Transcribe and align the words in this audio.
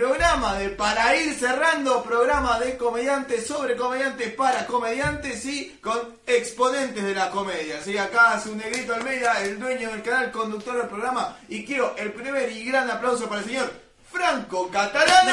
programa 0.00 0.54
de 0.54 0.70
Para 0.70 1.14
ir 1.14 1.34
cerrando, 1.34 2.02
programa 2.02 2.58
de 2.58 2.78
comediantes 2.78 3.46
sobre 3.46 3.76
comediantes 3.76 4.32
para 4.32 4.66
comediantes 4.66 5.44
y 5.44 5.78
con 5.82 6.16
exponentes 6.26 7.04
de 7.04 7.14
la 7.14 7.28
comedia. 7.30 7.82
¿sí? 7.84 7.98
Acá 7.98 8.32
hace 8.32 8.48
un 8.48 8.56
negrito 8.56 8.94
Almeida, 8.94 9.42
el 9.42 9.60
dueño 9.60 9.90
del 9.90 10.02
canal, 10.02 10.30
conductor 10.32 10.78
del 10.78 10.88
programa. 10.88 11.36
Y 11.50 11.66
quiero 11.66 11.94
el 11.98 12.12
primer 12.14 12.50
y 12.50 12.64
gran 12.64 12.90
aplauso 12.90 13.28
para 13.28 13.42
el 13.42 13.46
señor 13.46 13.70
Franco 14.10 14.70
Catalano. 14.70 15.32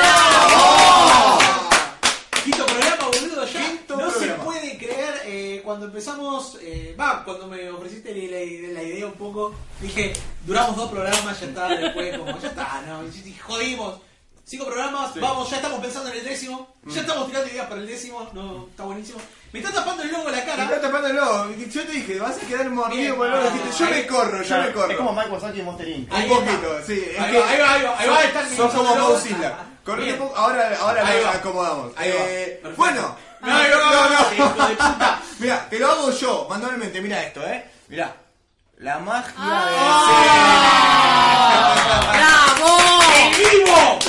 Quinto 2.44 2.66
programa, 2.66 3.05
boludo, 3.05 3.45
ya 3.45 3.59
Quinto 3.70 3.95
no 3.95 4.12
se 4.12 4.27
puede 4.34 4.77
creer. 4.77 5.22
eh, 5.26 5.62
cuando 5.63 5.86
empezamos, 5.86 6.58
eh, 6.62 6.94
va, 6.99 7.23
cuando 7.23 7.48
me 7.48 7.70
ofreciste 7.70 8.13
la, 8.13 8.38
la- 8.68 8.73
la 8.73 8.84
idea 8.84 9.05
un 9.05 9.13
poco, 9.13 9.54
dije, 9.81 10.12
duramos 10.45 10.76
dos 10.76 10.91
programas, 10.91 11.40
ya 11.40 11.45
está, 11.48 11.68
después 11.70 12.18
como, 12.18 12.38
ya 12.40 12.48
está, 12.49 12.81
no, 12.86 13.04
y 13.05 13.34
jodimos. 13.38 14.02
Cinco 14.50 14.66
programas, 14.66 15.14
vamos, 15.20 15.50
ya 15.50 15.58
estamos 15.58 15.82
pensando 15.82 16.10
en 16.10 16.20
el 16.20 16.24
décimo, 16.24 16.70
Mm. 16.84 16.90
ya 16.92 17.02
estamos 17.02 17.28
tirando 17.28 17.50
ideas 17.50 17.68
para 17.68 17.82
el 17.82 17.88
décimo, 17.88 18.30
no, 18.32 18.68
está 18.70 18.84
buenísimo. 18.84 19.20
Me 19.52 19.60
está 19.60 19.73
tapando 19.73 20.04
el 20.04 20.10
logo 20.12 20.30
en 20.30 20.36
la 20.36 20.38
Me 20.38 20.38
está 20.52 20.56
cara. 20.56 20.82
tapando 20.82 21.08
el 21.10 21.20
ojo. 21.20 21.50
Yo 21.70 21.84
te 21.86 21.92
dije, 21.92 22.18
vas 22.20 22.38
a 22.38 22.48
quedar 22.48 22.70
mordido 22.70 23.18
por 23.18 23.28
el 23.28 23.34
ah, 23.34 23.52
Yo 23.78 23.86
ahí- 23.86 23.92
me 23.94 24.08
corro, 24.08 24.42
yo 24.42 24.58
me 24.58 24.72
corro. 24.72 24.92
Es 24.92 24.98
como 24.98 25.12
Mike 25.14 25.30
Wazowski 25.32 25.60
y 25.60 25.64
Monster 25.64 25.88
Inc. 25.90 26.14
Un 26.14 26.28
poquito, 26.30 26.80
sí. 26.88 27.06
es 27.12 27.20
Ahí 27.20 27.32
que 27.34 27.40
va, 27.40 27.50
ahí 27.50 27.60
va, 27.60 27.73
ahí 27.76 27.84
va, 27.84 28.00
ahí 28.00 28.32
va, 28.34 28.56
Sos 28.56 28.73
como 28.73 28.94
de. 28.96 29.02
Mozilla. 29.02 29.58
Correte 29.84 30.06
Bien. 30.12 30.22
un 30.22 30.28
poco, 30.30 30.38
ahora, 30.40 30.78
ahora 30.80 31.08
Ahí 31.08 31.18
lo 31.20 31.23
va. 31.28 31.34
acomodamos. 31.34 31.92
Ahí. 31.98 32.09
Eh, 32.14 32.64
bueno, 32.78 33.18
No, 33.42 33.48
no, 33.48 33.92
no, 33.92 34.09
no, 34.09 34.34
hijo 34.34 34.67
de 34.67 34.76
puta. 34.76 35.22
mira, 35.39 35.67
te 35.70 35.78
lo 35.80 35.92
hago 35.92 36.11
yo 36.11 36.48
manualmente. 36.50 37.02
Mira 37.02 37.22
esto, 37.23 37.45
¿eh? 37.45 37.70
Mira. 37.89 38.16
La 38.80 39.00
magia 39.00 39.34
¡Bravo! 42.14 42.78
¡En 43.17 43.32
vivo! 43.32 44.00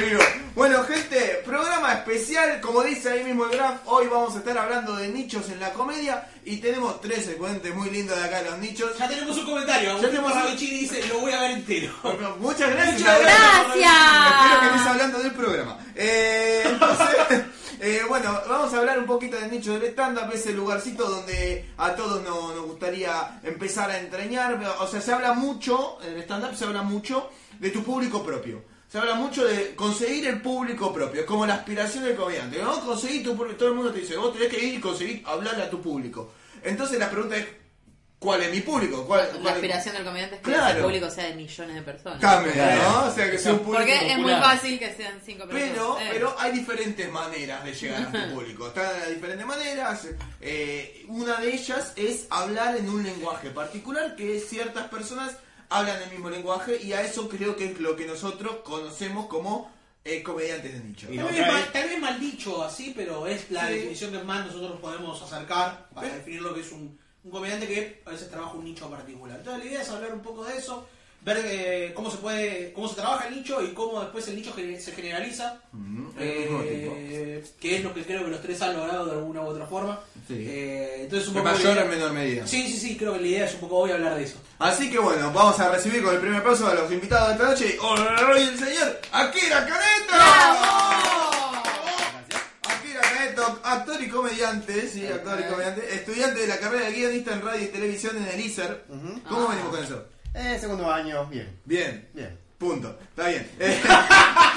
Vivo. 0.00 0.22
Bueno, 0.54 0.82
gente, 0.84 1.40
programa 1.44 1.92
especial, 1.94 2.60
como 2.60 2.82
dice 2.82 3.10
ahí 3.10 3.24
mismo 3.24 3.44
el 3.44 3.50
graph, 3.52 3.80
hoy 3.86 4.08
vamos 4.08 4.34
a 4.34 4.38
estar 4.38 4.58
hablando 4.58 4.96
de 4.96 5.08
nichos 5.08 5.48
en 5.50 5.60
la 5.60 5.72
comedia 5.72 6.28
y 6.44 6.56
tenemos 6.56 7.00
tres 7.00 7.28
exponentes 7.28 7.72
muy 7.74 7.90
lindos 7.90 8.18
de 8.18 8.24
acá, 8.24 8.42
los 8.42 8.58
nichos. 8.58 8.90
Ya 8.98 9.08
tenemos 9.08 9.36
un 9.38 9.44
comentario. 9.46 9.96
Ya 10.00 10.08
tenemos 10.08 10.32
un- 10.32 10.38
Ravicini 10.42 10.78
dice, 10.80 11.06
lo 11.08 11.20
voy 11.20 11.32
a 11.32 11.40
ver 11.42 11.50
entero. 11.52 11.92
Muchas 12.40 12.70
gracias. 12.70 12.98
Muchas 13.00 13.20
gracias. 13.20 13.92
Espero 14.26 14.60
que 14.60 14.66
estés 14.66 14.86
hablando 14.86 15.18
del 15.20 15.32
programa. 15.32 15.78
Eh, 15.94 16.62
entonces, 16.66 17.08
eh, 17.80 18.02
bueno, 18.08 18.40
vamos 18.48 18.74
a 18.74 18.78
hablar 18.78 18.98
un 18.98 19.06
poquito 19.06 19.36
del 19.36 19.50
nicho 19.52 19.78
del 19.78 19.90
stand-up, 19.92 20.30
ese 20.34 20.52
lugarcito 20.52 21.08
donde 21.08 21.66
a 21.76 21.94
todos 21.94 22.20
nos, 22.24 22.54
nos 22.56 22.66
gustaría 22.66 23.40
empezar 23.44 23.90
a 23.92 23.98
entrañar. 23.98 24.58
O 24.80 24.88
sea, 24.88 25.00
se 25.00 25.12
habla 25.12 25.34
mucho, 25.34 25.98
en 26.02 26.14
el 26.14 26.22
stand-up 26.22 26.56
se 26.56 26.64
habla 26.64 26.82
mucho 26.82 27.30
de 27.60 27.70
tu 27.70 27.84
público 27.84 28.24
propio. 28.24 28.62
Se 28.90 28.96
habla 28.98 29.14
mucho 29.16 29.44
de 29.44 29.74
conseguir 29.74 30.26
el 30.28 30.40
público 30.40 30.92
propio, 30.94 31.20
es 31.20 31.26
como 31.26 31.44
la 31.44 31.54
aspiración 31.56 32.04
del 32.04 32.16
comediante. 32.16 32.62
¿no? 32.62 32.80
Conseguir 32.84 33.22
tu 33.22 33.36
público, 33.36 33.58
todo 33.58 33.68
el 33.68 33.74
mundo 33.74 33.92
te 33.92 34.00
dice, 34.00 34.16
vos 34.16 34.32
tenés 34.32 34.48
que 34.48 34.64
ir 34.64 34.74
y 34.74 34.80
conseguir 34.80 35.22
hablarle 35.26 35.64
a 35.64 35.70
tu 35.70 35.80
público. 35.82 36.32
Entonces 36.64 36.98
la 36.98 37.10
pregunta 37.10 37.36
es, 37.36 37.46
¿cuál 38.18 38.42
es 38.44 38.50
mi 38.50 38.60
público? 38.62 39.04
¿Cuál, 39.06 39.28
La 39.34 39.40
cuál- 39.40 39.54
aspiración 39.56 39.94
del 39.94 40.04
comediante 40.04 40.36
es 40.36 40.40
que 40.40 40.50
Claro. 40.52 40.78
el 40.78 40.84
público 40.84 41.10
sea 41.10 41.24
de 41.26 41.34
millones 41.34 41.74
de 41.76 41.82
personas. 41.82 42.18
Cambia, 42.18 42.52
Claro. 42.54 42.82
¿no? 42.82 43.04
O 43.08 43.14
sea, 43.14 43.30
que 43.30 43.38
sea 43.38 43.52
un 43.52 43.58
público 43.58 43.76
Porque 43.84 44.10
es 44.12 44.18
muy 44.18 44.32
fácil 44.32 44.78
que 44.78 44.94
sean 44.94 45.20
cinco 45.22 45.44
personas. 45.46 45.68
Pero, 45.70 45.98
Eh. 46.00 46.08
pero 46.10 46.34
hay 46.38 46.52
diferentes 46.52 47.12
maneras 47.12 47.64
de 47.64 47.74
llegar 47.74 48.02
a 48.04 48.10
tu 48.12 48.18
público. 48.34 48.68
Están 48.68 48.84
las 49.00 49.08
diferentes 49.10 49.46
maneras. 49.46 50.06
eh, 50.40 51.04
una 51.08 51.36
de 51.40 51.54
ellas 51.54 51.92
es 51.96 52.26
hablar 52.30 52.74
en 52.76 52.88
un 52.88 53.02
lenguaje 53.02 53.50
particular 53.50 54.16
que 54.16 54.40
ciertas 54.40 54.88
personas 54.88 55.36
hablan 55.70 56.02
el 56.02 56.10
mismo 56.10 56.30
lenguaje 56.30 56.80
y 56.82 56.92
a 56.92 57.02
eso 57.02 57.28
creo 57.28 57.56
que 57.56 57.66
es 57.72 57.80
lo 57.80 57.96
que 57.96 58.06
nosotros 58.06 58.56
conocemos 58.64 59.26
como 59.26 59.70
eh, 60.04 60.22
comediantes 60.22 60.72
de 60.72 60.80
nicho. 60.80 61.06
Tal 61.08 61.16
vez, 61.16 61.24
otra 61.40 61.46
mal, 61.52 61.62
es- 61.62 61.72
tal 61.72 61.88
vez 61.88 61.98
mal 62.00 62.20
dicho 62.20 62.64
así, 62.64 62.92
pero 62.96 63.26
es 63.26 63.50
la 63.50 63.66
Sí. 63.68 63.74
definición 63.74 64.12
que 64.12 64.22
más 64.22 64.46
nosotros 64.46 64.80
podemos 64.80 65.20
acercar 65.20 65.88
para 65.94 66.06
¿Ves? 66.08 66.16
definir 66.16 66.40
lo 66.42 66.54
que 66.54 66.60
es 66.62 66.72
un, 66.72 66.98
un 67.24 67.30
comediante 67.30 67.66
que 67.66 68.02
a 68.06 68.10
veces 68.10 68.30
trabaja 68.30 68.52
un 68.54 68.64
nicho 68.64 68.88
particular. 68.88 69.36
Entonces 69.38 69.64
la 69.64 69.70
idea 69.70 69.82
es 69.82 69.88
hablar 69.90 70.12
un 70.14 70.22
poco 70.22 70.44
de 70.44 70.56
eso, 70.56 70.88
ver 71.22 71.40
eh, 71.44 71.92
cómo 71.94 72.10
se 72.10 72.16
puede, 72.18 72.72
cómo 72.72 72.88
se 72.88 72.94
trabaja 72.94 73.28
el 73.28 73.34
nicho 73.36 73.60
y 73.62 73.68
cómo 73.74 74.00
después 74.00 74.26
el 74.28 74.36
nicho 74.36 74.54
se 74.54 74.92
generaliza, 74.92 75.60
eh, 76.18 77.44
que 77.60 77.76
es 77.76 77.84
lo 77.84 77.92
que 77.92 78.02
creo 78.04 78.24
que 78.24 78.30
los 78.30 78.40
tres 78.40 78.62
han 78.62 78.74
logrado 78.76 79.06
de 79.06 79.12
alguna 79.12 79.42
u 79.42 79.46
otra 79.48 79.66
forma. 79.66 80.00
Sí. 80.26 80.34
Eh, 80.38 81.02
entonces 81.02 81.28
un 81.28 81.36
En 81.36 81.42
poco 81.42 81.54
mayor 81.56 81.72
idea- 81.76 81.84
menor 81.84 82.12
medida. 82.12 82.46
Sí, 82.46 82.68
sí, 82.70 82.78
sí, 82.78 82.96
creo 82.96 83.14
que 83.14 83.20
la 83.20 83.26
idea 83.26 83.44
es 83.46 83.54
un 83.54 83.60
poco 83.60 83.76
hoy 83.78 83.90
hablar 83.90 84.14
de 84.16 84.24
eso. 84.24 84.36
Así 84.58 84.90
que 84.90 84.98
bueno, 84.98 85.30
vamos 85.32 85.58
a 85.60 85.70
recibir 85.70 86.02
con 86.02 86.14
el 86.14 86.20
primer 86.20 86.38
aplauso 86.40 86.66
a 86.66 86.74
los 86.74 86.90
invitados 86.90 87.28
de 87.28 87.34
esta 87.34 87.46
noche. 87.48 87.78
Hoy 87.82 88.40
el 88.42 88.58
señor 88.58 89.00
Akira 89.12 89.66
Caneto. 89.66 90.14
Akira 92.62 93.00
Caneto, 93.00 93.60
actor 93.64 94.02
y 94.02 94.08
comediante, 94.08 94.88
sí, 94.88 95.06
actor 95.06 95.40
y 95.40 95.44
comediante, 95.50 95.94
estudiante 95.94 96.40
de 96.40 96.46
la 96.46 96.58
carrera 96.58 96.86
de 96.86 96.92
guionista 96.92 97.34
en 97.34 97.42
radio 97.42 97.64
y 97.64 97.68
televisión 97.68 98.16
en 98.16 98.28
el 98.28 98.40
ISER. 98.40 98.84
¿Cómo 99.28 99.48
venimos 99.48 99.74
con 99.74 99.84
eso? 99.84 100.04
Eh, 100.34 100.58
segundo 100.60 100.90
año, 100.92 101.26
bien. 101.26 101.48
Bien, 101.64 102.08
Bien. 102.14 102.38
punto, 102.58 102.98
está 103.10 103.28
bien. 103.28 103.50
Eh, 103.60 103.80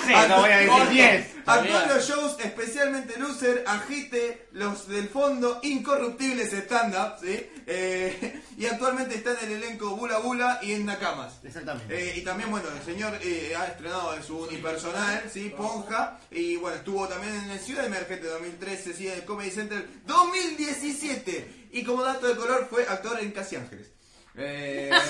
Sí, 0.04 0.14
no 0.30 0.38
voy 0.42 0.50
a 0.50 0.58
decir 0.58 0.90
10. 0.90 1.28
Actúa 1.46 1.84
en 1.84 1.90
los 1.90 2.08
shows, 2.10 2.36
especialmente 2.44 3.20
Loser, 3.20 3.64
Agite, 3.68 4.48
los 4.54 4.88
del 4.88 5.08
fondo, 5.10 5.60
Incorruptibles 5.62 6.52
Stand-Up, 6.54 7.20
¿sí? 7.22 7.48
Eh, 7.68 8.42
y 8.58 8.66
actualmente 8.66 9.14
está 9.14 9.34
en 9.40 9.52
el 9.52 9.64
elenco 9.64 9.96
Bula 9.96 10.18
Bula 10.18 10.58
y 10.64 10.72
en 10.72 10.88
Nakamas. 10.88 11.34
Exactamente. 11.44 11.96
Eh, 11.96 12.18
y 12.18 12.22
también, 12.22 12.50
bueno, 12.50 12.68
el 12.76 12.84
señor 12.84 13.14
eh, 13.22 13.54
ha 13.56 13.68
estrenado 13.68 14.16
en 14.16 14.24
su 14.24 14.40
unipersonal, 14.40 15.24
¿sí? 15.32 15.54
Ponja. 15.56 16.20
Y 16.32 16.56
bueno, 16.56 16.78
estuvo 16.78 17.08
también 17.08 17.36
en 17.36 17.52
el 17.52 17.60
Ciudad 17.60 17.86
Emergente 17.86 18.26
2013, 18.26 18.94
¿sí? 18.94 19.08
En 19.08 19.14
el 19.20 19.26
Comedy 19.26 19.52
Center 19.52 19.88
2017. 20.08 21.68
Y 21.74 21.84
como 21.84 22.02
dato 22.02 22.28
de 22.28 22.36
color, 22.36 22.68
fue 22.72 22.88
actor 22.88 23.20
en 23.20 23.32
Casi 23.32 23.56
Ángeles. 23.56 23.92
Eh, 24.38 24.90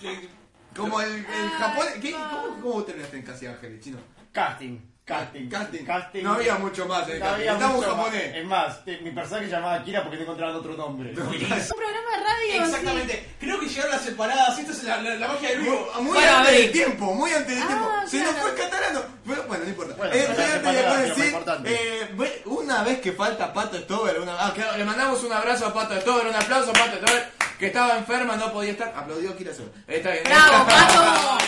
Sí, 0.00 0.06
que- 0.06 0.28
como 0.76 1.00
el, 1.02 1.10
el 1.16 1.50
japonés. 1.58 1.94
¿qué? 2.00 2.12
¿Cómo, 2.12 2.60
¿Cómo 2.62 2.82
terminaste 2.84 3.16
en 3.18 3.22
Casi 3.24 3.46
Ángeles, 3.46 3.80
chino? 3.84 3.98
Casting. 4.32 4.78
Casting. 5.04 5.48
Casting. 5.48 6.22
No 6.22 6.32
había 6.34 6.54
mucho 6.54 6.86
más 6.86 7.06
el 7.08 7.18
No 7.18 7.24
casting. 7.26 7.40
había 7.40 7.52
Estamos 7.52 7.76
mucho 7.76 7.88
más. 7.88 7.96
japonés. 8.06 8.36
Es 8.36 8.44
más, 8.46 8.78
eh, 8.86 9.00
mi 9.02 9.10
personaje 9.10 9.46
se 9.46 9.50
llamaba 9.52 9.84
Kira 9.84 10.00
porque 10.02 10.16
no 10.16 10.22
encontraban 10.22 10.54
otro 10.56 10.74
nombre. 10.74 11.10
Un 11.10 11.16
programa 11.16 12.10
de 12.16 12.24
radio. 12.24 12.64
Exactamente. 12.64 13.34
Creo 13.38 13.60
que 13.60 13.66
llegaron 13.68 13.90
las 13.90 14.02
separadas. 14.02 14.58
Esto 14.58 14.72
es 14.72 14.84
la, 14.84 15.02
la, 15.02 15.14
la 15.16 15.28
magia 15.28 15.48
del 15.50 15.58
vivo. 15.60 15.92
muy 16.00 16.18
antes 16.18 16.52
del 16.52 16.72
tiempo, 16.72 17.14
muy 17.14 17.32
antes 17.32 17.48
del 17.54 17.62
Ah, 17.64 17.66
tiempo. 17.66 17.88
Se 18.06 18.18
nos 18.20 18.28
claro. 18.32 18.40
fue 18.40 18.50
el 18.50 18.56
catalano. 18.56 19.00
Bueno, 19.26 19.42
bueno, 19.48 19.64
no 19.64 19.70
importa. 19.70 19.94
Bueno, 19.96 20.14
Eh, 20.14 20.28
pero 20.34 20.52
antes 20.54 20.96
de 20.96 21.08
decir, 21.08 21.24
importante. 21.26 21.74
eh, 22.02 22.42
una 22.46 22.82
vez 22.82 23.00
que 23.00 23.12
falta 23.12 23.52
Pato 23.52 23.76
Stover, 23.78 24.20
una, 24.20 24.46
ah, 24.46 24.54
que 24.54 24.64
le 24.78 24.84
mandamos 24.86 25.22
un 25.24 25.32
abrazo 25.32 25.66
a 25.66 25.74
Pato 25.74 26.00
Stover, 26.00 26.28
un 26.28 26.34
aplauso 26.36 26.70
a 26.70 26.74
Pato 26.74 26.96
Stover, 26.96 27.41
que 27.62 27.68
estaba 27.68 27.96
enferma, 27.96 28.36
no 28.36 28.52
podía 28.52 28.72
estar. 28.72 28.92
Aplaudió 28.96 29.36
Kira 29.36 29.54
Sola. 29.54 29.68
Está 29.86 30.10
bien. 30.10 30.24
¡Bravo, 30.24 30.66
Pato! 30.66 31.38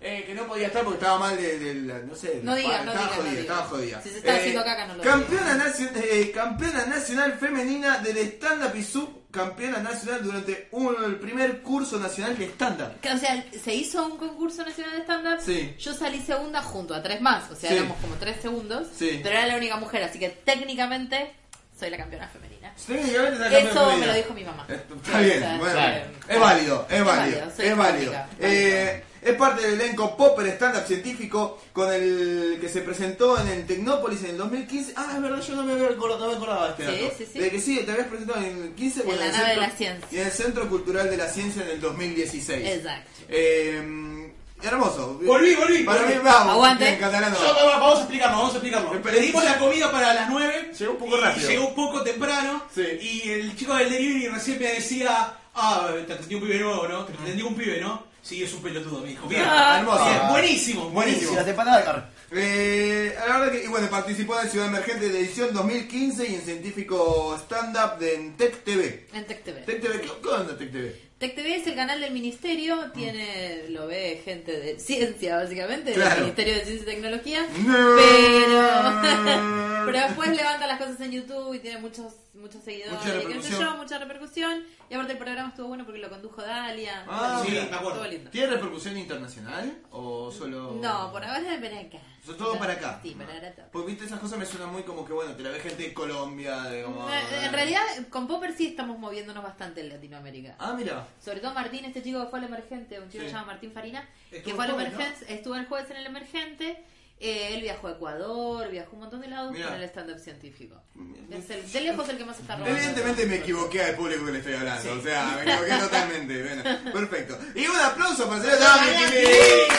Eh, 0.00 0.24
que 0.26 0.34
no 0.34 0.46
podía 0.46 0.68
estar 0.68 0.82
porque 0.82 0.98
estaba 0.98 1.18
mal 1.18 1.36
de, 1.36 1.58
de 1.58 1.74
la- 1.74 1.98
no 1.98 2.14
sé, 2.14 2.40
No 2.42 2.54
diga, 2.54 2.82
no 2.84 2.92
estaba 2.92 3.10
diga, 3.10 3.16
jodida, 3.22 3.40
estaba 3.40 3.62
jodida. 3.64 4.00
Si 4.02 4.08
se 4.10 4.18
está 4.18 4.34
haciendo 4.36 4.64
caca, 4.64 4.86
no 4.86 4.94
lo 4.94 5.02
campeona, 5.02 5.54
nacio- 5.56 5.90
eh, 5.94 6.30
campeona 6.32 6.86
nacional 6.86 7.32
femenina 7.38 7.98
del 7.98 8.16
stand-up 8.18 8.74
y 8.76 8.82
subcampeona 8.84 9.78
nacional 9.80 10.22
durante 10.22 10.68
un- 10.70 10.96
el 11.04 11.16
primer 11.16 11.60
curso 11.60 11.98
nacional 11.98 12.38
de 12.38 12.46
stand-up. 12.46 12.92
O 13.14 13.18
sea, 13.18 13.44
se 13.62 13.74
hizo 13.74 14.06
un 14.06 14.16
concurso 14.16 14.64
nacional 14.64 14.96
de 14.96 15.02
stand-up. 15.02 15.40
Sí. 15.44 15.74
Yo 15.78 15.92
salí 15.92 16.20
segunda 16.22 16.62
junto 16.62 16.94
a 16.94 17.02
tres 17.02 17.20
más. 17.20 17.50
O 17.50 17.56
sea, 17.56 17.68
Sí. 17.70 17.76
éramos 17.76 17.98
como 17.98 18.14
tres 18.14 18.40
segundos. 18.40 18.86
Sí. 18.96 19.20
Pero 19.22 19.36
era 19.36 19.46
la 19.48 19.56
única 19.56 19.76
mujer, 19.76 20.02
así 20.04 20.18
que 20.18 20.28
técnicamente 20.30 21.34
soy 21.78 21.90
la 21.90 21.96
campeona 21.98 22.26
femenina. 22.28 22.55
Campeona 22.86 23.58
Eso 23.58 23.96
me 23.96 24.06
lo 24.06 24.14
dijo 24.14 24.34
mi 24.34 24.44
mamá. 24.44 24.66
Eh, 24.68 24.80
Está 25.04 25.20
bien, 25.20 25.38
O 25.38 25.46
sea, 25.46 25.58
bueno, 25.58 25.80
es 26.28 26.40
válido, 26.40 26.86
es 26.90 27.04
válido, 27.04 27.42
es 27.58 27.76
válido. 27.76 28.12
Eh, 28.40 29.02
es 29.22 29.34
parte 29.34 29.62
del 29.66 29.80
elenco 29.80 30.16
Popper 30.16 30.46
Stand 30.48 30.76
Up 30.76 30.86
Científico 30.86 31.60
con 31.72 31.92
el 31.92 32.58
que 32.60 32.68
se 32.68 32.80
presentó 32.82 33.40
en 33.40 33.48
el 33.48 33.66
Tecnópolis 33.66 34.22
en 34.22 34.30
el 34.30 34.36
2015. 34.38 34.92
Ah, 34.94 35.12
es 35.16 35.22
verdad, 35.22 35.40
yo 35.40 35.54
no 35.56 35.62
me 35.64 35.72
había 35.72 35.88
acordado, 35.88 36.20
no 36.20 36.30
me 36.30 36.36
acordaba 36.36 36.66
de 36.66 36.70
este 36.72 36.84
Sí, 36.96 37.02
dato. 37.02 37.14
sí, 37.18 37.26
sí. 37.32 37.38
De 37.40 37.50
que 37.50 37.60
sí, 37.60 37.80
te 37.84 37.90
habías 37.90 38.06
presentado 38.06 38.40
en 38.40 38.62
el 38.62 38.74
15 38.74 39.00
En 39.02 39.08
la 39.08 39.12
el 39.26 39.32
nave 39.32 39.32
de 39.32 39.44
Centro- 39.46 39.60
la 39.62 39.70
ciencia. 39.70 40.08
Y 40.12 40.16
en 40.20 40.26
el 40.26 40.32
Centro 40.32 40.68
Cultural 40.68 41.10
de 41.10 41.16
la 41.16 41.28
Ciencia 41.28 41.62
en 41.62 41.68
el 41.70 41.80
2016. 41.80 42.66
Exacto. 42.68 43.10
Eh, 43.28 44.25
hermoso. 44.68 45.18
Volví, 45.22 45.54
volví, 45.54 45.82
Para 45.84 46.02
volví. 46.02 46.14
mí, 46.14 46.20
vamos. 46.24 46.52
Aguante. 46.54 46.84
bien, 46.84 46.98
catalano. 46.98 47.36
Yo, 47.38 47.54
vamos, 47.54 47.72
vamos 47.80 47.96
a 47.96 48.00
explicarlo, 48.00 48.36
vamos 48.36 48.52
a 48.52 48.56
explicarlo. 48.56 48.94
Espera, 48.94 49.14
Pedimos 49.16 49.44
la 49.44 49.58
comida 49.58 49.90
para 49.92 50.14
las 50.14 50.28
9. 50.30 50.70
Llegó 50.78 50.92
un 50.92 50.98
poco 50.98 51.16
rápido. 51.16 51.48
Llegó 51.48 51.68
un 51.68 51.74
poco 51.74 52.02
temprano. 52.02 52.62
Sí. 52.74 52.82
Y 53.00 53.30
el 53.30 53.56
chico 53.56 53.74
del 53.74 53.90
delivery 53.90 54.28
recién 54.28 54.58
me 54.58 54.66
decía, 54.72 55.34
ah, 55.54 55.88
te 56.06 56.12
atendió 56.12 56.38
un 56.38 56.44
pibe 56.44 56.58
nuevo, 56.60 56.88
¿no? 56.88 57.04
Te 57.04 57.12
atendió 57.14 57.46
un 57.48 57.54
pibe, 57.54 57.80
¿no? 57.80 58.04
Sí, 58.22 58.42
es 58.42 58.52
un 58.54 58.60
pelotudo, 58.62 59.00
me 59.02 59.08
dijo. 59.10 59.28
Bien, 59.28 59.44
Ah, 59.46 59.76
hermoso. 59.78 60.04
Bien, 60.04 60.20
buenísimo, 60.30 60.88
Y 60.88 60.92
Buenísimo. 60.92 61.34
las 61.36 61.46
empanadas 61.46 61.78
de 61.80 61.84
carne. 61.84 62.02
Eh, 62.32 63.14
la 63.28 63.38
verdad 63.38 63.52
que, 63.52 63.64
y 63.64 63.68
bueno, 63.68 63.88
participó 63.88 64.40
en 64.40 64.50
Ciudad 64.50 64.66
Emergente 64.66 65.08
de 65.10 65.20
edición 65.20 65.54
2015 65.54 66.26
y 66.28 66.34
en 66.34 66.42
Científico 66.42 67.38
Stand 67.44 67.76
Up 67.76 67.98
de 68.00 68.14
en 68.16 68.36
Tech 68.36 68.64
TV. 68.64 69.06
En 69.12 69.24
Tech 69.28 69.44
TV. 69.44 69.60
Tech 69.60 69.80
TV, 69.80 70.00
¿qué, 70.00 70.10
qué 70.20 70.28
onda 70.28 70.58
Tech 70.58 70.72
TV? 70.72 71.05
Tech 71.18 71.34
TV 71.34 71.56
es 71.56 71.66
el 71.66 71.74
canal 71.74 71.98
del 71.98 72.12
ministerio, 72.12 72.90
tiene, 72.92 73.70
lo 73.70 73.86
ve 73.86 74.20
gente 74.22 74.52
de 74.52 74.78
ciencia 74.78 75.36
básicamente, 75.36 75.94
Claro. 75.94 76.10
del 76.10 76.20
Ministerio 76.24 76.54
de 76.56 76.64
Ciencia 76.66 76.82
y 76.82 76.94
Tecnología, 76.94 77.46
No. 77.64 77.96
pero 77.96 78.66
pero 79.86 79.98
después 80.00 80.36
levanta 80.36 80.66
las 80.66 80.78
cosas 80.78 81.00
en 81.00 81.12
YouTube 81.12 81.54
y 81.54 81.60
tiene 81.60 81.78
muchos 81.80 82.12
muchos 82.34 82.62
seguidores, 82.62 82.92
Mucha 82.98 83.14
repercusión. 83.14 83.60
yo, 83.60 83.76
mucha 83.78 83.98
repercusión, 83.98 84.62
y 84.90 84.94
aparte 84.94 85.12
el 85.12 85.18
programa 85.18 85.48
estuvo 85.48 85.68
bueno 85.68 85.86
porque 85.86 86.00
lo 86.00 86.10
condujo 86.10 86.42
Dalia. 86.42 87.04
Ah, 87.08 87.42
Sí, 87.44 87.50
me 87.52 87.60
acuerdo. 87.76 88.04
¿Tiene 88.30 88.46
repercusión 88.48 88.98
internacional 88.98 89.78
o 89.90 90.30
solo.? 90.30 90.78
No, 90.82 91.10
por 91.12 91.24
ahora 91.24 91.54
es 91.54 91.60
para 91.60 91.80
acá. 91.80 91.98
Son 92.26 92.36
todo 92.36 92.58
para 92.58 92.74
acá. 92.74 93.00
Sí, 93.02 93.12
para 93.16 93.32
ahora 93.32 93.52
todo. 93.54 93.66
Porque 93.72 93.92
viste, 93.92 94.04
esas 94.04 94.20
cosas 94.20 94.38
me 94.38 94.44
suenan 94.44 94.70
muy 94.70 94.82
como 94.82 95.04
que 95.06 95.14
bueno, 95.14 95.32
te 95.34 95.42
la 95.42 95.48
ve 95.50 95.60
gente 95.60 95.82
de 95.84 95.94
Colombia, 95.94 96.64
de 96.64 96.82
como. 96.82 97.08
En 97.08 97.52
realidad, 97.52 97.80
con 98.10 98.28
Popper 98.28 98.54
sí 98.54 98.66
estamos 98.66 98.98
moviéndonos 98.98 99.42
bastante 99.42 99.80
en 99.80 99.88
Latinoamérica. 99.88 100.56
Ah, 100.58 100.74
mira. 100.76 101.05
Sobre 101.24 101.40
todo 101.40 101.52
Martín, 101.54 101.84
este 101.84 102.02
chico 102.02 102.22
que 102.24 102.30
fue 102.30 102.38
al 102.38 102.44
emergente, 102.46 102.98
un 103.00 103.06
chico 103.10 103.18
Sí. 103.22 103.26
que 103.26 103.26
se 103.26 103.32
llama 103.34 103.46
Martín 103.52 103.72
Farina, 103.72 104.08
Estuvo 104.30 104.44
que 104.44 104.54
fue 104.54 104.64
al 104.64 104.70
emergente, 104.72 105.34
estuvo 105.34 105.54
el 105.56 105.66
jueves 105.66 105.90
en 105.90 105.96
el 105.96 106.06
emergente. 106.06 106.84
eh, 107.18 107.54
él 107.54 107.62
viajó 107.62 107.88
a 107.88 107.92
Ecuador, 107.92 108.68
viajó 108.70 108.90
un 108.92 109.00
montón 109.00 109.22
de 109.22 109.28
lados 109.28 109.50
Mirá. 109.52 109.68
con 109.68 109.76
el 109.76 109.84
stand-up 109.84 110.18
científico. 110.18 110.82
Es 111.30 111.48
el, 111.48 111.72
de 111.72 111.80
lejos 111.80 112.06
el 112.10 112.18
que 112.18 112.24
más 112.26 112.38
está 112.38 112.56
robando. 112.56 112.76
Evidentemente 112.76 113.24
me 113.24 113.36
equivoqué 113.36 113.82
al 113.82 113.94
público 113.96 114.26
que 114.26 114.32
le 114.32 114.38
estoy 114.38 114.52
hablando, 114.54 114.92
o 114.92 115.00
sea, 115.00 115.40
me 115.42 115.50
equivoqué 115.50 115.72
totalmente. 115.80 116.42
Bueno, 116.42 116.92
perfecto. 116.92 117.38
Y 117.54 117.66
un 117.66 117.76
aplauso 117.76 118.28
para 118.28 118.44
el 118.44 118.50
señor 118.50 119.76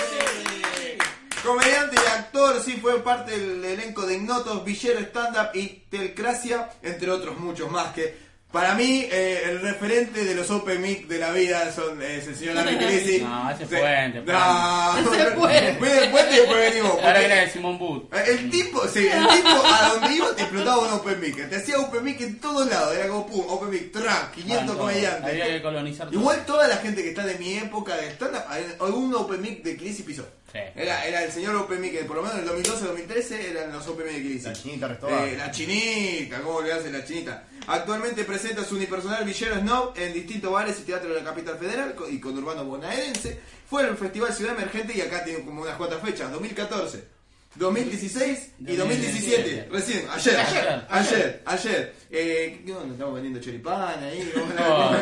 Comediante 1.43 1.95
y 1.95 2.07
actor, 2.09 2.61
sí, 2.61 2.73
fue 2.81 3.01
parte 3.03 3.37
del 3.37 3.63
elenco 3.63 4.05
de 4.05 4.15
Ignotos, 4.15 4.65
Villero 4.65 4.99
Stand 4.99 5.37
Up 5.37 5.49
y 5.55 5.67
Telcracia, 5.89 6.69
entre 6.81 7.09
otros 7.11 7.37
muchos 7.39 7.69
más 7.71 7.93
que... 7.93 8.26
Para 8.51 8.75
mí, 8.75 9.05
eh, 9.11 9.41
el 9.45 9.59
referente 9.59 10.23
de 10.23 10.33
los 10.33 10.49
Open 10.49 10.81
Mic 10.81 11.05
de 11.07 11.17
la 11.19 11.31
vida 11.31 11.69
son 11.73 12.01
eh, 12.01 12.17
es 12.17 12.27
el 12.27 12.35
señor 12.35 12.55
Dami 12.55 12.77
Crisi. 12.77 13.19
No, 13.19 13.51
ese. 13.51 13.65
Puente, 13.65 14.21
No, 14.21 14.97
Ese 14.99 15.31
Puente. 15.35 15.77
Mire, 15.81 16.07
Puente 16.09 16.33
y 16.33 16.37
después 16.37 16.71
venimos. 16.71 16.91
Ahora 16.93 17.21
era 17.21 17.35
de 17.41 17.49
Simón 17.49 17.77
Booth. 17.77 18.05
el 18.25 18.49
tipo, 18.49 18.87
sí, 18.87 19.05
el 19.05 19.27
tipo 19.27 19.49
a 19.49 19.89
donde 19.89 20.15
iba 20.15 20.33
te 20.33 20.43
explotaba 20.43 20.77
un 20.79 20.93
open 20.93 21.19
mic. 21.19 21.49
Te 21.49 21.57
hacía 21.57 21.77
open 21.77 22.03
mic 22.05 22.21
en 22.21 22.39
todos 22.39 22.65
lados. 22.69 22.95
Era 22.95 23.09
como 23.09 23.27
pum, 23.27 23.45
open 23.49 23.69
mic, 23.69 23.91
tra, 23.91 24.31
500 24.33 24.65
Bueno, 24.65 24.79
comediantes. 24.79 25.23
Había 25.29 25.45
que 25.47 25.61
colonizar 25.61 26.07
todo. 26.07 26.19
Igual 26.19 26.45
toda 26.45 26.67
la 26.69 26.77
gente 26.77 27.03
que 27.03 27.09
está 27.09 27.25
de 27.25 27.35
mi 27.37 27.53
época 27.57 27.97
de 27.97 28.07
stand-up, 28.11 28.43
algún 28.79 29.13
open 29.13 29.41
mic 29.41 29.61
de 29.61 29.75
Crisis 29.75 30.05
pisó. 30.05 30.25
Sí. 30.53 30.59
Era, 30.75 31.05
era 31.05 31.23
el 31.25 31.31
señor 31.33 31.53
open 31.57 31.81
mic, 31.81 31.91
que 31.91 32.05
por 32.05 32.15
lo 32.15 32.23
menos 32.23 32.37
en 32.39 32.43
el 32.47 32.63
2012-2013 32.63 33.31
eran 33.51 33.73
los 33.73 33.85
open 33.87 34.05
mic 34.07 34.15
de 34.15 34.21
Crisis. 34.21 34.43
La 34.45 34.53
chinita 34.53 34.87
restaurada. 34.87 35.27
Eh, 35.27 35.35
la 35.37 35.51
chinita, 35.51 36.39
¿cómo 36.39 36.61
le 36.61 36.71
hace 36.71 36.89
la 36.89 37.03
chinita? 37.03 37.43
Actualmente 37.67 38.23
presenta 38.23 38.63
su 38.63 38.75
unipersonal 38.75 39.25
Villero 39.25 39.55
Snow 39.59 39.91
en 39.95 40.13
distintos 40.13 40.51
bares 40.51 40.79
y 40.79 40.83
teatros 40.83 41.13
de 41.13 41.19
la 41.21 41.29
capital 41.29 41.57
federal 41.57 41.95
y 42.09 42.19
con 42.19 42.37
Urbano 42.37 42.63
Bonaerense. 42.63 43.39
Fue 43.69 43.83
en 43.83 43.89
el 43.89 43.97
Festival 43.97 44.33
Ciudad 44.33 44.55
Emergente 44.55 44.93
y 44.97 45.01
acá 45.01 45.23
tiene 45.25 45.43
como 45.43 45.61
unas 45.63 45.75
cuantas 45.75 46.01
fechas, 46.01 46.31
2014. 46.31 47.17
2016 47.55 48.51
y 48.67 48.75
2017, 48.75 49.67
recién, 49.71 50.05
ayer, 50.13 50.37
ayer, 50.37 50.85
Ayer. 50.89 51.41
ayer. 51.45 51.95
Eh, 52.11 52.61
¿qué 52.63 52.71
onda? 52.71 52.93
¿Estamos 52.93 53.15
vendiendo 53.15 53.41
choripán 53.41 54.03
ahí? 54.03 54.31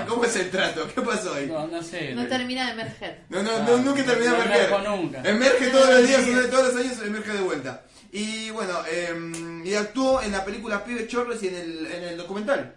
¿Cómo, 0.07 0.23
es 0.23 0.35
el 0.37 0.49
trato? 0.49 0.87
¿Qué 0.93 1.01
pasó 1.01 1.33
ahí? 1.33 1.47
No, 1.47 1.67
no 1.67 1.83
sé. 1.83 2.13
No 2.15 2.25
termina 2.27 2.67
de 2.67 2.71
emerger. 2.71 3.19
No, 3.29 3.43
no, 3.43 3.59
no, 3.63 3.77
nunca 3.79 4.03
termina 4.05 4.31
de 4.31 4.37
No 4.37 4.43
emerger. 4.45 4.69
emerjo 4.69 4.95
nunca. 4.95 5.21
Emerge 5.25 5.67
todos 5.67 5.89
los 5.89 6.07
días, 6.07 6.49
todos 6.49 6.73
los 6.73 6.85
años 6.85 6.97
emerge 7.05 7.31
de 7.33 7.41
vuelta. 7.41 7.83
Y 8.17 8.49
bueno, 8.51 8.73
eh, 8.89 9.13
y 9.65 9.73
actuó 9.73 10.21
en 10.21 10.31
la 10.31 10.45
película 10.45 10.83
Pibe 10.85 11.05
Chorres 11.07 11.43
y 11.43 11.49
en 11.49 11.55
el, 11.55 11.85
en 11.87 12.03
el 12.03 12.17
documental. 12.17 12.75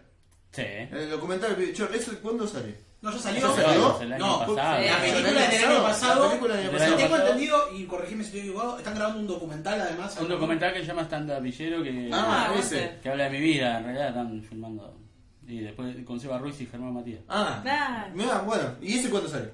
Sí. 0.51 0.63
En 0.63 0.95
el 0.97 1.11
documental 1.11 1.55
Pibe 1.55 1.73
Chorres. 1.73 2.01
¿Eso 2.03 2.19
cuándo 2.21 2.47
sale? 2.49 2.75
No, 3.01 3.13
ya 3.13 3.19
salió. 3.19 3.57
¿Ya 3.57 3.63
salió? 3.63 4.01
El 4.01 4.13
año 4.15 4.27
No, 4.27 4.39
pasado. 4.41 4.57
la 4.85 5.01
película 5.01 5.31
del 5.49 5.65
año 5.65 5.83
pasado. 5.85 6.23
La 6.25 6.29
película 6.31 6.57
del 6.57 6.69
año 6.71 6.79
Del 6.79 6.91
Si 6.91 6.97
tengo 6.97 7.17
entendido, 7.17 7.59
y 7.77 7.85
corregime 7.85 8.23
si 8.25 8.29
estoy 8.31 8.41
equivocado, 8.41 8.79
están 8.79 8.95
grabando 8.97 9.21
un 9.21 9.27
documental 9.29 9.81
además. 9.81 10.19
Un 10.21 10.29
documental 10.29 10.73
que 10.73 10.81
se 10.81 10.87
llama 10.87 11.03
Stand 11.03 11.31
Up 11.31 11.41
Villero 11.43 11.83
que, 11.85 12.11
Ah, 12.13 12.49
Ah, 12.51 12.59
ese. 12.59 12.97
que 13.01 13.09
habla 13.09 13.25
de 13.25 13.31
mi 13.31 13.41
vida. 13.41 13.79
En 13.79 13.85
realidad 13.85 14.09
están 14.09 14.43
filmando. 14.43 14.99
Y 15.47 15.61
después 15.61 15.95
con 16.05 16.19
Seba 16.19 16.39
Ruiz 16.39 16.61
y 16.61 16.67
Germán 16.67 16.95
Matías. 16.95 17.21
Ah, 17.29 17.61
Claro. 17.63 18.11
mira, 18.15 18.39
bueno. 18.41 18.75
¿Y 18.83 18.99
ese 18.99 19.09
cuándo 19.09 19.29
sale? 19.29 19.53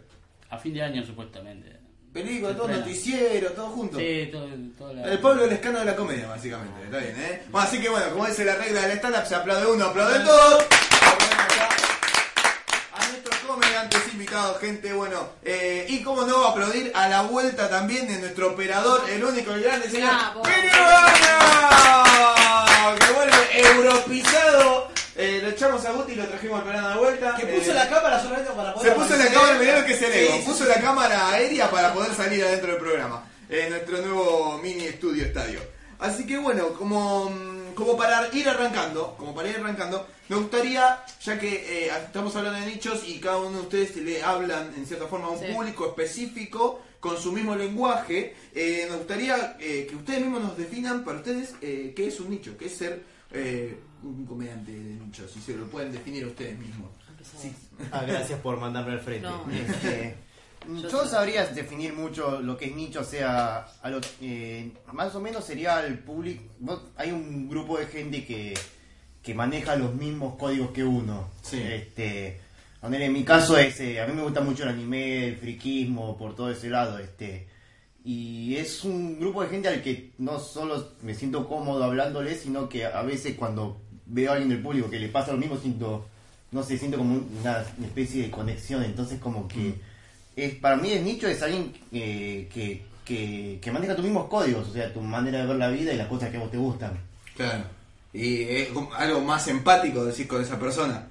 A 0.49 0.57
fin 0.57 0.73
de 0.73 0.83
año 0.83 1.05
supuestamente. 1.05 1.74
Película, 2.15 2.53
Se 2.53 2.57
todo 2.57 2.69
noticiero, 2.69 3.51
todo 3.51 3.67
junto. 3.71 3.99
Sí, 3.99 4.29
todo, 4.31 4.49
todo 4.79 4.95
la... 4.95 5.03
El 5.11 5.19
Pablo 5.19 5.45
el 5.45 5.53
escándalo 5.53 5.85
de 5.85 5.91
la 5.91 5.97
comedia, 5.97 6.29
básicamente. 6.29 6.85
Está 6.85 6.99
bien, 6.99 7.15
¿eh? 7.21 7.43
Bueno, 7.51 7.67
así 7.67 7.81
que 7.81 7.89
bueno, 7.89 8.09
como 8.11 8.25
dice 8.27 8.45
la 8.45 8.55
regla 8.55 8.83
del 8.83 8.99
stand-up, 8.99 9.27
se 9.27 9.35
aplaude 9.35 9.67
uno, 9.67 9.85
aplaude 9.87 10.21
todos. 10.21 10.65
A 12.95 13.09
nuestros 13.09 13.37
comediantes 13.41 14.01
invitados, 14.13 14.61
gente, 14.61 14.93
bueno. 14.93 15.29
eh, 15.45 15.87
y 15.89 16.05
cómo 16.05 16.23
no 16.23 16.47
aplaudir 16.47 16.93
a 16.95 17.09
la 17.09 17.23
vuelta 17.23 17.69
también 17.69 18.07
de 18.07 18.19
nuestro 18.19 18.53
operador, 18.53 19.03
el 19.11 19.25
único, 19.25 19.53
el 19.53 19.65
grande, 19.65 19.91
señor. 19.91 20.13
Que 23.01 23.13
vuelve 23.13 23.69
europisado. 23.69 24.94
Eh, 25.17 25.41
lo 25.43 25.51
echamos 25.51 25.85
a 25.85 25.93
Guti 25.93 26.13
y 26.13 26.17
lo 26.17 26.27
trajimos 26.27 26.57
al 26.59 26.63
programa 26.65 26.91
de 26.95 26.99
vuelta. 26.99 27.37
Que 27.37 27.47
puso 27.47 27.71
Eh, 27.71 27.75
la 27.75 27.89
cámara 27.89 28.21
solamente 28.23 28.51
para 28.53 28.75
poder. 28.75 28.93
se 28.93 28.99
puso 28.99 29.17
la 29.17 29.27
cámara, 29.33 29.59
mirá 29.59 29.81
lo 29.81 29.87
que 29.87 29.97
se 29.97 30.09
le 30.09 30.27
Sí, 30.27 30.33
sí, 30.39 30.43
puso 30.47 30.65
sí. 30.65 30.71
la 30.75 30.81
cámara 30.81 31.29
aérea 31.31 31.71
para 31.71 31.93
poder 31.95 32.15
salir 32.15 32.45
adentro 32.45 32.73
del 32.73 32.81
programa. 32.81 33.25
En 33.49 33.71
nuestro 33.71 33.99
nuevo 33.99 34.59
mini 34.63 34.85
estudio 34.85 35.25
estadio. 35.25 35.61
Así 36.01 36.27
que 36.27 36.37
bueno, 36.39 36.71
como, 36.75 37.31
mm, 37.31 37.75
como 37.75 37.97
para 37.97 38.29
ir 38.33 38.49
arrancando, 38.49 39.15
como 39.17 39.35
para 39.35 39.49
ir 39.49 39.57
arrancando, 39.57 40.07
me 40.29 40.37
gustaría, 40.37 41.05
ya 41.23 41.39
que 41.39 41.87
eh, 41.87 41.91
estamos 42.07 42.35
hablando 42.35 42.59
de 42.61 42.67
nichos 42.67 43.03
y 43.07 43.21
cada 43.21 43.37
uno 43.39 43.59
de 43.59 43.61
ustedes 43.63 43.97
le 43.97 44.23
hablan 44.23 44.73
en 44.77 44.85
cierta 44.87 45.07
forma 45.07 45.27
a 45.27 45.31
un 45.31 45.55
público 45.55 45.87
específico 45.87 46.83
con 46.99 47.21
su 47.21 47.31
mismo 47.33 47.55
lenguaje, 47.55 48.35
eh, 48.55 48.87
nos 48.89 48.99
gustaría 48.99 49.57
eh, 49.61 49.87
que 49.89 49.95
ustedes 49.95 50.21
mismos 50.23 50.43
nos 50.43 50.57
definan 50.57 51.05
para 51.05 51.19
ustedes 51.19 51.51
eh, 51.61 51.93
qué 51.95 52.09
es 52.09 52.19
un 52.19 52.31
nicho, 52.31 52.57
qué 52.59 52.67
es 52.67 52.77
ser 52.77 53.03
eh, 53.33 53.77
un 54.05 54.27
comediante 54.27 54.73
de 54.73 54.95
nicho, 55.05 55.27
si 55.29 55.41
se 55.41 55.57
lo 55.57 55.67
pueden 55.67 55.93
definir 55.93 56.27
ustedes 56.27 56.59
mismos. 56.59 56.91
Ah, 57.91 58.05
gracias 58.07 58.39
por 58.41 58.59
mandarme 58.59 58.93
al 58.93 59.01
frente. 59.01 59.27
No. 59.27 59.45
Este, 59.51 60.15
Yo 60.91 61.07
sabría 61.07 61.45
definir 61.47 61.93
mucho 61.93 62.41
lo 62.41 62.57
que 62.57 62.67
es 62.67 62.75
nicho, 62.75 63.01
o 63.01 63.05
sea, 63.05 63.67
a 63.83 63.91
lo- 63.91 64.01
eh, 64.23 64.71
más 64.93 65.15
o 65.15 65.21
menos 65.21 65.45
sería 65.45 65.85
el 65.87 65.99
público. 65.99 66.43
Hay 66.97 67.11
un 67.13 67.49
grupo 67.51 67.79
de 67.79 67.87
gente 67.87 68.25
que, 68.25 68.55
que 69.23 69.35
maneja 69.35 69.77
los 69.77 69.95
mismos 69.95 70.37
códigos 70.37 70.71
que 70.71 70.83
uno. 70.83 71.29
Sí. 71.43 71.61
Este, 71.63 72.41
en 72.83 73.13
mi 73.13 73.25
caso 73.25 73.59
es, 73.59 73.79
eh, 73.81 74.01
a 74.01 74.07
mí 74.07 74.15
me 74.15 74.23
gusta 74.23 74.41
mucho 74.41 74.63
el 74.63 74.71
anime, 74.71 75.29
el 75.29 75.37
friquismo, 75.37 76.17
por 76.17 76.35
todo 76.35 76.51
ese 76.51 76.71
lado. 76.71 76.99
Este, 76.99 77.47
y 78.03 78.57
es 78.57 78.85
un 78.85 79.19
grupo 79.19 79.43
de 79.43 79.49
gente 79.51 79.69
al 79.69 79.83
que 79.83 80.13
no 80.19 80.39
solo 80.39 80.93
me 81.03 81.15
siento 81.15 81.47
cómodo 81.49 81.85
hablándole, 81.85 82.37
sino 82.37 82.69
que 82.71 82.87
a 82.87 83.03
veces 83.03 83.35
cuando 83.37 83.83
veo 84.07 84.31
a 84.31 84.35
alguien 84.35 84.51
del 84.51 84.61
público 84.63 84.91
que 84.91 84.99
le 84.99 85.09
pasa 85.09 85.33
lo 85.33 85.39
mismo, 85.39 85.57
siento, 85.59 86.07
no 86.53 86.63
sé, 86.63 86.79
siento 86.79 86.99
como 86.99 87.21
una 87.41 87.65
especie 87.85 88.23
de 88.25 88.31
conexión. 88.31 88.83
Entonces 88.85 89.19
como 89.21 89.47
que 89.49 89.75
es 90.37 90.55
para 90.57 90.77
mí 90.77 90.91
el 90.93 91.05
nicho 91.05 91.27
es 91.29 91.43
alguien 91.43 91.73
eh, 91.93 92.49
que, 92.53 92.83
que, 93.05 93.59
que 93.63 93.73
maneja 93.73 93.95
tus 93.95 94.05
mismos 94.05 94.29
códigos, 94.29 94.69
o 94.69 94.73
sea, 94.73 94.93
tu 94.93 95.01
manera 95.01 95.39
de 95.41 95.47
ver 95.47 95.57
la 95.57 95.69
vida 95.69 95.93
y 95.93 95.97
las 95.97 96.09
cosas 96.09 96.31
que 96.31 96.37
a 96.37 96.41
vos 96.41 96.51
te 96.51 96.57
gustan. 96.59 96.93
Claro. 97.37 97.65
Y 98.13 98.43
es 98.43 98.69
algo 98.97 99.21
más 99.23 99.47
empático 99.49 100.05
decir 100.05 100.29
con 100.29 100.41
esa 100.43 100.59
persona. 100.59 101.07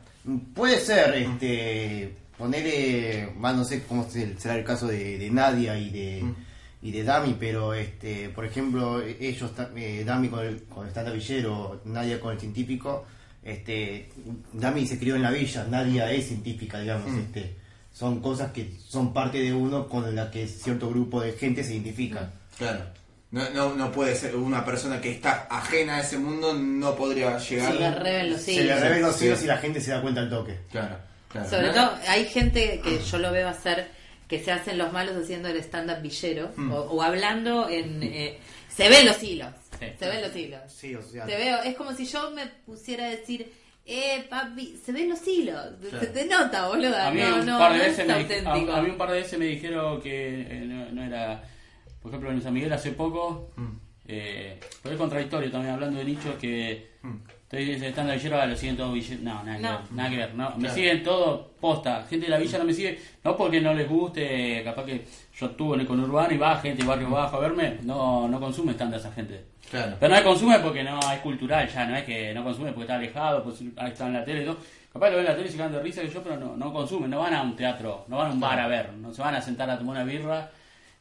Puede 0.56 0.80
ser, 0.80 1.14
este, 1.16 2.14
poner, 2.38 3.32
más 3.38 3.56
no 3.56 3.66
sé 3.66 3.84
cómo 3.84 4.10
se- 4.10 4.38
será 4.40 4.56
el 4.56 4.64
caso 4.64 4.88
de, 4.88 5.18
de 5.18 5.30
Nadia 5.30 5.78
y 5.78 5.90
de, 5.90 6.24
Mm. 6.24 6.36
Y 6.84 6.92
de 6.92 7.04
Dami, 7.04 7.36
pero 7.40 7.74
este, 7.74 8.30
por 8.30 8.46
ejemplo, 8.46 9.02
ellos, 9.02 9.52
eh, 9.76 10.04
Dami 10.06 10.28
con 10.28 10.46
el, 10.46 10.64
con 10.64 10.86
el 10.88 11.14
villero, 11.14 11.82
Nadia 11.86 12.20
con 12.20 12.34
el 12.34 12.40
científico, 12.40 13.06
este, 13.42 14.10
Dami 14.52 14.86
se 14.86 15.00
crió 15.00 15.16
en 15.16 15.22
la 15.22 15.32
villa, 15.32 15.66
Nadia 15.70 16.12
es 16.12 16.28
científica, 16.28 16.80
digamos, 16.80 17.10
Mm. 17.10 17.20
este, 17.20 17.56
son 17.94 18.20
cosas 18.22 18.52
que 18.52 18.74
son 18.88 19.14
parte 19.14 19.40
de 19.42 19.54
uno 19.54 19.88
con 19.88 20.14
la 20.16 20.30
que 20.30 20.48
cierto 20.48 20.90
grupo 20.90 21.22
de 21.22 21.32
gente 21.34 21.64
se 21.64 21.74
identifica. 21.74 22.32
Claro. 22.58 22.86
No, 23.32 23.50
no, 23.50 23.76
no 23.76 23.92
puede 23.92 24.16
ser 24.16 24.36
una 24.36 24.64
persona 24.64 25.02
que 25.02 25.10
está 25.12 25.48
ajena 25.50 25.96
a 25.98 26.02
ese 26.02 26.18
mundo, 26.20 26.54
no 26.54 26.96
podría 26.96 27.38
llegar. 27.40 27.74
Se 27.74 27.80
le 27.80 27.92
reven 27.96 28.30
los 28.32 28.42
Se 28.42 28.52
le 28.56 28.64
hilos. 28.66 28.80
reven 28.82 29.02
los 29.02 29.16
Sí. 29.16 29.26
hilos 29.26 29.44
y 29.44 29.48
la 29.48 29.58
gente 29.58 29.82
se 29.82 29.92
da 29.92 30.02
cuenta 30.02 30.22
al 30.22 30.30
toque. 30.30 30.58
Claro, 30.72 30.98
claro. 31.30 31.50
Sobre 31.50 31.68
¿No? 31.68 31.74
todo, 31.74 31.92
hay 32.10 32.26
gente 32.26 32.80
que 32.84 33.00
yo 33.12 33.18
lo 33.18 33.32
veo 33.32 33.48
hacer 33.50 33.88
que 34.28 34.40
se 34.44 34.52
hacen 34.52 34.78
los 34.78 34.92
malos 34.94 35.16
haciendo 35.16 35.50
el 35.50 35.58
stand-up 35.58 36.02
villero 36.02 36.52
Mm. 36.56 36.72
o, 36.72 36.78
o 36.82 37.02
hablando 37.02 37.70
en. 37.70 38.02
eh, 38.04 38.38
se 38.70 38.90
ven 38.90 39.06
los 39.06 39.22
hilos. 39.22 39.50
Sí. 39.80 39.86
Se 40.00 40.08
ven 40.08 40.22
los 40.22 40.36
hilos. 40.36 40.62
Sí, 40.68 40.96
o 40.96 41.02
sea, 41.04 41.26
Te 41.26 41.36
veo, 41.36 41.62
es 41.64 41.76
como 41.76 41.94
si 41.94 42.06
yo 42.06 42.32
me 42.32 42.48
pusiera 42.66 43.06
a 43.06 43.10
decir. 43.10 43.52
Eh, 43.86 44.26
papi, 44.30 44.78
se 44.84 44.92
ven 44.94 45.10
los 45.10 45.28
hilos. 45.28 45.62
Claro. 45.82 46.00
Se 46.00 46.08
te 46.08 46.26
nota, 46.26 46.68
boluda. 46.70 47.08
A 47.08 47.12
mí, 47.12 47.20
no, 47.22 47.36
un 47.42 47.46
no, 47.46 47.60
par 47.60 47.74
de 47.74 47.78
no 47.80 47.84
veces 47.84 48.00
es 48.00 48.08
me, 48.08 48.14
auténtico. 48.14 48.72
a, 48.72 48.78
a 48.78 48.82
mí 48.82 48.90
un 48.92 48.98
par 48.98 49.12
de 49.12 49.18
veces 49.18 49.38
me 49.38 49.46
dijeron 49.46 50.02
que 50.02 50.42
eh, 50.42 50.64
no, 50.66 50.90
no 50.92 51.04
era. 51.04 51.44
Por 52.02 52.10
ejemplo, 52.12 52.32
en 52.32 52.42
San 52.42 52.54
Miguel 52.54 52.72
hace 52.74 52.92
poco. 52.92 53.52
Mm. 53.58 53.72
Eh, 54.08 54.60
pero 54.82 54.96
es 54.96 55.00
contradictorio 55.00 55.52
también 55.52 55.74
hablando 55.74 56.00
de 56.00 56.06
nichos 56.06 56.36
que. 56.40 56.92
Mm. 57.02 57.16
Estoy 57.56 57.88
estando 57.88 58.14
villero, 58.14 58.46
lo 58.48 58.56
siguen 58.56 58.78
todos 58.78 58.94
villeros. 58.94 59.22
No, 59.24 59.44
nada 59.44 59.58
que 59.58 59.62
No. 59.62 59.70
ver. 59.70 59.80
Nada 59.92 60.10
que 60.10 60.18
ver. 60.18 60.34
No, 60.34 60.54
me 60.58 60.70
siguen 60.70 61.04
todo 61.04 61.52
posta. 61.62 62.04
Gente 62.10 62.26
de 62.26 62.32
la 62.32 62.38
villa 62.40 62.58
no 62.58 62.64
me 62.66 62.74
sigue. 62.74 63.00
No 63.24 63.38
porque 63.38 63.62
no 63.62 63.74
les 63.76 63.88
guste. 63.88 64.64
Capaz 64.64 64.84
que 64.86 65.06
yo 65.38 65.46
actúo 65.46 65.76
en 65.76 65.82
el 65.82 65.88
conurbano 65.88 66.34
y 66.34 66.38
va 66.38 66.58
gente 66.58 66.82
de 66.82 66.88
barrio 66.88 67.12
bajo 67.12 67.38
a 67.38 67.40
verme. 67.42 67.78
No, 67.84 68.28
no 68.28 68.40
consume 68.40 68.74
tanta 68.74 68.98
esa 68.98 69.12
gente. 69.12 69.46
Claro. 69.70 69.96
Pero 70.00 70.16
no 70.16 70.24
consume 70.24 70.60
porque 70.60 70.84
no 70.84 71.00
es 71.00 71.20
cultural 71.20 71.70
ya. 71.70 71.86
No 71.86 71.96
es 71.96 72.04
que 72.06 72.34
no 72.34 72.44
consume 72.44 72.70
porque 72.72 72.82
está 72.84 72.96
alejado. 72.96 73.44
Pues 73.44 73.62
ahí 73.78 73.92
está 73.92 74.08
en 74.08 74.14
la 74.14 74.26
tele 74.26 74.42
y 74.42 74.46
todo. 74.46 74.58
Capaz 74.92 75.10
lo 75.12 75.18
ven 75.18 75.26
en 75.26 75.32
la 75.32 75.36
tele 75.38 75.50
y 75.50 75.52
se 75.52 75.70
de 75.70 75.80
risa 75.80 76.02
que 76.02 76.10
yo, 76.10 76.24
pero 76.24 76.38
no, 76.38 76.58
no 76.58 76.74
consumen. 76.74 77.10
No 77.12 77.20
van 77.20 77.36
a 77.36 77.44
un 77.44 77.56
teatro. 77.56 78.06
No 78.08 78.18
van 78.18 78.32
a 78.32 78.34
un 78.34 78.40
bar 78.40 78.60
a 78.60 78.68
ver. 78.68 78.94
No 78.94 79.14
se 79.14 79.22
van 79.22 79.36
a 79.36 79.42
sentar 79.42 79.70
a 79.70 79.78
tomar 79.78 79.98
una 79.98 80.06
birra 80.06 80.50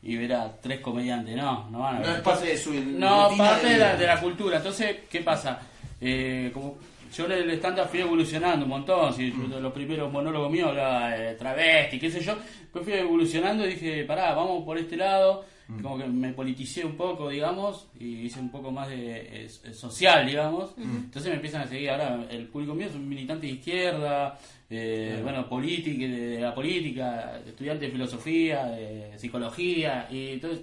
y 0.03 0.17
ver 0.17 0.35
a 0.35 0.53
tres 0.61 0.81
comediantes. 0.81 1.35
No, 1.35 1.71
no 1.71 1.79
van 1.79 1.97
a 1.97 1.99
ver. 2.01 2.09
No 2.09 2.15
es 2.17 2.21
parte 2.21 2.47
de 2.49 2.59
su 2.59 2.75
No, 2.75 3.31
parte 3.39 3.69
de 3.69 3.79
la, 3.79 3.97
de 3.97 4.07
la 4.07 4.21
cultura. 4.21 4.59
Entonces, 4.59 4.97
¿qué 5.11 5.21
pasa? 5.21 5.59
Eh, 6.03 6.51
como 6.53 6.79
yo 7.15 7.27
en 7.27 7.33
el 7.33 7.51
stand-up 7.53 7.89
fui 7.89 8.01
evolucionando 8.01 8.65
un 8.65 8.71
montón. 8.71 9.13
Si 9.13 9.31
de 9.31 9.61
los 9.61 9.73
primeros 9.73 10.13
monólogos 10.13 10.51
míos 10.51 10.69
hablaba 10.69 11.11
de 11.11 11.35
travesti, 11.35 11.99
qué 11.99 12.11
sé 12.11 12.21
yo. 12.21 12.37
Después 12.61 12.85
fui 12.85 12.95
evolucionando 12.95 13.67
y 13.67 13.75
dije, 13.75 14.05
pará, 14.05 14.35
vamos 14.35 14.65
por 14.65 14.79
este 14.79 14.97
lado. 14.97 15.45
Como 15.81 15.97
que 15.97 16.05
me 16.05 16.35
politicé 16.35 16.85
un 16.85 16.97
poco, 16.97 17.31
digamos, 17.31 17.89
y 17.99 18.27
hice 18.27 18.41
un 18.41 18.51
poco 18.51 18.71
más 18.71 18.91
de 18.91 19.47
eh, 19.47 19.49
social, 19.49 20.27
digamos. 20.27 20.75
Entonces 20.77 21.31
me 21.31 21.37
empiezan 21.37 21.63
a 21.63 21.67
seguir. 21.67 21.89
Ahora, 21.89 22.27
el 22.29 22.47
público 22.49 22.75
mío 22.75 22.89
es 22.89 22.95
un 22.95 23.09
militante 23.09 23.47
de 23.47 23.55
izquierda, 23.55 24.39
eh, 24.69 25.21
bueno, 25.23 25.49
política, 25.49 26.05
de, 26.05 26.09
de 26.09 26.41
la 26.41 26.55
política, 26.55 27.41
estudiante 27.47 27.87
de 27.87 27.93
filosofía, 27.93 28.67
de 28.67 29.19
psicología, 29.19 30.09
y 30.11 30.33
entonces 30.33 30.63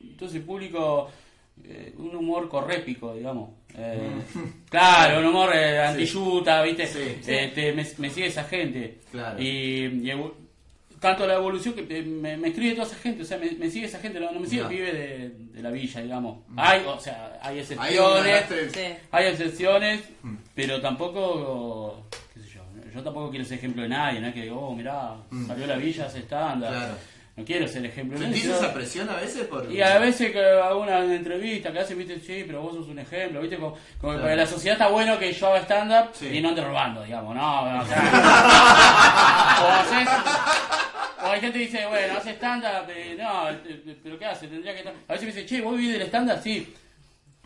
entonces 0.00 0.36
el 0.36 0.42
público, 0.42 1.08
eh, 1.64 1.94
un 1.98 2.14
humor 2.14 2.48
corrépico, 2.48 3.14
digamos. 3.14 3.50
Eh, 3.78 4.10
Claro, 4.68 5.20
un 5.20 5.26
humor 5.26 5.50
eh, 5.54 5.78
antiyuta, 5.80 6.62
¿viste? 6.62 6.86
Sí. 6.86 7.18
Este, 7.26 7.72
me, 7.72 7.86
me 7.98 8.10
sigue 8.10 8.26
esa 8.26 8.44
gente. 8.44 8.98
Claro. 9.10 9.40
Y, 9.42 9.84
y 10.10 10.12
tanto 11.00 11.26
la 11.28 11.34
evolución 11.34 11.74
que 11.74 11.86
eh, 11.88 12.02
me, 12.02 12.36
me 12.36 12.48
escribe 12.48 12.74
toda 12.74 12.86
esa 12.88 12.96
gente, 12.96 13.22
o 13.22 13.24
sea, 13.24 13.38
me, 13.38 13.50
me 13.52 13.70
sigue 13.70 13.86
esa 13.86 14.00
gente, 14.00 14.18
no, 14.18 14.32
no 14.32 14.40
me 14.40 14.46
sigue 14.48 14.62
Ya. 14.62 14.68
el 14.68 14.74
pibe 14.74 14.92
de, 14.92 15.28
de 15.52 15.62
la 15.62 15.70
villa, 15.70 16.00
digamos. 16.02 16.38
Hay, 16.56 16.82
o 16.86 16.98
sea, 16.98 17.38
hay 17.40 17.60
excepciones. 17.60 18.44
Sí. 18.74 18.80
Hay 19.12 19.26
excepciones, 19.26 20.00
Mm. 20.22 20.34
pero 20.54 20.80
tampoco, 20.80 22.04
qué 22.34 22.40
sé 22.40 22.48
yo, 22.50 22.62
yo 22.92 23.02
tampoco 23.02 23.30
quiero 23.30 23.44
ser 23.44 23.58
ejemplo 23.58 23.82
de 23.82 23.88
nadie, 23.90 24.20
no 24.20 24.26
es 24.26 24.34
que, 24.34 24.50
oh, 24.50 24.74
mirá, 24.74 25.14
salió 25.46 25.66
la 25.68 25.76
villa, 25.76 26.06
hace 26.06 26.18
estándar. 26.18 26.72
Mm. 26.72 26.76
Claro. 26.76 26.94
No 27.38 27.44
quiero 27.44 27.68
ser 27.68 27.86
ejemplo. 27.86 28.18
¿Sentís 28.18 28.42
sino- 28.42 28.56
esa 28.56 28.74
presión 28.74 29.08
a 29.08 29.14
veces? 29.14 29.46
Por... 29.46 29.70
y 29.70 29.80
a 29.80 29.98
veces 29.98 30.32
que 30.32 30.40
hago 30.44 30.80
una 30.82 30.98
entrevista 31.04 31.70
que 31.72 31.78
hacen, 31.78 31.96
viste, 31.96 32.18
sí, 32.18 32.42
pero 32.46 32.62
vos 32.62 32.74
sos 32.74 32.88
un 32.88 32.98
ejemplo, 32.98 33.40
viste, 33.40 33.56
como, 33.56 33.70
como 34.00 34.12
que 34.12 34.18
Claro. 34.18 34.22
para 34.22 34.34
la 34.36 34.46
sociedad 34.46 34.72
está 34.74 34.88
bueno 34.88 35.16
que 35.18 35.32
yo 35.32 35.46
haga 35.46 35.60
stand-up 35.62 36.10
Sí. 36.14 36.26
y 36.26 36.40
no 36.40 36.48
ande 36.48 36.62
robando, 36.64 37.02
digamos, 37.04 37.34
no, 37.36 37.62
o 37.80 37.86
sea, 37.86 38.02
o 39.62 39.68
haces, 39.68 40.08
o 41.22 41.26
hay 41.30 41.40
gente 41.40 41.58
que 41.58 41.64
dice, 41.66 41.86
bueno, 41.86 42.14
hace 42.18 42.30
stand-up, 42.32 42.90
eh, 42.90 43.16
no, 43.18 43.50
eh, 43.50 43.96
pero 44.02 44.18
¿qué 44.18 44.26
hace? 44.26 44.48
Tendría 44.48 44.72
que 44.72 44.78
estar, 44.80 44.94
a 45.06 45.12
veces 45.12 45.26
me 45.28 45.32
dice, 45.32 45.46
che, 45.46 45.60
¿vos 45.62 45.76
vivís 45.76 45.92
del 45.98 46.02
stand-up? 46.08 46.40
Sí. 46.42 46.74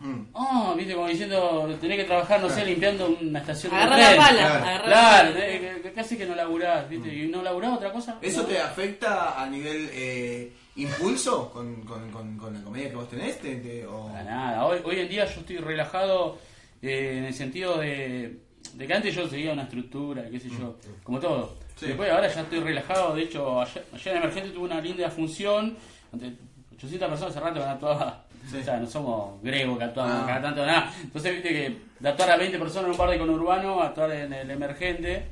Mm. 0.03 0.27
Oh, 0.33 0.73
viste, 0.77 0.93
como 0.95 1.07
diciendo, 1.07 1.77
tenés 1.79 1.97
que 1.97 2.03
trabajar, 2.03 2.41
no 2.41 2.49
sé, 2.49 2.65
limpiando 2.65 3.17
una 3.21 3.39
estación 3.39 3.71
de 3.71 3.77
Agarra 3.77 3.97
la 3.97 4.07
tren. 4.07 4.17
pala. 4.19 4.37
Claro. 4.37 4.53
agarra 4.65 4.73
la 4.73 4.83
Claro, 4.93 5.33
pala. 5.33 5.47
eh, 5.47 5.79
que- 5.81 5.91
casi 5.93 6.17
que 6.17 6.25
no 6.25 6.35
laburás, 6.35 6.89
viste, 6.89 7.15
y 7.15 7.27
no 7.29 7.41
laburás 7.41 7.71
otra 7.77 7.91
cosa. 7.93 8.17
¿Eso 8.21 8.41
no. 8.41 8.47
te 8.49 8.59
afecta 8.59 9.41
a 9.41 9.49
nivel 9.49 9.89
eh, 9.93 10.51
impulso 10.75 11.49
con, 11.51 11.83
con, 11.83 12.11
con, 12.11 12.37
con 12.37 12.53
la 12.53 12.61
comedia 12.61 12.89
que 12.89 12.95
vos 12.97 13.09
tenés? 13.09 13.39
¿Te- 13.39 13.55
te- 13.57 13.85
o- 13.85 14.07
Para 14.07 14.23
nada. 14.23 14.65
Hoy, 14.65 14.79
hoy 14.83 14.99
en 14.99 15.07
día 15.09 15.25
yo 15.25 15.39
estoy 15.39 15.57
relajado 15.57 16.37
eh, 16.81 17.15
en 17.19 17.23
el 17.23 17.33
sentido 17.33 17.77
de, 17.77 18.39
de 18.73 18.87
que 18.87 18.93
antes 18.93 19.15
yo 19.15 19.29
seguía 19.29 19.53
una 19.53 19.63
estructura, 19.63 20.29
qué 20.29 20.37
sé 20.39 20.49
yo, 20.49 20.75
como 21.03 21.19
todo. 21.19 21.55
Sí. 21.77 21.87
Después 21.87 22.11
ahora 22.11 22.27
ya 22.27 22.41
estoy 22.41 22.59
relajado. 22.59 23.15
De 23.15 23.21
hecho, 23.23 23.61
ayer, 23.61 23.85
ayer 23.93 24.15
en 24.17 24.21
Emergente 24.23 24.49
tuve 24.49 24.65
una 24.65 24.81
linda 24.81 25.09
función. 25.09 25.77
Ante 26.11 26.33
800 26.75 27.09
personas 27.09 27.31
hace 27.35 27.39
rato 27.45 27.59
que 27.61 27.65
actuaba. 27.65 28.25
Sí. 28.49 28.57
O 28.57 28.63
sea, 28.63 28.77
no 28.77 28.87
somos 28.87 29.41
gregos 29.41 29.77
que 29.77 29.83
actuamos 29.85 30.13
Ah. 30.21 30.25
cada 30.27 30.41
tanto 30.41 30.65
nada. 30.65 30.91
Entonces, 31.01 31.33
viste 31.33 31.49
que 31.49 31.77
de 31.99 32.09
actuar 32.09 32.31
a 32.31 32.37
20 32.37 32.57
personas 32.59 32.85
en 32.85 32.91
un 32.91 32.97
bar 32.97 33.09
de 33.09 33.17
conurbano, 33.19 33.81
actuar 33.81 34.11
en 34.11 34.33
el 34.33 34.51
Emergente. 34.51 35.23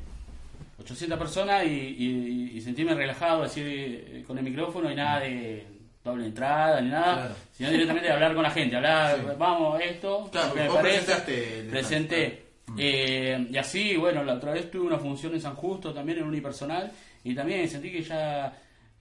800 0.80 1.20
personas 1.20 1.64
y, 1.66 1.68
y- 1.70 2.52
y 2.58 2.62
sentirme 2.62 2.96
relajado 2.96 3.44
así 3.44 3.62
eh, 3.64 4.24
con 4.26 4.38
el 4.38 4.44
micrófono 4.44 4.92
y 4.92 4.96
nada 4.96 5.20
de 5.20 5.64
doble 6.04 6.26
entrada 6.26 6.82
ni 6.82 6.90
nada, 6.90 7.14
Claro. 7.16 7.36
sino 7.52 7.70
directamente 7.70 8.08
de 8.08 8.14
hablar 8.16 8.34
con 8.34 8.42
la 8.42 8.50
gente, 8.50 8.76
hablar, 8.76 9.16
Sí. 9.18 9.22
vamos, 9.38 9.80
esto, 9.80 10.28
Claro, 10.32 10.56
me 10.56 10.68
parece, 10.68 11.64
presenté. 11.70 12.46
Eh, 12.78 13.48
y 13.52 13.58
así, 13.58 13.96
bueno, 13.98 14.24
la 14.24 14.34
otra 14.34 14.54
vez 14.54 14.72
tuve 14.72 14.88
una 14.88 14.98
función 14.98 15.34
en 15.36 15.42
San 15.42 15.54
Justo 15.56 15.94
también 15.94 16.18
en 16.20 16.24
unipersonal 16.24 16.92
y 17.24 17.36
también 17.36 17.68
sentí 17.70 17.92
que 17.92 18.02
ya, 18.02 18.52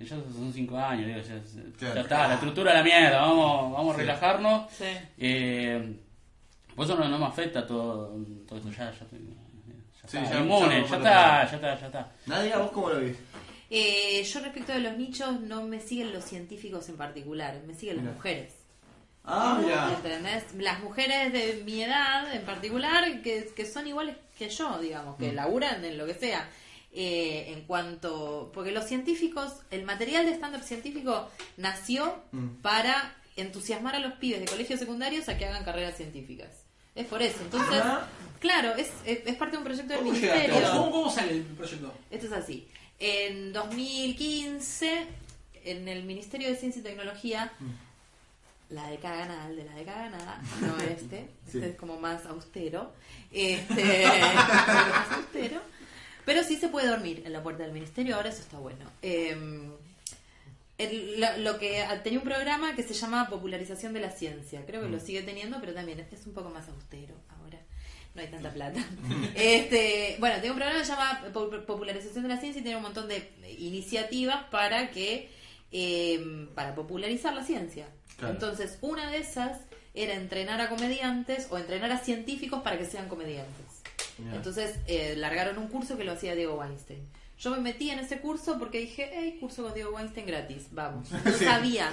ya 0.06 0.16
son 0.16 0.52
cinco 0.52 0.78
años, 0.78 1.06
digo, 1.06 1.20
ya, 1.20 1.94
ya 1.94 2.00
está, 2.00 2.28
la 2.28 2.34
estructura 2.34 2.72
a 2.72 2.74
la 2.76 2.82
mierda, 2.82 3.20
vamos, 3.20 3.72
vamos 3.72 3.94
a 3.94 3.96
Sí. 3.96 4.00
relajarnos. 4.00 4.70
Sí. 4.72 4.84
Eh, 5.18 5.96
por 6.74 6.84
eso 6.86 6.96
no, 6.96 7.08
no 7.08 7.18
me 7.18 7.26
afecta 7.26 7.66
todo, 7.66 8.16
todo 8.48 8.58
esto, 8.58 8.70
ya, 8.70 8.90
ya, 8.90 8.90
estoy- 9.04 9.18
ya 10.02 10.08
Sí, 10.08 10.16
está, 10.18 10.30
ya- 10.32 10.40
inmune, 10.40 10.82
ya 10.82 10.86
ya, 10.88 10.96
está, 10.96 11.50
ya 11.50 11.56
está, 11.56 11.80
ya 11.80 11.86
está. 11.86 12.12
Nadia, 12.26 12.58
¿vos 12.58 12.70
cómo 12.72 12.88
lo 12.90 13.00
ves? 13.00 13.16
Eh, 13.68 14.22
yo 14.24 14.40
respecto 14.40 14.72
de 14.72 14.80
los 14.80 14.96
nichos 14.96 15.40
no 15.42 15.62
me 15.62 15.80
siguen 15.80 16.12
los 16.12 16.24
científicos 16.24 16.88
en 16.88 16.96
particular, 16.96 17.60
me 17.66 17.74
siguen 17.74 17.96
las 17.96 18.04
Mira. 18.04 18.16
mujeres. 18.16 18.54
Ah, 19.24 19.60
mira. 19.62 19.92
¿Entendés? 19.94 20.54
Las 20.54 20.80
mujeres 20.82 21.32
de 21.32 21.62
mi 21.64 21.82
edad 21.82 22.34
en 22.34 22.42
particular, 22.42 23.20
que, 23.22 23.50
que 23.54 23.66
son 23.66 23.86
iguales 23.86 24.16
que 24.38 24.48
yo, 24.48 24.78
digamos, 24.80 25.18
Mm. 25.18 25.22
que 25.22 25.32
laburan 25.32 25.84
en 25.84 25.98
lo 25.98 26.06
que 26.06 26.14
sea. 26.14 26.48
Eh, 26.92 27.52
en 27.52 27.62
cuanto. 27.66 28.50
Porque 28.52 28.72
los 28.72 28.84
científicos, 28.86 29.52
el 29.70 29.84
material 29.84 30.26
de 30.26 30.32
stand-up 30.34 30.62
científico 30.64 31.28
nació 31.56 32.16
Mm. 32.32 32.56
para 32.62 33.14
entusiasmar 33.36 33.94
a 33.94 34.00
los 34.00 34.14
pibes 34.14 34.40
de 34.40 34.46
colegios 34.46 34.80
secundarios 34.80 35.28
a 35.28 35.38
que 35.38 35.46
hagan 35.46 35.64
carreras 35.64 35.96
científicas. 35.96 36.48
Es 36.96 37.06
por 37.06 37.22
eso. 37.22 37.38
Entonces, 37.42 37.80
claro, 38.40 38.74
es, 38.74 38.88
es, 39.06 39.20
es 39.24 39.36
parte 39.36 39.52
de 39.52 39.58
un 39.58 39.64
proyecto 39.64 39.92
del 39.92 40.02
¿Cómo 40.02 40.12
llegaste 40.12 40.38
ministerio. 40.48 40.70
¿Cómo, 40.72 40.90
cómo 40.90 41.10
sale 41.10 41.32
el 41.32 41.42
proyecto? 41.44 41.94
Esto 42.10 42.26
es 42.26 42.32
así. 42.32 42.66
En 42.98 43.52
2015, 43.52 45.06
en 45.64 45.88
el 45.88 46.02
Ministerio 46.04 46.48
de 46.48 46.56
Ciencia 46.56 46.80
y 46.80 46.82
Tecnología, 46.82 47.52
la 48.68 48.88
década 48.88 49.16
ganada, 49.18 49.48
el 49.48 49.56
de 49.56 49.64
la 49.64 49.74
década 49.74 50.02
ganada, 50.10 50.42
no 50.60 50.76
este, 50.82 51.28
Sí. 51.50 51.58
este 51.58 51.70
es 51.70 51.76
como 51.76 51.98
más 52.00 52.26
austero, 52.26 52.92
este, 53.32 54.06
más 54.34 55.12
austero, 55.16 55.60
pero 56.24 56.42
sí 56.44 56.56
se 56.56 56.68
puede 56.68 56.88
dormir 56.88 57.22
en 57.24 57.32
la 57.32 57.42
puerta 57.42 57.62
del 57.64 57.72
ministerio, 57.72 58.16
ahora 58.16 58.28
eso 58.30 58.40
está 58.40 58.58
bueno. 58.58 58.84
Eh, 59.02 59.36
el- 60.78 61.20
lo, 61.20 61.36
lo 61.38 61.58
que 61.58 61.84
tenía 62.02 62.18
un 62.18 62.24
programa 62.24 62.74
que 62.74 62.82
se 62.82 62.94
llama 62.94 63.28
Popularización 63.28 63.92
de 63.92 64.00
la 64.00 64.10
Ciencia, 64.10 64.64
creo 64.66 64.80
que 64.82 64.88
lo 64.88 64.98
sigue 65.00 65.22
teniendo, 65.22 65.58
pero 65.60 65.74
también 65.74 66.00
es, 66.00 66.12
es 66.12 66.26
un 66.26 66.32
poco 66.32 66.50
más 66.50 66.68
austero 66.68 67.14
ahora. 67.38 67.58
No 68.14 68.22
hay 68.22 68.28
tanta 68.28 68.50
plata. 68.50 68.80
este, 69.34 70.16
bueno, 70.18 70.36
tengo 70.40 70.54
un 70.54 70.58
programa 70.58 70.80
que 70.80 70.86
se 70.86 70.92
llama 70.92 71.22
Pop- 71.32 71.64
Popularización 71.66 72.22
de 72.22 72.28
la 72.30 72.38
Ciencia 72.40 72.60
y 72.60 72.62
tiene 72.62 72.76
un 72.78 72.82
montón 72.82 73.08
de 73.08 73.30
iniciativas 73.58 74.44
para 74.50 74.90
que 74.90 75.28
eh, 75.72 76.48
para 76.54 76.74
popularizar 76.74 77.34
la 77.34 77.44
ciencia. 77.44 77.86
Claro. 78.16 78.34
Entonces, 78.34 78.78
una 78.80 79.10
de 79.10 79.18
esas 79.18 79.58
era 79.94 80.14
entrenar 80.14 80.60
a 80.60 80.68
comediantes 80.68 81.46
o 81.50 81.58
entrenar 81.58 81.92
a 81.92 81.98
científicos 81.98 82.62
para 82.62 82.78
que 82.78 82.86
sean 82.86 83.08
comediantes. 83.08 83.66
Entonces, 84.32 84.78
eh, 84.86 85.14
largaron 85.16 85.58
un 85.58 85.68
curso 85.68 85.96
que 85.96 86.04
lo 86.04 86.12
hacía 86.12 86.34
Diego 86.34 86.54
Weinstein. 86.54 87.08
Yo 87.38 87.50
me 87.52 87.58
metí 87.58 87.90
en 87.90 88.00
ese 88.00 88.20
curso 88.20 88.58
porque 88.58 88.78
dije, 88.80 89.10
hey, 89.14 89.38
curso 89.40 89.62
con 89.62 89.72
Diego 89.74 89.92
Weinstein 89.96 90.26
gratis, 90.26 90.66
vamos. 90.72 91.10
No 91.24 91.32
Sí. 91.32 91.44
sabía. 91.44 91.90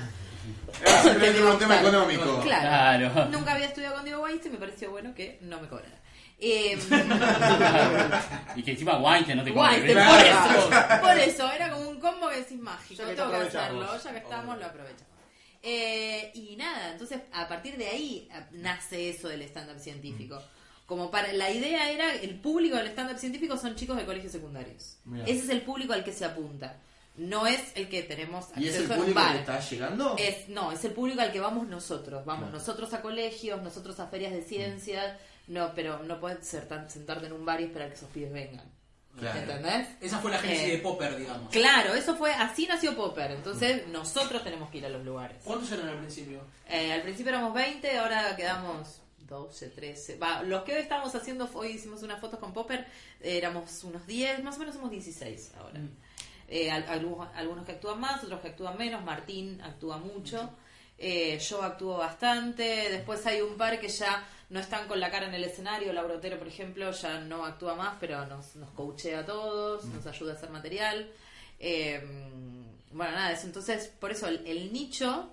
Era 0.81 1.17
Que 1.19 1.41
un 1.43 1.59
tema 1.59 1.79
económico. 1.79 2.41
Claro. 2.41 3.11
Claro. 3.13 3.29
Nunca 3.31 3.53
había 3.53 3.65
estudiado 3.67 3.95
con 3.95 4.05
Diego 4.05 4.23
Weinstein, 4.23 4.53
me 4.53 4.59
pareció 4.59 4.91
bueno 4.91 5.13
que 5.13 5.37
no 5.41 5.59
me 5.61 5.67
cobrara. 5.67 5.97
Eh, 6.39 6.77
y 8.55 8.63
que 8.63 8.71
encima 8.71 8.97
Weinstein 8.99 9.37
no 9.37 9.43
te 9.43 9.53
cobra. 9.53 9.71
Por 9.71 9.87
eso, 9.89 11.01
por 11.01 11.17
eso, 11.17 11.51
era 11.51 11.71
como 11.71 11.89
un 11.89 11.99
combo 11.99 12.29
que 12.29 12.37
decís 12.37 12.59
mágico, 12.59 13.01
Ya 13.03 13.09
que 13.09 13.15
tengo 13.15 13.31
que 13.31 13.37
hacerlo, 13.37 13.97
ya 14.03 14.11
que 14.11 14.17
estamos, 14.17 14.57
lo 14.57 14.65
aprovechamos. 14.65 15.07
Eh, 15.63 16.31
y 16.35 16.55
nada, 16.55 16.91
entonces 16.91 17.19
a 17.33 17.47
partir 17.47 17.75
de 17.77 17.87
ahí 17.87 18.29
a- 18.31 18.47
nace 18.51 19.09
eso 19.09 19.27
del 19.27 19.41
stand-up 19.43 19.79
científico. 19.79 20.41
Como 20.87 21.11
para 21.11 21.31
la 21.33 21.51
idea 21.51 21.91
era, 21.91 22.15
el 22.15 22.39
público 22.39 22.77
del 22.77 22.87
stand-up 22.87 23.19
científico 23.19 23.57
son 23.57 23.75
chicos 23.75 23.95
de 23.97 24.05
colegios 24.05 24.31
secundarios. 24.31 24.97
Mirá. 25.05 25.25
Ese 25.25 25.43
es 25.43 25.49
el 25.49 25.61
público 25.61 25.93
al 25.93 26.03
que 26.03 26.13
se 26.13 26.25
apunta. 26.25 26.77
No 27.17 27.45
es 27.45 27.59
el 27.75 27.89
que 27.89 28.03
tenemos 28.03 28.45
¿Y 28.57 28.67
es 28.67 28.75
el 28.77 28.83
público 28.87 29.19
que 29.31 29.37
está 29.39 29.59
llegando? 29.59 30.15
Es, 30.17 30.49
no, 30.49 30.71
es 30.71 30.83
el 30.85 30.91
público 30.93 31.19
al 31.21 31.31
que 31.31 31.39
vamos 31.39 31.67
nosotros. 31.67 32.23
Vamos 32.25 32.45
Claro. 32.49 32.57
nosotros 32.59 32.93
a 32.93 33.01
colegios, 33.01 33.61
nosotros 33.61 33.99
a 33.99 34.07
ferias 34.07 34.31
de 34.31 34.41
ciencias. 34.43 35.17
No, 35.47 35.73
pero 35.75 36.01
no 36.03 36.19
puedes 36.19 36.45
ser 36.47 36.67
tan, 36.67 36.89
sentarte 36.89 37.25
en 37.27 37.33
un 37.33 37.43
bar 37.45 37.59
y 37.61 37.65
esperar 37.65 37.89
que 37.89 37.95
esos 37.95 38.09
pibes 38.09 38.31
vengan. 38.31 38.65
Claro. 39.17 39.39
¿Entendés? 39.39 39.87
Esa 39.99 40.19
fue 40.19 40.29
la 40.31 40.37
génesis 40.39 40.63
Eh, 40.67 40.71
de 40.73 40.77
Popper, 40.77 41.17
digamos. 41.17 41.49
Claro, 41.51 41.95
eso 41.95 42.15
fue, 42.15 42.31
así 42.33 42.67
nació 42.67 42.95
Popper. 42.95 43.31
Entonces 43.31 43.87
nosotros 43.87 44.43
tenemos 44.43 44.69
que 44.69 44.77
ir 44.77 44.85
a 44.85 44.89
los 44.89 45.03
lugares. 45.03 45.37
¿Cuántos 45.43 45.71
eran 45.71 45.89
al 45.89 45.97
principio? 45.97 46.41
Eh, 46.69 46.93
al 46.93 47.01
principio 47.01 47.31
éramos 47.31 47.53
20, 47.53 47.97
ahora 47.97 48.35
quedamos 48.35 49.01
12, 49.27 49.69
13. 49.69 50.17
Va, 50.17 50.41
los 50.43 50.63
que 50.63 50.73
hoy 50.73 50.79
estamos 50.81 51.13
haciendo, 51.15 51.49
hoy 51.53 51.67
hicimos 51.71 52.01
unas 52.03 52.19
fotos 52.19 52.39
con 52.39 52.53
Popper, 52.53 52.81
eh, 53.21 53.37
éramos 53.37 53.83
unos 53.83 54.05
10, 54.07 54.43
más 54.43 54.55
o 54.55 54.59
menos 54.59 54.75
somos 54.75 54.89
16 54.91 55.51
ahora. 55.59 55.79
Eh, 56.49 56.71
al- 56.71 56.87
algunos, 56.87 57.27
algunos 57.35 57.65
que 57.65 57.73
actúan 57.73 57.99
más, 57.99 58.23
otros 58.23 58.39
que 58.41 58.47
actúan 58.49 58.77
menos. 58.77 59.03
Martín 59.03 59.59
actúa 59.61 59.97
mucho. 59.97 60.49
Eh, 60.97 61.37
yo 61.39 61.61
actúo 61.61 61.97
bastante. 61.97 62.89
Después 62.89 63.25
hay 63.27 63.41
un 63.41 63.55
par 63.57 63.79
que 63.79 63.89
ya 63.89 64.25
no 64.49 64.59
están 64.61 64.87
con 64.87 64.99
la 64.99 65.11
cara 65.11 65.27
en 65.27 65.33
el 65.33 65.43
escenario. 65.43 65.91
Laura 65.91 66.15
Otero, 66.15 66.37
por 66.39 66.47
ejemplo, 66.47 66.89
ya 66.91 67.19
no 67.19 67.45
actúa 67.45 67.75
más, 67.75 67.97
pero 67.99 68.25
nos, 68.25 68.55
nos 68.55 68.69
coachea 68.71 69.19
a 69.19 69.25
todos, 69.25 69.83
nos 69.85 70.07
ayuda 70.07 70.33
a 70.33 70.35
hacer 70.37 70.49
material. 70.49 71.11
Eh, 71.59 72.01
bueno, 72.93 73.11
nada, 73.11 73.31
eso. 73.33 73.45
Entonces, 73.45 73.87
por 73.99 74.11
eso 74.11 74.27
el, 74.27 74.47
el 74.47 74.71
nicho, 74.71 75.31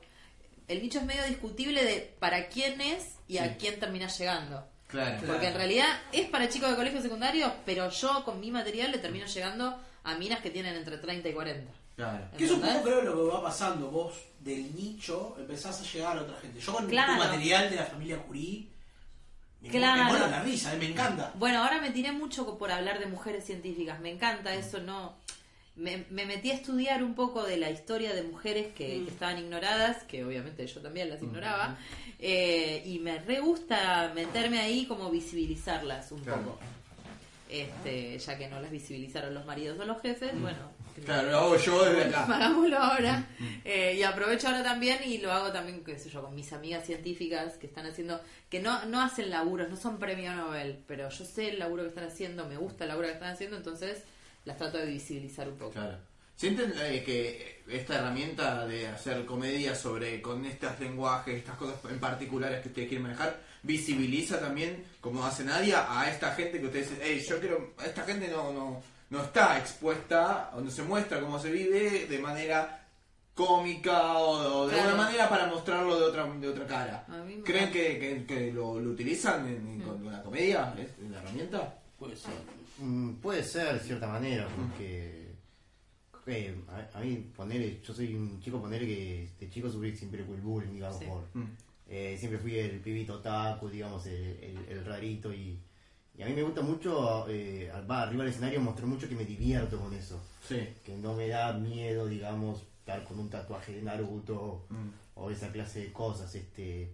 el 0.69 0.83
nicho 0.83 0.99
es 0.99 1.05
medio 1.05 1.25
discutible 1.25 1.85
de 1.85 2.15
para 2.19 2.49
quién 2.49 2.81
es 2.81 3.17
y 3.29 3.39
a 3.39 3.57
quién 3.57 3.79
termina 3.81 4.09
llegando. 4.09 4.67
Claro. 4.89 5.21
Porque 5.27 5.49
en 5.49 5.55
realidad 5.55 5.89
es 6.13 6.29
para 6.29 6.49
chicos 6.49 6.71
de 6.71 6.77
colegio 6.77 7.03
secundario, 7.03 7.53
pero 7.67 7.91
yo 7.91 8.25
con 8.25 8.39
mi 8.41 8.51
material 8.51 8.93
le 8.93 8.99
termino 8.99 9.27
llegando 9.27 9.81
a 10.05 10.15
minas 10.17 10.41
que 10.41 10.51
tienen 10.51 10.77
entre 10.77 10.99
30 10.99 11.29
y 11.29 11.33
40. 11.33 11.73
Claro. 11.97 12.25
Que 12.37 12.45
es 12.45 12.51
un 12.51 12.61
poco 12.61 12.83
creo 12.83 13.03
lo 13.03 13.15
que 13.15 13.35
va 13.37 13.43
pasando. 13.43 13.91
Vos 13.91 14.15
del 14.41 14.75
nicho 14.77 15.37
empezás 15.39 15.81
a 15.81 15.85
llegar 15.85 16.19
a 16.19 16.23
otra 16.23 16.37
gente. 16.41 16.61
Yo 16.61 16.73
con 16.73 16.87
Claro. 16.89 17.15
tu 17.15 17.19
material 17.19 17.71
de 17.71 17.77
la 17.77 17.85
familia 17.87 18.19
Curie 18.23 18.69
me, 19.61 19.69
Claro. 19.71 20.13
me 20.13 20.19
la 20.31 20.43
risa, 20.43 20.75
eh, 20.75 20.77
me 20.79 20.91
encanta. 20.91 21.33
Bueno, 21.37 21.63
ahora 21.63 21.81
me 21.81 21.91
tiré 21.91 22.13
mucho 22.13 22.59
por 22.59 22.71
hablar 22.71 22.99
de 22.99 23.07
mujeres 23.07 23.45
científicas. 23.47 23.99
Me 24.01 24.11
encanta 24.11 24.53
eso, 24.55 24.79
no. 24.81 25.17
Me, 25.77 26.05
me 26.11 26.25
metí 26.25 26.51
a 26.53 26.55
estudiar 26.55 27.03
un 27.03 27.15
poco 27.17 27.43
de 27.43 27.57
la 27.57 27.69
historia 27.71 28.15
de 28.15 28.23
mujeres 28.23 28.69
que, 28.75 29.03
que 29.05 29.11
estaban 29.11 29.39
ignoradas, 29.39 30.05
que 30.05 30.25
obviamente 30.25 30.65
yo 30.67 30.81
también 30.81 31.11
las 31.11 31.21
ignoraba, 31.21 31.77
eh, 32.21 32.83
y 32.87 33.01
me 33.01 33.19
re 33.19 33.41
gusta 33.41 34.13
meterme 34.15 34.61
ahí 34.61 34.87
como 34.87 35.11
visibilizarlas 35.11 36.13
un 36.13 36.21
Claro. 36.23 36.43
poco. 36.43 36.59
Este, 37.51 38.19
ya 38.19 38.39
que 38.39 38.49
no 38.49 38.61
las 38.61 38.71
visibilizaron 38.71 39.35
los 39.35 39.45
maridos 39.47 39.79
o 39.79 39.85
los 39.85 40.01
jefes, 40.01 40.41
bueno. 40.41 40.73
Claro, 41.05 41.29
lo 41.31 41.39
hago 41.39 41.57
yo 41.57 41.85
desde 41.85 42.05
acá. 42.05 42.25
Hagámoslo 42.37 42.79
ahora. 42.79 43.27
Eh, 43.65 43.97
y 43.99 44.03
aprovecho 44.05 44.47
ahora 44.49 44.63
también 44.63 45.01
y 45.05 45.19
lo 45.19 45.33
hago 45.33 45.51
también, 45.53 45.83
qué 45.85 45.99
sé 45.99 46.09
yo, 46.09 46.23
con 46.23 46.35
mis 46.37 46.53
amigas 46.53 46.87
científicas 46.87 47.55
que 47.55 47.67
están 47.67 47.87
haciendo, 47.87 48.21
que 48.49 48.61
no, 48.61 48.85
no 48.87 49.03
hacen 49.03 49.29
laburos, 49.29 49.69
no 49.69 49.77
son 49.77 49.99
premio 49.99 50.33
Nobel, 50.35 50.79
pero 50.87 51.11
yo 51.11 51.25
sé 51.25 51.49
el 51.51 51.59
laburo 51.59 51.83
que 51.83 51.89
están 51.91 52.05
haciendo, 52.07 52.47
me 52.47 52.57
gusta 52.57 52.85
el 52.85 52.89
laburo 52.89 53.09
que 53.09 53.15
están 53.15 53.33
haciendo, 53.33 53.57
entonces 53.57 54.05
las 54.45 54.57
trato 54.59 54.79
de 54.79 54.87
visibilizar 54.87 55.49
un 55.49 55.57
poco. 55.57 55.73
Claro. 55.73 55.97
¿Sienten 56.37 56.73
eh, 56.81 57.03
que 57.07 57.63
esta 57.69 57.95
herramienta 57.97 58.67
de 58.67 58.89
hacer 58.89 59.25
comedia 59.25 59.75
sobre 59.75 60.21
con 60.21 60.45
estos 60.45 60.79
lenguajes, 60.81 61.37
estas 61.37 61.57
cosas 61.57 61.77
en 61.89 62.01
particulares 62.01 62.61
que 62.61 62.69
ustedes 62.69 62.89
quieren 62.89 63.05
manejar, 63.05 63.41
visibiliza 63.63 64.41
también, 64.41 64.85
como 65.01 65.25
hace 65.25 65.45
Nadia, 65.45 65.87
a 65.89 66.11
esta 66.11 66.33
gente 66.35 66.59
que 66.61 66.67
ustedes 66.67 66.91
dicen, 66.91 67.05
hey, 67.07 67.25
yo 67.29 67.39
quiero, 67.39 67.75
esta 67.85 68.03
gente 68.03 68.29
no, 68.29 68.53
no, 68.53 68.83
no 69.11 69.23
está 69.23 69.59
expuesta, 69.59 70.51
o 70.55 70.61
no 70.61 70.71
se 70.73 70.83
muestra 70.83 71.21
cómo 71.21 71.39
se 71.39 71.53
vive 71.53 72.07
de 72.07 72.19
manera 72.19 72.81
cómica 73.35 74.19
o, 74.19 74.63
o 74.63 74.67
de 74.67 74.75
Claro. 74.75 74.89
alguna 74.91 75.05
manera 75.05 75.29
para 75.29 75.47
mostrarlo 75.47 75.99
de 75.99 76.05
otra 76.05 76.27
de 76.27 76.49
otra 76.49 76.67
cara. 76.67 77.07
¿Creen 77.45 77.71
que, 77.73 77.99
que- 77.99 78.25
que 78.27 78.53
lo, 78.53 78.79
lo 78.81 78.91
utilizan 78.91 79.47
en, 79.49 79.81
con 79.83 80.05
la 80.13 80.21
comedia, 80.23 80.75
es- 80.79 80.99
en 81.01 81.13
la 81.13 81.19
herramienta? 81.21 81.75
Puede 81.99 82.17
ser. 82.17 82.33
Mm, 82.79 83.15
puede 83.17 83.43
ser 83.43 83.75
de 83.75 83.81
cierta 83.81 84.07
manera, 84.09 84.49
porque 84.49 85.25
eh, 86.27 86.61
a, 86.69 86.99
a 86.99 87.01
mí 87.03 87.17
ponerle, 87.37 87.81
yo 87.87 87.95
soy 87.95 88.15
un 88.15 88.41
chico 88.41 88.61
ponerle 88.61 88.87
que 88.87 89.29
de 89.39 89.51
chico 89.51 89.71
sufrí 89.71 89.95
siempre 89.97 90.21
el 90.23 90.41
bullying, 90.41 90.73
digamos, 90.75 90.99
Sí. 90.99 91.05
por, 91.07 91.23
Mm. 91.35 91.57
eh, 91.89 92.17
siempre 92.19 92.39
fui 92.39 92.59
el 92.59 92.81
pibito 92.81 93.21
taco, 93.21 93.69
digamos, 93.69 94.07
el, 94.07 94.39
el- 94.43 94.67
el 94.69 94.85
rarito 94.85 95.33
y, 95.33 95.59
y 96.17 96.23
a 96.23 96.27
mí 96.27 96.33
me 96.33 96.43
gusta 96.43 96.63
mucho, 96.63 97.29
eh, 97.29 97.71
al- 97.71 97.89
va, 97.91 98.03
arriba 98.03 98.25
del 98.25 98.33
escenario 98.33 98.61
mostrar 98.61 98.87
mucho 98.89 99.09
que 99.09 99.15
me 99.15 99.25
divierto 99.25 99.79
con 99.79 99.93
eso, 99.95 100.21
Sí. 100.49 100.59
que 100.85 100.97
no 100.97 101.15
me 101.15 101.29
da 101.29 101.53
miedo, 101.53 102.07
digamos, 102.07 102.63
estar 102.81 103.05
con 103.05 103.19
un 103.19 103.29
tatuaje 103.31 103.73
de 103.75 103.83
Naruto 103.83 104.67
Mm. 104.71 104.89
o 105.21 105.31
esa 105.31 105.53
clase 105.53 105.81
de 105.81 105.93
cosas, 105.93 106.35
este 106.35 106.91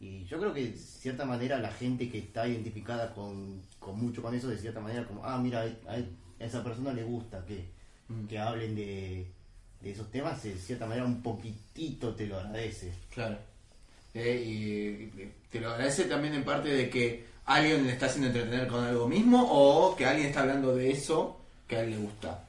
y 0.00 0.24
yo 0.24 0.38
creo 0.40 0.52
que 0.54 0.66
de 0.66 0.76
cierta 0.76 1.24
manera 1.24 1.58
la 1.58 1.70
gente 1.72 2.08
que 2.10 2.18
está 2.18 2.48
identificada 2.48 3.12
con, 3.14 3.62
con 3.78 4.00
mucho 4.00 4.22
con 4.22 4.34
eso, 4.34 4.48
de 4.48 4.58
cierta 4.58 4.80
manera 4.80 5.06
como, 5.06 5.24
ah, 5.24 5.38
mira, 5.38 5.60
a, 5.86 5.98
esa 6.42 6.64
persona 6.64 6.92
le 6.92 7.04
gusta 7.04 7.44
que, 7.46 7.64
Mm. 8.10 8.26
que 8.26 8.38
hablen 8.38 8.74
de, 8.74 9.26
de 9.80 9.90
esos 9.90 10.10
temas, 10.10 10.42
de 10.42 10.56
cierta 10.56 10.86
manera 10.86 11.06
un 11.06 11.22
poquitito 11.22 12.14
te 12.14 12.26
lo 12.26 12.38
agradece. 12.38 12.92
Claro. 13.14 13.38
Eh, 14.12 14.42
y, 14.44 15.20
y 15.22 15.32
te 15.50 15.60
lo 15.60 15.70
agradece 15.70 16.04
también 16.04 16.34
en 16.34 16.44
parte 16.44 16.68
de 16.70 16.90
que 16.90 17.24
alguien 17.46 17.86
le 17.86 17.92
está 17.92 18.06
haciendo 18.06 18.26
entretener 18.28 18.66
con 18.66 18.82
algo 18.82 19.08
mismo 19.08 19.46
o 19.48 19.94
que 19.94 20.06
alguien 20.06 20.28
está 20.28 20.40
hablando 20.40 20.74
de 20.74 20.90
eso 20.90 21.40
que 21.68 21.76
a 21.76 21.82
él 21.82 21.90
le 21.90 21.98
gusta. 21.98 22.46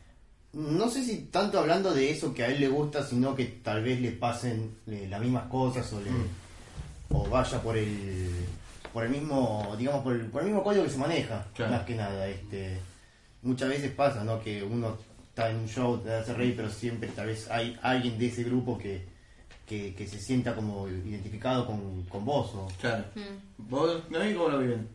No 0.53 0.89
sé 0.89 1.03
si 1.05 1.17
tanto 1.31 1.59
hablando 1.59 1.93
de 1.93 2.09
eso 2.09 2.33
que 2.33 2.43
a 2.43 2.47
él 2.47 2.59
le 2.59 2.67
gusta, 2.67 3.05
sino 3.05 3.35
que 3.35 3.45
tal 3.45 3.83
vez 3.83 4.01
le 4.01 4.11
pasen 4.11 4.77
eh, 4.87 5.05
las 5.07 5.21
mismas 5.21 5.47
cosas 5.47 5.93
o 5.93 6.01
le 6.01 6.09
o 7.13 7.27
vaya 7.29 7.61
por 7.61 7.77
el 7.77 8.45
por 8.93 9.05
el 9.05 9.09
mismo, 9.09 9.73
digamos, 9.77 10.03
por 10.03 10.13
el, 10.13 10.25
por 10.25 10.41
el 10.41 10.47
mismo 10.49 10.63
código 10.63 10.83
que 10.83 10.89
se 10.89 10.97
maneja, 10.97 11.45
Claro. 11.55 11.71
más 11.71 11.83
que 11.85 11.95
nada, 11.95 12.27
este 12.27 12.77
muchas 13.41 13.69
veces 13.69 13.91
pasa, 13.91 14.23
¿no? 14.23 14.41
que 14.41 14.61
uno 14.63 14.97
está 15.29 15.49
en 15.49 15.57
un 15.57 15.67
show, 15.67 15.97
te 15.97 16.11
hace 16.13 16.33
reír, 16.33 16.55
pero 16.57 16.69
siempre 16.69 17.07
tal 17.09 17.27
vez 17.27 17.49
hay 17.49 17.77
alguien 17.81 18.19
de 18.19 18.25
ese 18.27 18.43
grupo 18.43 18.77
que, 18.77 19.01
que, 19.65 19.95
que 19.95 20.05
se 20.07 20.19
sienta 20.19 20.53
como 20.53 20.87
identificado 20.89 21.65
con, 21.65 22.03
con 22.03 22.25
vos, 22.25 22.53
¿no? 22.53 22.67
Claro. 22.81 23.05
Mm. 23.15 23.69
¿Vos, 23.69 24.01
Noemí, 24.09 24.33
cómo 24.35 24.49
lo 24.49 24.59
viven? 24.59 24.87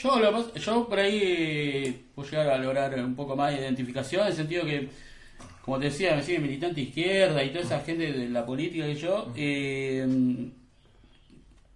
Yo, 0.00 0.18
lo 0.20 0.32
más- 0.32 0.54
yo 0.54 0.88
por 0.88 0.98
ahí 1.00 2.06
puedo 2.14 2.30
llegar 2.30 2.48
a 2.50 2.58
lograr 2.58 2.94
un 3.04 3.14
poco 3.16 3.34
más 3.36 3.52
de 3.52 3.60
identificación, 3.60 4.22
en 4.22 4.28
el 4.28 4.32
sentido 4.34 4.64
que, 4.64 4.88
como 5.64 5.78
te 5.80 5.86
decía, 5.86 6.14
me 6.16 6.22
sigue 6.22 6.38
militante 6.38 6.80
izquierda 6.80 7.42
y 7.44 7.50
toda 7.50 7.64
esa 7.64 7.80
gente 7.80 8.10
de 8.12 8.28
la 8.30 8.46
política 8.46 8.86
que 8.86 8.94
yo, 8.94 9.32
eh, 9.36 10.06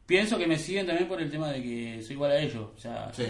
pienso 0.06 0.38
que 0.38 0.46
me 0.46 0.56
siguen 0.58 0.86
también 0.86 1.08
por 1.08 1.20
el 1.20 1.30
tema 1.30 1.50
de 1.50 1.62
que 1.62 2.02
soy 2.02 2.12
igual 2.14 2.30
a 2.32 2.38
ellos. 2.38 2.68
O 2.76 2.78
sea, 2.78 3.10
Sí. 3.12 3.24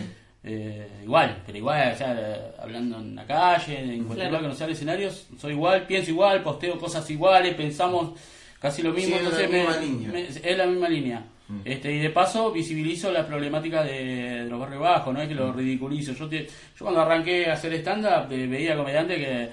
eh, 0.44 0.86
igual, 1.02 1.42
pero 1.44 1.58
igual, 1.58 1.92
o 1.92 1.96
sea, 1.96 2.52
hablando 2.62 2.98
en 2.98 3.14
la 3.16 3.26
calle, 3.26 3.78
en 3.80 4.04
cualquier 4.04 4.28
Claro. 4.28 4.28
lugar 4.28 4.42
que 4.42 4.48
no 4.48 4.54
sea 4.54 4.66
el 4.66 4.72
escenario, 4.74 5.10
soy 5.10 5.52
igual, 5.52 5.86
pienso 5.86 6.10
igual, 6.10 6.42
posteo 6.42 6.78
cosas 6.78 7.08
iguales, 7.10 7.54
pensamos 7.54 8.18
casi 8.60 8.82
lo 8.82 8.92
mismo. 8.92 9.08
Sí, 9.08 9.14
es 9.14 9.22
la 9.22 9.28
entonces 9.28 9.50
me- 9.50 9.58
misma 9.58 9.76
línea. 9.78 10.08
me- 10.12 10.50
es 10.50 10.56
la 10.58 10.66
misma 10.66 10.88
línea. 10.88 11.24
Mm. 11.48 11.60
Este, 11.64 11.92
y 11.92 11.98
de 12.00 12.10
paso 12.10 12.50
visibilizo 12.50 13.12
la 13.12 13.24
problemática 13.26 13.82
de, 13.84 14.42
de 14.42 14.50
los 14.50 14.58
barrios 14.58 14.80
bajos, 14.80 15.14
no 15.14 15.20
es 15.22 15.28
que 15.28 15.34
lo 15.34 15.52
Mm. 15.52 15.56
ridiculizo. 15.56 16.12
Yo, 16.12 16.28
te- 16.28 16.44
yo 16.46 16.50
cuando 16.80 17.00
arranqué 17.00 17.48
a 17.48 17.52
hacer 17.54 17.72
stand-up 17.74 18.32
eh, 18.32 18.46
veía 18.48 18.76
comediantes 18.76 19.16
que, 19.18 19.48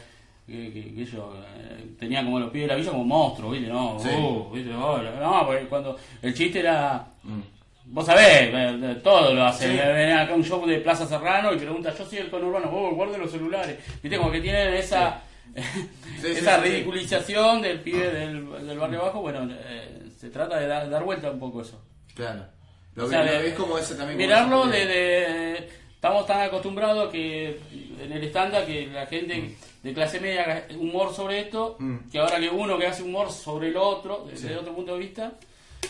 que, 0.45 0.71
que- 0.73 0.93
que 0.95 1.05
yo 1.05 1.33
eh, 1.57 1.85
tenía 1.99 2.23
como 2.23 2.39
los 2.39 2.49
pies 2.51 2.63
de 2.63 2.67
la 2.67 2.75
villa 2.75 2.91
como 2.91 3.03
monstruos, 3.05 3.53
¿viste? 3.53 3.67
No, 3.69 3.97
Sí. 3.99 4.09
uh, 4.09 4.49
¿viste? 4.51 4.73
Oh, 4.73 4.97
no, 4.97 5.45
porque 5.45 5.65
cuando 5.67 5.97
el 6.21 6.33
chiste 6.33 6.59
era... 6.59 7.05
Mm. 7.23 7.39
Vos 7.85 8.05
sabés, 8.05 8.49
eh, 8.53 8.99
todo 9.03 9.33
lo 9.33 9.43
hacen. 9.45 9.71
Sí. 9.73 9.77
Eh, 9.77 9.91
Ven 9.93 10.11
acá 10.17 10.33
un 10.33 10.43
show 10.43 10.65
de 10.65 10.77
Plaza 10.79 11.05
Serrano 11.05 11.53
y 11.53 11.57
pregunta, 11.57 11.93
yo 11.95 12.05
soy 12.05 12.19
el 12.19 12.29
conurbano, 12.29 12.69
vos 12.71 12.95
guarden 12.95 13.19
los 13.21 13.29
celulares. 13.31 13.77
Viste, 14.01 14.17
como 14.17 14.31
que 14.31 14.39
tienen 14.41 14.73
esa 14.73 15.21
Sí, 16.21 16.27
esa 16.37 16.57
ridiculización 16.57 17.61
del 17.61 17.81
pibe 17.81 18.09
del, 18.09 18.65
del 18.67 18.79
barrio 18.79 19.01
bajo. 19.03 19.21
Bueno, 19.21 19.47
eh, 19.51 20.03
se 20.17 20.29
trata 20.29 20.57
de 20.59 20.67
dar, 20.67 20.89
dar 20.89 21.03
vuelta 21.03 21.29
un 21.29 21.39
poco 21.39 21.61
eso. 21.61 21.79
Claro. 22.15 22.45
Lo, 22.95 23.05
O 23.05 23.09
sea, 23.09 23.23
de- 23.23 23.37
ves 23.43 23.53
como 23.53 23.77
ese 23.77 23.95
también. 23.95 24.17
como 24.17 24.27
Mirarlo 24.27 24.65
de, 24.67 25.67
Estamos 25.95 26.25
tan 26.25 26.41
acostumbrados 26.41 27.11
que 27.11 27.59
en 28.01 28.11
el 28.13 28.23
estándar 28.23 28.65
que 28.65 28.87
la 28.87 29.05
gente 29.07 29.55
de 29.83 29.93
clase 29.93 30.19
media 30.19 30.65
humor 30.79 31.13
sobre 31.13 31.41
esto, 31.41 31.75
Mm. 31.79 32.09
que 32.09 32.17
ahora 32.19 32.39
que 32.39 32.49
uno 32.49 32.77
que 32.79 32.87
hace 32.87 33.03
humor 33.03 33.29
sobre 33.31 33.67
el 33.67 33.77
otro, 33.77 34.25
desde 34.29 34.47
Sí. 34.49 34.53
otro 34.53 34.73
punto 34.73 34.93
de 34.93 34.99
vista, 34.99 35.33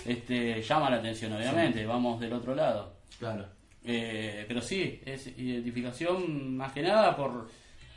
este, 0.06 0.62
llama 0.62 0.90
la 0.90 0.98
atención, 0.98 1.32
obviamente. 1.34 1.86
Vamos 1.86 2.20
del 2.20 2.34
otro 2.34 2.56
lado. 2.56 2.94
Claro. 3.20 3.46
Eh, 3.86 4.46
pero 4.48 4.62
sí, 4.62 5.00
es 5.06 5.28
identificación 5.38 6.58
más 6.58 6.72
que 6.74 6.82
nada 6.82 7.16
por 7.16 7.50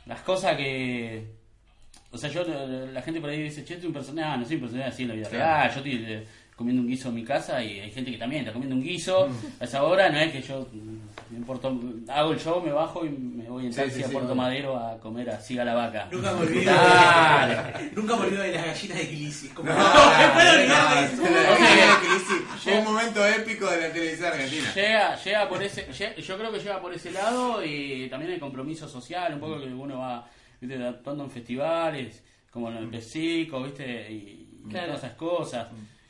las 0.05 0.21
cosas 0.21 0.55
que. 0.55 1.25
O 2.11 2.17
sea, 2.17 2.29
yo, 2.29 2.43
la 2.45 3.01
gente 3.01 3.19
por 3.19 3.29
ahí 3.29 3.41
dice, 3.43 3.65
che, 3.65 3.73
estoy 3.73 3.87
un 3.87 3.93
personaje, 3.93 4.27
ah, 4.29 4.37
no 4.37 4.45
soy 4.45 4.55
un 4.55 4.61
personaje 4.61 4.89
así 4.89 5.03
en 5.03 5.09
la 5.09 5.15
vida 5.15 5.29
Claro. 5.29 5.45
real. 5.45 5.69
Yo 5.71 5.77
estoy 5.77 6.05
eh, 6.13 6.27
comiendo 6.57 6.81
un 6.81 6.87
guiso 6.87 7.09
en 7.09 7.15
mi 7.15 7.23
casa 7.23 7.63
y 7.63 7.79
hay 7.79 7.91
gente 7.91 8.09
que 8.11 8.17
también 8.17 8.41
está 8.41 8.51
comiendo 8.51 8.75
un 8.75 8.81
guiso. 8.83 9.29
A 9.59 9.63
esa 9.63 9.83
hora 9.83 10.09
no 10.09 10.17
es 10.19 10.31
que 10.31 10.41
yo 10.41 10.67
mm, 10.73 10.97
me 11.31 11.37
importo, 11.37 11.79
hago 12.09 12.31
el 12.31 12.39
show, 12.39 12.59
me 12.63 12.71
bajo 12.71 13.05
y 13.05 13.09
me 13.09 13.47
voy 13.47 13.67
en 13.67 13.73
Sí, 13.73 13.79
taxi 13.81 13.97
sí, 13.97 14.03
a 14.03 14.07
Puerto. 14.07 14.33
Madero 14.33 14.75
a 14.75 14.97
comer 14.99 15.29
así 15.29 15.57
a 15.59 15.63
la 15.63 15.75
vaca. 15.75 16.07
Nunca 16.11 16.33
me 16.33 16.41
olvido 16.41 16.73
de, 16.73 17.91
nunca 17.95 18.15
me 18.15 18.21
olvido 18.23 18.41
de 18.41 18.51
las 18.53 18.65
gallinas 18.65 18.97
de 18.97 19.07
Kilisi. 19.07 19.49
Como, 19.49 19.69
No, 19.69 19.77
no, 19.77 20.17
me 20.17 20.27
puedo 20.33 20.51
no, 20.51 20.57
olvidar 20.57 20.99
de 20.99 21.05
eso. 21.05 22.33
Fue 22.57 22.79
un 22.79 22.83
momento 22.85 23.25
épico 23.27 23.69
de 23.69 23.79
la 23.81 23.93
televisión 23.93 24.27
argentina. 24.33 24.73
Llega, 24.73 25.15
llega 25.23 25.49
por 25.49 25.61
ese, 25.63 25.87
yo 26.21 26.37
creo 26.37 26.51
que 26.51 26.59
llega 26.59 26.81
por 26.81 26.91
ese 26.93 27.11
lado 27.11 27.63
y 27.63 28.09
también 28.09 28.31
el 28.33 28.39
compromiso 28.39 28.89
social, 28.89 29.35
un 29.35 29.39
poco 29.39 29.59
que 29.61 29.67
uno 29.67 29.99
va 29.99 30.27
¿viste? 30.59 30.83
actuando 30.83 31.23
en 31.23 31.29
festivales, 31.29 32.23
como 32.49 32.71
en 32.71 32.77
el 32.77 32.89
Pesico, 32.89 33.61
viste, 33.61 34.11
y, 34.11 34.43
Claro. 34.71 34.87
todas 34.87 35.03
esas 35.03 35.13
cosas. 35.15 35.67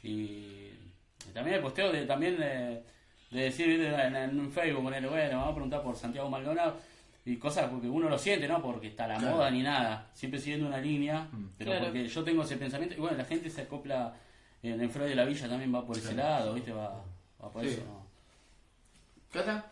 Y 0.07 0.71
también 1.33 1.55
el 1.57 1.61
posteo 1.61 1.91
de, 1.91 2.05
también 2.05 2.37
de, 2.37 2.83
de 3.31 3.41
decir 3.43 3.69
en, 3.81 4.15
en 4.15 4.51
Facebook, 4.51 4.83
ponerle, 4.83 5.07
bueno, 5.09 5.37
vamos 5.37 5.51
a 5.51 5.55
preguntar 5.55 5.81
por 5.83 5.95
Santiago 5.95 6.29
Maldonado 6.29 6.77
y 7.25 7.35
cosas 7.37 7.69
porque 7.69 7.87
uno 7.89 8.07
lo 8.09 8.17
siente, 8.17 8.47
no 8.47 8.61
porque 8.61 8.87
está 8.87 9.05
la 9.07 9.17
Claro. 9.17 9.35
moda 9.35 9.51
ni 9.51 9.61
nada, 9.61 10.09
siempre 10.13 10.39
siguiendo 10.39 10.67
una 10.67 10.77
línea, 10.77 11.27
pero 11.57 11.71
Claro. 11.71 11.85
porque 11.87 12.07
yo 12.07 12.23
tengo 12.23 12.43
ese 12.43 12.55
pensamiento 12.57 12.95
y 12.95 12.99
bueno, 12.99 13.17
la 13.17 13.25
gente 13.25 13.49
se 13.49 13.61
acopla 13.63 14.13
en 14.63 14.79
el 14.81 14.89
Freud 14.89 15.09
de 15.09 15.15
la 15.15 15.25
Villa 15.25 15.47
también 15.49 15.73
va 15.75 15.85
por 15.85 15.97
ese 15.97 16.13
lado, 16.15 16.53
¿viste? 16.53 16.71
Va, 16.71 17.03
va 17.43 17.51
por 17.51 17.63
Sí. 17.63 17.69
eso. 17.71 17.81
¿no? 17.83 18.07
¿Cata? 19.31 19.71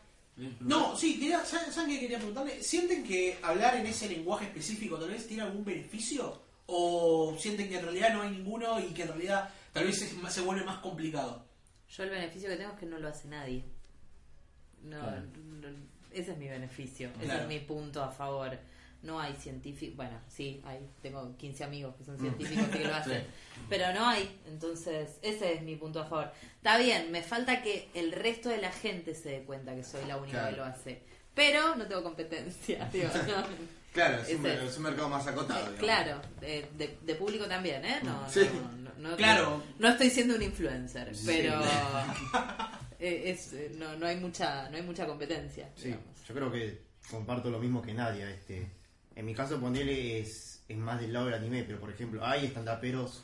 No, 0.60 0.96
sí, 0.98 1.18
quería, 1.18 1.46
¿saben, 1.46 1.72
saben 1.72 1.92
qué 1.92 2.00
quería 2.02 2.18
preguntarle? 2.18 2.62
¿Sienten 2.62 3.04
que 3.06 3.38
hablar 3.42 3.78
en 3.78 3.86
ese 3.86 4.10
lenguaje 4.10 4.46
específico 4.46 4.98
tal 4.98 5.10
vez 5.10 5.26
tiene 5.28 5.44
algún 5.44 5.64
beneficio? 5.64 6.42
¿O 6.68 7.36
sienten 7.40 7.70
que 7.70 7.78
en 7.78 7.84
realidad 7.86 8.14
no 8.14 8.22
hay 8.24 8.32
ninguno 8.32 8.80
y 8.82 8.94
que 8.94 9.04
en 9.04 9.08
realidad 9.10 9.50
tal 9.76 9.86
vez 9.88 10.02
es 10.02 10.14
más- 10.18 10.34
se 10.34 10.40
vuelve 10.42 10.64
más 10.64 10.78
complicado? 10.80 11.46
Yo 11.90 12.04
el 12.04 12.10
beneficio 12.10 12.50
que 12.50 12.56
tengo 12.56 12.72
es 12.72 12.80
que 12.80 12.86
no 12.86 12.98
lo 12.98 13.10
hace 13.10 13.28
nadie. 13.28 13.66
No, 14.84 15.00
Claro. 15.02 15.22
no- 15.36 15.68
ese 16.12 16.32
es 16.32 16.38
mi 16.38 16.48
beneficio, 16.48 17.10
ese 17.18 17.26
Claro. 17.26 17.42
es 17.42 17.48
mi 17.50 17.60
punto 17.60 18.02
a 18.02 18.10
favor. 18.10 18.58
No 19.04 19.20
hay 19.20 19.36
científicos, 19.36 19.98
bueno, 19.98 20.18
sí, 20.30 20.62
hay, 20.66 20.80
tengo 21.02 21.36
15 21.38 21.64
amigos 21.66 21.94
que 21.96 22.06
son 22.06 22.18
científicos 22.18 22.68
que 22.70 22.80
lo 22.86 22.96
hacen, 22.96 23.24
pero 23.70 23.94
no 23.94 24.08
hay, 24.08 24.40
entonces 24.48 25.20
ese 25.22 25.54
es 25.54 25.62
mi 25.62 25.76
punto 25.76 26.00
a 26.02 26.06
favor. 26.06 26.32
Está 26.56 26.78
bien, 26.78 27.12
me 27.12 27.22
falta 27.22 27.62
que 27.62 27.90
el 27.94 28.12
resto 28.14 28.50
de 28.50 28.58
la 28.60 28.72
gente 28.72 29.14
se 29.14 29.30
dé 29.30 29.44
cuenta 29.44 29.76
que 29.76 29.84
soy 29.84 30.06
la 30.06 30.18
única 30.18 30.40
Claro. 30.40 30.50
que 30.52 30.58
lo 30.58 30.64
hace, 30.66 31.02
pero 31.36 31.76
no 31.76 31.86
tengo 31.86 32.02
competencia, 32.02 32.90
digo, 32.94 33.10
no. 33.28 33.44
Claro, 33.96 34.22
es 34.22 34.38
un, 34.38 34.46
es 34.46 34.78
un 34.78 34.84
mercado 34.84 35.10
más 35.10 35.26
acotado. 35.26 35.60
Eh, 35.62 35.64
digamos. 35.72 35.80
claro, 35.80 36.22
de, 36.42 36.68
de- 36.78 36.98
de 37.02 37.16
público 37.16 37.46
también, 37.48 37.84
¿eh? 37.84 38.00
No, 38.04 38.30
Sí. 38.30 38.42
no, 38.54 38.92
no, 39.00 39.10
no- 39.12 39.16
Claro. 39.18 39.64
no 39.80 39.88
estoy 39.88 40.10
siendo 40.12 40.36
un 40.36 40.42
influencer, 40.44 41.12
pero 41.26 41.62
eh, 43.00 43.24
es, 43.32 43.54
eh, 43.54 43.72
no, 43.78 43.96
no 43.96 44.06
hay 44.06 44.18
mucha 44.18 44.70
no 44.70 44.78
hay 44.78 44.84
mucha 44.84 45.06
competencia. 45.06 45.70
Sí, 45.76 45.86
digamos. 45.88 46.06
yo 46.28 46.34
creo 46.36 46.52
que 46.52 46.82
comparto 47.10 47.50
lo 47.50 47.60
mismo 47.60 47.82
que 47.82 47.94
Nadia. 47.94 48.30
Este, 48.30 48.70
en 49.16 49.26
mi 49.26 49.34
caso, 49.34 49.60
ponerle 49.60 50.20
es, 50.20 50.62
es 50.68 50.78
más 50.78 51.00
del 51.00 51.14
lado 51.14 51.26
del 51.26 51.36
anime, 51.36 51.64
pero 51.64 51.80
por 51.80 51.90
ejemplo, 51.90 52.26
hay 52.26 52.46
estandaperos 52.46 53.24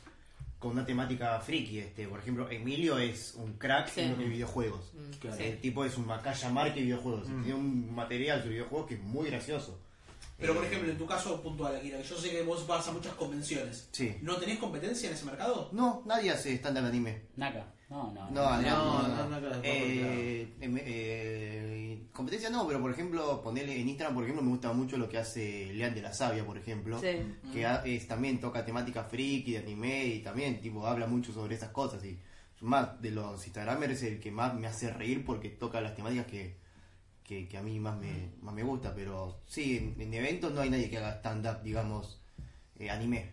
con 0.58 0.70
una 0.72 0.86
temática 0.86 1.38
friki. 1.40 1.80
Este, 1.80 2.06
por 2.08 2.20
ejemplo, 2.20 2.48
Emilio 2.50 2.96
es 2.98 3.34
un 3.34 3.54
crack 3.58 3.88
Sí. 3.88 4.00
en 4.00 4.12
lo 4.12 4.16
que 4.18 4.24
es 4.24 4.30
videojuegos. 4.30 4.92
Mm, 4.94 5.10
Claro. 5.20 5.36
El 5.38 5.60
tipo 5.60 5.84
es 5.84 5.96
un 5.98 6.06
Macaya 6.06 6.48
Marque 6.50 6.80
videojuegos. 6.80 7.26
Tiene 7.26 7.54
un 7.54 7.94
material 7.94 8.38
sobre 8.38 8.52
videojuegos 8.54 8.86
que 8.88 8.94
es 8.94 9.00
muy 9.02 9.28
gracioso. 9.28 9.78
Pero 10.42 10.54
por 10.54 10.64
ejemplo, 10.64 10.90
en 10.90 10.98
tu 10.98 11.06
caso 11.06 11.40
puntual, 11.40 11.74
Akira, 11.76 11.96
que 11.98 12.04
yo 12.04 12.18
sé 12.18 12.30
que 12.30 12.42
vos 12.42 12.66
vas 12.66 12.86
a 12.86 12.92
muchas 12.92 13.14
convenciones. 13.14 13.88
Sí. 13.92 14.14
¿No 14.20 14.36
tenés 14.36 14.58
competencia 14.58 15.08
en 15.08 15.14
ese 15.14 15.24
mercado? 15.24 15.70
No, 15.72 16.02
nadie 16.04 16.30
hace 16.30 16.52
estándar 16.52 16.84
anime. 16.84 17.22
Naka. 17.36 17.64
No, 17.88 18.10
no. 18.12 18.30
No, 18.30 18.56
no, 18.56 18.62
No, 18.62 19.02
no. 19.08 19.08
no, 19.08 19.28
no, 19.28 19.40
no, 19.40 19.60
Eh, 19.62 20.48
em- 20.60 20.78
eh, 20.80 22.02
competencia 22.12 22.48
no, 22.50 22.66
pero 22.66 22.80
por 22.80 22.90
ejemplo, 22.90 23.42
ponerle 23.42 23.78
en 23.80 23.88
Instagram, 23.88 24.14
por 24.14 24.24
ejemplo, 24.24 24.42
me 24.42 24.50
gusta 24.50 24.72
mucho 24.72 24.96
lo 24.96 25.08
que 25.08 25.18
hace 25.18 25.66
Lean 25.74 25.94
de 25.94 26.02
la 26.02 26.12
Sabia, 26.12 26.44
por 26.44 26.56
ejemplo. 26.58 26.98
Sí. 27.00 27.18
Que 27.52 27.66
es, 27.96 28.08
también 28.08 28.40
toca 28.40 28.64
temática 28.64 29.04
friki, 29.04 29.52
de 29.52 29.58
anime 29.58 30.06
y 30.06 30.18
también 30.20 30.60
tipo 30.60 30.86
habla 30.86 31.06
mucho 31.06 31.32
sobre 31.32 31.54
esas 31.56 31.70
cosas. 31.70 32.02
Y 32.04 32.18
más 32.60 33.00
de 33.02 33.10
los 33.10 33.44
Instagramers 33.46 33.92
es 33.94 34.02
el 34.04 34.20
que 34.20 34.30
más 34.30 34.54
me 34.54 34.66
hace 34.66 34.90
reír 34.90 35.24
porque 35.24 35.50
toca 35.50 35.80
las 35.80 35.94
temáticas 35.94 36.26
que, 36.26 36.56
que, 37.24 37.48
que 37.48 37.56
a 37.58 37.62
mí 37.62 37.78
más 37.78 37.98
me, 37.98 38.30
más 38.40 38.54
me 38.54 38.62
gusta. 38.62 38.94
Pero 38.94 39.40
sí, 39.46 39.76
en, 39.78 40.00
en 40.00 40.14
eventos 40.14 40.52
no 40.52 40.60
hay 40.60 40.70
nadie 40.70 40.90
que 40.90 40.98
haga 40.98 41.12
stand-up, 41.20 41.62
digamos, 41.62 42.20
eh, 42.78 42.90
anime. 42.90 43.32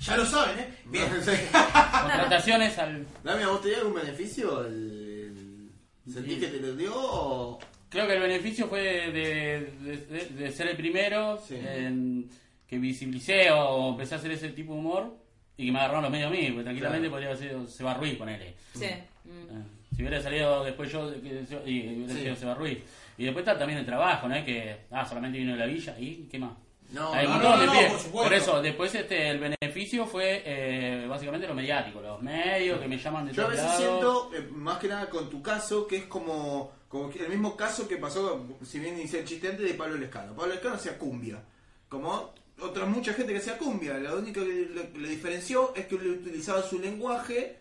Ya 0.00 0.16
lo 0.16 0.24
saben, 0.26 0.58
¿eh? 0.58 0.68
Bien. 0.86 1.08
No, 1.08 1.22
sí. 1.22 1.32
Contrataciones 1.50 2.78
al. 2.78 3.06
Dami, 3.22 3.42
¿a 3.42 3.48
vos 3.48 3.62
te 3.62 3.68
dio 3.68 3.78
algún 3.78 3.94
beneficio? 3.94 4.64
El, 4.66 5.70
¿Sentís 6.12 6.34
Sí. 6.34 6.40
que 6.40 6.46
te 6.48 6.60
lo 6.60 6.74
dio 6.76 6.92
o...? 6.94 7.58
Creo 7.88 8.06
que 8.08 8.14
el 8.14 8.20
beneficio 8.22 8.66
fue 8.68 8.80
de, 8.82 9.12
de- 9.12 9.96
de- 10.08 10.26
de 10.34 10.52
ser 10.52 10.66
el 10.68 10.76
primero 10.76 11.38
Sí. 11.38 11.54
en 11.56 12.28
que 12.66 12.76
visibilicé 12.78 13.50
o 13.52 13.90
empecé 13.90 14.14
a 14.16 14.18
hacer 14.18 14.32
ese 14.32 14.48
tipo 14.50 14.72
de 14.74 14.80
humor 14.80 15.16
y 15.56 15.66
que 15.66 15.72
me 15.72 15.78
agarraron 15.78 16.02
los 16.02 16.10
medios 16.10 16.28
a 16.28 16.30
mí, 16.34 16.48
porque 16.48 16.64
tranquilamente 16.64 17.08
podría 17.08 17.28
haber 17.28 17.40
sido 17.40 17.66
Seba 17.68 17.94
Ruiz, 17.94 18.16
ponele. 18.16 18.54
Sí. 18.74 18.84
Eh, 18.84 19.04
Mm. 19.24 19.94
Si 19.96 20.02
hubiera 20.02 20.20
salido 20.20 20.64
después 20.64 20.90
yo, 20.92 21.10
y 21.14 21.18
hubiera 21.18 22.12
Sí. 22.14 22.20
sido 22.20 22.36
Seba 22.36 22.54
Ruiz. 22.54 22.78
Y 23.18 23.24
después 23.24 23.44
está 23.46 23.58
también 23.58 23.78
el 23.78 23.86
trabajo, 23.86 24.28
¿no? 24.28 24.34
Es 24.34 24.44
que, 24.44 24.76
ah, 24.90 25.04
solamente 25.06 25.38
vino 25.38 25.52
de 25.52 25.58
la 25.58 25.66
villa 25.66 25.94
y 25.98 26.26
¿qué 26.30 26.38
más? 26.38 26.52
No, 26.90 27.12
Hay 27.12 27.26
no, 27.26 27.38
no, 27.38 27.66
no, 27.66 27.72
pies. 27.72 28.04
por 28.12 28.32
eso, 28.32 28.60
después 28.62 28.94
este 28.94 29.28
el 29.30 29.38
beneficio 29.40 30.06
fue 30.06 30.42
eh, 30.44 31.06
básicamente 31.08 31.46
lo 31.48 31.54
mediático, 31.54 32.00
los 32.00 32.22
medios 32.22 32.80
que 32.80 32.86
me 32.86 32.98
llaman 32.98 33.26
de 33.26 33.32
Yo 33.32 33.46
a 33.46 33.48
veces 33.48 33.64
lados. 33.64 33.78
siento, 33.80 34.30
eh, 34.34 34.48
más 34.52 34.78
que 34.78 34.88
nada 34.88 35.08
con 35.10 35.28
tu 35.28 35.42
caso, 35.42 35.88
que 35.88 35.96
es 35.96 36.04
como, 36.04 36.72
como 36.88 37.10
el 37.10 37.28
mismo 37.30 37.56
caso 37.56 37.88
que 37.88 37.96
pasó, 37.96 38.46
si 38.64 38.78
bien 38.78 39.00
hice 39.00 39.20
el 39.20 39.24
chiste 39.24 39.48
antes, 39.48 39.66
de 39.66 39.74
Pablo 39.74 39.96
Lescano. 39.96 40.34
Pablo 40.36 40.52
Lescano 40.52 40.74
hacía 40.76 40.96
cumbia. 40.98 41.42
Como 41.88 42.32
otra 42.60 42.86
mucha 42.86 43.12
gente 43.14 43.32
que 43.32 43.38
hacía 43.38 43.58
cumbia. 43.58 43.94
Lo 43.98 44.18
único 44.18 44.40
que 44.40 44.46
le, 44.46 45.00
le 45.00 45.08
diferenció 45.08 45.72
es 45.74 45.86
que 45.86 45.96
utilizaba 45.96 46.62
su 46.62 46.78
lenguaje, 46.78 47.56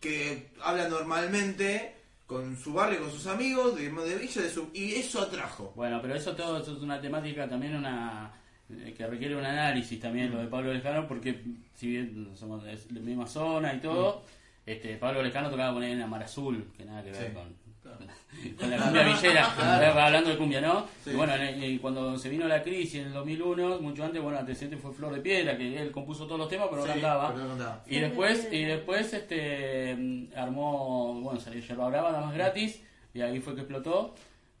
que 0.00 0.50
habla 0.62 0.88
normalmente 0.88 1.94
con 2.28 2.56
su 2.56 2.74
barrio, 2.74 3.00
con 3.00 3.10
sus 3.10 3.26
amigos, 3.26 3.74
de, 3.74 3.90
de 3.90 4.14
Villa, 4.16 4.42
de 4.42 4.50
su, 4.50 4.68
y 4.74 4.92
eso 4.94 5.22
atrajo. 5.22 5.72
Bueno, 5.74 5.98
pero 6.00 6.14
eso 6.14 6.36
todo 6.36 6.60
eso 6.62 6.76
es 6.76 6.82
una 6.82 7.00
temática 7.00 7.48
también 7.48 7.74
una 7.74 8.30
eh, 8.70 8.94
que 8.96 9.06
requiere 9.06 9.34
un 9.34 9.44
análisis 9.46 9.98
también 9.98 10.30
lo 10.30 10.38
de 10.38 10.46
Pablo 10.46 10.72
Lescano 10.72 11.08
porque 11.08 11.42
si 11.74 11.88
bien 11.88 12.30
somos 12.36 12.62
de 12.64 12.78
la 12.92 13.00
misma 13.00 13.26
zona 13.26 13.72
y 13.72 13.80
todo, 13.80 14.22
este 14.66 14.96
Pablo 14.98 15.22
Lescano 15.22 15.48
tocaba 15.50 15.72
poner 15.72 15.92
en 15.92 16.02
Amar 16.02 16.22
Azul, 16.22 16.66
que 16.76 16.84
nada 16.84 17.02
que 17.02 17.12
ver 17.12 17.28
Sí. 17.28 17.32
con 17.34 17.67
con 18.58 18.70
la 18.70 18.76
cumbia 18.78 19.02
villera, 19.04 20.04
hablando 20.06 20.30
de 20.30 20.36
cumbia, 20.36 20.60
¿no? 20.60 20.86
Sí. 21.04 21.10
Y 21.10 21.14
bueno, 21.14 21.34
en 21.34 21.40
el- 21.42 21.64
y 21.64 21.78
cuando 21.78 22.16
se 22.18 22.28
vino 22.28 22.46
la 22.46 22.62
crisis 22.62 23.00
en 23.00 23.06
el 23.08 23.12
2001, 23.12 23.80
mucho 23.80 24.04
antes, 24.04 24.22
bueno, 24.22 24.38
antecedente 24.38 24.76
fue 24.76 24.92
Flor 24.92 25.14
de 25.14 25.20
Piedra, 25.20 25.56
que 25.56 25.80
él 25.80 25.90
compuso 25.90 26.24
todos 26.26 26.38
los 26.38 26.48
temas, 26.48 26.68
pero 26.70 26.82
no 26.82 26.86
Sí, 26.86 26.92
cantaba. 26.92 27.28
pero 27.32 27.42
no 27.44 27.48
cantaba. 27.50 27.84
Y 27.88 27.98
después, 28.00 28.48
y 28.52 28.64
después 28.64 29.12
este 29.12 30.28
armó, 30.36 31.20
bueno, 31.20 31.40
salió 31.40 31.60
Yerba 31.60 31.88
Brava, 31.88 32.12
nada 32.12 32.26
más 32.26 32.34
gratis, 32.34 32.82
y 33.14 33.20
ahí 33.20 33.40
fue 33.40 33.54
que 33.54 33.62
explotó. 33.62 34.14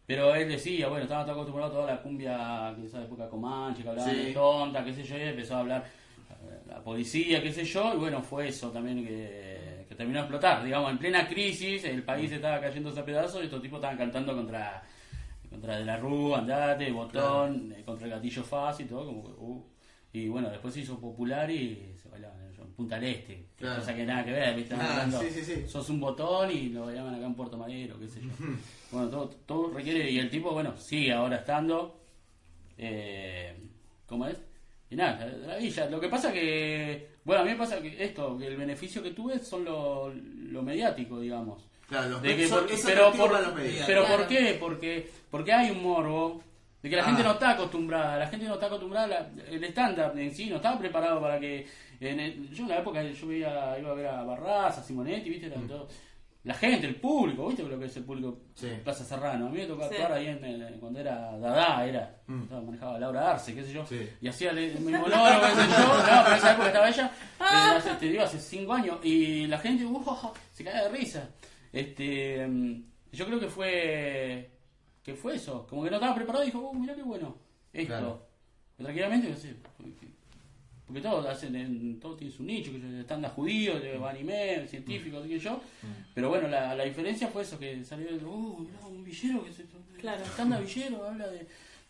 Pero 0.06 0.34
él 0.34 0.48
decía, 0.48 0.88
bueno, 0.88 1.02
estaba 1.02 1.22
todo 1.24 1.32
acostumbrado 1.34 1.70
a 1.70 1.74
toda 1.74 1.92
la 1.94 2.00
cumbia, 2.00 2.74
que 2.80 2.86
esa 2.86 3.02
época 3.02 3.28
Comanche, 3.28 3.82
que 3.82 3.90
hablaban 3.90 4.10
Sí. 4.10 4.16
de 4.22 4.32
tonta, 4.32 4.82
qué 4.82 4.94
sé 4.94 5.04
yo, 5.04 5.18
y 5.18 5.20
empezó 5.20 5.56
a 5.56 5.60
hablar 5.60 5.84
eh, 6.30 6.60
la 6.66 6.80
policía, 6.82 7.42
qué 7.42 7.52
sé 7.52 7.64
yo, 7.64 7.92
y 7.94 7.98
bueno, 7.98 8.22
fue 8.22 8.48
eso 8.48 8.70
también 8.70 9.04
que 9.06 9.57
terminó 9.98 10.20
de 10.20 10.24
explotar. 10.26 10.64
Digamos, 10.64 10.92
en 10.92 10.98
plena 10.98 11.28
crisis, 11.28 11.84
el 11.84 12.04
país 12.04 12.30
estaba 12.30 12.60
cayéndose 12.60 13.00
a 13.00 13.04
pedazos 13.04 13.42
y 13.42 13.46
estos 13.46 13.60
tipos 13.60 13.78
estaban 13.78 13.98
cantando 13.98 14.34
contra, 14.34 14.82
contra 15.50 15.76
De 15.76 15.84
la 15.84 15.96
Rúa, 15.98 16.38
Andate, 16.38 16.90
Botón, 16.92 17.74
eh, 17.76 17.82
contra 17.84 18.06
el 18.06 18.12
Gatillo 18.12 18.44
Fácil 18.44 18.86
y 18.86 18.88
todo, 18.88 19.04
como 19.06 19.24
que, 19.24 19.30
uh. 19.32 19.66
Y 20.12 20.28
bueno, 20.28 20.48
después 20.48 20.72
se 20.72 20.80
hizo 20.80 20.98
popular 20.98 21.50
y 21.50 21.94
se 22.00 22.08
bailaba 22.08 22.34
en 22.40 22.72
Punta 22.74 22.94
del 22.98 23.10
Este, 23.12 23.44
Claro. 23.56 23.80
cosa 23.80 23.94
que 23.94 24.06
nada 24.06 24.24
que 24.24 24.30
ver, 24.32 24.54
¿viste? 24.56 24.74
Ah, 24.74 24.92
Hablando, 24.92 25.20
sí, 25.20 25.30
sí, 25.30 25.42
sí. 25.42 25.68
Sos 25.68 25.90
un 25.90 25.98
botón 26.00 26.50
y 26.50 26.68
lo 26.68 26.90
llaman 26.90 27.16
acá 27.16 27.26
en 27.26 27.34
Puerto 27.34 27.58
Madero, 27.58 27.98
qué 27.98 28.08
sé 28.08 28.20
yo. 28.22 28.28
bueno, 28.92 29.08
todo, 29.08 29.28
todo 29.46 29.70
requiere, 29.70 30.08
y 30.10 30.18
el 30.18 30.30
tipo, 30.30 30.52
bueno, 30.52 30.76
sigue 30.76 31.12
ahora 31.12 31.36
estando, 31.38 32.00
eh, 32.78 33.52
¿cómo 34.06 34.26
es? 34.28 34.40
Y 34.90 34.96
nada, 34.96 35.26
la 35.26 35.56
villa. 35.56 35.90
Lo 35.90 36.00
que 36.00 36.08
pasa 36.08 36.32
que, 36.32 37.17
bueno, 37.28 37.42
a 37.42 37.44
mí 37.44 37.50
me 37.50 37.56
pasa 37.58 37.80
que 37.82 38.02
esto, 38.02 38.38
que 38.38 38.46
el 38.46 38.56
beneficio 38.56 39.02
que 39.02 39.10
tuve 39.10 39.38
son 39.38 39.62
lo, 39.64 40.10
lo 40.14 40.62
mediático, 40.62 41.20
digamos. 41.20 41.62
Claro, 41.86 42.08
los 42.08 42.22
De 42.22 42.34
que 42.36 42.48
por- 42.48 42.66
pero 42.86 43.12
por, 43.12 43.30
los 43.30 43.54
medios. 43.54 43.84
pero 43.86 44.04
Claro. 44.06 44.16
¿por 44.18 44.26
qué? 44.28 44.56
Porque, 44.58 45.10
porque 45.30 45.52
hay 45.52 45.70
un 45.70 45.82
morbo 45.82 46.42
de 46.82 46.88
que 46.88 46.96
la 46.96 47.02
Ah. 47.02 47.06
gente 47.06 47.22
no 47.22 47.32
está 47.32 47.50
acostumbrada, 47.50 48.16
la 48.18 48.26
gente 48.28 48.46
no 48.46 48.54
está 48.54 48.66
acostumbrada, 48.66 49.06
la- 49.06 49.30
el 49.50 49.62
stand-up 49.64 50.16
en 50.18 50.34
sí 50.34 50.46
no 50.48 50.56
estaba 50.56 50.78
preparado 50.78 51.20
para 51.20 51.38
que... 51.38 51.66
En 52.00 52.18
el- 52.20 52.48
yo 52.50 52.62
en 52.62 52.68
la 52.70 52.78
época 52.78 53.02
yo 53.02 53.26
veía, 53.26 53.76
iba 53.78 53.90
a 53.90 53.94
ver 53.94 54.06
a 54.06 54.22
Barraza, 54.22 54.82
Simonetti, 54.82 55.28
¿viste? 55.28 55.46
Era 55.48 55.56
todo- 55.66 55.88
la 56.48 56.54
gente, 56.54 56.86
el 56.86 56.96
público, 56.96 57.46
¿viste 57.46 57.62
lo 57.62 57.78
que 57.78 57.84
es 57.84 57.96
el 57.98 58.04
público? 58.04 58.38
Sí. 58.54 58.68
Plaza 58.82 59.04
Serrano. 59.04 59.46
A 59.46 59.50
mí 59.50 59.58
me 59.58 59.66
tocó 59.66 59.82
Sí. 59.86 59.94
actuar 59.96 60.12
ahí 60.14 60.28
en, 60.28 60.42
el- 60.44 60.80
cuando 60.80 60.98
era 60.98 61.36
Dada, 61.38 61.86
era. 61.86 62.16
Mm. 62.26 62.42
estaba- 62.44 62.62
manejaba 62.62 62.98
Laura 62.98 63.30
Arce, 63.32 63.54
qué 63.54 63.62
sé 63.62 63.72
yo. 63.72 63.84
Sí. 63.86 64.08
Y 64.22 64.28
hacía 64.28 64.50
el, 64.52 64.58
el 64.58 64.80
mismo 64.80 64.98
monólogo, 65.00 65.40
qué 65.46 65.62
sé 65.62 65.68
yo. 65.68 65.78
No, 65.86 66.02
pero 66.24 66.28
en 66.30 66.36
esa 66.38 66.52
época 66.52 66.66
estaba 66.68 66.88
ella, 66.88 67.12
eh, 67.40 67.76
hace, 67.76 67.90
te 67.94 68.06
digo, 68.06 68.22
hace 68.22 68.38
cinco 68.40 68.72
años. 68.72 68.98
Y 69.04 69.46
la 69.46 69.58
gente, 69.58 69.84
uh, 69.84 70.32
se 70.52 70.64
cae 70.64 70.82
de 70.84 70.88
risa. 70.88 71.28
Este, 71.72 72.46
mm, 72.46 72.82
yo 73.12 73.26
creo 73.26 73.38
que 73.40 73.48
fue 73.48 74.50
que 75.02 75.14
fue 75.14 75.34
eso. 75.36 75.66
Como 75.68 75.84
que 75.84 75.90
no 75.90 75.96
estaba 75.96 76.14
preparado 76.14 76.44
y 76.44 76.46
dijo, 76.46 76.60
oh, 76.60 76.72
mirá 76.74 76.94
qué 76.94 77.02
bueno. 77.02 77.36
Esto. 77.72 77.88
Claro. 77.88 78.26
Tranquilamente, 78.76 79.28
no 79.28 79.36
sé. 79.36 79.54
Porque- 80.88 81.00
todos 81.02 81.26
hacen, 81.26 81.54
en- 81.54 82.00
todos 82.00 82.16
tienen 82.18 82.36
su 82.36 82.42
nicho, 82.42 82.72
que 82.72 83.00
están 83.00 83.22
judíos, 83.28 83.80
de 83.80 83.96
anime, 84.04 84.66
científicos, 84.68 85.22
qué 85.28 85.38
sé 85.38 85.44
yo. 85.44 85.60
Pero 86.14 86.28
bueno, 86.30 86.48
la, 86.48 86.74
la 86.74 86.82
diferencia 86.84 87.28
fue 87.28 87.42
eso, 87.42 87.56
que 87.58 87.84
salió 87.84 88.08
de, 88.08 88.24
oh, 88.24 88.56
mirá, 88.58 88.84
un 88.86 89.04
villero 89.04 89.44
que 89.44 89.52
se 89.52 89.64
Claro. 89.98 90.24
Tanda 90.36 90.58
Villero 90.60 91.04
habla 91.06 91.26
de, 91.28 91.38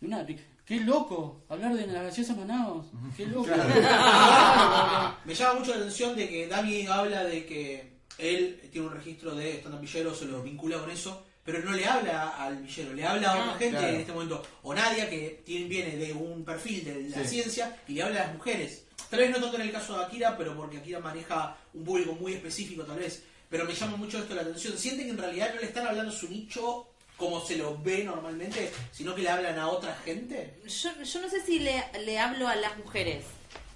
de 0.01 0.07
una. 0.07 0.25
qué 0.65 0.81
loco, 0.81 1.43
hablar 1.51 1.75
de 1.75 1.87
la 1.87 2.03
gaseosa 2.05 2.35
Manaos. 2.35 2.87
Qué 3.17 3.27
loco. 3.27 3.49
Me 5.25 5.35
llama 5.35 5.59
mucho 5.61 5.73
la 5.73 5.77
atención 5.79 6.17
de 6.17 6.29
que 6.29 6.47
Dami 6.49 6.87
habla 6.87 7.25
de 7.25 7.45
que 7.47 7.93
él 8.19 8.61
tiene 8.73 8.87
un 8.89 8.95
registro 8.95 9.35
de 9.35 9.59
stand-up 9.59 9.81
villero, 9.81 10.15
se 10.15 10.25
lo 10.27 10.43
vincula 10.43 10.79
con 10.79 10.91
eso, 10.91 11.25
pero 11.45 11.61
no 11.63 11.73
le 11.73 11.85
habla 11.87 12.31
al 12.31 12.57
villero, 12.63 12.93
le 12.95 13.05
habla 13.07 13.31
a 13.31 13.35
otra 13.35 13.47
No, 13.47 13.53
gente 13.59 13.77
claro. 13.79 13.89
en 13.95 14.01
este 14.01 14.13
momento. 14.13 14.43
O 14.63 14.75
Nadia, 14.75 15.09
que 15.09 15.43
tiene, 15.45 15.67
viene 15.67 15.97
de 15.97 16.13
un 16.15 16.45
perfil 16.45 16.85
de 16.85 17.09
la 17.11 17.23
Sí. 17.23 17.29
ciencia 17.29 17.77
y 17.87 17.93
le 17.95 18.03
habla 18.03 18.23
a 18.23 18.27
las 18.27 18.35
mujeres. 18.37 18.87
Tal 19.11 19.21
vez 19.21 19.31
no 19.31 19.41
tanto 19.41 19.57
en 19.57 19.63
el 19.63 19.73
caso 19.73 19.99
de 19.99 20.05
Akira, 20.05 20.37
pero 20.37 20.55
porque 20.57 20.79
Akira 20.79 20.99
maneja 21.01 21.57
un 21.75 21.85
público 21.85 22.13
muy 22.13 22.35
específico, 22.35 22.85
tal 22.85 22.99
vez. 22.99 23.23
Pero 23.49 23.65
me 23.65 23.75
llama 23.75 23.97
mucho 23.97 24.19
esto 24.19 24.35
la 24.35 24.43
atención. 24.43 24.77
Sienten 24.77 25.07
que 25.07 25.13
en 25.13 25.19
realidad 25.19 25.55
no 25.55 25.61
le 25.61 25.67
están 25.67 25.87
hablando 25.87 26.13
a 26.13 26.17
su 26.17 26.29
nicho 26.29 26.87
como 27.17 27.45
se 27.45 27.57
lo 27.57 27.77
ve 27.79 28.05
normalmente, 28.05 28.71
sino 28.93 29.15
que 29.15 29.23
le 29.23 29.31
hablan 29.31 29.59
a 29.59 29.69
otra 29.69 29.97
gente. 30.05 30.61
Yo, 30.67 30.91
yo 31.03 31.21
no 31.21 31.29
sé 31.29 31.41
si 31.45 31.59
le, 31.59 31.83
le 32.05 32.19
hablo 32.19 32.47
a 32.47 32.55
las 32.57 32.77
mujeres. 32.77 33.25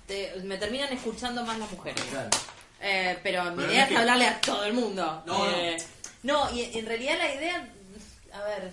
Te- 0.06 0.34
me 0.44 0.58
terminan 0.58 0.92
escuchando 0.92 1.42
más 1.44 1.58
las 1.58 1.70
mujeres. 1.72 2.02
Eh, 2.80 3.18
pero 3.22 3.44
mi 3.50 3.56
Pero 3.56 3.72
idea 3.72 3.82
es 3.84 3.88
es, 3.88 3.88
que- 3.94 3.98
hablarle 3.98 4.26
a 4.26 4.40
todo 4.40 4.64
el 4.64 4.74
mundo. 4.74 5.22
No, 5.26 5.50
Eh, 5.50 5.76
no, 6.24 6.54
y 6.54 6.78
en 6.78 6.84
realidad 6.86 7.16
la 7.18 7.34
idea, 7.34 7.68
a 8.34 8.42
ver, 8.44 8.72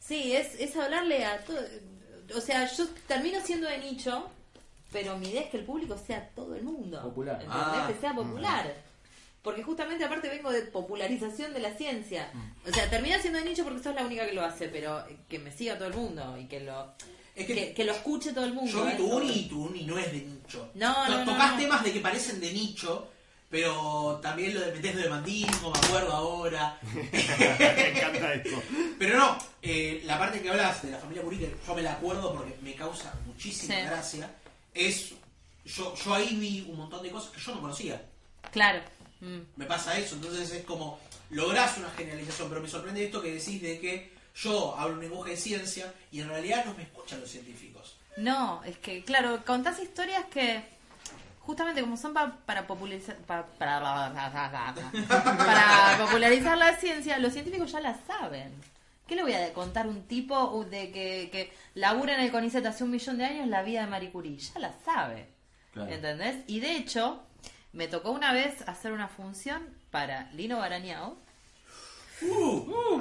sí, 0.00 0.34
es, 0.34 0.54
es 0.58 0.74
hablarle 0.76 1.24
a 1.24 1.38
todo. 1.44 1.60
O 2.36 2.40
sea, 2.40 2.72
yo 2.74 2.88
termino 3.06 3.40
siendo 3.44 3.68
de 3.68 3.78
nicho, 3.78 4.30
pero 4.94 5.18
mi 5.18 5.28
idea 5.28 5.42
es 5.42 5.50
que 5.50 5.56
el 5.58 5.64
público 5.64 5.98
sea 5.98 6.30
todo 6.30 6.54
el 6.54 6.62
mundo. 6.62 7.02
Popular. 7.02 7.44
Ah. 7.48 7.84
que 7.92 8.00
sea 8.00 8.14
popular. 8.14 8.72
Porque 9.42 9.62
justamente 9.62 10.04
aparte 10.04 10.28
vengo 10.30 10.50
de 10.50 10.62
popularización 10.62 11.52
de 11.52 11.60
la 11.60 11.74
ciencia. 11.74 12.30
O 12.66 12.72
sea, 12.72 12.88
termina 12.88 13.18
siendo 13.18 13.40
de 13.40 13.44
nicho 13.44 13.64
porque 13.64 13.82
sos 13.82 13.94
la 13.94 14.06
única 14.06 14.24
que 14.26 14.32
lo 14.32 14.42
hace, 14.42 14.68
pero 14.68 15.04
que 15.28 15.38
me 15.38 15.50
siga 15.52 15.76
todo 15.76 15.88
el 15.88 15.94
mundo 15.94 16.38
y 16.38 16.46
que 16.46 16.60
lo 16.60 16.92
Es 17.36 17.46
que, 17.46 17.54
que, 17.54 17.74
que 17.74 17.84
lo 17.84 17.92
escuche 17.92 18.32
todo 18.32 18.44
el 18.46 18.54
mundo. 18.54 18.70
yo 18.72 18.86
vi 18.86 18.94
tu 18.96 19.06
uni 19.12 19.30
y 19.32 19.48
tu 19.48 19.64
uni 19.66 19.82
no 19.84 19.98
es 19.98 20.10
de 20.12 20.20
nicho. 20.20 20.70
No, 20.74 21.08
no, 21.10 21.18
no, 21.24 21.32
Tocás 21.32 21.52
no. 21.52 21.58
temas 21.58 21.84
de 21.84 21.92
que 21.92 22.00
parecen 22.00 22.40
de 22.40 22.52
nicho, 22.54 23.08
pero 23.50 24.18
también 24.22 24.54
lo 24.54 24.60
de 24.62 24.72
metés 24.72 24.94
lo 24.94 25.02
de 25.02 25.08
mandismo, 25.10 25.70
me 25.72 25.78
acuerdo 25.88 26.12
ahora. 26.14 26.78
Me 26.92 27.88
encanta 27.90 28.34
esto. 28.34 28.62
Pero 28.98 29.18
no, 29.18 29.36
eh, 29.60 30.00
la 30.06 30.18
parte 30.18 30.40
que 30.40 30.48
hablas 30.48 30.82
de 30.82 30.90
la 30.92 30.98
familia 30.98 31.22
que 31.28 31.54
yo 31.66 31.74
me 31.74 31.82
la 31.82 31.92
acuerdo 31.92 32.34
porque 32.34 32.56
me 32.62 32.74
causa 32.74 33.12
muchísima 33.26 33.74
Sí. 33.74 33.80
gracia, 33.82 34.30
es. 34.74 35.12
Yo, 35.64 35.94
yo 35.94 36.14
ahí 36.14 36.36
vi 36.36 36.66
un 36.68 36.76
montón 36.76 37.02
de 37.02 37.10
cosas 37.10 37.30
que 37.30 37.40
yo 37.40 37.54
no 37.54 37.60
conocía. 37.62 38.02
Claro. 38.50 38.80
Mm. 39.20 39.38
Me 39.56 39.64
pasa 39.64 39.96
eso, 39.98 40.16
entonces 40.16 40.50
es 40.50 40.64
como. 40.64 40.98
Lográs 41.30 41.78
una 41.78 41.90
generalización, 41.90 42.48
pero 42.50 42.60
me 42.60 42.68
sorprende 42.68 43.04
esto 43.04 43.22
que 43.22 43.32
decís 43.32 43.60
de 43.62 43.80
que 43.80 44.12
yo 44.36 44.76
hablo 44.78 44.94
un 44.96 45.00
lenguaje 45.00 45.30
de 45.30 45.36
ciencia 45.38 45.92
y 46.12 46.20
en 46.20 46.28
realidad 46.28 46.64
no 46.66 46.74
me 46.74 46.82
escuchan 46.82 47.20
los 47.20 47.30
científicos. 47.30 47.96
No, 48.18 48.62
es 48.64 48.76
que, 48.78 49.02
claro, 49.02 49.42
contás 49.44 49.80
historias 49.80 50.26
que 50.26 50.62
justamente 51.40 51.80
como 51.80 51.96
son 51.96 52.12
pa- 52.12 52.36
para 52.44 52.66
popularizar 52.66 53.16
pa- 53.18 53.46
para, 53.58 53.80
para 55.38 55.98
popularizar 56.04 56.56
la 56.58 56.76
ciencia, 56.76 57.18
los 57.18 57.32
científicos 57.32 57.72
ya 57.72 57.80
la 57.80 57.98
saben. 58.06 58.52
¿Qué 59.06 59.16
le 59.16 59.22
voy 59.22 59.34
a 59.34 59.52
contar 59.52 59.86
a 59.86 59.88
un 59.88 60.02
tipo 60.06 60.38
uh, 60.52 60.64
de 60.64 60.90
que, 60.90 61.28
que 61.30 61.52
labura 61.74 62.14
en 62.14 62.20
el 62.20 62.30
CONICET 62.32 62.64
hace 62.66 62.84
un 62.84 62.90
millón 62.90 63.18
de 63.18 63.24
años 63.26 63.46
la 63.48 63.62
vida 63.62 63.82
de 63.82 63.86
Marie 63.86 64.10
Curie? 64.10 64.38
Ya 64.38 64.58
la 64.60 64.72
sabe. 64.84 65.26
Claro. 65.72 65.92
¿Entendés? 65.92 66.36
Y 66.46 66.60
de 66.60 66.76
hecho, 66.76 67.20
me 67.72 67.86
tocó 67.88 68.10
una 68.12 68.32
vez 68.32 68.66
hacer 68.68 68.92
una 68.92 69.08
función 69.08 69.68
para 69.90 70.30
Lino 70.32 70.58
Barañao 70.58 71.16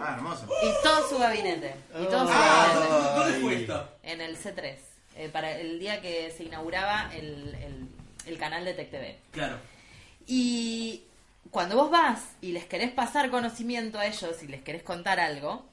Ah, 0.01 0.15
hermoso. 0.17 0.47
y 0.61 0.83
todo 0.83 1.07
su 1.07 1.17
gabinete. 1.17 1.75
Y 1.91 2.05
todo 2.05 2.25
su 2.27 2.33
Ah, 2.33 2.67
gabinete. 2.73 2.93
¿dónde, 2.93 3.19
dónde 3.19 3.39
fue 3.39 3.55
esto? 3.61 3.89
En 4.03 4.21
el 4.21 4.37
C3, 4.37 4.75
eh, 5.15 5.29
para 5.31 5.57
el 5.57 5.79
día 5.79 6.01
que 6.01 6.31
se 6.35 6.43
inauguraba 6.43 7.09
el, 7.13 7.55
el- 7.55 7.87
el 8.25 8.37
canal 8.37 8.65
de 8.65 8.73
TecTV. 8.73 9.17
Claro. 9.31 9.57
Y 10.27 11.03
cuando 11.51 11.75
vos 11.75 11.91
vas 11.91 12.21
y 12.41 12.51
les 12.53 12.65
querés 12.65 12.91
pasar 12.91 13.29
conocimiento 13.29 13.99
a 13.99 14.05
ellos 14.07 14.41
y 14.43 14.47
les 14.47 14.61
querés 14.63 14.83
contar 14.83 15.19
algo, 15.19 15.65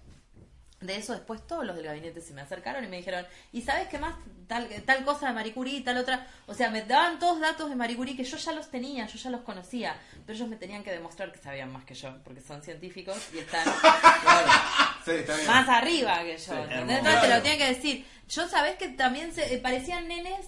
de 0.81 0.97
eso 0.97 1.12
después 1.12 1.47
todos 1.47 1.64
los 1.66 1.77
del 1.77 1.85
gabinete 1.85 2.21
se 2.23 2.33
me 2.33 2.40
acercaron 2.40 2.83
y 2.85 2.88
me 2.88 2.97
dijeron, 2.97 3.27
¿y 3.53 3.62
sabes 3.62 3.88
qué 3.88 3.99
más? 3.99 4.14
Tal, 4.47 4.69
tal 4.85 5.05
cosa 5.05 5.29
de 5.29 5.35
Marie 5.35 5.53
Curie, 5.53 5.83
tal 5.83 5.99
otra. 5.99 6.27
O 6.47 6.55
sea, 6.55 6.71
me 6.71 6.83
daban 6.83 7.19
todos 7.19 7.38
datos 7.38 7.69
de 7.69 7.77
Marie 7.77 7.97
Curie 7.97 8.16
que 8.16 8.25
yo 8.25 8.37
ya 8.37 8.53
los 8.53 8.71
tenía, 8.71 9.07
yo 9.07 9.19
ya 9.19 9.31
los 9.31 9.43
conocía, 9.43 9.97
pero 10.27 10.37
ellos 10.37 10.49
me 10.49 10.57
tenían 10.57 10.83
que 10.83 10.90
demostrar 10.90 11.31
que 11.33 11.38
sabían 11.38 11.71
más 11.73 11.85
que 11.85 11.95
yo, 11.95 12.16
porque 12.25 12.40
son 12.40 12.62
científicos 12.62 13.19
y 13.35 13.38
están 13.38 13.64
Sí, 15.05 15.11
está 15.12 15.35
bien. 15.37 15.47
más 15.47 15.69
arriba 15.69 16.19
que 16.23 16.37
yo. 16.38 16.55
hermoso. 16.55 16.93
Entonces 16.93 17.21
te 17.21 17.29
lo 17.29 17.43
tienen 17.43 17.59
que 17.59 17.75
decir. 17.75 18.07
Yo 18.29 18.49
sabés 18.49 18.77
que 18.77 18.88
también 18.88 19.33
se, 19.35 19.55
eh, 19.55 19.59
parecían 19.59 20.09
nenes. 20.09 20.47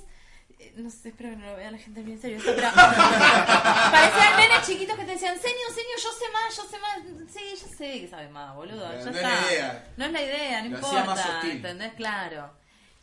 No 0.76 0.90
sé, 0.90 1.08
espero 1.10 1.30
que 1.30 1.36
no 1.36 1.46
lo 1.46 1.56
vea 1.56 1.70
la 1.70 1.78
gente 1.78 2.02
bien 2.02 2.20
serio. 2.20 2.38
pero 2.44 2.56
parecían 2.72 4.36
nenes 4.36 4.66
chiquitos 4.66 4.96
que 4.96 5.04
te 5.04 5.12
decían, 5.12 5.36
señor, 5.38 5.70
señor, 5.70 5.98
yo 6.02 6.12
sé 6.12 6.24
más, 6.32 6.56
yo 6.56 6.62
sé 6.64 6.78
más. 6.78 7.32
Sí, 7.32 7.40
yo 7.60 7.76
sé 7.76 8.00
que 8.00 8.08
sabes 8.08 8.30
más, 8.30 8.54
boludo. 8.54 8.88
Pero 8.88 8.98
ya 8.98 9.10
no 9.10 9.16
es 9.16 9.22
la 9.22 9.50
idea. 9.52 9.92
No 9.96 10.04
es 10.06 10.12
la 10.12 10.22
idea, 10.22 10.62
no 10.62 10.70
Lo 10.70 10.78
más 10.80 10.92
importa. 10.98 11.40
¿Entendés? 11.44 11.92
Claro. 11.94 12.52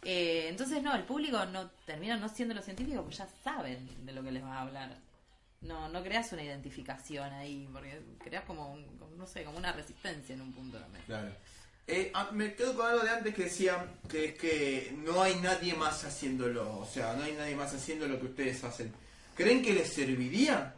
Eh, 0.03 0.47
entonces, 0.49 0.81
no, 0.81 0.95
el 0.95 1.03
público 1.03 1.45
no 1.47 1.69
termina 1.85 2.15
no 2.17 2.29
siendo 2.29 2.55
los 2.55 2.63
científicos, 2.65 3.03
pues 3.03 3.17
ya 3.17 3.27
saben 3.43 4.05
de 4.05 4.13
lo 4.13 4.23
que 4.23 4.31
les 4.31 4.43
vas 4.43 4.53
a 4.53 4.61
hablar. 4.61 4.95
No, 5.61 5.89
no 5.89 6.01
creas 6.03 6.31
una 6.31 6.41
identificación 6.43 7.33
ahí, 7.33 7.67
porque 7.73 8.01
creas 8.23 8.45
como, 8.45 8.71
un- 8.71 9.17
no 9.17 9.27
sé, 9.27 9.43
como 9.43 9.57
una 9.57 9.73
resistencia 9.73 10.33
en 10.33 10.41
un 10.41 10.53
punto 10.53 10.77
también. 10.79 11.03
Claro. 11.05 11.35
Eh, 11.91 12.11
ah, 12.13 12.29
me 12.31 12.53
quedo 12.53 12.75
con 12.75 12.85
algo 12.87 13.01
de 13.03 13.09
antes 13.09 13.33
que 13.33 13.45
decían 13.45 13.99
que 14.07 14.25
es 14.25 14.33
que 14.35 14.93
no 15.03 15.23
hay 15.23 15.35
nadie 15.35 15.73
más 15.73 16.03
haciéndolo, 16.03 16.77
o 16.79 16.85
sea, 16.85 17.13
no 17.13 17.23
hay 17.23 17.31
nadie 17.33 17.55
más 17.55 17.73
haciendo 17.73 18.07
lo 18.07 18.19
que 18.19 18.27
ustedes 18.27 18.63
hacen. 18.63 18.93
¿Creen 19.35 19.63
que 19.63 19.73
les 19.73 19.91
serviría? 19.91 20.75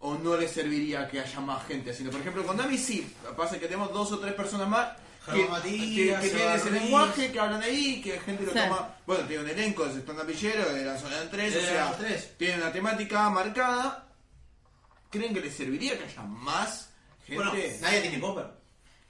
¿O 0.00 0.14
no 0.14 0.36
les 0.36 0.50
serviría 0.50 1.06
que 1.06 1.20
haya 1.20 1.40
más 1.40 1.66
gente 1.66 1.90
haciendo? 1.90 2.10
Por 2.12 2.22
ejemplo, 2.22 2.46
con 2.46 2.56
Dami 2.56 2.78
sí, 2.78 3.14
pasa 3.36 3.58
que 3.60 3.66
tenemos 3.66 3.92
dos 3.92 4.10
o 4.12 4.18
tres 4.20 4.32
personas 4.32 4.66
más 4.68 4.96
que, 5.26 5.32
Germán 5.32 5.50
Matías, 5.50 6.20
que- 6.22 6.28
que 6.30 6.34
tienen 6.34 6.54
ese 6.56 6.70
lenguaje, 6.70 7.30
que 7.30 7.38
hablan 7.38 7.62
ahí, 7.62 8.00
que 8.00 8.18
gente 8.20 8.44
lo 8.44 8.52
Sí. 8.52 8.58
toma... 8.58 8.96
Bueno, 9.06 9.26
tiene 9.28 9.42
un 9.44 9.50
elenco 9.50 9.84
de 9.84 10.00
stand 10.00 10.26
Villero, 10.26 10.72
de 10.72 10.84
la 10.84 10.98
zona 10.98 11.20
de 11.20 11.26
tres, 11.26 11.54
o 11.54 11.58
De 11.58 11.66
sea, 11.66 11.96
tiene 12.38 12.56
una 12.56 12.72
temática 12.72 13.28
marcada. 13.30 14.08
¿Creen 15.10 15.34
que 15.34 15.40
les 15.42 15.54
serviría 15.54 15.96
que 15.98 16.04
haya 16.04 16.22
más 16.22 16.88
gente? 17.26 17.44
Bueno, 17.44 17.52
nadie 17.82 18.00
tiene 18.00 18.18
Popper. 18.18 18.61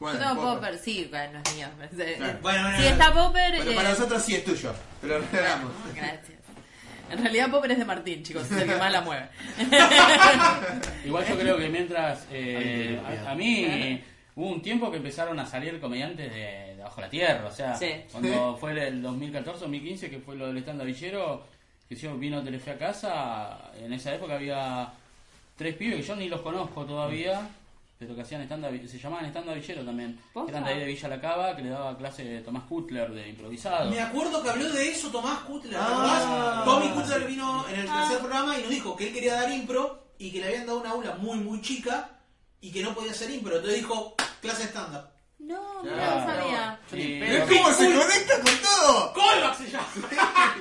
Bueno, 0.02 0.18
Yo 0.18 0.24
tengo 0.28 0.34
Popper. 0.42 0.54
Popper, 0.70 0.78
sí, 0.78 1.06
bueno, 1.10 1.32
no 1.32 1.38
es 1.40 1.54
mío. 1.54 1.68
Claro. 2.16 2.38
Bueno, 2.42 2.62
bueno, 2.62 2.68
si 2.76 2.82
bueno. 2.82 2.88
está 2.90 3.12
Popper. 3.14 3.54
Pero 3.58 3.70
eh, 3.70 3.74
para 3.74 3.88
nosotros 3.90 4.22
sí 4.22 4.34
es 4.34 4.44
tuyo. 4.44 4.74
Te 5.00 5.06
lo 5.06 5.18
regalamos. 5.20 5.72
Gracias. 5.94 6.38
En 7.10 7.18
realidad 7.22 7.50
Popper 7.50 7.72
es 7.72 7.78
de 7.78 7.84
Martín, 7.84 8.22
chicos, 8.22 8.50
es 8.50 8.52
el 8.62 8.68
que 8.68 8.76
más 8.76 8.90
la 8.92 9.00
mueve. 9.02 9.28
Igual 11.04 11.26
yo 11.26 11.38
creo 11.38 11.56
que 11.58 11.68
mientras 11.68 12.26
eh, 12.30 13.00
Ay, 13.06 13.16
a, 13.26 13.30
a 13.30 13.34
mí 13.34 14.02
hubo 14.34 14.48
un 14.48 14.62
tiempo 14.62 14.90
que 14.90 14.96
empezaron 14.96 15.38
a 15.38 15.46
salir 15.46 15.78
comediantes 15.80 16.32
de, 16.32 16.74
de 16.74 16.82
bajo 16.82 17.00
la 17.00 17.10
tierra, 17.10 17.46
o 17.48 17.52
sea, 17.52 17.76
Sí. 17.76 17.92
cuando 18.10 18.56
fue 18.58 18.72
el 18.88 19.02
2014 19.02 19.60
2015 19.60 20.10
que 20.10 20.18
fue 20.20 20.36
lo 20.36 20.46
del 20.46 20.58
stand 20.58 20.82
villero, 20.84 21.44
que 21.88 21.94
yo 21.96 22.16
vino 22.16 22.42
Telefe 22.42 22.70
a 22.70 22.78
casa, 22.78 23.58
en 23.78 23.92
esa 23.92 24.14
época 24.14 24.34
había 24.36 24.88
tres 25.56 25.74
pibes 25.76 25.96
que 25.96 26.02
yo 26.02 26.16
ni 26.16 26.28
los 26.30 26.40
conozco 26.40 26.84
todavía, 26.86 27.42
pero 28.04 28.14
que 28.16 28.22
hacían 28.22 28.42
stand 28.42 28.86
se 28.88 28.98
llamaban 28.98 29.26
stand 29.26 29.54
villero 29.54 29.84
también, 29.84 30.18
que 30.32 30.50
eran 30.50 30.64
de 30.64 30.70
ahí 30.70 30.78
de 30.80 30.86
Villa 30.86 31.08
La 31.08 31.20
Cava, 31.20 31.56
que 31.56 31.62
le 31.62 31.70
daba 31.70 31.96
clase 31.96 32.24
de 32.24 32.40
Tomás 32.40 32.64
Kutler 32.64 33.10
de 33.12 33.28
improvisado. 33.28 33.90
Me 33.90 34.00
acuerdo 34.00 34.42
que 34.42 34.50
habló 34.50 34.68
de 34.68 34.90
eso 34.90 35.08
Tomás 35.08 35.40
Kutler. 35.40 35.72
¿te 35.74 35.78
Ah. 35.80 36.62
Tommy 36.64 36.88
Kutler 36.90 37.26
vino 37.26 37.66
en 37.68 37.80
el 37.80 37.88
Ah. 37.88 38.00
tercer 38.02 38.18
programa 38.18 38.58
y 38.58 38.62
nos 38.62 38.70
dijo 38.70 38.96
que 38.96 39.08
él 39.08 39.14
quería 39.14 39.34
dar 39.34 39.50
impro 39.52 40.08
y 40.18 40.30
que 40.30 40.40
le 40.40 40.46
habían 40.46 40.66
dado 40.66 40.80
una 40.80 40.90
aula 40.90 41.14
muy, 41.16 41.38
muy 41.38 41.60
chica 41.60 42.18
y 42.60 42.70
que 42.70 42.82
no 42.82 42.94
podía 42.94 43.12
hacer 43.12 43.30
impro. 43.30 43.56
Entonces 43.56 43.80
dijo, 43.80 44.14
clase 44.40 44.64
stand-up. 44.64 45.11
No, 45.42 45.82
no 45.82 45.90
lo 45.90 45.96
sabía. 46.24 46.78
Sí, 46.90 47.18
¿Ves 47.20 47.42
pero- 47.46 47.46
cómo 47.62 47.74
se 47.74 47.84
conecta 47.86 48.34
con 48.42 48.54
todo? 48.62 49.12
¡Callback 49.12 49.54
se 49.56 49.70
llama! 49.70 49.88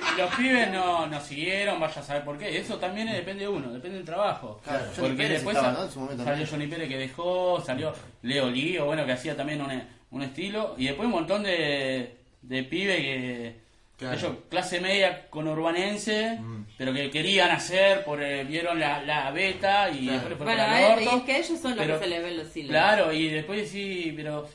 los 0.18 0.34
pibes 0.34 0.70
no, 0.72 1.06
no 1.06 1.20
siguieron, 1.20 1.80
vaya 1.80 2.00
a 2.00 2.04
saber 2.04 2.24
por 2.24 2.36
qué. 2.38 2.58
Eso 2.58 2.76
también 2.78 3.10
depende 3.10 3.42
de 3.44 3.48
uno, 3.48 3.72
depende 3.72 3.98
del 3.98 4.06
trabajo. 4.06 4.60
Claro, 4.64 4.84
Johnny 4.86 5.00
Porque 5.00 5.16
Pérez 5.16 5.32
después 5.34 5.56
estaba, 5.56 5.72
sal- 5.74 5.80
¿no? 5.82 5.86
En 5.86 5.92
su 5.92 6.00
momento 6.00 6.24
salió 6.24 6.32
también. 6.44 6.50
Johnny 6.50 6.66
Pérez 6.66 6.88
que 6.88 6.98
dejó, 6.98 7.62
salió 7.64 7.92
Leo 8.22 8.50
Lío, 8.50 8.84
bueno, 8.86 9.06
que 9.06 9.12
hacía 9.12 9.36
también 9.36 9.60
un, 9.62 9.82
un 10.10 10.22
estilo. 10.22 10.74
Y 10.76 10.86
después 10.86 11.06
un 11.06 11.12
montón 11.12 11.42
de, 11.44 12.16
de 12.42 12.62
pibes 12.64 12.96
que. 12.98 13.62
Claro. 13.98 14.16
Ellos, 14.18 14.32
clase 14.50 14.80
media 14.80 15.28
con 15.30 15.46
urbanense, 15.46 16.36
Mm. 16.40 16.64
pero 16.76 16.92
que 16.92 17.08
querían 17.08 17.52
hacer, 17.52 18.02
por, 18.04 18.20
eh, 18.20 18.42
vieron 18.42 18.80
la, 18.80 19.00
la 19.02 19.30
beta 19.30 19.90
y 19.90 20.08
Claro. 20.08 20.12
después 20.14 20.30
le 20.30 20.36
fue 20.36 20.46
Bueno, 20.46 20.62
para 20.64 20.80
eh, 20.80 20.94
el 20.94 21.02
y 21.02 21.06
orto. 21.06 21.18
es 21.18 21.22
que 21.22 21.36
ellos 21.38 21.60
son 21.60 21.70
los 21.76 21.78
pero- 21.78 21.98
que 21.98 22.04
se 22.04 22.10
les 22.10 22.22
ven 22.24 22.36
los 22.38 22.56
hilos. 22.56 22.70
Claro, 22.70 23.12
y 23.12 23.28
después 23.28 23.70
sí, 23.70 24.12
pero. 24.16 24.48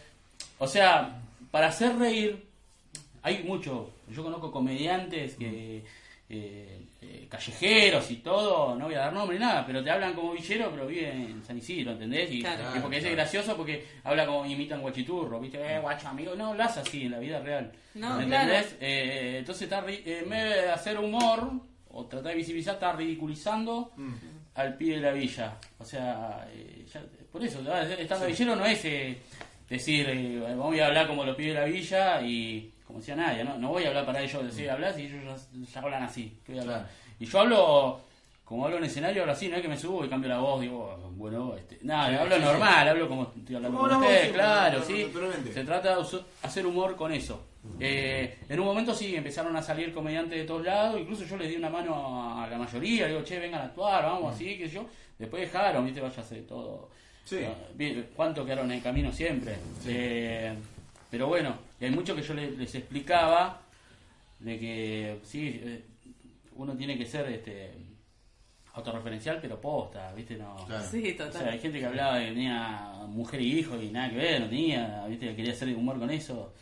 O 0.59 0.67
sea, 0.67 1.21
para 1.51 1.67
hacer 1.67 1.95
reír, 1.97 2.45
hay 3.21 3.43
mucho. 3.43 3.91
Yo 4.09 4.23
conozco 4.23 4.51
comediantes 4.51 5.35
que. 5.35 5.83
eh, 6.29 6.81
eh, 7.01 7.25
callejeros 7.29 8.09
y 8.11 8.17
todo, 8.17 8.75
no 8.75 8.85
voy 8.85 8.95
a 8.95 8.99
dar 8.99 9.13
nombre 9.13 9.37
ni 9.37 9.45
nada, 9.45 9.65
pero 9.65 9.81
te 9.83 9.89
hablan 9.91 10.13
como 10.13 10.33
villero, 10.33 10.69
pero 10.71 10.85
viven 10.87 11.21
en 11.21 11.43
San 11.45 11.57
Isidro, 11.57 11.91
¿entendés? 11.91 12.29
Y, 12.31 12.41
Claro. 12.41 12.63
y 12.75 12.79
porque 12.79 12.97
es 12.97 13.05
gracioso 13.11 13.55
porque 13.55 13.85
habla 14.03 14.25
como 14.25 14.45
imitan 14.45 14.81
guachiturro, 14.81 15.39
¿viste? 15.39 15.57
Eh, 15.61 15.79
guacho, 15.79 16.07
amigo, 16.09 16.35
no 16.35 16.47
hablas 16.47 16.75
así 16.77 17.03
en 17.05 17.11
la 17.11 17.19
vida 17.19 17.39
real. 17.39 17.71
No, 17.95 18.15
¿Entendés? 18.19 18.65
claro. 18.65 18.77
Eh, 18.81 19.35
entonces 19.39 19.63
está 19.63 19.85
ri- 19.85 20.01
en 20.05 20.29
vez 20.29 20.43
de 20.55 20.69
hacer 20.69 20.97
humor 20.99 21.49
o 21.91 22.05
tratar 22.07 22.31
de 22.31 22.35
visibilizar, 22.37 22.73
está 22.75 22.91
ridiculizando 22.93 23.91
Mm. 23.95 24.13
al 24.55 24.75
pie 24.75 24.95
de 24.95 25.01
la 25.01 25.11
villa. 25.11 25.53
O 25.79 25.85
sea, 25.85 26.45
eh, 26.53 26.85
ya- 26.91 27.03
por 27.31 27.41
eso, 27.43 27.61
ah, 27.71 27.83
estando 27.83 28.25
villero 28.25 28.55
no 28.55 28.65
es 28.65 28.83
eh, 28.85 29.17
decir, 29.69 30.07
eh, 30.09 30.55
voy 30.55 30.79
a 30.79 30.87
hablar 30.87 31.07
como 31.07 31.23
los 31.23 31.35
pibes 31.35 31.53
de 31.53 31.59
la 31.59 31.65
villa 31.65 32.21
y 32.21 32.73
como 32.85 32.99
decía 32.99 33.15
nadie, 33.15 33.43
¿no? 33.43 33.57
No 33.57 33.69
voy 33.69 33.83
a 33.83 33.89
hablar 33.89 34.05
para 34.05 34.21
ellos, 34.21 34.43
decir, 34.43 34.69
hablas 34.69 34.97
y 34.97 35.07
ellos 35.07 35.23
ya, 35.25 35.65
ya 35.73 35.81
hablan 35.81 36.03
así. 36.03 36.37
¿qué 36.45 36.53
voy 36.53 36.59
a 36.59 36.61
hablar? 36.61 36.89
Y 37.19 37.25
yo 37.25 37.39
hablo, 37.39 37.99
como 38.45 38.63
hablo 38.63 38.77
en 38.77 38.85
escenario, 38.85 39.23
ahora 39.23 39.35
sí, 39.35 39.49
no 39.49 39.57
es 39.57 39.61
que 39.61 39.67
me 39.67 39.77
subo 39.77 40.05
y 40.05 40.09
cambio 40.09 40.29
la 40.29 40.39
voz, 40.39 40.61
digo, 40.61 40.97
bueno, 41.17 41.53
este, 41.57 41.79
nada, 41.81 42.21
hablo 42.21 42.39
normal, 42.39 42.87
hablo 42.87 43.09
como 43.09 43.33
estoy 43.35 43.57
hablando 43.57 43.77
con 43.77 43.91
ustedes, 43.91 44.31
claro, 44.31 44.81
sí. 44.83 45.11
Se 45.53 45.63
trata 45.65 45.97
de 45.97 46.19
hacer 46.43 46.65
humor 46.65 46.95
con 46.95 47.11
eso. 47.11 47.43
Eh, 47.79 48.37
en 48.47 48.59
un 48.61 48.65
momento 48.65 48.95
sí, 48.95 49.15
empezaron 49.15 49.53
a 49.57 49.61
salir 49.61 49.93
comediantes 49.93 50.39
de 50.39 50.45
todos 50.45 50.63
lados, 50.63 51.01
incluso 51.01 51.25
yo 51.25 51.35
les 51.35 51.49
di 51.49 51.57
una 51.57 51.69
mano 51.69 52.41
a 52.41 52.47
la 52.47 52.57
mayoría, 52.57 53.07
digo, 53.07 53.21
che, 53.23 53.37
vengan 53.37 53.61
a 53.61 53.65
actuar, 53.65 54.03
vamos, 54.03 54.33
así, 54.33 54.57
que 54.57 54.69
yo. 54.69 54.85
Después 55.19 55.41
dejaron, 55.41 55.83
viste, 55.83 55.99
váyase 55.99 56.43
todo. 56.43 56.89
Sí. 57.27 57.39
Bien, 57.75 58.07
¿Cuánto 58.15 58.45
quedaron 58.45 58.71
en 58.71 58.77
el 58.77 58.81
camino 58.83 59.11
siempre? 59.11 59.55
Eh, 59.85 60.53
pero 61.11 61.27
bueno, 61.27 61.57
y 61.79 61.83
hay 61.85 61.91
mucho 61.91 62.15
que 62.15 62.21
yo 62.21 62.33
le- 62.33 62.51
les, 62.51 62.73
explicaba 62.73 63.61
de 64.39 64.57
que 64.57 65.19
sí, 65.23 65.59
eh, 65.61 65.81
uno 66.55 66.73
tiene 66.77 66.97
que 66.97 67.05
ser 67.05 67.25
este 67.29 67.71
autorreferencial, 68.77 69.39
pero 69.41 69.59
posta, 69.59 70.11
¿viste? 70.15 70.35
No, 70.37 70.55
Claro. 70.65 70.83
Sí, 70.89 71.01
o 71.13 71.17
sea, 71.17 71.25
total. 71.31 71.49
hay 71.49 71.59
gente 71.59 71.79
que 71.79 71.85
hablaba 71.85 72.19
que 72.19 72.27
tenía 72.27 72.91
mujer 73.07 73.41
y 73.41 73.59
hijo 73.59 73.81
y 73.81 73.89
nada 73.89 74.09
que 74.09 74.15
ver, 74.17 74.41
no 74.41 74.47
tenía, 74.47 75.05
¿viste? 75.07 75.27
Que 75.27 75.35
quería 75.35 75.51
hacer 75.53 75.69
humor 75.75 75.97
con 75.99 76.09
eso. 76.09 76.53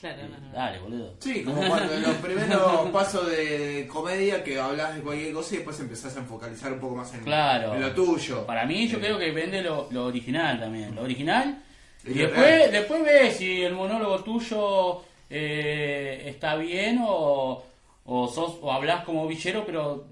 Claro, 0.00 0.22
no, 0.28 0.38
no. 0.46 0.52
Dale, 0.52 0.78
boludo. 0.78 1.14
Sí, 1.18 1.42
como 1.44 1.66
cuando 1.66 1.94
en 1.94 2.02
los 2.02 2.14
primeros 2.16 2.90
pasos 2.90 3.30
de 3.30 3.88
comedia 3.90 4.42
que 4.44 4.58
hablas 4.58 4.94
de 4.94 5.00
cualquier 5.02 5.32
cosa 5.32 5.54
y 5.54 5.56
después 5.58 5.80
empezás 5.80 6.16
a 6.16 6.22
focalizar 6.22 6.72
un 6.72 6.80
poco 6.80 6.96
más 6.96 7.12
en, 7.14 7.20
Claro. 7.24 7.74
en 7.74 7.80
lo 7.80 7.92
tuyo. 7.92 8.46
Para 8.46 8.64
mí, 8.66 8.86
yo 8.88 8.98
Eh, 8.98 9.00
creo 9.00 9.18
que 9.18 9.30
vende 9.32 9.62
lo, 9.62 9.88
lo 9.90 10.06
original 10.06 10.58
también. 10.60 10.94
Lo 10.94 11.02
original. 11.02 11.62
Y 12.06 12.12
después, 12.14 12.38
real. 12.38 12.70
después 12.72 13.02
ves 13.02 13.36
si 13.36 13.62
el 13.62 13.72
monólogo 13.74 14.22
tuyo 14.22 15.02
eh, 15.30 16.24
está 16.26 16.54
bien 16.56 17.00
o, 17.02 17.64
o, 18.04 18.28
sos, 18.28 18.58
o 18.60 18.70
hablas 18.70 19.04
como 19.04 19.26
villero, 19.26 19.64
pero 19.64 20.06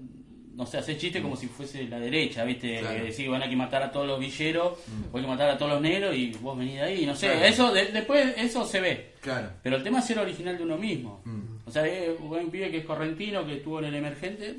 no 0.55 0.65
sé, 0.65 0.77
haces 0.77 0.97
chiste 0.97 1.21
como 1.21 1.35
si 1.35 1.47
fuese 1.47 1.83
la 1.87 1.99
derecha, 1.99 2.43
¿viste? 2.43 2.79
Claro. 2.79 2.95
Que 2.97 3.09
decís, 3.09 3.27
van 3.29 3.43
a 3.43 3.49
que 3.49 3.55
matar 3.55 3.81
a 3.83 3.91
todos 3.91 4.05
los 4.07 4.19
villeros, 4.19 4.77
o 5.11 5.17
hay 5.17 5.23
que 5.23 5.27
matar 5.29 5.49
a 5.49 5.57
todos 5.57 5.71
los 5.73 5.81
negros 5.81 6.15
y 6.15 6.31
vos 6.41 6.57
venís 6.57 6.75
de 6.75 6.81
ahí. 6.81 7.05
No 7.05 7.15
sé, 7.15 7.27
Claro. 7.27 7.45
eso 7.45 7.73
de- 7.73 7.85
después 7.87 8.33
eso 8.37 8.65
se 8.65 8.79
ve. 8.79 9.13
Claro. 9.21 9.49
Pero 9.63 9.77
el 9.77 9.83
tema 9.83 9.99
es 9.99 10.05
ser 10.05 10.19
original 10.19 10.57
de 10.57 10.63
uno 10.63 10.77
mismo. 10.77 11.21
Mm. 11.25 11.41
O 11.67 11.71
sea, 11.71 11.85
eh, 11.87 12.15
un 12.19 12.49
pibe 12.51 12.69
que 12.69 12.77
es 12.77 12.85
correntino, 12.85 13.45
que 13.45 13.55
estuvo 13.55 13.79
en 13.79 13.85
el 13.85 13.95
emergente, 13.95 14.55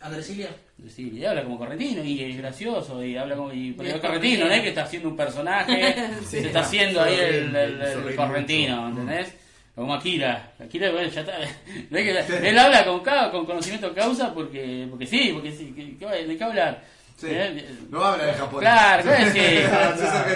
Andrés 0.00 0.26
Silvia. 0.26 0.50
Sí, 0.88 1.12
y 1.14 1.24
habla 1.24 1.42
como 1.44 1.56
correntino 1.58 2.04
y 2.04 2.20
es 2.22 2.36
gracioso 2.36 3.02
y 3.02 3.16
habla 3.16 3.36
como 3.36 3.52
y, 3.52 3.72
pero 3.72 3.84
Y 3.84 3.90
es 3.90 3.94
es 3.96 4.00
correntino, 4.02 4.46
no 4.46 4.52
es 4.52 4.60
que 4.62 4.68
está 4.68 4.82
haciendo 4.84 5.08
un 5.08 5.16
personaje, 5.16 5.94
Sí. 6.20 6.40
se 6.40 6.46
está 6.48 6.60
haciendo 6.60 7.00
ahí 7.02 7.14
el, 7.14 7.56
el- 7.56 7.80
el 7.80 7.92
Sonríe 7.94 8.16
correntino, 8.16 8.76
mucho. 8.88 9.00
¿entendés? 9.00 9.34
Como 9.74 9.92
Akira, 9.94 10.52
Akira 10.64 10.90
bueno, 10.92 11.08
ya 11.08 11.20
está. 11.22 11.36
Él 12.48 12.58
habla 12.58 12.84
con 12.84 13.00
con 13.00 13.44
conocimiento 13.44 13.88
de 13.88 13.94
causa 13.94 14.32
porque 14.32 14.86
porque 14.88 15.06
sí, 15.06 15.30
porque 15.34 15.50
sí, 15.52 15.72
¿qué- 15.74 15.96
qué 15.98 16.06
¿de 16.26 16.36
qué 16.38 16.44
hablar? 16.44 16.84
Sí. 17.16 17.26
¿Eh? 17.30 17.68
No 17.90 18.04
habla 18.04 18.24
de 18.26 18.34
japonés. 18.34 18.68
Claro, 18.70 19.02
¿qué 19.04 19.22
es 19.22 19.32
que? 19.32 19.66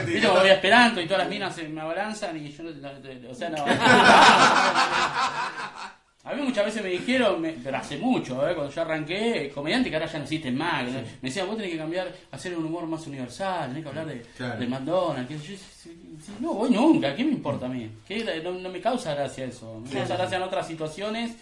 Viste 0.07 0.29
como 0.29 0.40
voy 0.40 0.48
a 0.51 0.55
Esperanto 0.55 1.01
y 1.01 1.05
todas 1.07 1.20
las 1.22 1.29
minas 1.29 1.55
se 1.55 1.68
me 1.68 1.81
abalanzan 1.81 2.37
y 2.37 2.51
yo 2.53 2.62
no, 2.64 2.70
no- 2.70 3.31
o 3.31 3.35
sea, 3.35 3.48
no. 3.51 3.64
A 6.29 6.35
mí 6.35 6.43
muchas 6.43 6.67
veces 6.67 6.83
me 6.83 6.91
dijeron, 6.91 7.41
me- 7.41 7.53
pero 7.64 7.79
hace 7.79 7.97
mucho, 7.97 8.47
¿eh? 8.47 8.55
cuando 8.55 8.71
yo 8.73 8.83
arranqué, 8.83 9.51
comediante 9.55 9.88
que 9.88 9.97
ahora 9.97 10.07
ya 10.11 10.19
no 10.19 10.25
existen 10.25 10.57
más, 10.59 10.85
no- 10.85 11.01
me 11.23 11.29
decían, 11.29 11.47
vos 11.47 11.57
tenés 11.57 11.73
que 11.73 11.79
cambiar, 11.79 12.14
hacer 12.31 12.57
un 12.57 12.67
humor 12.67 12.87
más 12.87 13.07
universal, 13.07 13.69
tenés 13.69 13.83
que 13.83 13.88
hablar 13.88 14.07
de, 14.07 14.21
Claro. 14.37 14.61
de 14.61 14.67
McDonald's. 14.67 15.31
yo, 15.33 15.38
sí, 15.41 15.57
sí, 15.83 16.33
no, 16.41 16.53
voy 16.53 16.71
nunca, 16.71 17.17
¿qué 17.17 17.25
me 17.25 17.33
importa 17.33 17.64
a 17.67 17.69
mí? 17.71 17.91
¿Qué? 18.07 18.43
No, 18.45 18.53
no 18.53 18.69
me 18.69 18.81
causa 18.81 19.14
gracia 19.14 19.47
eso, 19.47 19.81
me 19.81 19.91
causa 19.91 20.17
gracia 20.17 20.37
en 20.37 20.43
otras 20.43 20.67
situaciones 20.69 21.33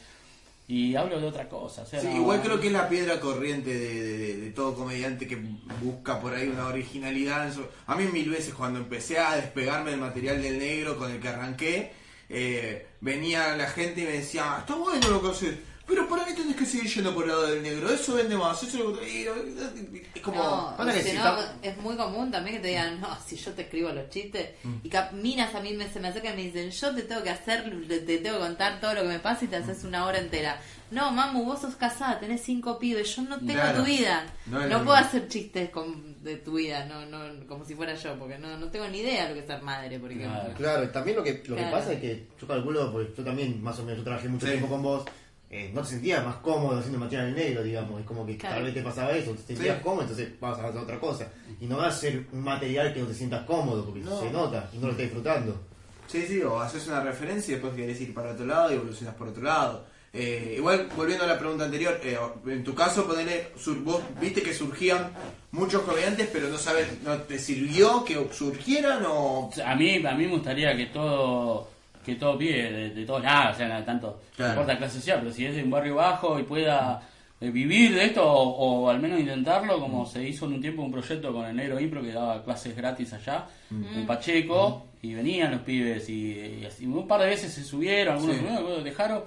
y 0.68 0.94
hablo 0.94 1.20
de 1.20 1.27
otra 1.27 1.49
cosa. 1.49 1.83
O 1.83 1.87
sea, 1.87 2.01
Sí, 2.01 2.07
no- 2.09 2.16
igual 2.16 2.40
creo 2.42 2.61
que 2.61 2.68
es 2.68 2.72
la 2.72 2.88
piedra 2.88 3.18
corriente 3.20 3.72
de, 3.75 4.03
de- 4.03 4.18
de- 4.18 4.37
de 4.37 4.51
todo 4.51 4.75
comediante 4.75 5.27
que 5.27 5.37
busca 5.83 6.20
por 6.20 6.33
ahí 6.35 6.46
una 6.49 6.66
originalidad. 6.68 7.46
en 7.49 7.55
su- 7.55 7.66
A 7.87 7.94
mí 7.96 8.05
mil 8.12 8.31
veces 8.31 8.55
cuando 8.55 8.79
empecé 8.79 9.18
a 9.18 9.35
despegarme 9.37 9.90
del 9.90 10.01
material 10.01 10.40
del 10.42 10.59
negro 10.61 10.96
con 10.96 11.11
el 11.11 11.18
que 11.20 11.29
arranqué, 11.29 11.90
eh, 12.29 12.87
venía 13.06 13.56
la 13.56 13.68
gente 13.68 14.00
y 14.02 14.04
me 14.04 14.12
decía, 14.12 14.42
"Ah, 14.44 14.58
está 14.60 14.74
bueno 14.74 15.08
lo 15.08 15.22
que 15.22 15.28
haces, 15.30 15.54
pero 15.86 16.08
¿para 16.08 16.24
qué 16.24 16.32
tenés 16.34 16.56
que 16.56 16.66
seguir 16.66 16.92
yendo 16.92 17.14
por 17.14 17.22
el 17.24 17.30
lado 17.30 17.46
del 17.46 17.62
negro? 17.62 17.88
Eso 17.88 18.14
vende 18.14 18.36
más, 18.36 18.60
eso 18.64 18.98
es 19.00 20.20
como... 20.22 20.42
No, 20.42 20.74
Pasa 20.76 20.92
que 20.92 21.02
si 21.04 21.12
no, 21.16 21.36
es 21.62 21.76
muy 21.78 21.96
común 21.96 22.30
también 22.32 22.56
que 22.56 22.62
te 22.62 22.68
digan, 22.68 23.00
no, 23.00 23.16
si 23.24 23.36
yo 23.36 23.52
te 23.52 23.62
escribo 23.62 23.90
los 23.90 24.10
chistes, 24.10 24.50
Mm. 24.64 24.74
y 24.82 24.88
cap- 24.88 25.12
minas 25.12 25.54
a 25.54 25.60
mí 25.60 25.72
me, 25.74 25.88
se 25.88 26.00
me 26.00 26.08
acercan 26.08 26.32
y 26.34 26.36
me 26.36 26.42
dicen, 26.50 26.70
yo 26.72 26.94
te 26.94 27.02
tengo 27.02 27.22
que 27.22 27.30
hacer, 27.30 27.70
te, 27.86 28.00
te 28.00 28.18
tengo 28.18 28.38
que 28.38 28.42
contar 28.44 28.80
todo 28.80 28.94
lo 28.94 29.02
que 29.02 29.08
me 29.08 29.18
pasa 29.20 29.44
y 29.44 29.48
te 29.48 29.56
haces 29.56 29.84
una 29.84 30.04
hora 30.06 30.18
entera. 30.18 30.60
No, 30.90 31.11
mamu, 31.11 31.44
vos 31.44 31.61
sos 31.61 31.75
casada, 31.75 32.20
tenés 32.20 32.42
cinco 32.42 32.79
pibes, 32.79 33.16
yo 33.16 33.22
no 33.22 33.38
tengo 33.38 33.55
Claro. 33.55 33.79
tu 33.81 33.85
vida. 33.87 34.25
No 34.46 34.85
puedo 34.85 34.94
hacer 34.94 35.27
chistes 35.29 35.70
con- 35.70 36.22
de 36.22 36.37
tu 36.37 36.55
vida, 36.55 36.85
no, 36.87 37.05
no, 37.07 37.46
como 37.46 37.64
si 37.64 37.75
fuera 37.75 37.94
yo, 37.94 38.16
porque 38.18 38.38
no, 38.38 38.57
no 38.57 38.68
tengo 38.68 38.87
ni 38.88 38.99
idea 38.99 39.25
de 39.25 39.29
lo 39.31 39.35
que 39.35 39.40
es 39.40 39.46
ser 39.46 39.62
madre, 39.62 39.99
por 39.99 40.11
ejemplo. 40.12 40.40
Claro. 40.57 40.88
También 40.90 41.16
lo 41.16 41.22
que, 41.25 41.42
lo 41.46 41.57
que 41.57 41.62
pasa 41.64 41.92
es 41.92 42.01
que 42.01 42.27
yo 42.40 42.46
calculo, 42.46 42.92
porque 42.92 43.12
yo 43.16 43.25
también 43.25 43.61
más 43.62 43.79
o 43.79 43.83
menos, 43.83 43.99
yo 43.99 44.05
trabajé 44.05 44.29
mucho 44.29 44.46
Sí. 44.46 44.53
tiempo 44.53 44.68
con 44.68 44.83
vos, 44.83 45.05
eh, 45.51 45.70
no 45.75 45.83
te 45.83 45.88
sentías 45.88 46.25
más 46.25 46.37
cómodo 46.37 46.79
haciendo 46.79 46.99
material 46.99 47.35
negro, 47.35 47.62
digamos, 47.62 48.01
es 48.01 48.07
como 48.07 48.25
que 48.27 48.37
Claro. 48.37 48.57
tal 48.57 48.64
vez 48.64 48.75
te 48.75 48.83
pasaba 48.83 49.12
eso, 49.12 49.33
te 49.33 49.42
sentías 49.55 49.77
Sí. 49.79 49.83
cómodo, 49.83 50.03
entonces 50.03 50.40
vas 50.40 50.59
a 50.59 50.66
hacer 50.68 50.81
otra 50.81 50.99
cosa. 51.01 51.29
Y 51.61 51.66
no 51.66 51.77
vas 51.79 51.87
a 51.87 51.96
hacer 51.96 52.27
un 52.33 52.42
material 52.42 52.92
que 52.94 53.01
no 53.01 53.07
te 53.07 53.14
sientas 53.14 53.44
cómodo, 53.44 53.85
porque 53.85 54.01
No. 54.01 54.20
se 54.20 54.31
nota 54.31 54.68
y 54.72 54.77
no 54.79 54.87
lo 54.87 54.92
estás 54.92 55.05
disfrutando. 55.07 55.61
Sí, 56.09 56.25
sí, 56.27 56.40
o 56.42 56.61
haces 56.61 56.87
una 56.87 57.01
referencia 57.01 57.51
y 57.53 57.55
después 57.57 57.75
querés 57.75 58.01
ir 58.01 58.14
para 58.14 58.31
otro 58.33 58.46
lado 58.46 58.70
y 58.70 58.75
evolucionas 58.75 59.14
por 59.16 59.29
otro 59.29 59.42
lado. 59.42 59.87
Eh, 60.18 60.55
igual, 60.57 60.88
volviendo 60.96 61.24
a 61.24 61.26
la 61.26 61.38
pregunta 61.38 61.64
anterior, 61.66 62.00
eh, 62.02 62.16
en 62.46 62.64
tu 62.64 62.74
caso, 62.74 63.07
ponele, 63.07 63.48
sur- 63.59 63.83
vos 63.85 64.00
viste 64.20 64.40
que 64.42 64.55
surgían 64.55 65.11
muchos 65.50 65.83
comediantes, 65.83 66.29
pero 66.33 66.48
no 66.48 66.57
sabes, 66.57 67.02
¿no 67.02 67.16
te 67.18 67.38
sirvió 67.38 68.02
que 68.05 68.26
surgieran 68.33 69.05
o...? 69.07 69.50
A 69.64 69.74
mí, 69.74 69.96
a 70.07 70.12
mí 70.14 70.24
me 70.24 70.33
gustaría 70.33 70.74
que 70.76 70.87
todo 70.87 71.68
que 72.05 72.14
todo 72.14 72.38
pie 72.38 72.70
de, 72.70 72.90
de 72.90 73.05
todos 73.05 73.22
lados, 73.24 73.57
o 73.57 73.59
sea, 73.59 73.85
tanto 73.85 74.20
Claro. 74.37 74.55
no 74.55 74.61
importa 74.61 74.79
clase 74.79 74.98
social, 75.00 75.18
pero 75.20 75.33
si 75.35 75.44
es 75.44 75.57
de 75.57 75.64
un 75.64 75.70
barrio 75.72 75.96
bajo 75.96 76.38
y 76.38 76.44
pueda 76.44 77.02
eh, 77.40 77.50
vivir 77.50 77.94
de 77.96 78.05
esto 78.05 78.24
o, 78.24 78.85
o 78.85 78.88
al 78.88 79.00
menos 79.00 79.18
intentarlo, 79.18 79.81
como 79.81 80.07
se 80.07 80.22
hizo 80.26 80.46
en 80.46 80.52
un 80.55 80.61
tiempo 80.61 80.83
un 80.83 80.92
proyecto 80.92 81.33
con 81.33 81.44
el 81.46 81.57
Negro 81.57 81.81
Impro 81.81 82.00
que 82.02 82.12
daba 82.12 82.44
clases 82.44 82.76
gratis 82.76 83.12
allá 83.12 83.46
en 83.70 84.07
Pacheco 84.07 84.87
y 85.02 85.14
venían 85.14 85.50
los 85.50 85.62
pibes 85.62 86.09
y, 86.09 86.61
y 86.62 86.64
así, 86.64 86.87
un 86.87 87.09
par 87.09 87.20
de 87.22 87.26
veces 87.26 87.52
se 87.52 87.64
subieron, 87.64 88.14
algunos 88.14 88.37
Sí. 88.37 88.40
subieron, 88.40 88.59
algunos 88.64 88.85
dejaron, 88.85 89.22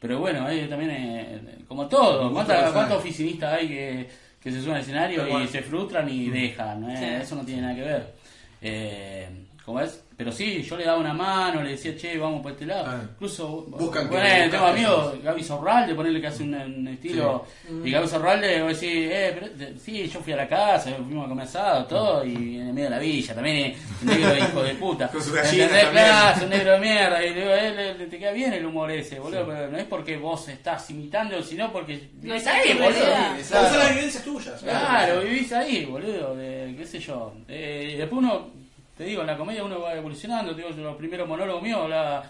pero 0.00 0.18
bueno, 0.18 0.46
ahí 0.46 0.66
también 0.68 0.90
eh, 0.92 1.40
como 1.66 1.86
todo, 1.88 2.24
Me 2.24 2.28
gusta 2.30 2.34
¿cuánta- 2.34 2.54
pasar. 2.54 2.72
¿cuántos 2.72 2.98
oficinistas 2.98 3.52
hay 3.54 3.68
que, 3.68 4.08
que 4.42 4.50
se 4.52 4.60
suben 4.60 4.76
al 4.76 4.80
escenario 4.82 5.40
y 5.42 5.48
se 5.48 5.62
frustran 5.62 6.08
y 6.08 6.30
dejan? 6.30 6.88
¿eh? 6.90 6.96
Sí. 6.98 7.22
Eso 7.24 7.34
no 7.36 7.44
tiene 7.44 7.62
nada 7.62 7.74
que 7.74 7.82
ver. 7.82 8.06
Eh, 8.60 9.28
¿Cómo 9.68 9.82
es? 9.82 10.02
Pero 10.16 10.32
sí, 10.32 10.62
yo 10.62 10.78
le 10.78 10.84
daba 10.86 10.98
una 10.98 11.12
mano, 11.12 11.62
le 11.62 11.72
decía, 11.72 11.94
che, 11.94 12.16
vamos 12.16 12.40
por 12.40 12.52
este 12.52 12.64
lado. 12.64 12.86
Ah. 12.88 13.02
Incluso, 13.12 13.66
Buscan 13.68 14.08
que 14.08 14.16
bueno, 14.16 14.50
tengo 14.50 14.64
amigos. 14.64 15.22
Gaby 15.22 15.44
Zorralde, 15.44 15.94
ponerle 15.94 16.20
que 16.22 16.26
hace 16.26 16.42
un, 16.42 16.54
un 16.54 16.88
estilo. 16.88 17.44
Y 17.84 17.90
Gaby 17.90 18.08
Zorralde, 18.08 18.62
vos 18.62 18.80
decís, 18.80 19.08
eh, 19.12 19.30
pero, 19.38 19.48
de- 19.54 19.78
sí, 19.78 20.08
yo 20.08 20.20
fui 20.20 20.32
a 20.32 20.36
la 20.36 20.48
casa, 20.48 20.90
fuimos 20.94 21.26
a 21.26 21.28
comer 21.28 21.44
asado, 21.46 21.84
todo, 21.84 22.24
y 22.24 22.34
en 22.56 22.68
el 22.68 22.72
medio 22.72 22.84
de 22.88 22.90
la 22.96 22.98
villa 22.98 23.34
también, 23.34 23.56
eh, 23.58 23.76
un 24.00 24.08
negro 24.08 24.36
hijo 24.38 24.62
de 24.62 24.74
puta. 24.76 25.08
Con. 25.12 25.20
Claro, 25.22 26.42
un 26.44 26.48
negro 26.50 26.72
de 26.72 26.78
mierda. 26.80 27.24
Y 27.26 27.34
le 27.34 27.40
digo, 27.40 27.52
eh, 27.54 27.74
le- 27.76 27.94
le- 27.98 28.06
te 28.06 28.18
queda 28.18 28.32
bien 28.32 28.52
el 28.54 28.64
humor 28.64 28.90
ese, 28.90 29.20
boludo, 29.20 29.46
pero 29.46 29.70
no 29.70 29.76
es 29.76 29.84
porque 29.84 30.16
vos 30.16 30.48
estás 30.48 30.88
imitando, 30.90 31.42
sino 31.42 31.70
porque 31.70 32.08
vivís 32.14 32.40
es 32.42 32.46
ahí, 32.48 32.72
boludo. 32.72 33.44
son 33.44 33.78
las 33.78 33.94
vivencias 33.94 34.24
tuyas. 34.24 34.62
Claro, 34.62 35.20
vivís 35.20 35.52
ahí, 35.52 35.84
boludo, 35.84 36.34
de, 36.34 36.74
qué 36.76 36.86
sé 36.86 36.98
yo. 36.98 37.34
Eh, 37.46 37.94
después 37.98 38.18
uno, 38.18 38.57
te 38.98 39.04
digo, 39.04 39.22
en 39.22 39.28
la 39.28 39.36
comedia 39.38 39.64
uno 39.64 39.80
va 39.80 39.94
evolucionando, 39.94 40.54
te 40.54 40.62
digo, 40.62 40.74
yo 40.74 40.82
los 40.82 40.96
primeros 40.96 41.26
monólogos 41.26 41.62
míos 41.62 41.80
hablaba 41.82 42.24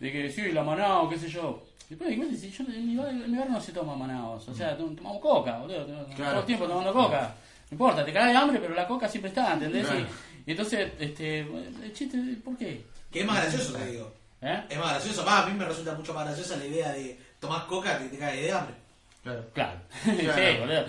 de 0.00 0.10
que 0.12 0.30
sí, 0.30 0.50
la 0.52 0.62
manao, 0.62 1.08
qué 1.10 1.18
sé 1.18 1.28
yo. 1.28 1.62
Después 1.90 2.08
me 2.08 2.14
di 2.16 2.22
cuenta, 2.22 2.40
si 2.40 2.50
yo 2.50 2.64
en 2.64 2.86
mi, 2.88 2.96
barrio, 2.96 3.24
en 3.24 3.30
mi 3.32 3.36
barrio 3.36 3.52
no 3.54 3.60
se 3.60 3.72
toma 3.72 3.94
manaos, 3.94 4.48
o 4.48 4.54
sea, 4.54 4.74
tom- 4.78 4.96
tomamos 4.96 5.20
coca, 5.20 5.58
boludo, 5.58 5.84
todo 5.84 6.38
el 6.40 6.44
tiempo 6.46 6.66
tomando 6.66 6.92
coca. 6.94 7.34
No 7.70 7.74
importa, 7.74 8.04
te 8.04 8.12
cagas 8.12 8.30
de 8.30 8.36
hambre, 8.36 8.58
pero 8.60 8.74
la 8.74 8.86
coca 8.86 9.08
siempre 9.08 9.28
está, 9.30 9.52
¿entendés? 9.54 9.86
Claro. 9.86 10.00
Y, 10.00 10.48
y 10.48 10.50
entonces, 10.52 10.92
este, 10.98 11.40
el 11.40 11.92
chiste, 11.92 12.18
¿por 12.44 12.56
qué? 12.56 12.84
Que 13.10 13.20
es 13.20 13.26
más 13.26 13.42
gracioso, 13.42 13.74
te 13.74 13.86
digo. 13.92 14.10
¿Eh? 14.40 14.62
Es 14.70 14.78
más 14.78 14.90
gracioso. 14.92 15.24
Va, 15.24 15.42
a 15.42 15.46
mí 15.46 15.54
me 15.54 15.64
resulta 15.64 15.94
mucho 15.94 16.12
más 16.14 16.24
graciosa 16.26 16.56
la 16.56 16.66
idea 16.66 16.92
de 16.92 17.18
tomar 17.38 17.66
coca 17.66 17.98
que 17.98 18.06
te 18.08 18.18
cae 18.18 18.42
de 18.42 18.52
hambre. 18.52 18.74
Claro. 19.22 19.44
Claro, 19.52 19.78
Claro. 20.02 20.34
sí, 20.34 20.58
boludo. 20.58 20.84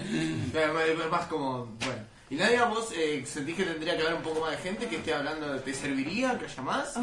Claro, 0.51 0.73
más- 0.73 1.09
más 1.11 1.25
como, 1.27 1.65
bueno. 1.65 2.01
¿Y 2.33 2.35
Nadia, 2.35 2.65
vos 2.65 2.89
eh, 2.95 3.23
sentís 3.27 3.55
que 3.55 3.63
tendría 3.63 3.95
que 3.95 4.01
haber 4.01 4.15
un 4.15 4.23
poco 4.23 4.39
más 4.41 4.49
de 4.51 4.57
gente 4.57 4.87
que 4.87 4.95
esté 4.95 5.13
hablando? 5.13 5.55
¿Te 5.59 5.71
serviría 5.71 6.35
que 6.39 6.45
haya 6.45 6.61
más? 6.63 6.95
De- 6.95 7.01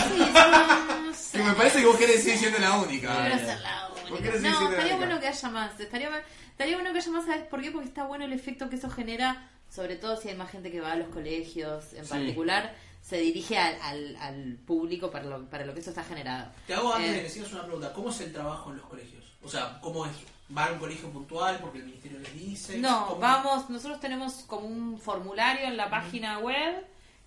sí. 0.00 1.32
Sí, 1.32 1.38
me 1.42 1.52
parece 1.54 1.80
que 1.80 1.86
vos 1.86 1.96
querés 1.96 2.22
seguir 2.22 2.38
siendo 2.38 2.60
la 2.60 2.78
única. 2.78 3.12
Quiero 3.26 3.38
ser 3.44 3.60
la 3.60 3.88
única. 3.88 4.08
¿Por 4.08 4.18
qué 4.22 4.30
Mónica. 4.30 4.30
le 4.30 4.40
seguís 4.40 4.60
No, 4.60 4.70
estaría 4.70 4.96
bueno 4.96 5.18
que 5.18 5.26
haya 5.26 5.48
más. 5.50 5.80
Estaría, 5.80 6.10
estaría 6.52 6.76
bueno 6.76 6.92
que 6.92 6.98
haya 6.98 7.10
más, 7.10 7.26
¿sabes 7.26 7.42
por 7.48 7.60
qué? 7.60 7.72
Porque 7.72 7.88
está 7.88 8.04
bueno 8.04 8.24
el 8.24 8.32
efecto 8.32 8.70
que 8.70 8.76
eso 8.76 8.88
genera, 8.88 9.50
sobre 9.68 9.96
todo 9.96 10.16
si 10.16 10.28
hay 10.28 10.36
más 10.36 10.52
gente 10.52 10.70
que 10.70 10.80
va 10.80 10.92
a 10.92 10.96
los 10.96 11.08
colegios 11.08 11.92
en 11.94 12.04
Sí. 12.04 12.10
particular, 12.10 12.72
se 13.02 13.16
dirige 13.18 13.58
al, 13.58 13.74
al, 13.82 14.16
al 14.20 14.58
público 14.64 15.10
para 15.10 15.24
lo, 15.24 15.50
para 15.50 15.64
lo 15.64 15.74
que 15.74 15.80
eso 15.80 15.90
está 15.90 16.04
generado. 16.04 16.52
Te 16.68 16.74
hago 16.74 16.94
antes 16.94 17.10
Eh, 17.10 17.14
de 17.14 17.22
que 17.24 17.28
sigas 17.30 17.52
una 17.52 17.64
pregunta. 17.64 17.92
¿Cómo 17.92 18.10
es 18.10 18.20
el 18.20 18.32
trabajo 18.32 18.70
en 18.70 18.76
los 18.76 18.86
colegios? 18.86 19.24
O 19.42 19.48
sea, 19.48 19.80
¿cómo 19.80 20.06
es? 20.06 20.12
¿Va 20.56 20.66
a 20.66 20.72
un 20.72 20.78
colegio 20.78 21.08
puntual 21.10 21.58
porque 21.60 21.78
el 21.78 21.84
ministerio 21.84 22.18
les 22.18 22.34
dice? 22.34 22.78
No, 22.78 23.06
¿Cómo? 23.08 23.20
vamos, 23.20 23.70
nosotros 23.70 24.00
tenemos 24.00 24.44
como 24.46 24.66
un 24.66 24.98
formulario 24.98 25.66
en 25.66 25.76
la 25.76 25.88
página 25.88 26.38
web 26.38 26.84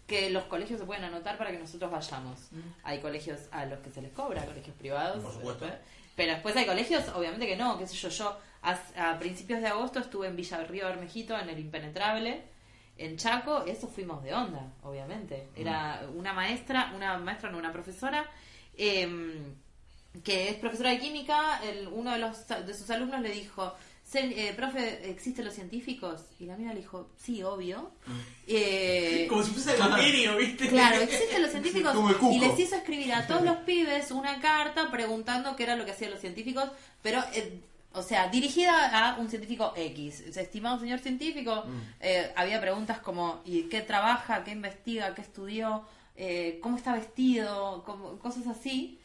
que 0.07 0.29
los 0.29 0.43
colegios 0.45 0.79
se 0.79 0.85
pueden 0.85 1.05
anotar 1.05 1.37
para 1.37 1.51
que 1.51 1.59
nosotros 1.59 1.89
vayamos. 1.89 2.49
Hay 2.83 2.99
colegios 2.99 3.39
a 3.51 3.65
los 3.65 3.79
que 3.79 3.89
se 3.89 4.01
les 4.01 4.11
cobra, 4.11 4.45
colegios 4.45 4.75
privados. 4.75 5.23
Por 5.23 5.33
supuesto. 5.33 5.65
¿eh? 5.65 5.77
Pero 6.15 6.33
después 6.33 6.55
hay 6.57 6.65
colegios, 6.65 7.07
obviamente 7.15 7.47
que 7.47 7.55
no, 7.55 7.77
qué 7.79 7.87
sé 7.87 7.95
yo, 7.95 8.09
yo 8.09 8.37
a, 8.61 9.11
a 9.11 9.19
principios 9.19 9.61
de 9.61 9.67
agosto 9.67 9.99
estuve 9.99 10.27
en 10.27 10.35
Villa 10.35 10.63
Río 10.65 10.85
Bermejito, 10.85 11.37
en 11.37 11.49
el 11.49 11.59
Impenetrable, 11.59 12.43
en 12.97 13.17
Chaco, 13.17 13.63
eso 13.65 13.87
fuimos 13.87 14.23
de 14.23 14.33
onda, 14.33 14.71
obviamente. 14.83 15.47
Era 15.55 16.05
una 16.13 16.33
maestra, 16.33 16.91
una 16.95 17.17
maestra, 17.17 17.49
no 17.49 17.57
una 17.57 17.71
profesora, 17.71 18.29
em, 18.77 19.55
que 20.23 20.49
es 20.49 20.55
profesora 20.55 20.91
de 20.91 20.99
química, 20.99 21.59
el- 21.63 21.87
uno 21.87 22.11
de, 22.11 22.19
los, 22.19 22.47
de 22.47 22.73
sus 22.73 22.89
alumnos 22.89 23.21
le 23.21 23.31
dijo, 23.31 23.73
"Se- 24.03 24.47
eh, 24.49 24.53
profe, 24.53 25.09
¿existen 25.09 25.45
los 25.45 25.53
científicos? 25.55 26.21
Y 26.39 26.45
la 26.45 26.55
mía 26.57 26.73
le 26.73 26.81
dijo, 26.81 27.09
sí, 27.17 27.41
obvio. 27.41 27.91
Eh, 28.47 29.25
Como 29.29 29.43
si 29.43 29.51
fuese 29.51 29.75
el 29.75 29.81
genio, 29.95 30.37
¿viste? 30.37 30.67
Claro, 30.69 30.97
existen 31.01 31.41
los 31.41 31.51
científicos 31.51 31.93
y 32.35 32.39
les 32.39 32.59
hizo 32.59 32.75
escribir 32.75 33.13
a 33.13 33.25
todos 33.27 33.41
los 33.43 33.57
pibes 33.65 34.11
una 34.11 34.39
carta 34.41 34.91
preguntando 34.91 35.55
qué 35.55 35.63
era 35.63 35.75
lo 35.75 35.85
que 35.85 35.91
hacían 35.91 36.11
los 36.11 36.19
científicos, 36.19 36.69
pero, 37.01 37.23
eh, 37.33 37.61
o 37.93 38.01
sea, 38.03 38.27
dirigida 38.27 38.89
a 39.13 39.17
un 39.19 39.29
científico 39.29 39.73
X. 39.75 40.23
O 40.29 40.33
sea, 40.33 40.43
estimado 40.43 40.79
señor 40.79 40.99
científico, 40.99 41.63
eh, 42.01 42.31
había 42.35 42.59
preguntas 42.59 42.99
como 42.99 43.41
¿y 43.45 43.63
qué 43.63 43.81
trabaja, 43.81 44.43
qué 44.43 44.51
investiga, 44.51 45.13
qué 45.15 45.21
estudió, 45.21 45.85
eh, 46.15 46.59
cómo 46.61 46.75
está 46.77 46.93
vestido, 46.93 47.83
cómo- 47.85 48.19
cosas 48.19 48.47
así. 48.47 48.99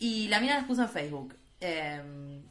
Y 0.00 0.26
la 0.26 0.40
mina 0.40 0.56
las 0.56 0.64
puso 0.64 0.82
en 0.82 0.88
Facebook. 0.88 1.36
Eh, 1.60 2.42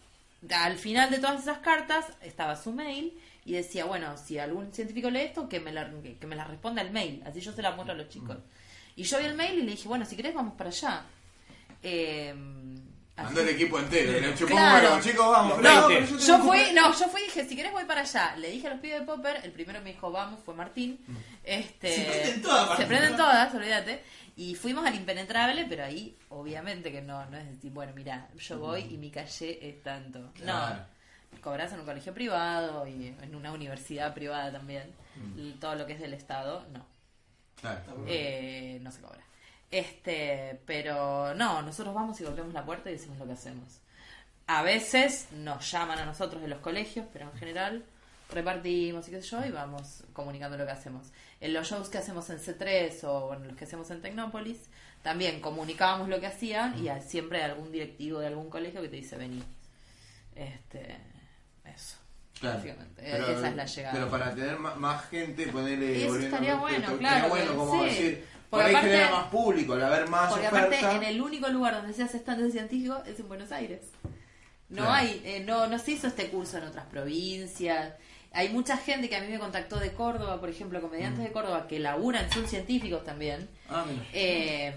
al 0.52 0.78
final 0.78 1.10
de 1.10 1.20
todas 1.20 1.42
esas 1.42 1.58
cartas 1.58 2.06
estaba 2.22 2.56
su 2.56 2.72
mail 2.72 3.20
y 3.44 3.54
decía, 3.54 3.86
bueno, 3.86 4.16
si 4.18 4.38
algún 4.38 4.72
científico 4.72 5.10
lee 5.10 5.22
esto, 5.22 5.50
que 5.50 5.60
me 5.60 5.74
la, 5.74 5.90
que, 6.02 6.18
que 6.18 6.28
me 6.28 6.36
la 6.36 6.46
responda 6.46 6.82
el 6.82 6.92
mail, 6.92 7.22
así 7.26 7.42
yo 7.42 7.52
se 7.52 7.62
la 7.62 7.72
muestro 7.72 7.94
a 7.94 7.98
los 7.98 8.08
chicos. 8.08 8.38
Y 8.96 9.04
yo 9.04 9.20
vi 9.20 9.26
el 9.26 9.36
mail 9.36 9.60
y 9.60 9.64
le 9.64 9.72
dije, 9.72 9.88
bueno, 9.88 10.06
si 10.06 10.16
querés 10.16 10.34
vamos 10.34 10.54
para 10.54 10.70
allá. 10.70 11.04
Eh, 11.82 12.34
Mandó 13.24 13.42
el 13.42 13.50
equipo 13.50 13.80
entero, 13.80 14.20
le 14.20 14.34
chupó 14.36 14.54
un 14.54 14.60
Claro. 14.60 14.90
huevo. 14.90 15.02
Chicos, 15.02 15.28
vamos. 15.32 15.62
No, 15.62 15.88
pero 15.88 16.06
yo 16.06 16.38
fui, 16.40 16.60
no, 16.74 16.94
yo 16.98 17.08
fui 17.10 17.22
y 17.22 17.26
dije, 17.26 17.46
si 17.48 17.56
querés 17.56 17.72
voy 17.72 17.86
para 17.86 18.02
allá. 18.02 18.36
Le 18.38 18.50
dije 18.52 18.68
a 18.68 18.72
los 18.72 18.80
pibes 18.80 19.00
de 19.02 19.06
Popper, 19.06 19.42
el 19.44 19.52
primero 19.52 19.82
me 19.82 19.92
dijo, 19.94 20.12
vamos, 20.12 20.40
fue 20.44 20.54
Martín. 20.54 21.00
Este, 21.44 21.92
Se 21.96 22.02
prenden 22.06 22.42
todas, 22.42 22.62
Se 22.64 22.70
Martín. 22.70 22.88
prenden 22.88 23.18
todas, 23.18 23.54
olvídate. 23.56 24.04
Y 24.36 24.56
fuimos 24.56 24.86
al 24.86 24.96
impenetrable, 24.96 25.66
pero 25.68 25.84
ahí 25.84 26.18
obviamente 26.30 26.92
que 26.92 27.02
no, 27.02 27.26
no 27.26 27.38
es 27.38 27.50
decir, 27.50 27.72
bueno, 27.72 27.92
mira, 27.96 28.30
yo 28.38 28.60
voy 28.60 28.82
y 28.90 28.98
mi 28.98 29.12
calle 29.12 29.60
es 29.70 29.84
tanto. 29.84 30.32
Claro. 30.34 30.86
No, 31.32 31.42
cobras 31.42 31.72
en 31.74 31.80
un 31.82 31.86
colegio 31.86 32.14
privado 32.14 32.88
y 32.88 33.14
en 33.22 33.36
una 33.36 33.52
universidad 33.52 34.14
privada 34.14 34.52
también. 34.52 34.94
Y 35.36 35.52
Todo 35.54 35.76
lo 35.76 35.86
que 35.86 35.94
es 35.94 36.00
del 36.00 36.14
Estado, 36.14 36.66
no. 36.74 36.86
Claro. 37.60 38.06
Eh, 38.08 38.80
no 38.82 38.90
se 38.92 39.02
cobra. 39.02 39.20
Este, 39.72 40.60
pero 40.66 41.34
no, 41.36 41.62
nosotros 41.62 41.94
vamos 41.94 42.20
y 42.20 42.24
golpeamos 42.24 42.54
la 42.54 42.66
puerta 42.66 42.90
y 42.90 42.94
decimos 42.94 43.20
lo 43.20 43.28
que 43.28 43.34
hacemos. 43.34 43.80
A 44.48 44.64
veces 44.64 45.28
nos 45.32 45.70
llaman 45.72 46.00
a 46.00 46.06
nosotros 46.06 46.42
de 46.42 46.48
los 46.48 46.60
colegios, 46.60 47.06
pero 47.14 47.30
en 47.30 47.38
general 47.38 47.86
repartimos 48.32 49.08
y 49.08 49.12
qué 49.12 49.22
sé 49.22 49.28
yo 49.30 49.46
y 49.46 49.52
vamos 49.52 50.04
comunicando 50.14 50.58
lo 50.58 50.66
que 50.66 50.72
hacemos. 50.72 51.08
En 51.40 51.54
los 51.54 51.68
shows 51.70 51.90
que 51.90 52.00
hacemos 52.00 52.30
en 52.30 52.40
C3 52.40 53.04
o 53.04 53.28
bueno, 53.28 53.46
los 53.46 53.56
que 53.56 53.66
hacemos 53.66 53.90
en 53.92 54.02
Tecnópolis, 54.02 54.70
también 55.04 55.40
comunicábamos 55.40 56.10
lo 56.10 56.20
que 56.20 56.28
hacían 56.28 56.84
y 56.84 56.90
siempre 57.02 57.44
hay 57.44 57.52
algún 57.52 57.72
directivo 57.72 58.20
de 58.20 58.28
algún 58.28 58.50
colegio 58.50 58.82
que 58.82 58.90
te 58.90 58.96
dice 58.96 59.18
vení. 59.18 59.44
Este, 60.36 60.98
eso. 61.66 61.98
Claro. 62.40 62.62
Pero, 62.96 63.28
esa 63.28 63.50
es 63.50 63.56
la 63.56 63.66
llegada. 63.66 63.94
Pero 63.94 64.10
para 64.10 64.34
tener 64.34 64.58
más 64.58 65.06
gente, 65.10 65.48
ponerle. 65.48 66.06
Eso 66.06 66.18
estaría 66.18 66.56
bueno, 66.56 66.98
claro, 66.98 67.30
bueno, 67.30 67.56
como 67.56 67.84
sí. 67.84 67.90
decir. 67.90 68.26
Por 68.50 68.62
ahí 68.62 68.72
aparte- 68.74 68.90
genera 68.90 69.12
más 69.12 69.26
público, 69.28 69.74
al 69.74 69.84
haber 69.84 70.08
más 70.10 70.30
Porque 70.32 70.48
oferta. 70.48 70.66
aparte 70.80 70.96
en 70.96 71.04
el 71.04 71.22
único 71.22 71.48
lugar 71.50 71.76
donde 71.76 71.94
se 71.94 72.04
hace 72.04 72.18
stand 72.18 72.42
de 72.42 72.52
científico 72.52 73.04
es 73.06 73.20
en 73.20 73.28
Buenos 73.28 73.52
Aires. 73.52 73.82
No 74.70 74.78
Claro. 74.84 74.92
hay, 74.92 75.22
eh, 75.26 75.44
no, 75.46 75.68
no 75.68 75.78
se 75.80 75.92
hizo 75.92 76.08
este 76.08 76.30
curso 76.30 76.58
en 76.58 76.64
otras 76.66 76.86
provincias. 76.88 77.94
Hay 78.32 78.50
mucha 78.50 78.78
gente 78.78 79.10
que 79.10 79.16
a 79.16 79.22
mí 79.22 79.28
me 79.28 79.40
contactó 79.40 79.80
de 79.80 79.92
Córdoba, 79.94 80.40
por 80.40 80.50
ejemplo, 80.50 80.80
comediantes 80.82 81.24
de 81.24 81.32
Córdoba 81.32 81.68
que 81.68 81.80
laburan, 81.80 82.32
son 82.32 82.48
científicos 82.48 83.04
también. 83.04 83.50
Ah. 83.70 83.86
Eh, 84.14 84.74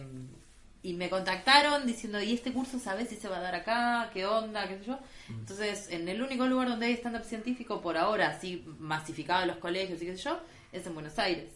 y 0.82 0.94
me 0.94 1.08
contactaron 1.10 1.86
diciendo, 1.86 2.20
¿y 2.20 2.32
este 2.32 2.52
curso 2.52 2.78
sabes 2.78 3.08
si 3.08 3.16
se 3.16 3.28
va 3.28 3.36
a 3.36 3.40
dar 3.40 3.54
acá? 3.54 4.10
¿Qué 4.12 4.24
onda? 4.26 4.66
¿Qué 4.66 4.78
sé 4.78 4.84
yo? 4.86 4.98
Entonces, 5.28 5.88
en 5.90 6.08
el 6.08 6.22
único 6.22 6.46
lugar 6.46 6.68
donde 6.68 6.86
hay 6.86 6.94
stand-up 6.94 7.24
científico, 7.24 7.80
por 7.82 7.96
ahora, 7.98 8.28
así 8.28 8.64
masificado 8.78 9.42
en 9.42 9.48
los 9.48 9.58
colegios 9.58 10.00
y 10.02 10.06
qué 10.06 10.16
sé 10.16 10.22
yo, 10.24 10.40
es 10.72 10.86
en 10.86 10.94
Buenos 10.94 11.18
Aires. 11.18 11.50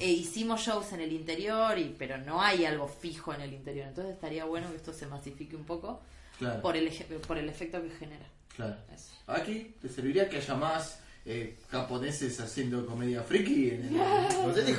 E 0.00 0.08
hicimos 0.10 0.60
shows 0.62 0.92
en 0.92 1.00
el 1.00 1.12
interior, 1.12 1.78
y 1.78 1.94
pero 1.98 2.18
no 2.18 2.40
hay 2.42 2.64
algo 2.64 2.88
fijo 2.88 3.32
en 3.34 3.40
el 3.42 3.52
interior. 3.52 3.86
Entonces 3.88 4.14
estaría 4.14 4.44
bueno 4.44 4.70
que 4.70 4.76
esto 4.76 4.92
se 4.92 5.06
masifique 5.06 5.54
un 5.56 5.64
poco 5.64 6.00
Claro. 6.38 6.60
por 6.62 6.76
el, 6.76 6.88
eje- 6.88 7.04
por 7.26 7.38
el 7.38 7.48
efecto 7.48 7.80
que 7.82 7.90
genera. 7.90 8.26
Claro. 8.56 8.76
Eso. 8.94 9.12
Aquí 9.26 9.74
te 9.80 9.88
serviría 9.88 10.28
que 10.28 10.38
haya 10.38 10.54
más 10.54 11.00
eh, 11.24 11.58
japoneses 11.70 12.40
haciendo 12.40 12.86
comedia 12.86 13.22
friki 13.22 13.70
en 13.70 13.82
el. 13.84 13.96
No 14.46 14.54
sé 14.54 14.64
si 14.64 14.74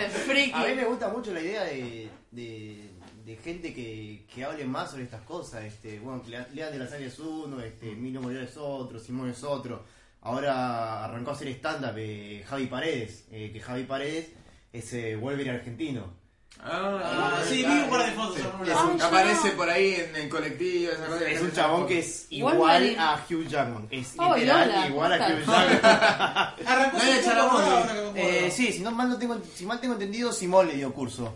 es 0.00 0.12
friki. 0.24 0.52
A 0.52 0.66
mí 0.66 0.74
me 0.74 0.84
gusta 0.84 1.08
mucho 1.08 1.32
la 1.32 1.40
idea 1.40 1.64
de, 1.64 2.10
de, 2.30 2.90
de 3.24 3.36
gente 3.36 3.72
que, 3.74 4.24
que 4.32 4.44
hable 4.44 4.64
más 4.64 4.90
sobre 4.90 5.04
estas 5.04 5.22
cosas. 5.22 5.64
Este, 5.64 5.98
bueno, 6.00 6.22
Lea 6.28 6.48
Lea 6.52 6.70
de 6.70 6.78
la 6.78 6.86
Salle 6.86 7.06
es 7.06 7.18
uno, 7.18 7.60
este, 7.60 7.92
Emilio 7.92 8.20
Moreno 8.20 8.42
es 8.42 8.56
otro, 8.56 8.98
Simón 8.98 9.30
es 9.30 9.42
otro. 9.44 9.84
Ahora 10.28 11.04
arrancó 11.06 11.30
a 11.30 11.34
hacer 11.34 11.48
stand-up 11.48 11.94
eh, 11.96 12.44
Javi 12.46 12.66
Paredes, 12.66 13.24
eh, 13.30 13.50
que 13.50 13.60
Javi 13.60 13.84
Paredes 13.84 14.28
es 14.72 14.92
eh, 14.92 15.16
Wolverine 15.16 15.56
argentino. 15.56 16.18
Ah, 16.60 17.40
sí, 17.48 17.64
vi 17.64 17.72
un 17.82 17.88
par 17.88 18.04
de 18.04 18.12
fotos 18.12 18.36
Es 18.38 18.44
un- 18.76 19.00
aparece 19.00 19.50
no. 19.50 19.56
por 19.56 19.70
ahí 19.70 19.94
en 19.94 20.16
el 20.16 20.28
colectivo. 20.28 20.90
esa 20.92 21.06
cosa 21.06 21.30
Es 21.30 21.40
un 21.40 21.52
chabón 21.52 21.86
que 21.86 22.00
es 22.00 22.26
igual 22.30 22.58
Wolverine. 22.58 22.96
a 22.98 23.24
Hugh 23.30 23.46
Jackman. 23.48 23.86
Es 23.90 24.14
Oh, 24.18 24.34
literal 24.36 24.90
igual 24.90 25.12
a 25.12 25.18
¿cómo 25.18 25.30
Hugh? 25.38 25.46
Jackman. 25.46 25.78
Arrancó 26.66 26.98
No 26.98 27.04
su 27.22 27.30
ahora 27.30 27.86
que 27.86 27.92
me 27.94 27.98
acuerdo. 28.00 28.12
Eh, 28.16 28.50
sí, 28.50 28.72
si, 28.72 28.80
no 28.82 28.90
mal 28.90 29.08
no 29.08 29.16
tengo, 29.18 29.40
si 29.54 29.64
mal 29.64 29.80
tengo 29.80 29.94
entendido, 29.94 30.30
Simón 30.32 30.66
le 30.68 30.74
dio 30.74 30.92
curso. 30.92 31.32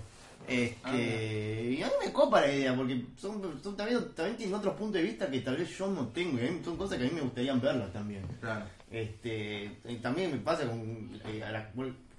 Este, 0.48 0.76
Ah, 0.82 0.96
y 0.96 1.82
a 1.82 1.86
mí 1.86 1.92
me 2.04 2.12
copa 2.12 2.40
la 2.40 2.52
idea, 2.52 2.74
porque 2.74 3.04
son, 3.16 3.40
son 3.62 3.76
también, 3.76 4.12
también 4.14 4.36
tienen 4.36 4.56
otros 4.56 4.74
puntos 4.74 4.94
de 4.94 5.02
vista 5.02 5.30
que 5.30 5.38
tal 5.40 5.56
vez 5.56 5.70
yo 5.78 5.86
no 5.86 6.08
tengo. 6.08 6.32
mí 6.38 6.60
son 6.64 6.76
cosas 6.76 6.98
que 6.98 7.04
a 7.04 7.08
mí 7.08 7.14
me 7.14 7.20
gustaría 7.20 7.54
verlas 7.54 7.92
también. 7.92 8.26
Claro. 8.40 8.64
Este, 8.92 9.78
y 9.88 9.96
también 9.96 10.30
me 10.30 10.38
pasa 10.38 10.66
con. 10.68 11.10
eh, 11.26 11.42
a 11.42 11.50
la- 11.50 11.70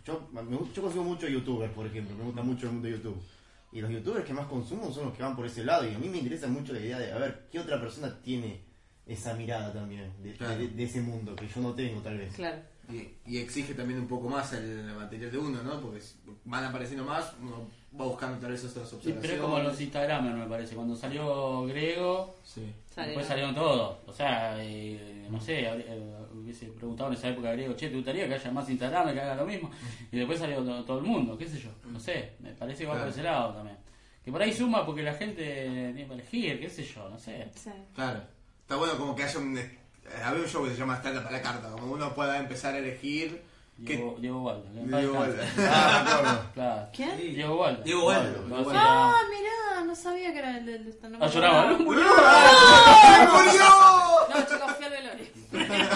yo, 0.05 0.27
me 0.33 0.41
gusta- 0.57 0.73
yo 0.75 0.81
consumo 0.81 1.03
mucho 1.05 1.27
youtubers, 1.27 1.71
por 1.73 1.85
ejemplo, 1.85 2.15
me 2.17 2.23
gusta 2.25 2.41
mucho 2.41 2.65
el 2.67 2.73
mundo 2.73 2.87
de 2.87 2.95
YouTube. 2.95 3.21
Y 3.71 3.81
los 3.81 3.89
youtubers 3.91 4.25
que 4.25 4.33
más 4.33 4.47
consumo 4.47 4.91
son 4.91 5.05
los 5.05 5.13
que 5.15 5.23
van 5.23 5.35
por 5.35 5.45
ese 5.45 5.63
lado. 5.63 5.89
Y 5.89 5.93
a 5.95 5.97
mí 5.99 6.07
me 6.09 6.17
interesa 6.17 6.47
mucho 6.47 6.73
la 6.73 6.79
idea 6.79 6.99
de 6.99 7.11
a 7.11 7.17
ver 7.17 7.47
qué 7.51 7.59
otra 7.59 7.79
persona 7.79 8.19
tiene 8.21 8.59
esa 9.05 9.33
mirada 9.33 9.71
también 9.73 10.11
de, 10.21 10.33
Claro. 10.33 10.57
de- 10.57 10.67
de 10.69 10.83
ese 10.83 11.01
mundo 11.01 11.35
que 11.35 11.47
yo 11.47 11.61
no 11.61 11.73
tengo, 11.73 12.01
tal 12.01 12.17
vez. 12.17 12.33
Claro. 12.35 12.57
Y, 12.91 13.07
y 13.25 13.37
exige 13.37 13.73
también 13.73 13.99
un 13.99 14.07
poco 14.07 14.27
más 14.29 14.51
el 14.53 14.83
material 14.93 15.31
de 15.31 15.37
uno, 15.37 15.63
¿no? 15.63 15.79
Porque 15.79 16.01
van 16.45 16.65
apareciendo 16.65 17.05
más, 17.05 17.33
uno 17.41 17.67
va 17.99 18.05
buscando 18.05 18.37
tal 18.39 18.51
vez 18.51 18.59
otras 18.65 18.89
Sí, 18.89 18.95
observaciones. 18.95 19.21
pero 19.21 19.33
es 19.35 19.39
como 19.39 19.59
los 19.59 19.79
Instagramers, 19.79 20.35
me 20.37 20.45
parece. 20.47 20.75
Cuando 20.75 20.95
salió 20.95 21.63
Grego, 21.65 22.35
Sí. 22.43 22.61
Después 22.95 23.25
salieron 23.25 23.55
todos. 23.55 23.97
O 24.05 24.13
sea, 24.13 24.55
eh, 24.63 25.27
no 25.31 25.41
sé, 25.41 25.67
habría- 25.67 25.95
eh, 25.95 26.13
hubiese 26.43 26.65
preguntado 26.67 27.09
en 27.09 27.15
esa 27.17 27.29
época 27.29 27.49
a 27.49 27.53
Grego, 27.53 27.73
che, 27.75 27.89
¿te 27.89 27.95
gustaría 27.95 28.27
que 28.27 28.35
haya 28.35 28.51
más 28.51 28.69
Instagram 28.69 29.13
que 29.13 29.21
haga 29.21 29.35
lo 29.35 29.45
mismo? 29.45 29.69
Y 30.11 30.17
después 30.17 30.39
salió 30.39 30.63
to- 30.63 30.83
todo 30.85 30.97
el 30.99 31.03
mundo, 31.05 31.37
qué 31.37 31.47
sé 31.47 31.59
yo. 31.59 31.69
No 31.91 31.99
sé, 31.99 32.33
me 32.39 32.51
parece 32.53 32.79
que 32.83 32.85
va 32.87 32.93
Claro. 32.93 33.05
por 33.09 33.13
ese 33.13 33.23
lado 33.23 33.53
también. 33.53 33.77
Que 34.23 34.31
por 34.31 34.41
ahí 34.41 34.53
suma 34.53 34.85
porque 34.85 35.03
la 35.03 35.13
gente 35.13 35.43
tiene 35.93 36.07
que 36.07 36.13
elegir, 36.13 36.59
qué 36.59 36.69
sé 36.69 36.83
yo, 36.83 37.09
no 37.09 37.17
sé. 37.19 37.49
Sí. 37.55 37.71
Claro. 37.95 38.21
Está 38.61 38.75
bueno 38.77 38.97
como 38.97 39.15
que 39.15 39.23
haya 39.23 39.37
un... 39.39 39.57
eh, 39.57 39.79
Había 40.23 40.41
un 40.43 40.47
show 40.47 40.63
que 40.63 40.69
se 40.71 40.77
llama 40.77 40.95
Stand 40.97 41.17
Up 41.17 41.27
a 41.27 41.31
la 41.31 41.41
carta, 41.41 41.69
como 41.71 41.91
uno 41.93 42.13
pueda 42.13 42.37
empezar 42.37 42.73
a 42.75 42.77
elegir... 42.77 43.41
Diego, 43.75 44.15
Diego 44.19 44.43
Waldo. 44.43 44.65
Diego. 44.71 45.13
Waldo. 45.19 45.41
Ah. 45.67 46.45
Claro. 46.53 46.89
¿Quién? 46.95 47.17
Diego 47.17 47.59
Waldo. 47.59 47.83
Diego 47.83 48.05
Waldo. 48.05 48.71
Ah, 48.71 49.19
mirá, 49.29 49.83
no 49.83 49.95
sabía 49.95 50.31
que 50.31 50.37
era 50.39 50.57
el 50.59 50.65
del 50.67 50.87
stand 50.89 51.17
Ah, 51.19 51.27
lloraba. 51.27 51.69
¡Ay, 51.69 51.83
murió! 51.83 52.03
No, 54.29 54.45
chicos. 54.45 54.72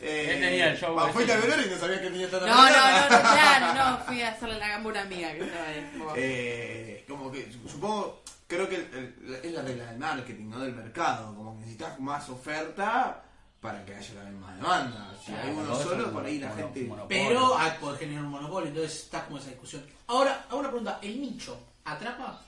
Él 0.00 0.08
Eh, 0.08 0.26
tenía 0.32 0.48
tenía 0.50 0.72
el 0.72 0.78
show. 0.78 0.98
Fuiste 1.12 1.32
al 1.32 1.40
velorio 1.42 1.66
y 1.66 1.70
no 1.70 1.78
sabías 1.78 2.00
que 2.00 2.10
tenía 2.10 2.28
tanta 2.30 2.46
No, 2.46 2.54
no, 2.56 2.70
no, 2.70 3.02
no, 3.02 3.08
claro, 3.32 3.74
no, 3.74 4.04
fui 4.04 4.20
a 4.22 4.28
hacerle 4.30 4.58
la 4.58 4.68
gamba 4.68 4.88
a 4.88 4.92
una 4.92 5.02
amiga 5.02 5.32
que 5.32 5.40
estaba 5.44 5.66
ahí. 5.68 5.90
como- 5.96 6.12
Eh, 6.16 7.04
como 7.08 7.30
que 7.32 7.52
supongo, 7.70 8.22
creo 8.48 8.68
que 8.68 8.76
el- 8.76 9.14
el- 9.26 9.40
es 9.44 9.52
la 9.52 9.62
regla 9.62 9.86
del 9.86 9.98
marketing, 9.98 10.50
no 10.50 10.58
del 10.58 10.74
mercado. 10.74 11.34
Como 11.36 11.52
que 11.54 11.60
necesitas 11.60 12.00
más 12.00 12.28
oferta 12.28 13.22
para 13.60 13.84
que 13.84 13.94
haya 13.94 14.14
la 14.14 14.24
misma 14.30 14.52
demanda. 14.56 15.14
Si 15.24 15.26
Claro, 15.30 15.48
hay 15.48 15.54
uno 15.54 15.76
solo, 15.76 16.12
por 16.12 16.24
ahí 16.26 16.38
la 16.40 16.48
mono- 16.48 16.62
gente. 16.62 16.80
monopolio. 16.82 17.28
Pero 17.28 17.56
hay 17.58 17.70
poder 17.78 17.98
generar 18.00 18.24
un 18.24 18.30
monopolio, 18.32 18.68
entonces 18.70 19.02
está 19.04 19.24
como 19.24 19.38
esa 19.38 19.50
discusión. 19.50 19.86
Ahora, 20.08 20.46
hago 20.48 20.58
una 20.58 20.68
pregunta, 20.68 20.98
¿el 21.00 21.20
nicho 21.20 21.56
atrapa? 21.84 22.42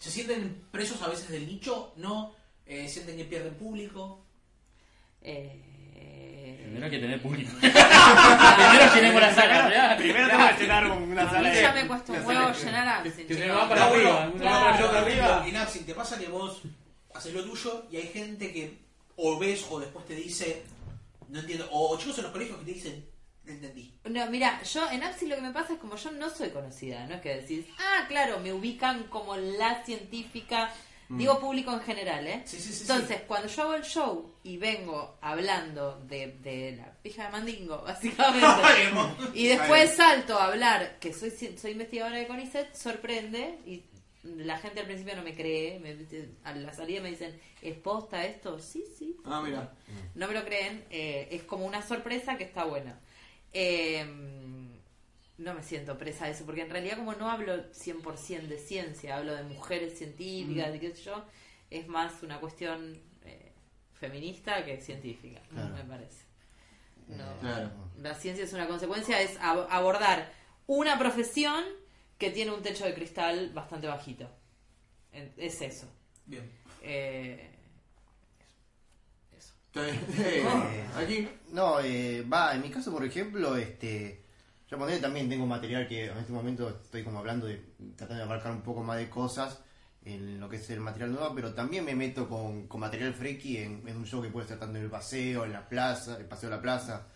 ¿Se 0.00 0.10
sienten 0.10 0.64
presos 0.72 1.00
a 1.02 1.08
veces 1.08 1.28
del 1.28 1.46
nicho? 1.46 1.92
¿No? 1.98 2.34
Eh, 2.66 2.88
¿Sienten 2.88 3.16
que 3.16 3.24
pierden 3.26 3.54
público? 3.54 4.25
Eh, 5.26 6.60
Primero 6.62 6.84
hay 6.84 6.90
que 6.90 6.98
tener 6.98 7.22
público. 7.22 7.50
Primero 7.60 8.94
llenemos 8.94 9.20
la 9.20 9.34
sala. 9.34 9.68
¿verdad? 9.68 9.96
Primero 9.98 10.28
tengo 10.28 10.48
que 10.48 10.62
llenar 10.62 10.90
una 10.90 11.22
a 11.22 11.30
sala 11.30 11.48
mí 11.50 11.56
ya 11.60 11.72
me 11.72 11.86
cuesta 11.86 12.12
un 12.12 12.26
huevo 12.26 12.52
llenar 12.52 12.88
a 12.88 13.02
que 13.02 13.10
se 13.10 13.48
va 13.48 13.68
para 13.68 13.86
No, 13.86 13.94
arriba, 13.94 14.32
para 14.38 15.00
arriba. 15.00 15.44
Y 15.48 15.52
Naxi, 15.52 15.80
¿te 15.80 15.94
pasa 15.94 16.18
que 16.18 16.28
vos 16.28 16.62
haces 17.14 17.32
lo 17.34 17.44
tuyo 17.44 17.86
y 17.90 17.96
hay 17.96 18.08
gente 18.08 18.52
que 18.52 18.78
o 19.16 19.38
ves 19.38 19.66
o 19.70 19.80
después 19.80 20.04
te 20.06 20.14
dice, 20.14 20.62
no 21.28 21.40
entiendo, 21.40 21.66
o 21.72 21.96
chicos 21.98 22.18
en 22.18 22.24
los 22.24 22.32
colegios 22.32 22.58
que 22.58 22.64
te 22.66 22.72
dicen, 22.72 23.06
no 23.44 23.52
entendí. 23.52 23.94
No, 24.04 24.26
mira, 24.30 24.62
yo 24.62 24.90
en 24.90 25.02
Apsi 25.02 25.26
lo 25.26 25.36
que 25.36 25.42
me 25.42 25.52
pasa 25.52 25.74
es 25.74 25.78
como 25.78 25.96
yo 25.96 26.10
no 26.12 26.28
soy 26.30 26.50
conocida, 26.50 27.06
no 27.06 27.14
es 27.14 27.20
que 27.22 27.36
decís, 27.36 27.64
ah, 27.78 28.04
claro, 28.08 28.38
me 28.40 28.52
ubican 28.52 29.04
como 29.04 29.36
la 29.36 29.82
científica, 29.84 30.70
digo 31.08 31.38
público 31.40 31.72
en 31.72 31.80
general, 31.80 32.26
¿eh? 32.26 32.42
Sí, 32.44 32.58
sí, 32.58 32.72
sí, 32.72 32.82
Entonces, 32.82 33.20
cuando 33.26 33.48
yo 33.48 33.62
hago 33.62 33.74
el 33.74 33.82
show 33.84 34.34
y 34.42 34.56
vengo 34.56 35.16
hablando 35.20 36.00
de, 36.00 36.38
de 36.40 36.76
la 36.76 36.92
pija 37.02 37.26
de 37.26 37.30
Mandingo, 37.32 37.82
básicamente, 37.86 38.90
y 39.34 39.46
después 39.48 39.94
salto 39.94 40.38
a 40.38 40.46
hablar 40.46 40.98
que 40.98 41.12
soy, 41.12 41.30
soy 41.30 41.70
investigadora 41.72 42.16
de 42.16 42.26
CONICET, 42.26 42.74
sorprende 42.74 43.58
y 43.66 43.84
la 44.24 44.58
gente 44.58 44.80
al 44.80 44.86
principio 44.86 45.14
no 45.14 45.22
me 45.22 45.34
cree, 45.36 45.78
me- 45.78 45.96
a 46.42 46.52
la 46.52 46.72
salida 46.72 47.00
me 47.00 47.10
dicen, 47.10 47.38
¿es 47.62 47.76
posta 47.76 48.24
esto? 48.24 48.58
Sí, 48.58 48.84
sí. 48.98 49.16
Ah, 49.24 49.40
mira. 49.44 49.72
No 50.16 50.26
me 50.26 50.34
lo 50.34 50.44
creen, 50.44 50.84
eh, 50.90 51.28
es 51.30 51.44
como 51.44 51.64
una 51.66 51.82
sorpresa 51.82 52.36
que 52.36 52.42
está 52.44 52.64
buena. 52.64 52.98
Eh, 53.52 54.04
no 55.38 55.54
me 55.54 55.62
siento 55.62 55.98
presa 55.98 56.24
de 56.26 56.32
eso, 56.32 56.44
porque 56.46 56.62
en 56.62 56.70
realidad 56.70 56.96
como 56.96 57.12
no 57.14 57.28
hablo 57.30 57.70
100% 57.72 58.48
de 58.48 58.58
ciencia, 58.58 59.16
hablo 59.16 59.34
de 59.34 59.42
mujeres 59.44 59.98
científicas, 59.98 60.72
de 60.72 60.80
qué 60.80 60.94
sé 60.94 61.02
yo, 61.02 61.24
es 61.70 61.86
más 61.88 62.22
una 62.22 62.40
cuestión 62.40 62.98
eh, 63.24 63.52
feminista 63.92 64.64
que 64.64 64.80
científica, 64.80 65.40
Claro. 65.50 65.74
me 65.74 65.84
parece. 65.84 66.24
No, 67.08 67.24
Claro. 67.40 67.70
La 67.98 68.14
ciencia 68.14 68.44
es 68.44 68.52
una 68.52 68.66
consecuencia, 68.66 69.20
es 69.20 69.38
ab- 69.40 69.66
abordar 69.70 70.32
una 70.66 70.98
profesión 70.98 71.62
que 72.18 72.30
tiene 72.30 72.50
un 72.52 72.62
techo 72.62 72.84
de 72.86 72.94
cristal 72.94 73.50
bastante 73.52 73.86
bajito. 73.86 74.28
En- 75.12 75.32
Es 75.36 75.60
eso. 75.60 75.86
Bien. 76.24 76.50
Eh, 76.82 77.50
eso. 79.36 79.54
Eh, 79.74 80.84
Aquí. 80.96 81.28
No, 81.52 81.80
eh, 81.80 82.22
va, 82.22 82.54
en 82.54 82.62
mi 82.62 82.70
caso, 82.70 82.90
por 82.92 83.04
ejemplo, 83.04 83.56
este, 83.56 84.24
yo 84.68 84.78
ponele, 84.78 84.98
también 84.98 85.28
tengo 85.28 85.46
material 85.46 85.86
que 85.86 86.06
en 86.06 86.18
este 86.18 86.32
momento 86.32 86.68
estoy 86.68 87.04
como 87.04 87.18
hablando 87.18 87.46
de, 87.46 87.62
tratando 87.96 88.16
de 88.16 88.22
abarcar 88.22 88.52
un 88.52 88.62
poco 88.62 88.82
más 88.82 88.98
de 88.98 89.08
cosas 89.08 89.60
en 90.04 90.38
lo 90.40 90.48
que 90.48 90.56
es 90.56 90.70
el 90.70 90.80
material 90.80 91.12
nuevo, 91.12 91.34
pero 91.34 91.52
también 91.54 91.84
me 91.84 91.94
meto 91.94 92.28
con, 92.28 92.66
con 92.68 92.80
material 92.80 93.12
freaky 93.12 93.58
en, 93.58 93.88
en 93.88 93.96
un 93.96 94.06
show 94.06 94.22
que 94.22 94.28
puede 94.28 94.46
ser 94.46 94.58
tanto 94.58 94.78
en 94.78 94.84
el 94.84 94.90
paseo, 94.90 95.44
en 95.44 95.52
la 95.52 95.68
plaza, 95.68 96.16
el 96.18 96.26
paseo 96.26 96.48
de 96.48 96.56
la 96.56 96.62
plaza, 96.62 97.06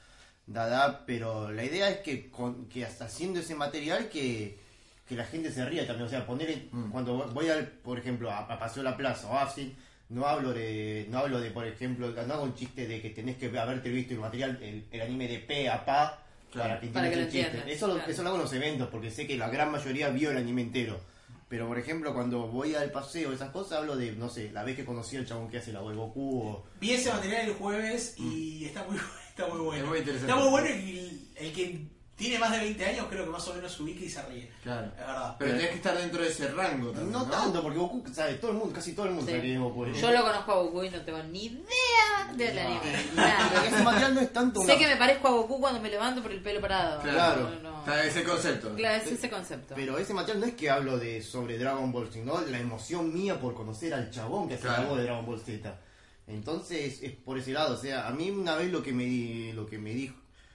dada, 0.47 1.05
pero 1.07 1.51
la 1.51 1.65
idea 1.65 1.89
es 1.91 1.99
que, 1.99 2.31
con, 2.31 2.69
que 2.69 2.85
hasta 2.85 3.05
haciendo 3.05 3.41
ese 3.41 3.55
material 3.55 4.09
que, 4.09 4.59
que 5.07 5.15
la 5.15 5.25
gente 5.25 5.53
se 5.53 5.65
ría 5.65 5.87
también, 5.87 6.07
o 6.07 6.11
sea, 6.11 6.27
poner 6.27 6.69
cuando 6.91 7.29
voy 7.33 7.49
al, 7.49 7.67
por 7.67 7.99
ejemplo, 7.99 8.31
a, 8.31 8.41
a 8.41 8.59
paseo 8.59 8.83
de 8.83 8.91
la 8.91 8.97
plaza 8.97 9.29
o 9.29 9.39
así, 9.39 9.77
no 10.09 10.27
hablo 10.27 10.53
de, 10.53 11.07
no 11.09 11.19
hablo 11.19 11.41
de, 11.41 11.51
por 11.51 11.67
ejemplo, 11.67 12.11
no 12.11 12.35
hago 12.35 12.43
un 12.43 12.55
chiste 12.55 12.89
de 12.89 13.01
que 13.01 13.11
tenés 13.11 13.37
que 13.37 13.47
haberte 13.57 13.91
visto 13.91 14.15
el 14.15 14.21
material, 14.21 14.59
el, 14.63 14.87
el 14.91 15.01
anime 15.01 15.29
de 15.29 15.39
pe 15.39 15.69
a 15.69 15.85
pa, 15.85 16.27
para 16.55 16.81
que 16.81 16.89
Para 16.89 17.11
que 17.11 17.17
lo 17.17 17.23
el 17.23 17.29
chiste. 17.29 17.47
entiendas, 17.47 17.71
Eso, 17.71 17.87
lo- 17.87 17.95
claro. 17.95 18.11
eso 18.11 18.23
lo 18.23 18.29
hago 18.29 18.37
en 18.39 18.43
los 18.45 18.53
eventos, 18.53 18.89
porque 18.89 19.11
sé 19.11 19.27
que 19.27 19.37
la 19.37 19.49
gran 19.49 19.71
mayoría 19.71 20.09
vio 20.11 20.31
el 20.31 20.37
anime 20.37 20.63
entero. 20.63 21.01
Pero, 21.49 21.67
por 21.67 21.79
ejemplo, 21.79 22.15
cuando 22.15 22.47
voy 22.47 22.75
al 22.77 22.93
paseo, 22.93 23.33
esas 23.33 23.51
cosas, 23.51 23.79
hablo 23.79 23.97
de, 23.97 24.13
no 24.13 24.29
sé, 24.29 24.53
la 24.53 24.63
vez 24.63 24.77
que 24.77 24.85
conocí 24.85 25.17
al 25.17 25.27
chabón 25.27 25.49
que 25.51 25.59
hace 25.59 25.73
la 25.73 25.81
de 25.81 25.95
Goku 25.97 26.43
o... 26.49 26.65
Vi 26.81 26.93
ese 26.93 27.11
material 27.13 27.49
el 27.49 27.55
jueves 27.55 28.15
y 28.19 28.65
está 28.67 28.85
muy, 28.85 28.97
está 29.31 29.49
muy 29.49 29.59
bueno. 29.59 29.83
Es 29.83 29.89
muy 29.89 29.99
interesante. 29.99 30.31
Está 30.33 30.41
muy 30.45 30.51
bueno 30.51 30.69
y 30.69 30.99
el, 30.99 31.29
el 31.37 31.53
que 31.53 31.87
tiene 32.21 32.39
más 32.39 32.53
de 32.53 32.59
20 32.59 32.85
años 32.85 33.07
creo 33.09 33.25
que 33.25 33.31
más 33.31 33.49
o 33.49 33.55
menos 33.55 33.73
se 33.73 33.83
ubica 33.83 34.05
y 34.05 34.09
se 34.11 34.23
ríe. 34.27 34.51
Claro. 34.63 34.87
Es 34.89 34.97
verdad. 35.07 35.37
Pero 35.39 35.51
tenés 35.53 35.69
que 35.71 35.77
estar 35.77 35.97
dentro 35.99 36.23
de 36.23 36.29
ese 36.29 36.49
rango 36.49 36.91
también. 36.91 37.11
No, 37.13 37.25
No, 37.25 37.31
tanto, 37.31 37.63
porque 37.63 37.79
Goku, 37.79 38.05
sabe, 38.13 38.35
todo 38.35 38.51
el 38.51 38.57
mundo, 38.59 38.75
casi 38.75 38.93
todo 38.93 39.07
el 39.07 39.13
mundo 39.13 39.27
Sí. 39.27 39.33
sabe 39.33 39.43
quién 39.43 39.55
es 39.55 39.61
Goku. 39.63 39.87
Yo 39.87 40.13
lo 40.13 40.23
conozco 40.23 40.53
a 40.53 40.57
Goku 40.57 40.83
y 40.85 40.91
no 40.91 41.01
tengo 41.03 41.23
ni 41.25 41.45
idea 41.47 42.33
del 42.37 42.59
anime. 42.59 42.81
Nada. 43.17 43.65
Ese 43.67 43.83
material 43.83 44.15
no 44.15 44.21
es 44.21 44.33
tanto 44.33 44.61
una... 44.61 44.73
Sé 44.73 44.79
que 44.79 44.87
me 44.87 44.97
parezco 44.97 45.29
a 45.29 45.31
Goku 45.33 45.61
cuando 45.61 45.81
me 45.81 45.89
levanto 45.89 46.23
por 46.23 46.31
el 46.31 46.43
pelo 46.43 46.61
parado. 46.61 47.01
Claro. 47.03 47.51
No, 47.63 47.71
no. 47.71 47.79
Está 47.81 48.05
ese 48.05 48.23
concepto. 48.23 48.75
Claro, 48.77 49.03
es 49.03 49.11
ese 49.11 49.31
concepto. 49.31 49.75
Pero 49.75 49.97
ese 49.99 50.13
material 50.13 50.41
no 50.41 50.47
es 50.47 50.55
que 50.55 50.69
hablo 50.71 50.99
de 50.99 51.23
sobre 51.23 51.57
Dragon 51.59 51.91
Ball, 51.91 52.11
sino 52.13 52.41
la 52.43 52.59
emoción 52.61 53.13
mía 53.15 53.41
por 53.41 53.55
conocer 53.55 53.95
al 53.95 54.11
chabón 54.11 54.47
que 54.49 54.55
hace 54.55 54.65
Claro. 54.65 54.83
la 54.83 54.89
voz 54.91 54.99
de 54.99 55.05
Dragon 55.05 55.25
Ball 55.27 55.41
Z. 55.41 55.81
Entonces 56.27 57.03
es 57.03 57.13
por 57.13 57.39
ese 57.39 57.53
lado, 57.53 57.75
o 57.75 57.77
sea, 57.77 58.07
a 58.07 58.11
mí 58.13 58.31
una 58.31 58.55
vez 58.55 58.71
lo 58.71 58.83
que 58.83 58.93
me 58.93 59.05
di- 59.05 59.53
lo 59.53 59.67
que 59.67 59.79
me 59.79 59.91
dijo, 59.91 60.15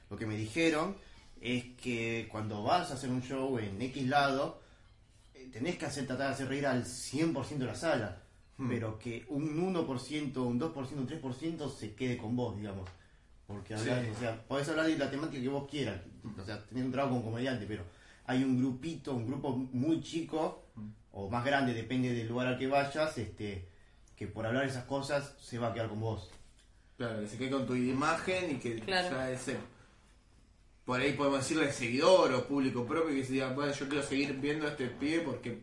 lo 0.10 0.18
que 0.18 0.26
me 0.26 0.36
dijeron 0.38 0.96
es 1.42 1.64
que 1.82 2.28
cuando 2.32 2.64
vas 2.64 2.92
a 2.92 2.96
hacer 2.96 3.10
un 3.10 3.22
show 3.22 3.58
en 3.60 3.82
X 3.82 4.08
lado 4.08 4.62
eh, 5.34 5.50
tenés 5.52 5.78
que 5.78 5.86
hacer 5.86 6.08
tratar 6.08 6.28
de 6.30 6.34
hacer 6.34 6.48
reír 6.48 6.66
al 6.66 6.86
100% 6.86 7.58
de 7.58 7.66
la 7.66 7.76
sala, 7.76 8.22
Hmm. 8.58 8.70
pero 8.70 8.98
que 8.98 9.26
un 9.28 9.60
1%, 9.60 10.42
un 10.46 10.58
2%, 10.58 11.02
un 11.02 11.08
3% 11.08 11.70
se 11.70 11.94
quede 11.94 12.16
con 12.18 12.38
vos, 12.38 12.56
digamos. 12.56 12.90
Porque 13.46 13.76
hablar, 13.76 14.04
Sí. 14.06 14.12
o 14.16 14.20
sea, 14.20 14.42
podés 14.48 14.70
hablar 14.70 14.88
de 14.88 14.98
la 14.98 15.12
temática 15.12 15.42
que 15.42 15.50
vos 15.50 15.70
quieras, 15.70 16.00
o 16.42 16.46
sea, 16.46 16.66
tener 16.66 16.86
un 16.86 16.92
trabajo 16.94 17.16
como 17.18 17.32
comediante, 17.32 17.66
pero 17.68 17.84
hay 18.26 18.44
un 18.46 18.58
grupito, 18.58 19.14
un 19.14 19.28
grupo 19.28 19.56
muy 19.58 20.02
chico 20.02 20.64
o 21.12 21.30
más 21.30 21.44
grande, 21.46 21.74
depende 21.74 22.14
del 22.14 22.28
lugar 22.30 22.48
al 22.48 22.58
que 22.58 22.68
vayas, 22.68 23.18
este, 23.18 23.68
que 24.16 24.26
por 24.28 24.46
hablar 24.46 24.66
esas 24.66 24.86
cosas 24.86 25.36
se 25.40 25.60
va 25.60 25.68
a 25.68 25.74
quedar 25.74 25.90
con 25.90 26.00
vos. 26.00 26.32
Claro, 26.98 27.20
que 27.20 27.28
se 27.28 27.38
quede 27.38 27.50
con 27.52 27.68
tu 27.68 27.76
imagen 27.76 28.52
y 28.52 28.56
que 28.56 28.80
Claro. 28.80 29.10
ya 29.12 29.32
ese. 29.32 29.58
Por 30.86 31.00
ahí 31.00 31.14
podemos 31.14 31.40
decirle 31.40 31.72
seguidor 31.72 32.32
o 32.34 32.46
público 32.48 32.86
propio 32.86 33.16
que 33.16 33.26
se 33.26 33.34
diga, 33.34 33.50
bueno, 33.54 33.74
yo 33.74 33.88
quiero 33.90 34.04
seguir 34.06 34.34
viendo 34.34 34.68
a 34.68 34.70
este 34.70 34.86
pibe 34.88 35.22
porque 35.22 35.60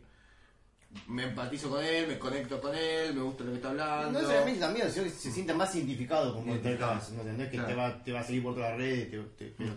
me 1.06 1.24
empatizo 1.24 1.70
con 1.70 1.82
él, 1.84 2.08
me 2.08 2.18
conecto 2.18 2.60
con 2.60 2.74
él, 2.74 3.14
me 3.14 3.22
gusta 3.22 3.44
lo 3.44 3.50
que 3.50 3.56
está 3.56 3.70
hablando. 3.70 4.10
No 4.12 4.18
necesariamente 4.18 4.60
también, 4.60 4.90
sino 4.90 5.04
que 5.04 5.10
se 5.10 5.30
sienta 5.30 5.54
más 5.54 5.74
identificado 5.76 6.34
con 6.34 6.44
vos 6.44 6.56
¿no? 6.56 7.20
¿Entendés? 7.20 7.48
Que 7.50 7.56
Claro. 7.56 7.68
te, 7.68 7.74
va, 7.74 8.02
te 8.04 8.12
va 8.12 8.20
a 8.20 8.24
seguir 8.24 8.42
por 8.42 8.54
todas 8.54 8.70
las 8.70 8.78
redes, 8.78 9.10
te- 9.10 9.18
te- 9.44 9.54
pero 9.56 9.70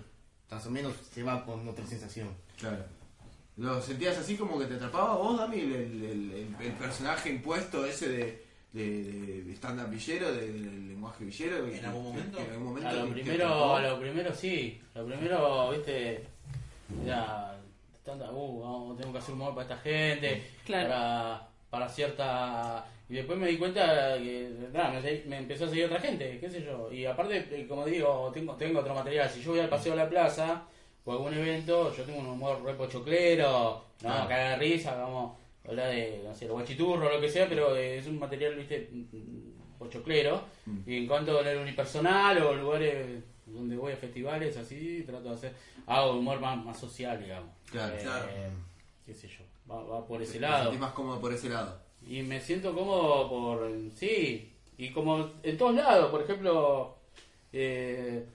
más 0.49 0.65
o 0.65 0.71
menos 0.71 0.93
se 1.13 1.21
va 1.23 1.45
con 1.45 1.67
otra 1.67 1.85
sensación. 1.85 2.29
Claro. 2.59 2.83
¿Lo 3.57 3.81
sentías 3.81 4.17
así 4.17 4.35
como 4.35 4.59
que 4.59 4.65
te 4.65 4.73
atrapaba 4.73 5.15
vos, 5.15 5.37
Dami, 5.37 5.59
el- 5.59 5.73
el- 6.03 6.55
el 6.59 6.71
personaje 6.73 7.29
impuesto 7.29 7.85
ese 7.85 8.09
de, 8.09 8.44
de, 8.75 9.03
de- 9.03 9.43
de 9.43 9.53
stand-up 9.55 9.89
villero, 9.89 10.31
de- 10.33 10.51
del 10.51 10.87
lenguaje 10.89 11.23
villero? 11.25 11.65
¿En 11.67 11.85
algún 11.85 12.03
momento? 12.03 12.37
Que 12.37 12.43
en 12.43 12.49
algún 12.51 12.67
momento 12.67 12.89
A 12.89 12.93
lo 12.93 13.09
primero, 13.09 13.75
a 13.75 13.81
lo 13.81 13.99
primero 13.99 14.33
sí. 14.33 14.81
Lo 14.93 15.05
primero, 15.05 15.71
viste, 15.71 16.25
era 17.05 17.57
tanta, 18.03 18.31
uh, 18.31 18.95
tengo 18.95 19.11
que 19.13 19.17
hacer 19.19 19.33
humor 19.33 19.55
para 19.55 19.63
esta 19.63 19.77
gente, 19.77 20.43
Claro. 20.65 20.89
para, 20.89 21.47
para 21.69 21.89
cierta... 21.89 22.85
Y 23.07 23.13
después 23.13 23.37
me 23.37 23.47
di 23.47 23.57
cuenta 23.57 24.17
que 24.17 24.49
nada, 24.73 24.99
me, 24.99 25.21
me 25.27 25.37
empezó 25.37 25.65
a 25.65 25.69
seguir 25.69 25.85
otra 25.85 25.99
gente, 25.99 26.39
qué 26.39 26.49
sé 26.49 26.63
yo. 26.63 26.91
Y 26.91 27.05
aparte, 27.05 27.37
eh, 27.51 27.67
como 27.67 27.85
digo, 27.85 28.31
tengo, 28.33 28.55
tengo 28.55 28.79
otro 28.79 28.95
material. 28.95 29.29
Si 29.29 29.41
yo 29.43 29.51
voy 29.51 29.59
al 29.59 29.69
paseo 29.69 29.91
de 29.95 29.99
la 30.03 30.09
plaza 30.09 30.63
o 31.05 31.11
a 31.11 31.15
algún 31.15 31.33
evento, 31.35 31.95
yo 31.95 32.03
tengo 32.03 32.19
un 32.19 32.25
humor 32.25 32.63
re 32.65 32.73
pochoclero, 32.73 33.83
no, 34.01 34.09
Claro. 34.09 34.27
cagar 34.27 34.59
de 34.59 34.65
risa, 34.65 34.95
vamos 34.95 35.37
a 35.65 35.69
hablar 35.69 35.89
de, 35.89 36.21
no 36.23 36.33
sé, 36.35 36.49
o 36.49 36.59
lo 36.97 37.21
que 37.21 37.29
sea, 37.29 37.47
pero 37.49 37.75
es 37.75 38.05
un 38.07 38.19
material, 38.19 38.55
viste, 38.55 38.89
pochoclero. 39.79 40.41
Y 40.85 40.97
en 40.97 41.07
cuanto 41.07 41.39
al 41.39 41.57
unipersonal 41.57 42.41
o 42.41 42.55
lugares 42.55 43.23
donde 43.45 43.75
voy 43.75 43.93
a 43.93 43.97
festivales 43.97 44.57
así, 44.57 45.03
trato 45.05 45.29
de 45.29 45.35
hacer, 45.35 45.53
hago 45.85 46.13
humor 46.17 46.39
más, 46.39 46.63
más 46.63 46.79
social, 46.79 47.21
digamos. 47.21 47.49
Claro, 47.71 47.95
Eh, 47.95 47.99
claro. 48.01 48.27
Qué 49.05 49.13
sé 49.13 49.27
yo, 49.27 49.43
va, 49.71 49.83
va 49.83 50.05
por 50.07 50.21
ese 50.21 50.33
Te 50.33 50.39
lado. 50.39 50.73
más 50.73 50.93
cómodo 50.93 51.19
por 51.21 51.31
ese 51.31 51.49
lado. 51.49 51.79
Y 52.07 52.23
me 52.23 52.39
siento 52.41 52.73
cómodo 52.73 53.29
por, 53.29 53.71
sí, 53.95 54.51
y 54.77 54.89
como 54.89 55.31
en 55.43 55.57
todos 55.57 55.75
lados, 55.75 56.09
por 56.09 56.21
ejemplo, 56.23 56.95
eh, 57.53 58.25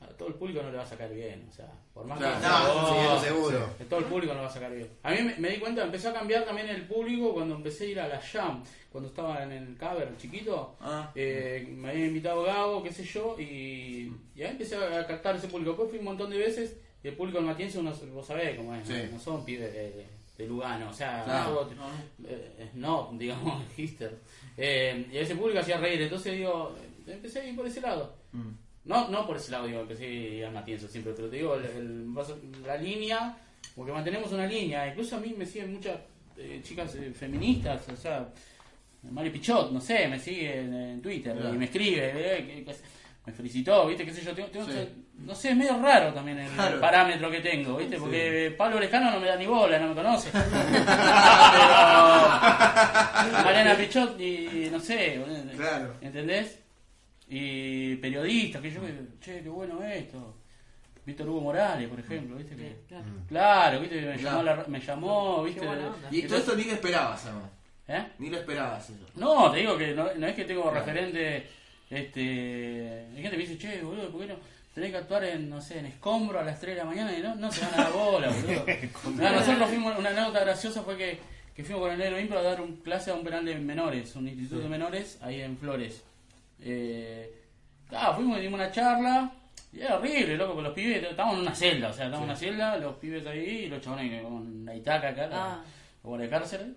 a 0.00 0.06
todo 0.08 0.28
el 0.28 0.34
público 0.34 0.62
no 0.62 0.70
le 0.70 0.76
va 0.76 0.82
a 0.82 0.86
sacar 0.86 1.12
bien. 1.12 1.46
O 1.48 1.52
sea, 1.52 1.72
por 1.98 2.06
más 2.06 2.18
Claro. 2.18 2.36
que. 2.40 2.46
No, 2.46 2.88
sí, 2.88 2.98
eso 3.00 3.20
seguro. 3.20 3.66
Todo 3.90 3.98
el 4.00 4.06
público 4.06 4.34
no 4.34 4.42
va 4.42 4.46
a 4.46 4.50
sacar 4.50 4.72
bien. 4.72 4.88
A 5.02 5.10
mí 5.10 5.16
me, 5.22 5.36
me 5.36 5.48
di 5.50 5.56
cuenta, 5.58 5.82
empezó 5.82 6.10
a 6.10 6.12
cambiar 6.14 6.44
también 6.44 6.68
el 6.68 6.86
público 6.86 7.34
cuando 7.34 7.56
empecé 7.56 7.84
a 7.84 7.88
ir 7.88 8.00
a 8.00 8.06
la 8.08 8.20
Jam, 8.20 8.62
cuando 8.92 9.08
estaba 9.10 9.42
en 9.42 9.50
el 9.50 9.76
cover 9.76 10.16
chiquito. 10.16 10.76
Ah. 10.80 11.10
Eh, 11.16 11.66
me 11.76 11.90
había 11.90 12.06
invitado 12.06 12.44
Gabo, 12.44 12.82
qué 12.84 12.92
sé 12.92 13.02
yo, 13.04 13.34
y, 13.38 14.12
y 14.36 14.42
ahí 14.42 14.50
empecé 14.52 14.76
a 14.76 15.04
captar 15.08 15.34
ese 15.34 15.48
público. 15.48 15.70
Después 15.72 15.90
fui 15.90 15.98
un 15.98 16.04
montón 16.04 16.30
de 16.30 16.38
veces 16.38 16.76
y 17.02 17.08
el 17.08 17.14
público 17.16 17.38
en 17.38 17.46
Matienzo, 17.46 17.80
uno, 17.80 17.92
vos 18.14 18.26
sabés 18.26 18.56
cómo 18.56 18.74
es, 18.76 18.86
Sí. 18.86 18.94
no, 19.06 19.12
no 19.14 19.18
son 19.20 19.44
pibes 19.44 19.72
de, 19.72 19.80
de- 19.90 20.18
de 20.38 20.46
Lugano, 20.46 20.90
o 20.90 20.92
sea, 20.94 21.24
Claro. 21.24 21.50
todos, 21.66 21.72
eh, 22.28 22.70
no, 22.74 23.10
digamos, 23.18 23.60
hipster. 23.76 24.18
Eh, 24.56 25.08
y 25.12 25.16
ese 25.18 25.34
público 25.34 25.58
hacía 25.58 25.78
reír, 25.78 26.02
entonces 26.02 26.34
digo, 26.36 26.76
empecé 27.08 27.40
a 27.40 27.44
ir 27.48 27.56
por 27.56 27.66
ese 27.66 27.80
lado. 27.80 28.14
Mm. 28.30 28.50
No, 28.88 29.08
no 29.08 29.24
por 29.26 29.36
ese 29.36 29.52
lado, 29.52 29.66
digo, 29.66 29.80
empecé 29.82 30.44
a 30.44 30.50
Matienzo 30.50 30.88
siempre, 30.88 31.12
pero 31.14 31.28
te 31.28 31.36
digo, 31.36 31.54
el- 31.54 31.64
el- 31.66 32.14
la 32.66 32.76
línea, 32.76 33.36
porque 33.76 33.92
mantenemos 33.92 34.32
una 34.32 34.46
línea, 34.46 34.88
incluso 34.88 35.16
a 35.16 35.20
mí 35.20 35.32
me 35.36 35.46
siguen 35.46 35.74
muchas 35.74 35.96
eh, 36.36 36.60
chicas 36.64 36.94
eh, 36.96 37.12
feministas, 37.12 37.88
o 37.88 37.96
sea, 37.96 38.28
Mari 39.10 39.30
Pichot, 39.30 39.70
no 39.72 39.80
sé, 39.80 40.08
me 40.08 40.18
sigue 40.18 40.60
en, 40.60 40.74
en 40.74 41.02
Twitter 41.02 41.34
Claro. 41.36 41.54
y 41.54 41.58
me 41.58 41.64
escribe, 41.66 42.12
eh, 42.14 42.46
que- 42.46 42.64
que- 42.64 42.76
me 43.26 43.32
felicitó, 43.32 43.86
viste, 43.86 44.04
qué 44.06 44.12
sé 44.14 44.24
yo, 44.24 44.34
tengo- 44.34 44.48
tengo- 44.48 44.66
Sí. 44.66 44.88
no 45.18 45.34
sé, 45.34 45.50
es 45.50 45.56
medio 45.56 45.78
raro 45.82 46.14
también 46.14 46.38
el, 46.38 46.50
Claro. 46.52 46.80
parámetro 46.80 47.30
que 47.30 47.40
tengo, 47.40 47.76
viste, 47.76 47.96
Sí. 47.96 48.00
porque 48.00 48.54
Pablo 48.56 48.80
Lejano 48.80 49.10
no 49.10 49.20
me 49.20 49.26
da 49.26 49.36
ni 49.36 49.46
bola, 49.46 49.78
no 49.78 49.88
me 49.88 49.94
conoce. 49.94 50.30
Pero 50.32 50.46
Mariana 53.44 53.74
Pichot 53.76 54.18
y 54.20 54.68
no 54.72 54.80
sé, 54.80 55.20
Claro. 55.56 55.94
¿entendés? 56.00 56.58
Y 57.28 57.96
periodistas, 57.96 58.62
que 58.62 58.70
yo, 58.70 58.80
che, 59.20 59.42
qué 59.42 59.48
bueno 59.48 59.82
esto. 59.82 60.34
Víctor 61.04 61.28
Hugo 61.28 61.40
Morales, 61.40 61.88
por 61.88 62.00
ejemplo, 62.00 62.36
viste 62.36 62.54
que... 62.54 62.76
Claro. 62.86 63.04
Claro, 63.28 63.80
viste 63.80 64.00
que 64.00 64.06
me 64.06 64.16
Claro. 64.16 64.42
llamó, 64.42 64.42
la- 64.42 64.64
me 64.68 64.80
llamó 64.80 65.42
viste. 65.44 65.66
Y 66.10 66.22
todo 66.22 66.38
esto 66.38 66.54
ni 66.56 66.64
lo 66.64 66.72
esperabas, 66.72 67.24
además. 67.26 67.50
¿Eh? 67.88 68.04
Ni 68.18 68.28
lo 68.30 68.36
esperabas 68.38 68.90
eso. 68.90 69.06
No, 69.16 69.50
te 69.50 69.58
digo 69.60 69.76
que 69.78 69.94
no, 69.94 70.12
no 70.14 70.26
es 70.26 70.34
que 70.34 70.44
tengo 70.44 70.62
Claro. 70.64 70.78
referente. 70.78 71.46
Este, 71.90 73.06
hay 73.14 73.22
gente 73.22 73.30
que 73.30 73.36
me 73.36 73.42
dice, 73.46 73.58
che, 73.58 73.80
boludo, 73.82 74.10
¿por 74.10 74.20
qué 74.20 74.26
no 74.28 74.34
tenés 74.74 74.90
que 74.90 74.96
actuar 74.98 75.24
en, 75.24 75.48
no 75.48 75.60
sé, 75.62 75.78
en 75.78 75.86
escombro 75.86 76.38
a 76.38 76.44
las 76.44 76.60
3 76.60 76.74
de 76.76 76.82
la 76.82 76.84
mañana 76.84 77.16
y 77.16 77.22
no, 77.22 77.34
no 77.36 77.48
te 77.48 77.60
van 77.62 77.74
a 77.74 77.76
dar 77.84 77.92
bola, 77.92 78.28
boludo? 78.28 78.64
No, 79.22 79.32
nosotros 79.32 79.68
fuimos, 79.68 79.98
una 79.98 80.10
anécdota 80.10 80.40
graciosa 80.40 80.82
fue 80.82 80.96
que, 80.98 81.18
que 81.56 81.64
fuimos 81.64 81.82
con 81.82 81.92
el 81.92 81.98
negro 81.98 82.20
Impro 82.20 82.38
a 82.38 82.42
dar 82.42 82.60
un 82.60 82.76
clase 82.76 83.10
a 83.10 83.14
un 83.14 83.24
penal 83.24 83.44
de 83.46 83.54
menores, 83.54 84.14
un 84.16 84.28
instituto 84.28 84.60
de 84.62 84.68
menores 84.68 85.18
ahí 85.22 85.40
en 85.40 85.56
Flores. 85.56 86.02
Eh, 86.60 87.17
fuimos 88.18 88.38
y 88.38 88.42
dimos 88.42 88.60
una 88.60 88.70
charla. 88.70 89.32
Y 89.72 89.80
era 89.80 89.96
horrible, 89.96 90.36
loco, 90.36 90.54
con 90.54 90.64
los 90.64 90.72
pibes, 90.72 91.02
estábamos 91.02 91.36
en 91.36 91.42
una 91.42 91.54
celda, 91.54 91.88
o 91.88 91.92
sea, 91.92 92.06
estábamos 92.06 92.24
en 92.26 92.30
una 92.30 92.36
celda, 92.38 92.76
los 92.78 92.94
pibes 92.96 93.26
ahí 93.26 93.64
y 93.64 93.68
los 93.68 93.80
chabones 93.82 94.22
con 94.22 94.64
la 94.64 94.74
itaca 94.74 95.08
acá, 95.10 95.28
Ah. 95.32 95.62
la 96.04 96.16
de 96.16 96.28
cárcel. 96.28 96.76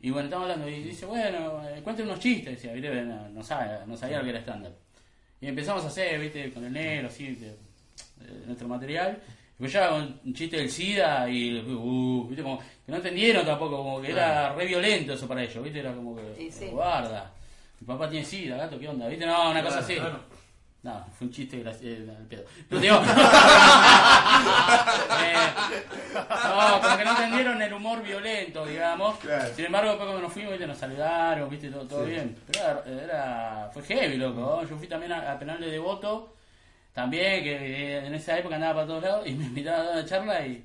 Y 0.00 0.10
bueno, 0.10 0.26
estamos 0.28 0.44
hablando 0.48 0.68
y 0.68 0.82
dice, 0.84 1.04
bueno, 1.06 1.60
eh, 1.68 1.80
cuente 1.82 2.02
unos 2.02 2.20
chistes, 2.20 2.54
decía, 2.54 2.72
¿viste? 2.72 3.02
No, 3.02 3.28
no 3.28 3.42
sabía, 3.42 3.82
no 3.86 3.96
sabía 3.96 4.18
lo 4.18 4.24
que 4.24 4.30
era 4.30 4.38
estándar. 4.38 4.72
Y 5.40 5.48
empezamos 5.48 5.84
a 5.84 5.88
hacer, 5.88 6.18
viste, 6.20 6.50
con 6.52 6.64
el 6.64 6.72
negro, 6.72 7.08
así, 7.08 7.34
de- 7.34 7.48
de 7.50 8.46
nuestro 8.46 8.68
material. 8.68 9.18
Y 9.56 9.58
pues 9.58 9.72
ya 9.72 9.92
un 9.92 10.32
chiste 10.34 10.56
del 10.56 10.70
SIDA 10.70 11.28
y, 11.28 11.58
uh, 11.60 12.26
viste, 12.28 12.42
como 12.44 12.58
que 12.58 12.64
no 12.92 12.96
entendieron 12.96 13.44
tampoco, 13.44 13.76
como 13.78 14.00
que 14.00 14.12
era 14.12 14.52
re 14.54 14.64
violento 14.66 15.12
eso 15.14 15.26
para 15.28 15.42
ellos, 15.42 15.62
viste, 15.62 15.80
era 15.80 15.92
como 15.92 16.14
que, 16.16 16.50
sí. 16.50 16.66
guarda, 16.68 17.32
mi 17.80 17.86
papá 17.86 18.08
tiene 18.08 18.24
SIDA, 18.24 18.56
gato, 18.56 18.78
¿qué 18.78 18.88
onda? 18.88 19.08
¿Viste? 19.08 19.26
No, 19.26 19.50
una 19.50 19.62
cosa 19.62 19.80
así. 19.80 19.96
claro. 19.96 20.20
No, 20.82 21.04
fue 21.18 21.26
un 21.26 21.32
chiste 21.32 21.58
gracioso, 21.58 22.10
al 22.16 22.24
pedo. 22.26 22.44
Pero 22.68 22.80
digo, 22.80 22.96
eh, 22.96 23.00
no, 26.14 26.80
como 26.80 26.96
que 26.98 27.04
no 27.04 27.10
entendieron 27.10 27.60
el 27.62 27.72
humor 27.72 28.02
violento, 28.02 28.64
digamos. 28.66 29.18
Claro. 29.18 29.54
Sin 29.54 29.66
embargo, 29.66 29.88
después 29.90 30.06
cuando 30.06 30.22
nos 30.22 30.32
fuimos, 30.32 30.52
¿viste? 30.52 30.66
nos 30.66 30.78
saludaron, 30.78 31.50
viste, 31.50 31.68
todo, 31.70 31.86
todo 31.86 32.04
Sí. 32.04 32.10
bien. 32.12 32.36
Pero 32.46 32.84
era, 32.86 33.02
era- 33.04 33.70
fue 33.72 33.82
heavy, 33.82 34.16
loco. 34.16 34.62
Yo 34.68 34.76
fui 34.76 34.86
también 34.86 35.12
a, 35.12 35.32
a 35.32 35.38
Penal 35.38 35.60
de 35.60 35.70
Devoto, 35.70 36.34
también, 36.92 37.42
que 37.42 37.54
eh, 37.96 38.06
en 38.06 38.14
esa 38.14 38.38
época 38.38 38.54
andaba 38.54 38.74
para 38.74 38.86
todos 38.86 39.02
lados, 39.02 39.26
y 39.26 39.32
me 39.34 39.44
invitaban 39.46 39.80
a 39.80 39.84
dar 39.84 39.92
una 39.98 40.04
charla 40.06 40.46
y, 40.46 40.64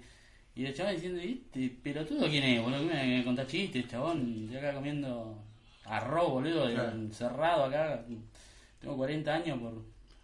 y 0.55 0.65
el 0.65 0.73
chabón 0.75 0.93
diciendo, 0.93 1.21
¿y 1.21 1.43
pero 1.83 2.05
tú 2.05 2.17
quién 2.29 2.43
es, 2.43 2.61
boludo? 2.61 2.87
¿Qué 2.89 2.95
me 2.95 3.23
contás 3.23 3.47
chistes, 3.47 3.87
chabón? 3.89 4.47
Yo 4.49 4.59
acá 4.59 4.73
comiendo 4.73 5.39
arroz, 5.85 6.29
boludo, 6.29 6.69
Claro. 6.71 6.91
encerrado 6.91 7.65
acá. 7.65 8.01
Tengo 8.79 8.95
40 8.97 9.33
años 9.33 9.59
por 9.59 9.73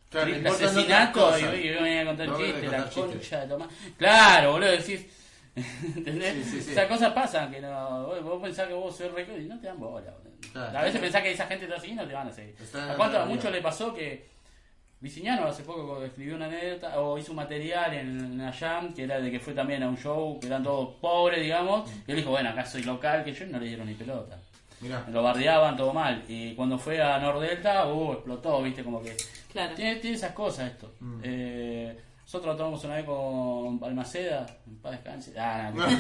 Claro, 0.09 0.33
el 0.33 0.47
asesinato 0.47 1.39
y, 1.39 1.43
y 1.43 1.69
venía 1.69 2.01
a 2.01 2.05
contar 2.05 2.27
No 2.27 2.37
chistes, 2.37 2.71
la 2.71 2.89
concha 2.89 3.41
de 3.41 3.47
Tomás. 3.47 3.67
Claro, 3.97 4.51
boludo, 4.53 4.71
decís. 4.71 5.05
¿Entendés? 5.95 6.33
Sí, 6.45 6.51
sí, 6.51 6.61
sí. 6.61 6.71
Esas 6.71 6.87
cosas 6.87 7.13
pasan 7.13 7.51
que 7.51 7.61
no. 7.61 8.07
Vos, 8.07 8.23
vos 8.23 8.41
pensás 8.41 8.67
que 8.67 8.73
vos 8.73 8.95
sos 8.95 9.13
rico 9.13 9.37
y 9.37 9.45
no 9.45 9.59
te 9.59 9.67
dan 9.67 9.79
bola. 9.79 10.13
Claro. 10.51 10.79
A 10.79 10.81
veces 10.83 10.99
pensás 10.99 11.21
que 11.21 11.31
esa 11.31 11.45
gente 11.45 11.65
está 11.65 11.77
así 11.77 11.87
y 11.87 11.93
no 11.93 12.07
te 12.07 12.13
van 12.13 12.27
a 12.27 12.31
seguir. 12.31 12.55
¿A 12.73 12.95
cuánto? 12.95 13.19
A 13.19 13.25
muchos 13.25 13.51
le 13.51 13.61
pasó 13.61 13.93
que. 13.93 14.27
Viciñano 15.01 15.47
hace 15.47 15.63
poco 15.63 16.03
escribió 16.03 16.35
una 16.35 16.47
anécdota 16.47 16.99
o 16.99 17.17
hizo 17.17 17.31
un 17.31 17.37
material 17.37 17.93
en 17.93 18.37
la 18.37 18.51
Jam 18.51 18.93
que 18.93 19.03
era 19.03 19.21
de 19.21 19.31
que 19.31 19.39
fue 19.39 19.53
también 19.53 19.81
a 19.81 19.87
un 19.87 19.95
show 19.95 20.37
que 20.41 20.47
eran 20.47 20.61
todos 20.61 20.95
pobres, 20.95 21.41
digamos. 21.41 21.89
Y 22.05 22.11
él 22.11 22.17
dijo, 22.17 22.31
bueno, 22.31 22.49
acá 22.49 22.65
soy 22.65 22.83
local, 22.83 23.23
que 23.23 23.31
yo 23.31 23.45
no 23.45 23.59
le 23.59 23.67
dieron 23.67 23.87
ni 23.87 23.93
pelota. 23.93 24.37
Mirá. 24.81 25.05
Lo 25.11 25.23
bardeaban 25.23 25.77
todo 25.77 25.93
mal. 25.93 26.23
Y 26.27 26.53
cuando 26.55 26.77
fue 26.77 27.01
a 27.01 27.17
Nordelta, 27.19 27.85
uh, 27.87 28.13
explotó, 28.13 28.61
viste, 28.63 28.83
como 28.83 29.01
que. 29.01 29.15
Claro. 29.51 29.73
Tiene, 29.75 29.95
tiene 29.97 30.15
esas 30.15 30.31
cosas 30.33 30.71
esto. 30.71 30.93
Mm. 30.99 31.21
Eh, 31.23 31.99
nosotros 32.23 32.55
tomamos 32.57 32.83
una 32.83 32.95
vez 32.97 33.05
con 33.05 33.79
Balmaceda, 33.79 34.45
en 34.67 34.77
paz 34.77 34.91
descanse. 34.91 35.33
Ah, 35.39 35.71
no, 35.73 35.87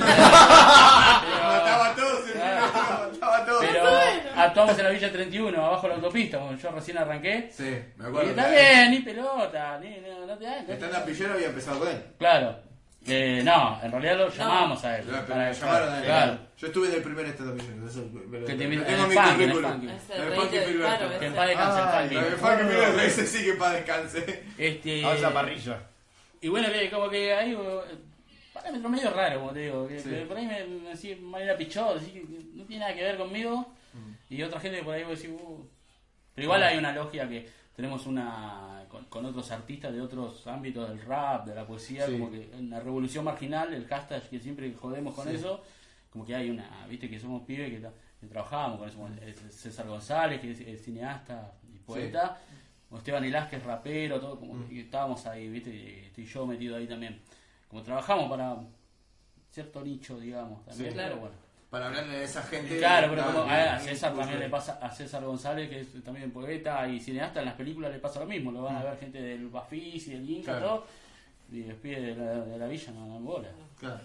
Mataba 0.79 1.89
a 1.89 1.95
todos, 1.95 2.27
el 2.27 2.33
Claro. 2.33 2.65
negro, 2.67 3.11
mataba 3.13 3.37
a 3.37 3.45
todos. 3.45 3.65
pero 3.65 3.83
actuamos 4.35 4.77
en 4.77 4.83
la 4.83 4.89
Villa 4.91 5.11
31, 5.11 5.65
abajo 5.65 5.81
de 5.83 5.87
la 5.89 5.95
autopista, 5.95 6.37
cuando 6.39 6.61
yo 6.61 6.71
recién 6.71 6.97
arranqué. 6.99 7.49
Sí, 7.51 7.63
me 7.97 8.05
Y 8.05 8.07
acuerdo. 8.09 8.29
está 8.29 8.49
bien, 8.49 8.91
ni 8.91 8.99
pelota, 8.99 9.79
ni, 9.79 9.89
no, 10.01 10.27
no 10.27 10.37
te 10.37 10.45
da. 10.45 10.61
no 10.61 10.73
Está 10.73 10.85
en 10.85 10.93
la 10.93 11.05
pillera 11.05 11.33
había 11.33 11.47
empezado 11.47 11.79
con 11.79 11.87
él. 11.87 12.03
Claro. 12.19 12.55
Eh, 13.07 13.41
no, 13.43 13.79
en 13.81 13.91
realidad 13.91 14.17
lo 14.17 14.29
llamamos 14.29 14.83
a 14.83 14.97
él. 14.99 15.05
Pero 15.09 15.25
para- 15.25 15.45
me 15.49 15.53
llamaron 15.53 15.89
a 15.93 15.97
él. 15.99 16.03
claro. 16.05 16.39
Yo 16.57 16.67
estuve 16.67 16.87
en 16.89 16.93
el 16.95 17.01
primer 17.01 17.25
estado 17.27 17.53
millonario. 17.53 17.87
Eso, 17.87 18.09
pero- 18.29 18.45
Que 18.45 18.53
te 18.53 18.57
tengo 18.57 18.63
en 18.63 18.69
mi 18.69 18.75
el 18.75 18.83
funky, 18.83 18.99
en 18.99 19.19
el 19.19 19.35
currículum. 19.55 19.71
funky. 19.71 19.87
En 19.87 20.21
el 20.21 20.33
funky 20.33 20.57
Filiberto. 20.59 21.09
Que 21.09 21.15
en 21.15 21.23
ese. 21.23 21.35
paz 21.35 21.47
descanse 21.47 21.79
el 21.79 21.87
Ay, 21.87 22.01
funky. 22.09 22.15
En 22.17 22.23
el 22.25 22.37
funky 22.39 22.63
Filiberto, 22.63 22.99
ese 23.01 23.27
sí 23.27 23.45
que 23.45 23.53
para 23.53 23.73
descanse. 23.75 24.43
Este, 24.57 25.05
a 25.05 25.33
parrilla. 25.33 25.81
Y 26.41 26.47
bueno, 26.49 26.71
que 26.71 26.89
como 26.89 27.09
que 27.09 27.33
hay 27.33 27.53
eh, 27.53 27.81
parámetros 28.53 28.91
medio 28.91 29.09
raros, 29.11 29.39
como 29.39 29.51
te 29.53 29.59
digo. 29.59 29.87
Que, 29.87 29.99
Sí. 29.99 30.09
que 30.09 30.15
por 30.25 30.37
ahí 30.37 30.45
me, 30.45 30.63
me 30.65 30.91
así 30.91 32.11
que 32.11 32.23
no 32.55 32.63
tiene 32.65 32.81
nada 32.81 32.93
que 32.93 33.03
ver 33.03 33.17
conmigo. 33.17 33.73
Mm. 33.93 34.33
Y 34.33 34.43
otra 34.43 34.59
gente 34.59 34.79
que 34.79 34.83
por 34.83 34.93
ahí 34.95 35.03
vos 35.03 35.19
decís, 35.21 35.33
uh. 35.39 35.67
Pero 36.35 36.43
igual 36.45 36.63
hay 36.63 36.77
una 36.77 36.91
logia 36.93 37.27
que 37.27 37.49
tenemos 37.75 38.05
una 38.05 38.78
con, 38.99 39.05
con 39.05 39.25
otros 39.25 39.49
artistas 39.51 39.93
de 39.93 40.01
otros 40.01 40.45
ámbitos 40.47 40.87
del 40.89 41.01
rap, 41.01 41.45
de 41.45 41.55
la 41.55 41.65
poesía, 41.65 42.05
Sí. 42.05 42.13
como 42.13 42.29
que 42.31 42.49
en 42.53 42.69
la 42.69 42.79
revolución 42.79 43.25
marginal, 43.25 43.73
el 43.73 43.85
hashtag 43.87 44.29
que 44.29 44.39
siempre 44.39 44.73
jodemos 44.73 45.13
con 45.15 45.27
Sí. 45.27 45.35
eso, 45.35 45.61
como 46.09 46.25
que 46.25 46.35
hay 46.35 46.49
una, 46.49 46.85
viste 46.87 47.09
que 47.09 47.19
somos 47.19 47.43
pibes 47.43 47.69
que, 47.69 47.87
que 48.19 48.27
trabajamos 48.27 48.79
con 48.79 48.87
eso, 48.89 48.97
como 48.97 49.09
César 49.51 49.87
González, 49.87 50.41
que 50.41 50.51
es, 50.51 50.59
es 50.61 50.83
cineasta 50.83 51.53
y 51.73 51.77
poeta, 51.79 52.37
o 52.91 52.97
Esteban 52.97 53.23
Elás, 53.23 53.47
que 53.49 53.57
es 53.57 53.63
rapero, 53.63 54.19
todo, 54.19 54.39
como 54.39 54.53
Mm. 54.55 54.67
que 54.69 54.81
estábamos 54.81 55.25
ahí, 55.27 55.47
viste, 55.49 55.69
y 55.69 56.05
estoy 56.07 56.25
yo 56.25 56.45
metido 56.47 56.75
ahí 56.75 56.87
también. 56.87 57.21
Como 57.67 57.83
trabajamos 57.83 58.29
para 58.29 58.57
cierto 59.51 59.81
nicho, 59.83 60.19
digamos, 60.19 60.65
también, 60.65 60.89
Sí. 60.91 60.95
pero 60.95 61.07
Claro. 61.07 61.21
bueno. 61.21 61.35
Para 61.69 61.87
hablarle 61.87 62.17
de 62.17 62.23
esa 62.23 62.41
gente. 62.43 62.77
Claro, 62.77 63.07
pero 63.11 63.25
como 63.25 63.43
a, 63.43 63.79
César 63.79 64.15
también 64.15 64.39
le 64.39 64.49
pasa, 64.49 64.79
a 64.81 64.89
César 64.89 65.23
González, 65.23 65.69
que 65.69 65.81
es 65.81 66.03
también 66.03 66.31
poeta 66.31 66.87
y 66.87 66.99
cineasta, 66.99 67.39
en 67.41 67.45
las 67.45 67.55
películas 67.55 67.91
le 67.91 67.99
pasa 67.99 68.19
lo 68.19 68.25
mismo, 68.25 68.51
lo 68.51 68.63
van 68.63 68.77
a 68.77 68.83
ver 68.83 68.97
gente 68.97 69.21
del 69.21 69.47
Bafis 69.49 70.07
y 70.07 70.11
del 70.13 70.29
Inca, 70.29 70.53
Claro. 70.57 70.67
todo, 70.67 70.87
y 71.51 71.63
los 71.63 71.77
pies 71.77 72.01
de 72.01 72.15
la, 72.15 72.39
de 72.41 72.57
la 72.57 72.67
villa 72.67 72.91
no 72.91 73.07
dan 73.13 73.23
bola. 73.23 73.49
Claro. 73.79 74.01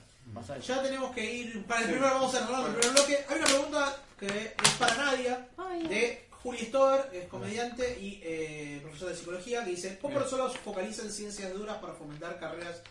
Ya 0.66 0.82
tenemos 0.82 1.10
que 1.14 1.34
ir. 1.34 1.64
Para 1.66 1.82
el 1.82 1.86
primero 1.90 2.14
vamos 2.14 2.34
a 2.34 2.38
cerrar 2.38 2.66
el 2.66 2.74
primer 2.74 2.92
bloque. 2.92 3.18
Hay 3.28 3.38
una 3.38 3.46
pregunta 3.46 3.96
que 4.18 4.26
es 4.26 4.70
para 4.78 4.96
Nadia, 4.96 5.48
Ay, 5.58 5.86
de 5.86 6.26
Juli 6.30 6.58
Stover, 6.58 7.10
que 7.10 7.22
es 7.22 7.28
comediante 7.28 7.98
y 8.00 8.20
eh, 8.22 8.78
profesor 8.82 9.10
de 9.10 9.16
psicología, 9.16 9.64
que 9.64 9.70
dice: 9.70 9.90
¿Pocas 9.90 10.16
Bien. 10.16 10.22
personas 10.22 10.56
focalizan 10.58 11.10
ciencias 11.10 11.52
duras 11.52 11.76
para 11.76 11.92
fomentar 11.92 12.38
carreras 12.38 12.82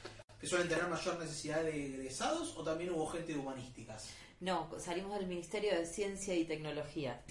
que 0.43 0.49
suelen 0.49 0.67
tener 0.67 0.85
mayor 0.87 1.17
necesidad 1.19 1.63
de 1.63 1.85
egresados 1.85 2.53
o 2.57 2.63
también 2.65 2.91
hubo 2.91 3.07
gente 3.07 3.31
de 3.31 3.39
humanísticas? 3.39 4.09
No, 4.41 4.69
salimos 4.77 5.17
del 5.17 5.25
Ministerio 5.27 5.71
de 5.73 5.85
Ciencia 5.85 6.35
y 6.35 6.43
Tecnología. 6.43 7.21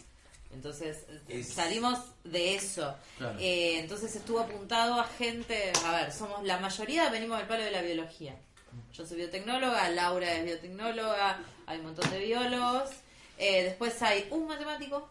Entonces, 0.50 1.04
Es- 1.28 1.48
salimos 1.52 1.98
de 2.24 2.54
eso. 2.54 2.96
Claro. 3.18 3.38
Eh, 3.38 3.80
entonces 3.80 4.16
estuvo 4.16 4.40
apuntado 4.40 4.94
a 4.98 5.04
gente, 5.04 5.72
a 5.84 5.92
ver, 5.92 6.10
somos 6.12 6.42
la 6.44 6.58
mayoría 6.58 7.10
venimos 7.10 7.36
del 7.36 7.46
palo 7.46 7.62
de 7.64 7.70
la 7.70 7.82
biología. 7.82 8.34
Yo 8.94 9.06
soy 9.06 9.18
biotecnóloga, 9.18 9.90
Laura 9.90 10.32
es 10.34 10.44
biotecnóloga, 10.46 11.38
hay 11.66 11.78
un 11.80 11.84
montón 11.84 12.10
de 12.10 12.18
biólogos. 12.18 12.88
Eh, 13.36 13.62
después 13.64 14.00
hay 14.00 14.26
un 14.30 14.46
matemático, 14.46 15.06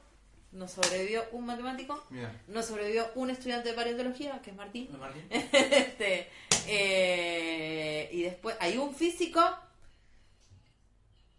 no 0.54 0.68
sobrevivió 0.68 1.24
un 1.34 1.46
matemático, 1.46 2.04
Mira. 2.10 2.34
no 2.48 2.64
sobrevivió 2.64 3.12
un 3.14 3.30
estudiante 3.30 3.70
de 3.70 3.76
paleontología, 3.76 4.42
que 4.44 4.50
es 4.50 4.56
Martín. 4.56 4.90
Martín. 5.00 5.28
este, 5.32 6.30
eh, 6.68 8.10
y 8.12 8.22
después 8.24 8.56
hay 8.60 8.78
un 8.78 8.94
físico, 8.96 9.42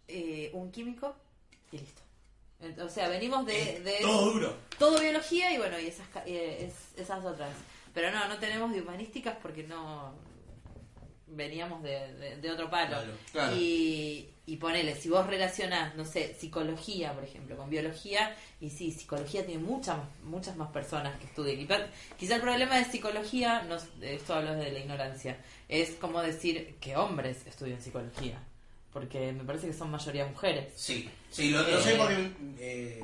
eh, 0.07 0.49
un 0.53 0.71
químico 0.71 1.15
y 1.71 1.77
listo. 1.79 2.01
O 2.85 2.89
sea, 2.89 3.09
venimos 3.09 3.45
de, 3.45 3.81
de 3.81 3.97
Todo 4.01 4.31
duro. 4.31 4.55
todo 4.79 4.99
biología 4.99 5.51
y 5.53 5.57
bueno, 5.57 5.77
y 5.79 5.87
esas, 5.87 6.07
eh, 6.25 6.69
es- 6.69 6.99
esas 6.99 7.23
otras. 7.25 7.53
Pero 7.93 8.09
no, 8.11 8.27
no 8.27 8.37
tenemos 8.39 8.71
de 8.71 8.81
humanísticas 8.81 9.35
porque 9.41 9.63
no 9.63 10.13
veníamos 11.35 11.83
de, 11.83 12.13
de- 12.15 12.37
de 12.37 12.51
otro 12.51 12.69
palo. 12.69 12.89
Claro, 12.97 13.11
claro. 13.31 13.55
Y, 13.57 14.29
y 14.45 14.57
ponele, 14.57 14.95
si 14.95 15.09
vos 15.09 15.25
relacionás, 15.25 15.95
no 15.95 16.03
sé, 16.05 16.35
psicología, 16.39 17.13
por 17.13 17.23
ejemplo, 17.23 17.55
con 17.55 17.69
biología, 17.69 18.35
y 18.59 18.69
sí, 18.69 18.91
psicología 18.91 19.45
tiene 19.45 19.61
muchas 19.63 19.97
muchas 20.23 20.55
más 20.57 20.69
personas 20.71 21.17
que 21.19 21.25
estudian. 21.27 21.59
Y 21.59 21.65
Quizá 22.17 22.35
el 22.35 22.41
problema 22.41 22.77
de 22.77 22.85
psicología, 22.85 23.63
no, 23.63 23.77
esto 24.01 24.33
hablo 24.35 24.53
de 24.55 24.71
la 24.71 24.79
ignorancia, 24.79 25.37
es 25.69 25.91
como 25.91 26.21
decir 26.21 26.75
que 26.81 26.95
hombres 26.97 27.45
estudian 27.47 27.81
psicología. 27.81 28.41
Porque 28.91 29.31
me 29.31 29.43
parece 29.43 29.65
que 29.67 29.73
son 29.73 29.89
mayoría 29.89 30.25
mujeres. 30.27 30.71
Sí, 30.75 31.09
sí, 31.31 31.49
lo, 31.49 31.63
lo 31.63 31.79
Eh. 31.79 31.81
sé 31.81 31.95
porque 31.95 32.31
eh, 32.59 33.03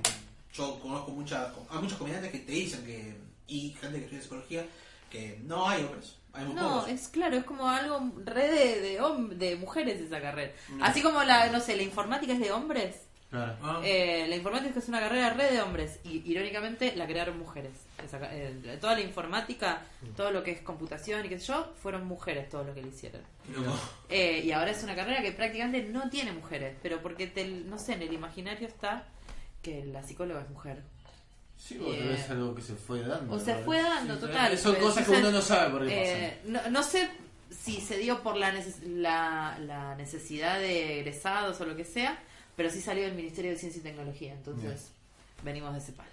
yo 0.53 0.79
conozco 0.79 1.09
muchas, 1.11 1.51
a 1.69 1.79
muchos 1.81 1.97
comediantes 1.97 2.31
que 2.31 2.39
te 2.39 2.51
dicen 2.51 2.85
que, 2.85 3.15
y 3.47 3.71
gente 3.81 3.97
que 3.97 4.03
estudia 4.03 4.21
psicología, 4.21 4.65
que 5.09 5.39
no 5.45 5.67
hay 5.67 5.83
hombres, 5.83 6.13
No, 6.53 6.85
es 6.87 7.07
claro, 7.07 7.37
es 7.37 7.43
como 7.43 7.67
algo 7.69 8.11
re 8.23 8.47
de, 8.49 8.81
de, 8.81 9.35
de 9.35 9.55
mujeres 9.55 9.99
esa 10.01 10.21
carrera. 10.21 10.51
Así 10.81 11.01
como 11.01 11.23
la, 11.23 11.47
no 11.51 11.59
sé, 11.59 11.75
la 11.75 11.83
informática 11.83 12.33
es 12.33 12.39
de 12.39 12.51
hombres. 12.51 13.05
Claro. 13.29 13.55
Ah. 13.61 13.79
eh, 13.83 14.25
la 14.27 14.35
informática 14.37 14.79
es 14.79 14.87
una 14.89 14.99
carrera 14.99 15.29
re 15.31 15.51
de 15.51 15.61
hombres 15.61 15.99
y 16.03 16.23
irónicamente 16.31 16.95
la 16.95 17.05
crearon 17.05 17.37
mujeres. 17.37 17.73
Esa 18.03 18.17
eh, 18.35 18.77
toda 18.81 18.95
la 18.95 19.01
informática, 19.01 19.83
todo 20.17 20.31
lo 20.31 20.43
que 20.43 20.49
es 20.51 20.61
computación 20.61 21.23
y 21.25 21.29
qué 21.29 21.39
sé 21.39 21.45
yo, 21.47 21.71
fueron 21.79 22.07
mujeres 22.07 22.49
todo 22.49 22.63
lo 22.63 22.73
que 22.73 22.81
le 22.81 22.87
hicieron. 22.87 23.21
Eh, 24.09 24.41
y 24.43 24.51
ahora 24.51 24.71
es 24.71 24.81
una 24.83 24.95
carrera 24.95 25.21
que 25.21 25.31
prácticamente 25.31 25.83
no 25.83 26.09
tiene 26.09 26.31
mujeres, 26.31 26.75
pero 26.81 27.01
porque, 27.03 27.27
te- 27.27 27.45
no 27.47 27.77
sé, 27.77 27.93
en 27.93 28.01
el 28.01 28.13
imaginario 28.13 28.67
está 28.67 29.03
que 29.61 29.85
la 29.85 30.01
psicóloga 30.01 30.41
es 30.41 30.49
mujer. 30.49 30.81
Sí, 31.59 31.77
o 31.77 31.91
tal 31.91 32.07
vez 32.07 32.19
Eh, 32.21 32.31
algo 32.31 32.55
que 32.55 32.61
se 32.61 32.73
fue 32.73 33.01
dando. 33.01 33.35
O 33.35 33.39
se 33.39 33.53
fue 33.55 33.81
dando, 33.81 34.15
Sí, 34.15 34.21
total. 34.21 34.57
Son 34.57 34.73
pero 34.73 34.85
cosas 34.87 35.05
que 35.05 35.11
uno 35.11 35.31
no 35.31 35.41
sabe 35.41 35.69
por 35.71 35.85
qué 35.87 36.25
eh, 36.25 36.41
no, 36.45 36.69
no 36.69 36.81
sé 36.83 37.09
si 37.51 37.81
se 37.81 37.97
dio 37.97 38.23
por 38.23 38.37
la, 38.37 38.53
neces- 38.53 38.81
la, 38.83 39.57
la 39.59 39.95
necesidad 39.95 40.57
de 40.59 40.99
egresados 41.01 41.59
o 41.61 41.65
lo 41.65 41.75
que 41.75 41.83
sea, 41.85 42.17
pero 42.55 42.69
sí 42.69 42.81
salió 42.81 43.03
del 43.03 43.13
Ministerio 43.15 43.51
de 43.51 43.57
Ciencia 43.57 43.79
y 43.79 43.83
Tecnología, 43.83 44.33
entonces 44.33 44.91
venimos 45.43 45.73
de 45.73 45.79
ese 45.79 45.91
palo. 45.91 46.09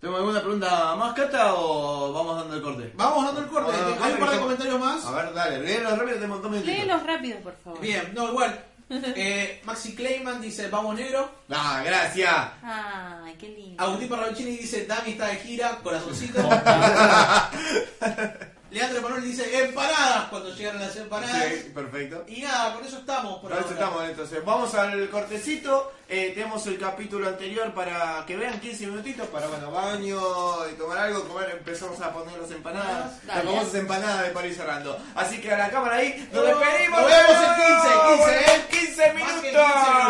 ¿Tengo 0.00 0.16
alguna 0.18 0.40
pregunta 0.40 0.94
más, 0.94 1.14
Cata, 1.14 1.54
o 1.56 2.12
vamos 2.12 2.36
dando 2.36 2.54
el 2.54 2.62
corte? 2.62 2.92
Vamos 2.94 3.24
dando 3.24 3.40
el 3.40 3.46
corte, 3.48 3.70
el 3.76 4.02
hay 4.02 4.12
un 4.12 4.18
par 4.20 4.30
de 4.30 4.38
comentarios 4.38 4.78
más. 4.78 5.04
A 5.06 5.10
ver, 5.10 5.34
dale, 5.34 5.60
léelo 5.60 5.96
rápido, 5.96 6.18
te 6.18 6.26
montón 6.26 6.52
de 6.52 6.64
Léelos 6.64 7.02
rápido, 7.02 7.38
por 7.40 7.56
favor. 7.56 7.80
Bien, 7.80 8.12
no, 8.14 8.28
igual. 8.28 8.64
Eh, 9.16 9.60
Maxi 9.64 9.94
Clayman 9.94 10.40
dice, 10.40 10.68
vamos 10.68 10.94
negro. 10.94 11.28
Ah, 11.50 11.82
gracias. 11.84 12.34
Ay, 12.62 13.34
qué 13.38 13.48
lindo. 13.48 13.82
Agustín 13.82 14.08
Parravicini 14.08 14.56
dice, 14.56 14.86
Dami 14.86 15.10
está 15.10 15.26
de 15.26 15.36
gira, 15.36 15.78
corazoncito. 15.82 16.38
Leandro 18.70 19.00
Manuel 19.00 19.22
dice, 19.22 19.64
empanadas, 19.64 20.28
cuando 20.28 20.52
llegaron 20.54 20.80
las 20.80 20.96
empanadas. 20.96 21.44
Sí, 21.52 21.70
perfecto. 21.72 22.24
Y 22.26 22.42
nada, 22.42 22.74
con 22.74 22.84
eso 22.84 22.98
estamos 22.98 23.38
por 23.40 23.50
Por 23.50 23.60
eso 23.60 23.70
estamos, 23.70 24.04
entonces. 24.08 24.44
Vamos 24.44 24.74
al 24.74 25.08
cortecito. 25.08 25.92
Eh, 26.08 26.32
tenemos 26.34 26.66
el 26.66 26.78
capítulo 26.78 27.28
anterior 27.28 27.72
para 27.74 28.24
que 28.26 28.36
vean 28.36 28.58
15 28.60 28.86
minutitos 28.88 29.26
para, 29.28 29.46
bueno, 29.46 29.70
baño 29.70 30.20
y 30.68 30.74
tomar 30.74 30.98
algo, 30.98 31.26
comer. 31.28 31.50
Empezamos 31.58 32.00
a 32.00 32.12
poner 32.12 32.38
las 32.40 32.50
empanadas. 32.50 33.24
Dale. 33.26 33.44
Las 33.44 33.52
famosas 33.54 33.74
empanadas 33.74 34.22
de 34.22 34.30
París 34.30 34.56
cerrando. 34.56 34.98
Así 35.14 35.40
que 35.40 35.52
a 35.52 35.58
la 35.58 35.70
cámara 35.70 35.96
ahí, 35.96 36.28
nos 36.32 36.44
despedimos. 36.44 37.00
nos 37.00 37.10
vemos 37.10 37.36
en 37.42 37.54
15, 37.56 38.16
15, 38.16 38.36
¿eh? 38.40 38.64
15 38.70 39.12
Más 39.14 39.22
minutos. 39.22 39.42
que 39.42 39.50
15 39.50 39.60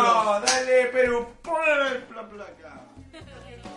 minutos. 0.01 0.41
Dale, 0.45 0.85
Perú, 0.87 1.27
ponle 1.43 1.99
la 2.15 2.27
placa. 2.27 2.81
Mirá 2.97 3.19
qué 3.25 3.51
lindo. 3.51 3.69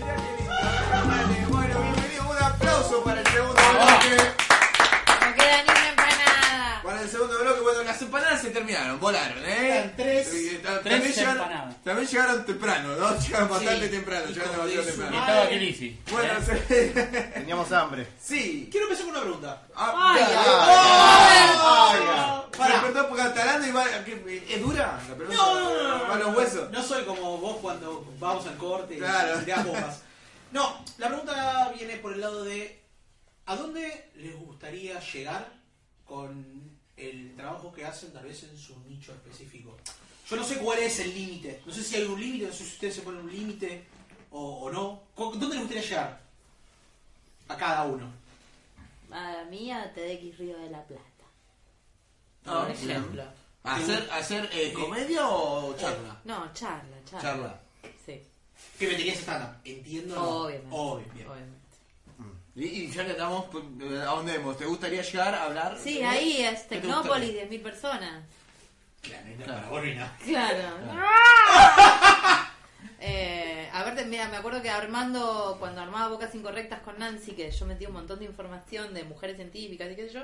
Dale, 0.00 1.46
Bueno, 1.48 1.80
bienvenido. 1.82 2.24
Un 2.30 2.42
aplauso 2.42 3.04
para 3.04 3.20
el 3.20 3.26
segundo 3.28 3.54
bloque. 3.54 4.16
No 5.20 5.34
queda 5.36 5.62
ni 5.62 5.70
una 5.70 5.88
empanada. 5.88 6.80
Para 6.82 6.93
el 7.04 7.10
segundo 7.10 7.38
bloque, 7.38 7.60
bueno, 7.60 7.82
las 7.84 8.00
empanadas 8.02 8.40
se 8.42 8.50
terminaron, 8.50 8.98
volaron, 9.00 9.38
¿eh? 9.44 9.56
Quedan 9.56 9.92
tres. 9.96 10.34
Y, 10.34 10.56
ta- 10.58 10.80
Tres 10.80 10.94
también, 10.94 11.12
llegaron, 11.14 11.42
empanadas. 11.42 11.82
también 11.84 12.08
llegaron 12.08 12.44
temprano, 12.46 12.96
¿no? 12.96 13.18
Llegaron 13.20 13.48
bastante 13.48 13.84
Sí. 13.86 13.90
temprano, 13.90 14.26
llegaron 14.26 14.70
Y 14.70 14.74
temprano. 14.86 15.18
estaba 15.20 15.48
Kilisi. 15.48 16.00
Bueno, 16.10 16.32
¿eh? 16.32 16.62
se- 16.68 16.88
Teníamos 17.34 17.72
hambre. 17.72 18.06
sí. 18.20 18.68
Quiero 18.70 18.86
empezar 18.86 19.04
con 19.06 19.14
una 19.14 19.22
pregunta. 19.24 19.62
Ah, 19.76 20.12
Ay, 20.14 20.20
ya, 20.20 21.54
ay, 21.58 22.00
ya. 22.06 22.58
Pará. 22.58 22.68
Me 22.68 22.82
despertó 22.82 23.08
por 23.08 23.18
catalán 23.18 23.68
y 23.68 23.72
va, 23.72 23.84
¿qué- 24.04 24.44
¿es 24.48 24.60
dura 24.62 25.00
la 25.08 25.14
pregunta? 25.14 25.42
No, 25.42 25.54
no, 25.60 25.82
no, 25.82 25.98
no, 25.98 26.04
¿Va 26.08 26.14
a 26.14 26.18
los 26.18 26.36
huesos? 26.36 26.70
No 26.70 26.82
soy 26.82 27.04
como 27.04 27.38
vos 27.38 27.56
cuando 27.60 28.04
vamos 28.18 28.46
al 28.46 28.56
corte 28.56 28.94
y 28.94 28.98
Claro. 28.98 29.38
tirás 29.40 29.64
bombas. 29.64 30.00
No, 30.52 30.84
la 30.98 31.08
pregunta 31.08 31.72
viene 31.76 31.96
por 31.96 32.12
el 32.12 32.20
lado 32.20 32.44
de 32.44 32.80
¿a 33.46 33.56
dónde 33.56 34.10
les 34.16 34.36
gustaría 34.36 35.00
llegar 35.00 35.48
con 36.04 36.73
el 36.96 37.34
trabajo 37.36 37.72
que 37.72 37.84
hacen 37.84 38.12
tal 38.12 38.24
vez 38.24 38.42
en 38.44 38.56
su 38.56 38.78
nicho 38.88 39.12
específico? 39.12 39.76
Yo 40.28 40.36
no 40.36 40.44
sé 40.44 40.56
cuál 40.58 40.78
es 40.78 40.98
el 41.00 41.14
límite. 41.14 41.60
No 41.66 41.72
sé 41.72 41.82
si 41.82 41.96
hay 41.96 42.04
un 42.04 42.18
límite, 42.20 42.46
no 42.46 42.52
sé 42.52 42.64
si 42.64 42.72
ustedes 42.72 42.94
se 42.96 43.02
ponen 43.02 43.20
un 43.20 43.30
límite 43.32 43.84
o, 44.30 44.62
o 44.64 44.70
no. 44.70 45.02
¿Con- 45.14 45.38
¿Dónde 45.38 45.56
les 45.56 45.64
gustaría 45.66 45.82
llegar? 45.88 46.20
A 47.48 47.56
cada 47.56 47.84
uno. 47.84 48.10
A 49.10 49.44
mí 49.50 49.70
a 49.70 49.92
TDX 49.92 50.38
Río 50.38 50.58
de 50.58 50.70
la 50.70 50.82
Plata. 50.84 51.02
Ah, 52.46 52.62
por 52.62 52.70
ejemplo. 52.70 53.22
¿Hacer, 53.62 54.08
hacer 54.12 54.50
eh, 54.52 54.72
comedia 54.74 55.26
o 55.28 55.74
charla? 55.76 56.20
No, 56.24 56.52
charla, 56.52 56.96
charla. 57.06 57.20
Charla. 57.22 57.60
Sí, 58.04 58.20
¿Qué 58.78 58.86
meterías 58.88 59.18
stand-up? 59.18 59.56
Entiendo. 59.64 60.22
obviamente. 60.22 60.74
Obviamente. 60.76 61.63
Y, 62.56 62.64
y 62.64 62.90
ya 62.90 63.04
que 63.04 63.12
estamos, 63.12 63.46
¿a 63.54 64.04
dónde 64.04 64.38
vamos? 64.38 64.56
¿Te 64.56 64.64
gustaría 64.66 65.02
llegar 65.02 65.34
a 65.34 65.44
hablar? 65.44 65.76
Sí, 65.82 66.02
ahí 66.02 66.42
es 66.42 66.60
¿Qué 66.62 66.76
te 66.76 66.80
Tecnópolis, 66.82 67.32
gustaría? 67.32 67.50
10.000 67.50 67.62
personas. 67.62 68.24
Claro, 69.02 69.26
no, 69.28 69.36
Claro. 69.44 69.52
para 69.54 69.68
vos 69.70 69.82
no 69.82 69.88
hay 69.88 69.94
nada. 69.96 70.18
Claro. 70.24 70.68
Eh, 73.06 73.68
a 73.72 73.84
ver, 73.84 74.06
mira, 74.06 74.28
me 74.28 74.36
acuerdo 74.36 74.62
que 74.62 74.70
Armando, 74.70 75.56
cuando 75.58 75.80
armaba 75.82 76.08
Bocas 76.08 76.34
Incorrectas 76.34 76.80
con 76.80 76.98
Nancy, 76.98 77.32
que 77.32 77.50
yo 77.50 77.66
metí 77.66 77.84
un 77.84 77.92
montón 77.92 78.18
de 78.18 78.24
información 78.24 78.94
de 78.94 79.04
mujeres 79.04 79.36
científicas 79.36 79.90
y 79.92 79.96
qué 79.96 80.08
sé 80.08 80.14
yo, 80.14 80.22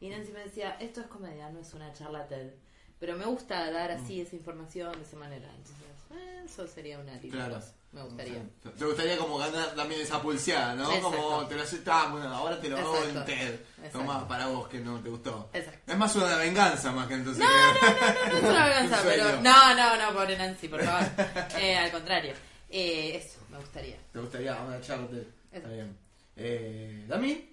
y 0.00 0.08
Nancy 0.10 0.32
me 0.32 0.40
decía, 0.40 0.76
esto 0.80 1.00
es 1.00 1.06
comedia, 1.06 1.48
no 1.50 1.60
es 1.60 1.72
una 1.72 1.92
charla 1.94 2.26
TED. 2.26 2.50
Pero 2.98 3.16
me 3.16 3.24
gusta 3.24 3.70
dar 3.70 3.90
así 3.90 4.20
esa 4.20 4.36
información 4.36 4.92
de 4.92 5.02
esa 5.02 5.16
manera. 5.16 5.46
Entonces, 5.48 5.86
eh, 6.12 6.42
eso 6.44 6.66
sería 6.66 6.98
una 6.98 7.14
linda 7.14 7.46
Claro. 7.46 7.62
Me 7.92 8.02
gustaría. 8.02 8.42
Te 8.78 8.84
gustaría 8.84 9.18
como 9.18 9.36
ganar 9.38 9.74
también 9.74 10.00
esa 10.00 10.22
pulseada, 10.22 10.74
¿no? 10.76 10.84
Exacto. 10.92 11.10
Como 11.10 11.46
te 11.48 11.56
lo 11.56 11.62
haces, 11.62 11.80
ah, 11.86 12.08
bueno, 12.12 12.28
ahora 12.32 12.60
te 12.60 12.68
lo 12.68 12.78
hago 12.78 12.96
en 12.98 13.08
Exacto. 13.10 13.24
TED. 13.32 13.54
Exacto. 13.78 13.98
Toma 13.98 14.28
para 14.28 14.46
vos 14.46 14.68
que 14.68 14.78
no 14.78 15.00
te 15.00 15.08
gustó. 15.08 15.50
Exacto. 15.52 15.90
Es 15.92 15.98
más 15.98 16.14
una 16.14 16.36
venganza 16.36 16.92
más 16.92 17.08
que 17.08 17.14
entonces. 17.14 17.44
No, 17.44 17.50
no, 17.50 17.72
no, 17.72 18.30
no, 18.30 18.30
no 18.30 18.36
es 18.36 18.42
una 18.44 18.66
venganza, 18.68 19.00
pero. 19.04 19.40
No, 19.42 19.74
no, 19.74 19.96
no, 19.96 20.12
pobre 20.14 20.38
Nancy, 20.38 20.68
por 20.68 20.82
favor. 20.84 21.04
Eh, 21.60 21.76
al 21.76 21.90
contrario. 21.90 22.32
Eh, 22.70 23.16
eso, 23.16 23.40
me 23.50 23.58
gustaría. 23.58 23.96
Te 24.12 24.18
gustaría 24.20 24.54
una 24.60 24.80
charla 24.80 25.08
TED. 25.08 25.24
Está 25.50 25.68
bien. 25.70 25.96
Eh, 26.36 27.04
¿Dami? 27.08 27.50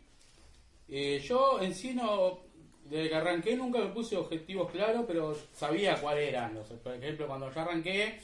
Eh, 0.89 1.19
yo 1.27 1.59
en 1.61 1.73
sí 1.73 1.93
no, 1.95 2.41
desde 2.85 3.09
que 3.09 3.15
arranqué 3.15 3.55
nunca 3.55 3.79
me 3.79 3.87
puse 3.87 4.15
objetivos 4.15 4.71
claros, 4.71 5.03
pero 5.07 5.35
sabía 5.55 5.99
cuáles 5.99 6.29
eran. 6.29 6.53
los- 6.53 6.67
por 6.67 6.93
ejemplo, 6.93 7.25
cuando 7.27 7.51
yo 7.51 7.59
arranqué, 7.61 8.21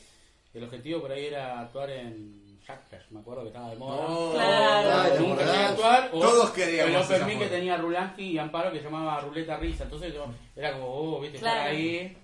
el 0.54 0.64
objetivo 0.64 1.02
por 1.02 1.12
ahí 1.12 1.26
era 1.26 1.60
actuar 1.62 1.90
en 1.90 2.60
Jackass, 2.66 3.12
me 3.12 3.20
acuerdo 3.20 3.42
que 3.42 3.48
estaba 3.50 3.70
de 3.72 3.76
moda. 3.76 4.08
No, 4.08 4.32
Claro. 4.34 5.14
¿te 5.14 5.20
Nunca 5.20 5.46
quería 5.46 5.70
actuar. 5.70 6.10
O 6.14 6.20
Todos 6.22 6.50
queríamos 6.52 7.10
El 7.10 7.16
Open 7.22 7.28
Mic 7.28 7.40
que 7.40 7.48
tenía 7.48 7.78
Rulansky 7.78 8.24
y 8.24 8.38
Amparo 8.38 8.72
que 8.72 8.82
llamaba 8.82 9.20
Ruleta 9.20 9.58
Risa. 9.58 9.84
Entonces 9.84 10.14
yo- 10.14 10.26
era 10.56 10.72
como, 10.74 10.88
oh, 10.88 11.20
viste, 11.20 11.38
estar 11.38 11.54
Claro. 11.54 11.70
ahí. 11.72 12.16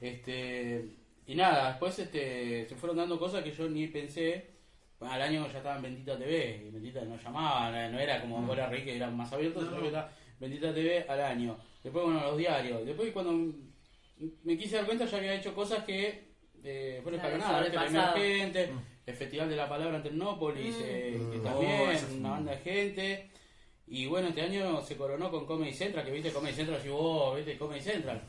Este, 0.00 0.84
y 1.26 1.34
nada, 1.34 1.68
después 1.70 1.98
este, 1.98 2.66
se 2.68 2.74
fueron 2.76 2.96
dando 2.96 3.18
cosas 3.18 3.42
que 3.42 3.52
yo 3.52 3.68
ni 3.68 3.86
pensé. 3.86 4.50
Bueno, 4.98 5.14
al 5.14 5.22
año 5.22 5.46
ya 5.50 5.58
estaba 5.58 5.76
en 5.76 5.82
Bendita 5.82 6.18
TV, 6.18 6.64
y 6.66 6.70
Bendita 6.70 7.00
nos 7.02 7.22
llamaban, 7.22 7.90
no 7.92 7.98
era 7.98 8.20
como 8.20 8.42
Bola 8.42 8.66
Rey 8.68 8.84
que 8.84 8.96
eran 8.96 9.16
más 9.16 9.32
abiertos, 9.32 9.64
sino 9.66 9.80
que 9.80 9.86
estaba 9.86 10.10
Bendita 10.38 10.74
TV 10.74 11.06
al 11.08 11.20
año. 11.22 11.56
Después, 11.82 12.04
bueno, 12.04 12.20
los 12.20 12.36
diarios. 12.36 12.84
Después, 12.84 13.10
cuando 13.12 13.32
me 14.44 14.58
quise 14.58 14.76
dar 14.76 14.84
cuenta, 14.84 15.06
ya 15.06 15.16
había 15.16 15.34
hecho 15.34 15.54
cosas 15.54 15.84
que 15.84 16.29
eh, 16.64 17.02
escalonadas. 17.04 17.62
¿viste? 17.62 17.76
La 17.76 17.86
sobrepasado. 17.86 18.16
emergente, 18.16 18.70
el 19.06 19.14
Festival 19.14 19.48
de 19.48 19.56
la 19.56 19.68
Palabra 19.68 19.96
en 19.96 20.02
Tecnópolis, 20.02 20.76
eh, 20.82 21.20
que 21.32 21.38
Mm. 21.38 21.42
también, 21.42 21.80
Oh, 21.80 21.84
una 21.84 22.14
un- 22.14 22.22
banda 22.22 22.52
de 22.52 22.58
gente. 22.58 23.30
Y 23.86 24.06
bueno, 24.06 24.28
este 24.28 24.42
año 24.42 24.80
se 24.82 24.96
coronó 24.96 25.30
con 25.30 25.46
Comedy 25.46 25.72
Central, 25.72 26.04
que 26.04 26.12
viste, 26.12 26.32
Comedy 26.32 26.54
Central 26.54 26.80
llegó, 26.82 27.34
viste, 27.34 27.58
Comedy 27.58 27.80
Central. 27.80 28.22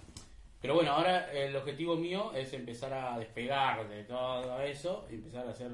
Pero 0.59 0.75
bueno, 0.75 0.91
ahora 0.91 1.31
el 1.31 1.55
objetivo 1.55 1.95
mío 1.95 2.31
es 2.35 2.51
empezar 2.53 2.93
a 2.93 3.17
despegar 3.19 3.87
de 3.87 4.03
todo 4.03 4.59
eso 4.61 5.07
y 5.11 5.15
empezar 5.15 5.47
a 5.47 5.51
hacer 5.51 5.69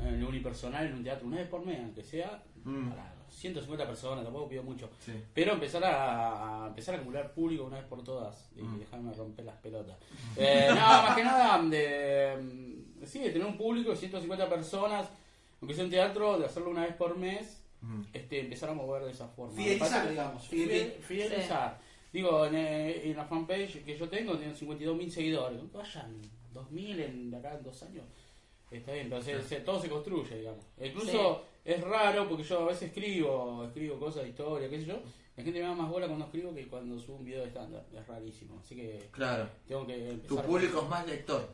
el 0.00 0.24
unipersonal 0.24 0.86
en 0.86 0.94
un 0.94 1.04
teatro 1.04 1.26
una 1.26 1.36
vez 1.38 1.48
por 1.48 1.64
mes, 1.64 1.78
aunque 1.80 2.02
sea 2.02 2.42
Mm. 2.64 2.90
para 2.90 3.13
150 3.34 3.86
personas, 3.86 4.24
tampoco 4.24 4.48
pido 4.48 4.62
mucho. 4.62 4.88
Sí. 5.04 5.12
Pero 5.34 5.52
empezar 5.54 5.84
a, 5.84 6.64
a 6.64 6.68
empezar 6.68 6.94
a 6.94 6.98
acumular 6.98 7.32
público 7.34 7.64
una 7.64 7.76
vez 7.78 7.86
por 7.86 8.02
todas 8.04 8.48
y 8.56 8.62
Mm. 8.62 8.78
dejarme 8.78 9.12
romper 9.12 9.44
las 9.44 9.56
pelotas. 9.56 9.96
Eh, 10.36 10.66
no, 10.70 10.76
más 10.76 11.16
que 11.16 11.24
nada 11.24 11.62
de, 11.62 12.36
mm, 12.40 13.04
sí, 13.06 13.18
de 13.20 13.30
tener 13.30 13.46
un 13.46 13.56
público 13.58 13.90
de 13.90 13.96
150 13.96 14.48
personas, 14.48 15.08
aunque 15.60 15.74
sea 15.74 15.84
un 15.84 15.90
teatro, 15.90 16.38
de 16.38 16.46
hacerlo 16.46 16.70
una 16.70 16.82
vez 16.84 16.94
por 16.94 17.16
mes, 17.16 17.60
Mm. 17.80 18.02
este, 18.14 18.40
empezar 18.40 18.70
a 18.70 18.74
mover 18.74 19.04
de 19.04 19.10
esa 19.10 19.28
forma. 19.28 19.54
Fidelizar, 19.54 19.88
Aparte- 19.88 20.10
digamos, 20.10 20.48
Fidel- 20.48 20.68
fidel- 20.68 21.02
Fidelizar. 21.02 21.78
Digo, 22.12 22.46
en, 22.46 22.54
eh, 22.54 23.10
en 23.10 23.16
la 23.16 23.24
fanpage 23.24 23.84
que 23.84 23.98
yo 23.98 24.08
tengo, 24.08 24.36
tienen 24.38 24.56
52.000 24.56 25.10
seguidores. 25.10 25.60
Vayan 25.72 26.22
2.000 26.54 27.00
en, 27.00 27.30
de 27.30 27.36
acá 27.36 27.54
en 27.54 27.62
dos 27.64 27.82
años. 27.82 28.04
Está 28.78 28.92
bien, 28.92 29.04
entonces 29.06 29.44
se- 29.46 29.60
todo 29.60 29.80
se 29.80 29.88
construye, 29.88 30.38
digamos. 30.38 30.64
Incluso 30.80 31.44
es 31.64 31.80
raro 31.82 32.28
porque 32.28 32.42
yo 32.44 32.60
a 32.60 32.66
veces 32.66 32.88
escribo, 32.88 33.64
escribo 33.66 33.98
cosas 33.98 34.22
de 34.24 34.28
historia, 34.30 34.68
qué 34.68 34.78
sé 34.80 34.86
yo. 34.86 35.00
La 35.36 35.42
gente 35.42 35.60
me 35.60 35.66
da 35.66 35.74
más 35.74 35.88
bola 35.90 36.06
cuando 36.06 36.26
escribo 36.26 36.54
que 36.54 36.66
cuando 36.68 36.98
subo 37.00 37.16
un 37.16 37.24
video 37.24 37.40
de 37.42 37.48
estándar. 37.48 37.84
Es 37.92 38.06
rarísimo. 38.06 38.60
Así 38.60 38.76
que 38.76 39.08
Claro. 39.10 39.48
tengo 39.66 39.86
que 39.86 40.10
empezar. 40.10 40.28
Tu 40.28 40.42
público 40.42 40.82
es 40.82 40.88
más 40.88 41.06
lector. 41.06 41.48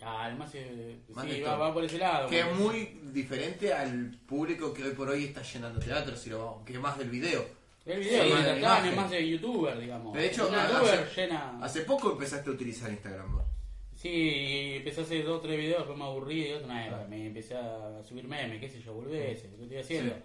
Ah, 0.00 0.26
además, 0.26 0.50
eh, 0.54 0.96
Más 1.10 1.24
sí, 1.24 1.32
lector. 1.32 1.50
va, 1.52 1.56
va 1.58 1.74
por 1.74 1.84
ese 1.84 1.98
lado. 1.98 2.28
Que 2.28 2.40
es 2.40 2.56
muy 2.56 3.00
diferente 3.12 3.72
al 3.72 4.16
público 4.26 4.72
que 4.72 4.84
hoy 4.84 4.92
por 4.94 5.08
hoy 5.10 5.24
está 5.24 5.42
llenando 5.42 5.80
teatros, 5.80 6.18
si 6.20 6.30
lo 6.30 6.38
vamos, 6.44 6.64
que 6.64 6.72
es 6.74 6.80
más 6.80 6.96
del 6.96 7.10
video. 7.10 7.44
El 7.84 8.00
video 8.00 8.22
Sí, 8.22 8.28
de 8.28 8.34
más 8.34 8.44
de 8.44 8.50
Instagram 8.52 8.60
imagen. 8.78 8.90
es 8.90 8.96
más 8.96 9.10
de 9.10 9.28
youtuber, 9.28 9.78
digamos. 9.78 10.14
De 10.14 10.26
hecho, 10.26 10.48
el 10.48 10.54
hace- 10.54 10.72
youtuber 10.72 11.08
llena. 11.16 11.58
Hace 11.62 11.80
poco 11.82 12.12
empezaste 12.12 12.48
a 12.48 12.52
utilizar 12.52 12.90
Instagram 12.90 13.32
vos. 13.36 13.44
Sí, 14.00 14.74
empecé 14.76 15.00
a 15.00 15.04
hacer 15.04 15.24
dos 15.24 15.38
o 15.38 15.40
tres 15.40 15.58
videos, 15.58 15.78
después 15.78 15.98
me 15.98 16.04
aburrí 16.04 16.46
y 16.46 16.52
otra 16.52 16.72
vez 16.98 17.08
me 17.08 17.26
empecé 17.26 17.56
a 17.56 18.00
subir 18.06 18.28
memes, 18.28 18.60
qué 18.60 18.68
sé 18.68 18.80
yo, 18.80 18.94
volvés, 18.94 19.40
¿qué 19.42 19.48
estoy 19.62 19.76
haciendo? 19.78 20.14
Sí. 20.14 20.20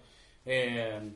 Eh, 0.46 1.12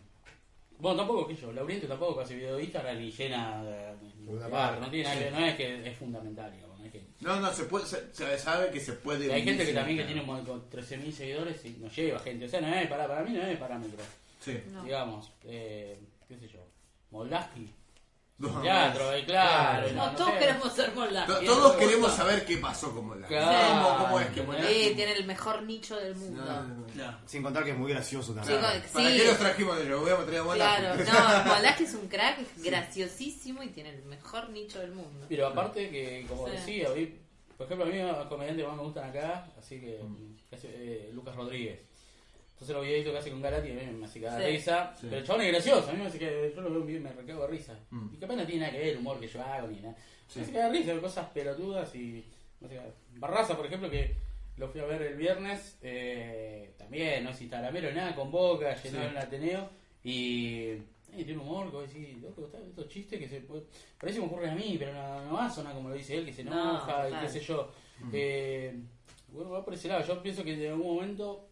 bueno, 0.80 0.98
tampoco, 0.98 1.28
qué 1.28 1.36
sé 1.36 1.42
yo, 1.44 1.52
Lauriento 1.54 1.88
tampoco 1.88 2.20
hace 2.22 2.36
video 2.36 2.56
de 2.56 2.64
Instagram 2.64 3.00
y 3.02 3.12
llena 3.12 3.64
de, 3.64 3.72
de- 3.72 4.50
no 4.80 4.90
tiene 4.90 5.04
nada 5.04 5.20
que 5.20 5.32
no 5.32 5.46
es 5.46 5.56
que 5.56 5.88
es 5.90 5.98
fundamental, 5.98 6.52
digamos, 6.52 6.80
no 6.80 6.86
es 6.86 6.92
que... 6.92 7.02
No, 7.22 7.40
no, 7.40 7.54
se 7.54 7.64
puede, 7.66 7.86
se, 7.86 8.12
se 8.14 8.40
sabe 8.40 8.72
que 8.72 8.80
se 8.80 8.94
puede. 8.94 9.32
hay 9.32 9.44
gente 9.44 9.64
que 9.64 9.74
también 9.74 9.98
que 9.98 10.04
sin 10.06 10.14
tiene 10.14 10.26
como 10.28 10.40
13.000 10.72 11.12
seguidores 11.12 11.64
y 11.66 11.70
no 11.80 11.90
lleva 11.90 12.20
gente, 12.20 12.46
o 12.46 12.50
sea, 12.50 12.62
no 12.62 12.74
es 12.74 12.88
para, 12.88 13.08
para 13.08 13.24
mí 13.24 13.34
no 13.38 13.44
es 13.44 13.58
parámetro, 13.60 14.04
Sí. 14.40 14.58
No. 14.72 14.84
digamos, 14.84 15.32
eh, 15.46 15.96
qué 16.28 16.38
sé 16.40 16.48
yo, 16.48 16.60
Moldaski, 17.12 17.70
No, 18.40 18.62
teatro, 18.62 19.12
eh, 19.14 19.26
claro, 19.26 19.88
No, 19.88 19.94
no, 19.96 20.12
no 20.12 20.16
todos 20.18 20.34
sé. 20.34 20.38
queremos 20.40 20.74
ser 20.74 20.94
Moldavia. 20.94 21.26
To- 21.40 21.44
Todos 21.44 21.76
queremos 21.78 22.14
saber 22.14 22.46
qué 22.46 22.58
pasó 22.58 22.94
con 22.94 23.08
Moldavia. 23.08 23.28
Claro. 23.40 23.84
¿Cómo, 23.90 23.98
cómo 24.04 24.20
es 24.20 24.28
que 24.28 24.44
Moldavia? 24.44 24.70
Sí, 24.70 24.94
tiene 24.96 25.12
el 25.14 25.26
mejor 25.26 25.64
nicho 25.64 25.96
del 25.96 26.14
mundo. 26.16 26.46
No, 26.46 26.64
no, 26.64 26.76
no. 26.76 26.86
Claro. 26.86 27.18
Sin 27.26 27.42
contar 27.42 27.64
que 27.64 27.72
es 27.72 27.78
muy 27.78 27.92
gracioso 27.92 28.36
también. 28.36 28.60
Claro. 28.60 28.80
Sí, 28.86 28.90
¿Para 28.94 29.10
sí. 29.10 29.18
qué 29.18 29.26
los 29.26 29.38
trajimos 29.40 29.78
de 29.80 29.86
nuevo? 29.86 30.02
Voy 30.04 30.12
a 30.12 30.18
traer 30.26 30.40
a 30.40 30.44
Moldavia. 30.44 31.04
Claro, 31.04 31.44
no, 31.46 31.52
Moldavia 31.52 31.76
es 31.88 31.94
un 31.96 32.08
crack, 32.08 32.40
es 32.40 32.64
graciosísimo 32.64 33.64
y 33.64 33.70
tiene 33.70 33.90
el 33.90 34.04
mejor 34.06 34.50
nicho 34.52 34.80
del 34.80 34.92
mundo. 34.92 35.26
Pero 35.28 35.48
aparte 35.48 35.90
que, 35.90 36.26
como 36.30 36.46
Sí. 36.48 36.52
decía, 36.58 36.92
hoy, 36.92 37.20
por 37.58 37.66
ejemplo, 37.66 37.88
a 37.88 37.90
mí 37.90 37.98
los 38.00 38.28
comediantes 38.28 38.64
que 38.64 38.68
más 38.70 38.78
me 38.78 38.84
gustan 38.84 39.10
acá, 39.10 39.48
así 39.58 39.80
que 39.80 40.00
hace, 40.54 40.68
eh, 40.76 41.10
Lucas 41.12 41.36
Rodríguez. 41.36 41.80
Entonces 42.58 42.76
los 42.76 42.86
videitos 42.86 43.12
que 43.14 43.20
hace 43.20 43.30
con 43.30 43.40
Galati 43.42 43.70
a 43.70 43.74
mí 43.76 43.82
me 44.00 44.06
hace 44.06 44.20
cagar 44.20 44.42
Sí. 44.42 44.48
risa. 44.52 44.94
Sí. 44.96 45.08
Pero 45.10 45.18
el 45.18 45.24
chabón 45.28 45.42
es 45.44 45.48
gracioso, 45.52 45.90
a 45.90 45.94
mí 45.94 46.00
me 46.00 46.06
hace 46.08 46.18
que 46.18 46.54
yo 46.56 46.62
lo 46.62 46.84
veo 46.84 46.98
y 46.98 47.00
me 47.00 47.12
recago 47.14 47.42
de 47.44 47.48
risa. 47.50 47.80
Mm. 47.92 48.08
Y 48.16 48.18
capaz 48.18 48.36
no 48.36 48.46
tiene 48.48 48.62
nada 48.62 48.72
que 48.72 48.80
ver 48.80 48.88
el 48.88 48.98
humor 48.98 49.20
que 49.20 49.28
yo 49.28 49.44
hago 49.44 49.68
ni 49.68 49.80
nada. 49.80 49.96
Sí. 50.28 50.40
Me 50.40 50.44
hace 50.46 50.54
cagar 50.54 50.72
risa, 50.72 51.00
cosas 51.00 51.30
pelotudas 51.30 51.94
y... 51.96 52.26
me 52.60 52.66
hace 52.68 52.76
cagar. 52.78 52.92
Barraza, 53.18 53.56
por 53.56 53.68
ejemplo, 53.68 53.92
que 53.92 54.16
lo 54.58 54.68
fui 54.70 54.82
a 54.82 54.86
ver 54.86 55.04
el 55.04 55.16
viernes, 55.18 55.78
eh, 55.84 56.74
también, 56.80 57.24
no 57.24 57.30
es 57.30 57.40
instagramero, 57.42 57.92
nada, 57.94 58.16
con 58.16 58.32
boca, 58.32 58.74
llenó 58.82 59.02
Sí. 59.02 59.06
el 59.08 59.18
Ateneo 59.18 59.70
y... 60.04 60.58
eh, 60.64 60.82
tiene 61.16 61.34
un 61.34 61.42
humor 61.42 61.70
que 61.70 61.78
vos 61.78 61.88
decís, 61.94 62.18
loco, 62.22 62.46
está- 62.46 62.60
estos 62.60 62.90
chistes 62.90 63.20
que 63.20 63.28
se 63.30 63.42
puede... 63.42 63.64
Parece 64.00 64.20
que 64.20 64.26
me 64.26 64.32
ocurren 64.32 64.50
a 64.52 64.56
mí, 64.56 64.76
pero 64.80 64.94
no, 64.94 65.26
no 65.26 65.34
va 65.34 65.46
a 65.46 65.50
sonar 65.52 65.74
como 65.76 65.90
lo 65.90 65.96
dice 65.96 66.18
él, 66.18 66.26
que 66.26 66.34
se 66.34 66.44
No, 66.44 66.52
enoja 66.54 67.08
y 67.10 67.14
qué 67.22 67.30
sé 67.30 67.40
yo. 67.40 67.72
Eh, 68.12 68.76
bueno, 69.30 69.52
va 69.52 69.64
por 69.66 69.74
ese 69.74 69.88
lado. 69.88 70.06
Yo 70.06 70.22
pienso 70.22 70.44
que 70.44 70.54
en 70.54 70.72
algún 70.72 70.96
momento, 70.96 71.47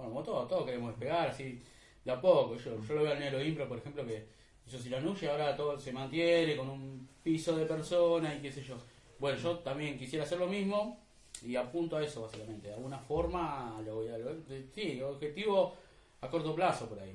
bueno, 0.00 0.14
como 0.14 0.22
todos, 0.24 0.48
todos 0.48 0.64
queremos 0.64 0.90
despegar, 0.90 1.28
así, 1.28 1.60
de 2.04 2.10
a 2.12 2.20
poco. 2.20 2.56
Yo, 2.56 2.82
yo 2.82 2.94
lo 2.94 3.02
veo 3.02 3.12
al 3.12 3.20
Negro 3.20 3.42
Impro, 3.42 3.68
por 3.68 3.78
ejemplo, 3.78 4.04
que 4.06 4.26
hizo 4.66 4.78
Siranush 4.78 5.22
y 5.24 5.26
ahora 5.26 5.56
todo 5.56 5.78
se 5.78 5.92
mantiene 5.92 6.56
con 6.56 6.68
un 6.70 7.08
piso 7.22 7.56
de 7.56 7.66
personas 7.66 8.36
y 8.36 8.40
qué 8.40 8.52
sé 8.52 8.62
yo. 8.62 8.76
Bueno, 9.18 9.38
yo 9.38 9.58
también 9.58 9.98
quisiera 9.98 10.24
hacer 10.24 10.38
lo 10.38 10.46
mismo 10.46 10.98
y 11.44 11.56
apunto 11.56 11.96
a 11.96 12.02
eso, 12.04 12.22
básicamente. 12.22 12.68
De 12.68 12.74
alguna 12.74 12.98
forma, 12.98 13.80
lo 13.84 13.96
voy 13.96 14.08
a. 14.08 14.18
lo- 14.18 14.36
sí, 14.74 15.00
objetivo 15.02 15.74
a 16.22 16.28
corto 16.28 16.54
plazo 16.54 16.86
por 16.88 16.98
ahí. 17.00 17.12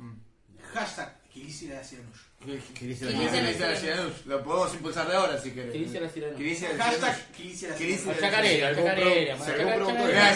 Hashtag 0.73 1.19
La 1.35 1.83
Ciranush. 1.83 2.15
¿Qué- 2.45 2.61
¿Qué 2.77 2.85
dice 2.85 3.05
¿Qué 3.07 3.11
la 3.11 3.17
qué 3.19 3.25
dice 3.25 3.41
dice 3.43 3.59
la 3.59 3.71
la 3.71 3.75
Ciudadanos? 3.79 4.13
Lo 4.25 4.43
podemos 4.43 4.73
impulsar 4.75 5.07
de 5.07 5.15
ahora 5.15 5.41
si 5.41 5.51
querés. 5.51 5.71
¿Qué 5.71 5.77
dice 5.79 5.99
la 5.99 6.01
la 6.01 6.07
Hashtag 6.07 6.13
Ciudadanos? 6.13 7.21
Kilisi 7.35 7.65
la 7.67 7.75
¿Qué 7.75 7.83
dice 7.85 7.97
Ciranush. 8.01 8.21
la 8.21 8.27
Chacarera, 8.27 8.75
chacarera, 8.75 9.35
no, 9.35 9.45
no, 9.45 9.47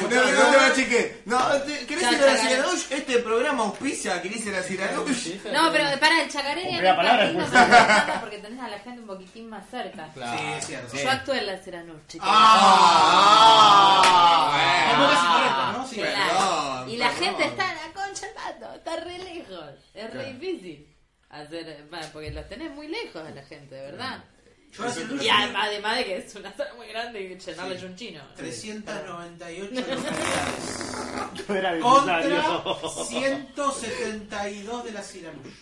no, 0.10 0.68
no, 0.68 0.76
chique. 0.76 1.22
No, 1.26 1.38
te- 1.62 1.86
¿querés 1.86 2.04
ir 2.04 2.08
a 2.08 2.12
la. 2.26 2.38
Ciudadanos? 2.38 2.92
Este 2.92 3.20
programa 3.20 3.64
auspicia 3.64 4.22
que 4.22 4.30
dice 4.30 4.52
la 4.52 4.64
Ciudadanos. 4.64 5.18
Sí, 5.18 5.40
No, 5.54 5.72
pero 5.72 6.00
para 6.00 6.22
el 6.24 6.30
chacarera 6.30 6.82
la 6.82 6.96
pasa 6.98 8.18
porque 8.22 8.38
tenés 8.40 8.60
a 8.60 8.68
la 8.68 8.80
gente 8.80 9.00
un 9.02 9.08
poquitín 9.08 9.50
más 9.50 9.70
cerca. 9.70 10.10
Claro. 10.14 10.38
Sí, 10.38 10.46
es 10.58 10.66
cierto. 10.68 10.98
Yo 10.98 11.10
actué 11.12 11.38
en 11.40 11.46
la 11.48 11.58
Ceranush, 11.60 12.02
chicos. 12.08 12.28
Ah, 12.30 14.02
ah, 14.54 15.10
casi 15.12 15.26
correcto, 15.28 15.64
¿no? 15.74 16.90
Y 16.90 16.98
la 16.98 17.10
gente 17.12 17.46
está 17.46 17.72
en 17.72 17.78
la 17.78 17.94
concha 17.94 18.26
del 18.26 18.36
pato, 18.36 18.79
está 18.90 19.04
re 19.04 19.20
lejos. 19.20 19.74
Es 19.94 20.14
re 20.14 20.34
difícil 20.34 20.96
hacer, 21.30 21.86
bueno, 21.90 22.08
porque 22.12 22.32
los 22.32 22.48
tenés 22.48 22.72
muy 22.72 22.88
lejos 22.88 23.24
a 23.24 23.30
la 23.30 23.44
gente, 23.44 23.76
de 23.76 23.82
verdad. 23.82 24.24
Yo 24.72 24.86
Y 25.20 25.30
además, 25.30 25.68
además 25.68 25.98
de 25.98 26.06
que 26.06 26.18
es 26.18 26.36
una 26.36 26.56
sala 26.56 26.74
muy 26.76 26.88
grande 26.88 27.22
y 27.22 27.38
llenarle 27.40 27.80
Sí. 27.80 27.86
un 27.86 27.96
chino. 27.96 28.22
398 28.36 29.82
localidades. 29.82 30.80
Contra 31.82 32.18
necesario. 32.20 32.80
172 33.08 34.84
de 34.84 34.92
la 34.92 35.02
Ciranush. 35.02 35.54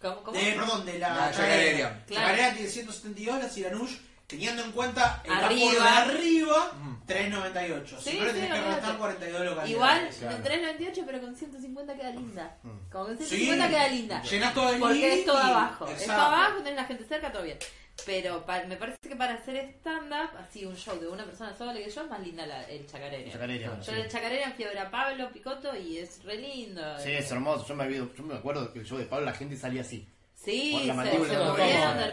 ¿Cómo? 0.00 0.22
cómo? 0.24 0.38
De, 0.38 0.52
perdón, 0.52 0.84
de 0.84 0.98
la, 0.98 1.08
La 1.14 1.30
Chacarera. 1.32 2.04
La 2.08 2.16
Chacarera 2.16 2.54
tiene 2.54 2.68
172, 2.68 3.38
la 3.42 3.48
Ciranush, 3.48 3.92
teniendo 4.26 4.62
en 4.64 4.72
cuenta 4.72 5.22
el 5.24 5.32
Arriba. 5.32 5.70
campo 5.72 5.82
de 5.84 5.88
arriba, 5.90 6.72
398. 7.06 7.96
Sí, 8.00 8.10
Siempre 8.10 8.28
sí, 8.28 8.34
tenés 8.34 8.48
que 8.50 8.58
olvídate. 8.58 8.76
restar 8.80 8.98
42 8.98 9.40
localidades. 9.44 9.70
Igual, 9.70 10.10
Claro. 10.18 10.36
en 10.36 10.42
398, 10.42 11.02
pero 11.06 11.20
con 11.20 11.36
150 11.36 11.94
queda 11.96 12.10
linda. 12.10 12.58
Con 12.90 13.18
Sí. 13.18 13.24
150 13.24 13.68
queda 13.68 13.88
linda. 13.88 14.22
Llenás 14.22 14.54
todo 14.54 14.70
el 14.72 14.80
Porque 14.80 15.14
es 15.20 15.24
todo 15.24 15.38
abajo. 15.38 15.84
Es 15.86 15.90
todo 15.92 16.00
Exacto. 16.02 16.22
abajo, 16.22 16.56
tenés 16.58 16.76
la 16.76 16.84
gente 16.84 17.04
cerca, 17.04 17.32
todo 17.32 17.42
bien. 17.44 17.58
Pero 18.04 18.44
pa- 18.44 18.62
me 18.64 18.76
parece 18.76 18.98
que 19.08 19.16
para 19.16 19.34
hacer 19.34 19.56
stand-up, 19.78 20.28
así 20.38 20.66
un 20.66 20.76
show 20.76 21.00
de 21.00 21.08
una 21.08 21.24
persona 21.24 21.56
sola 21.56 21.72
que 21.72 21.88
yo, 21.90 22.02
es 22.02 22.10
más 22.10 22.20
linda 22.20 22.44
la, 22.44 22.62
el 22.64 22.86
chacarera. 22.86 23.32
Chacarera, 23.32 23.76
Yo 23.78 23.82
sí. 23.82 23.90
en 23.92 23.96
el 23.96 24.08
chacarera 24.10 24.50
fui 24.50 24.64
a 24.66 24.68
ver 24.68 24.78
a 24.80 24.90
Pablo 24.90 25.32
Picoto 25.32 25.74
y 25.74 25.96
es 25.98 26.22
re 26.24 26.36
lindo. 26.36 26.82
Sí, 26.98 27.12
es 27.12 27.30
hermoso. 27.30 27.66
Yo 27.66 27.74
me, 27.74 27.90
yo 27.94 28.06
me 28.24 28.34
acuerdo 28.34 28.70
que 28.72 28.80
el 28.80 28.84
show 28.86 28.98
de 28.98 29.06
Pablo 29.06 29.24
la 29.24 29.32
gente 29.32 29.56
salía 29.56 29.80
así. 29.80 30.06
Sí, 30.36 30.72
la 30.74 30.80
se, 30.80 30.92
mandíbula 30.92 31.28
se 31.30 31.36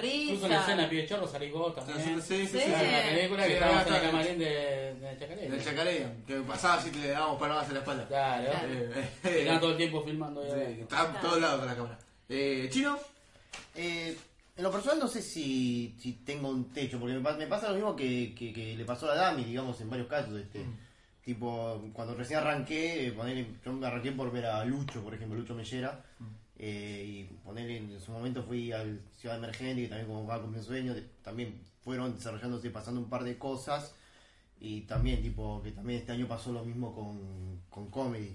de 0.02 0.08
Incluso 0.24 0.46
en 0.46 0.52
la 0.52 0.60
escena 0.62 0.78
risa. 0.78 0.90
Pie 0.90 1.06
Chorro 1.08 1.28
salís 1.28 1.52
vos 1.52 1.76
también. 1.76 2.22
Sí, 2.22 2.48
sí, 2.48 2.48
sí. 2.48 2.58
La 2.72 3.04
película 3.04 3.44
Sí, 3.44 3.50
que 3.50 3.54
estábamos 3.56 3.88
en 3.88 3.94
el 3.94 4.02
camarín 4.02 4.40
de, 4.40 4.46
de 4.96 5.18
Chacarera. 5.20 5.52
Del 5.56 5.64
Chacarera, 5.64 6.14
que 6.26 6.36
pasaba 6.42 6.74
así 6.76 6.92
le 6.92 7.08
dábamos 7.10 7.40
palmadas 7.40 7.68
en 7.68 7.74
la 7.76 7.80
espalda. 7.82 8.08
Claro, 8.08 8.50
Claro. 8.50 8.68
Eh, 8.74 9.10
que 9.22 9.30
eh, 9.30 9.40
estaban 9.42 9.60
todo 9.62 9.72
el 9.72 9.78
tiempo 9.78 10.04
filmando 10.04 10.44
sí, 10.44 10.50
en 10.62 10.88
todos 10.88 11.42
lados 11.42 11.60
con 11.60 11.68
la 11.68 11.76
cámara. 11.76 12.00
Eh, 12.30 12.70
¿Chino? 12.72 12.98
Eh, 13.76 14.18
en 14.56 14.64
lo 14.64 14.72
personal 14.72 15.00
no 15.00 15.08
sé 15.08 15.22
si, 15.22 15.96
si 16.00 16.14
tengo 16.14 16.50
un 16.50 16.72
techo, 16.72 17.00
porque 17.00 17.16
me, 17.16 17.22
pa- 17.22 17.34
me 17.38 17.48
pasa 17.48 17.70
lo 17.70 17.76
mismo 17.76 17.96
que, 17.96 18.34
que, 18.34 18.54
que 18.54 18.76
le 18.76 18.86
pasó 18.86 19.12
a 19.12 19.16
la 19.16 19.22
Dami, 19.24 19.44
digamos, 19.44 19.80
en 19.82 19.90
varios 19.90 20.08
casos. 20.08 20.40
Este, 20.40 20.64
Tipo, 21.24 21.82
cuando 21.94 22.16
recién 22.16 22.40
arranqué, 22.40 23.08
eh, 23.08 23.12
ponele, 23.14 23.48
yo 23.66 23.72
me 23.72 23.88
arranqué 23.88 24.12
por 24.12 24.30
ver 24.32 24.46
a 24.46 24.66
Lucho, 24.66 25.02
por 25.02 25.14
ejemplo, 25.14 25.38
Lucho 25.40 25.54
Mellera. 25.56 26.04
Eh, 26.66 27.04
y 27.06 27.24
ponerle 27.44 27.76
en 27.76 28.00
su 28.00 28.14
momento 28.14 28.42
fui 28.42 28.72
al 28.72 29.02
Ciudad 29.18 29.38
Emergente, 29.38 29.82
que 29.82 29.90
también 29.90 30.08
como 30.08 30.26
va 30.26 30.42
con 30.42 30.54
mi 30.54 30.62
sueño, 30.62 30.96
también 31.22 31.60
fueron 31.82 32.16
desarrollándose, 32.16 32.70
pasando 32.70 33.02
un 33.02 33.10
par 33.10 33.26
de 33.26 33.38
cosas. 33.38 33.96
Y 34.62 34.82
también, 34.82 35.22
tipo, 35.22 35.62
que 35.62 35.72
también 35.72 36.00
este 36.00 36.14
año 36.14 36.26
pasó 36.26 36.54
lo 36.54 36.64
mismo 36.64 36.96
con, 36.96 37.64
con 37.70 37.90
Comedy. 37.92 38.34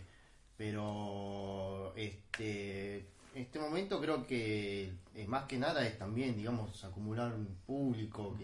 Pero, 0.59 1.95
este, 1.97 3.07
este 3.35 3.59
momento 3.59 3.99
creo 3.99 4.27
que 4.27 4.93
eh, 5.15 5.27
más 5.27 5.45
que 5.45 5.57
nada 5.57 5.87
es 5.87 5.99
también, 5.99 6.37
digamos, 6.37 6.85
acumular 6.85 7.33
un 7.35 7.47
público 7.67 8.37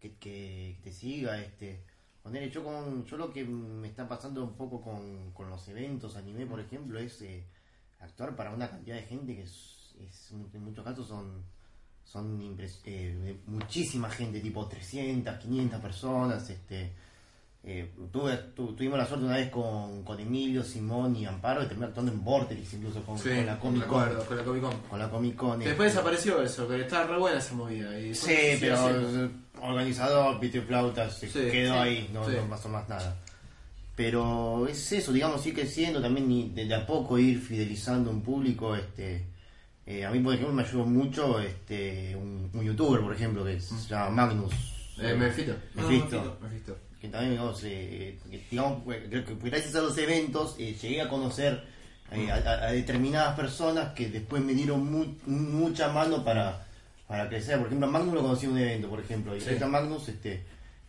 que, 0.00 0.14
que, 0.20 0.78
te 0.84 0.92
siga, 0.92 1.40
este. 1.42 1.80
Ponele, 2.22 2.48
yo, 2.50 2.62
con, 2.62 3.04
yo 3.06 3.16
lo 3.16 3.32
que 3.32 3.44
me 3.44 3.88
está 3.88 4.08
pasando 4.08 4.44
un 4.44 4.54
poco 4.54 4.80
con, 4.80 5.32
con 5.32 5.50
los 5.50 5.66
eventos 5.68 6.16
anime, 6.16 6.46
por 6.46 6.60
ejemplo, 6.60 6.98
es 7.00 7.22
eh, 7.22 7.44
actuar 8.00 8.34
para 8.36 8.50
una 8.52 8.68
cantidad 8.68 8.96
de 8.96 9.02
gente 9.02 9.34
que 9.36 9.42
es, 9.42 9.94
es- 10.00 10.30
en 10.32 10.64
muchos 10.64 10.84
casos 10.84 11.06
son 11.08 11.44
son 12.04 12.40
impres- 12.42 12.80
eh, 12.86 13.36
muchísima 13.46 14.10
gente, 14.10 14.40
tipo 14.40 14.66
300, 14.66 15.38
500 15.38 15.80
personas, 15.80 16.50
este 16.50 16.92
eh, 17.62 17.92
tuve, 18.10 18.36
tu- 18.56 18.74
tuvimos 18.74 18.98
la 18.98 19.06
suerte 19.06 19.26
una 19.26 19.36
vez 19.36 19.50
con, 19.50 20.02
con 20.02 20.18
Emilio, 20.18 20.64
Simón 20.64 21.14
y 21.14 21.26
Amparo 21.26 21.60
de 21.60 21.66
terminar 21.66 21.90
actuando 21.90 22.10
en 22.10 22.24
Vortex 22.24 22.72
incluso 22.72 23.02
con, 23.04 23.16
Sí, 23.18 23.28
con 23.28 23.46
la 23.46 23.58
Comic 23.60 23.86
Con. 23.86 24.14
con 24.26 24.36
la 24.38 24.44
Comic 24.44 24.62
Con. 24.62 24.76
Con 24.88 24.98
la 24.98 25.10
Comic 25.10 25.36
Con. 25.36 25.50
Que 25.50 25.56
este. 25.58 25.68
después 25.68 25.92
desapareció 25.92 26.42
eso, 26.42 26.66
que 26.66 26.80
estaba 26.80 27.04
re 27.06 27.18
buena 27.18 27.38
esa 27.38 27.54
movida. 27.54 28.00
Y 28.00 28.14
Sí, 28.14 28.34
pero 28.58 28.76
organizador, 29.60 30.40
Peter 30.40 30.62
Flauta, 30.62 31.10
se 31.10 31.28
quedó 31.28 31.78
ahí, 31.80 32.10
no, 32.12 32.26
no 32.28 32.48
pasó 32.48 32.68
más 32.70 32.88
nada. 32.88 33.16
Pero 34.00 34.66
es 34.66 34.92
eso, 34.92 35.12
digamos, 35.12 35.44
ir 35.46 35.52
creciendo, 35.52 36.00
también 36.00 36.32
y 36.32 36.48
de, 36.54 36.74
a 36.74 36.86
poco 36.86 37.18
ir 37.18 37.38
fidelizando 37.38 38.10
un 38.10 38.22
público. 38.22 38.74
este 38.74 39.26
eh, 39.84 40.06
A 40.06 40.10
mí, 40.10 40.20
por 40.20 40.32
ejemplo, 40.32 40.54
me 40.54 40.62
ayudó 40.62 40.86
mucho 40.86 41.38
este 41.38 42.16
un, 42.16 42.48
un 42.54 42.64
youtuber, 42.64 43.02
por 43.02 43.12
ejemplo, 43.14 43.44
que 43.44 43.60
se 43.60 43.74
llama 43.90 44.08
Magnus. 44.08 44.54
Eh, 45.02 45.14
Mefito. 45.14 45.52
Mephisto. 45.74 46.38
Mephisto. 46.40 46.78
que 46.98 47.08
también 47.08 47.32
digamos, 47.32 47.60
eh, 47.64 48.18
digamos 48.50 48.82
pues, 48.84 49.02
que 49.10 49.34
gracias 49.50 49.74
a 49.74 49.82
los 49.82 49.98
eventos 49.98 50.56
eh, 50.58 50.74
llegué 50.80 51.02
a 51.02 51.08
conocer 51.10 51.62
eh, 52.10 52.30
a, 52.30 52.36
a- 52.36 52.72
determinadas 52.72 53.36
personas 53.36 53.92
que 53.92 54.08
después 54.08 54.42
me 54.42 54.54
dieron 54.54 54.90
mu- 54.90 55.14
mucha 55.26 55.92
mano 55.92 56.24
para, 56.24 56.66
para 57.06 57.28
crecer 57.28 57.58
por 57.58 57.66
ejemplo 57.66 57.86
a 57.86 57.90
Magnus 57.90 58.14
lo 58.14 58.22
conocí 58.22 58.46
en 58.46 58.52
un 58.52 58.58
evento 58.58 58.88
por 58.88 59.00
ejemplo 59.00 59.36
y 59.36 59.40
Sí. 59.42 59.50
a 59.62 59.66
Magnus 59.66 60.08
este 60.08 60.42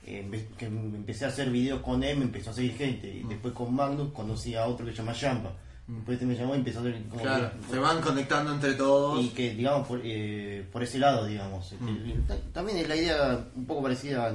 eh, 0.06 0.48
que 0.58 0.66
em- 0.66 0.96
empecé 0.96 1.26
a 1.26 1.28
hacer 1.30 1.50
videos 1.50 1.82
con 1.82 2.04
él 2.04 2.18
me 2.18 2.24
empezó 2.26 2.50
a 2.52 2.54
seguir 2.54 2.76
gente 2.76 3.08
y 3.08 3.24
después 3.24 3.54
con 3.54 3.74
Magnus 3.76 4.12
conocí 4.14 4.56
a 4.56 4.66
otro 4.66 4.86
que 4.86 4.92
se 4.92 4.98
llama 4.98 5.14
Yampa 5.14 5.52
después 5.88 6.16
este 6.16 6.26
me 6.26 6.36
llamó 6.36 6.56
y 6.56 6.60
empezó 6.60 6.80
a 6.80 6.82
hacer 6.84 7.04
como 7.10 7.22
Claro, 7.22 7.52
que- 7.68 7.74
se 7.74 7.80
van 7.80 8.02
conectando 8.02 8.54
entre 8.54 8.74
todos. 8.74 9.24
y 9.24 9.30
que 9.30 9.54
digamos 9.54 9.88
por, 9.88 10.02
eh, 10.04 10.66
por 10.72 10.82
ese 10.84 10.98
lado 11.00 11.26
digamos 11.26 11.74
Mm. 11.80 12.52
también 12.54 12.78
es 12.80 12.88
la 12.88 12.96
idea 12.96 13.46
un 13.56 13.66
poco 13.66 13.84
parecida 13.84 14.28
a, 14.28 14.34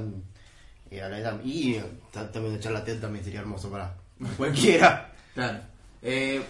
eh, 0.91 1.01
a 1.01 1.09
la 1.09 1.19
edad 1.19 1.41
y 1.43 1.75
eh, 1.75 1.83
ta- 2.11 2.31
también 2.31 2.55
echar 2.55 2.71
la 2.71 2.83
TED 2.83 2.99
también 3.01 3.23
sería 3.25 3.41
hermoso 3.41 3.69
para 3.69 3.95
cualquiera 4.37 5.13
Claro. 5.33 5.59
Eh, 6.01 6.41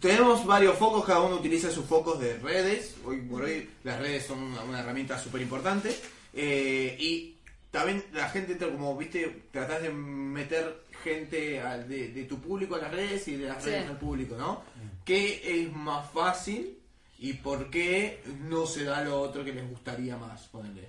tenemos 0.00 0.44
varios 0.46 0.76
focos, 0.76 1.04
cada 1.04 1.20
uno 1.20 1.36
utiliza 1.36 1.70
sus 1.70 1.84
focos 1.86 2.20
de 2.20 2.36
redes. 2.38 2.96
Hoy 3.04 3.22
por 3.22 3.42
hoy 3.42 3.68
las 3.84 3.98
redes 3.98 4.26
son 4.26 4.38
una, 4.42 4.62
una 4.62 4.80
herramienta 4.80 5.18
súper 5.18 5.40
importante. 5.42 5.94
Eh, 6.34 6.96
y 7.00 7.36
también 7.70 8.04
la 8.12 8.28
gente, 8.30 8.52
entra 8.52 8.68
como 8.70 8.96
viste, 8.96 9.42
tratás 9.52 9.82
de 9.82 9.90
meter 9.90 10.84
gente 11.04 11.60
al- 11.60 11.88
de, 11.88 12.08
de 12.08 12.24
tu 12.24 12.40
público 12.40 12.74
a 12.74 12.78
las 12.78 12.90
redes 12.92 13.28
y 13.28 13.36
de 13.36 13.48
las 13.48 13.62
Sí. 13.62 13.70
redes 13.70 13.88
al 13.88 13.98
público, 13.98 14.36
¿no? 14.36 14.62
¿Qué 15.04 15.62
es 15.62 15.72
más 15.72 16.10
fácil 16.10 16.78
y 17.18 17.32
por 17.34 17.70
qué 17.70 18.22
no 18.42 18.66
se 18.66 18.84
da 18.84 19.02
lo 19.02 19.20
otro 19.20 19.44
que 19.44 19.52
les 19.52 19.68
gustaría 19.68 20.16
más? 20.16 20.48
Ponele. 20.48 20.88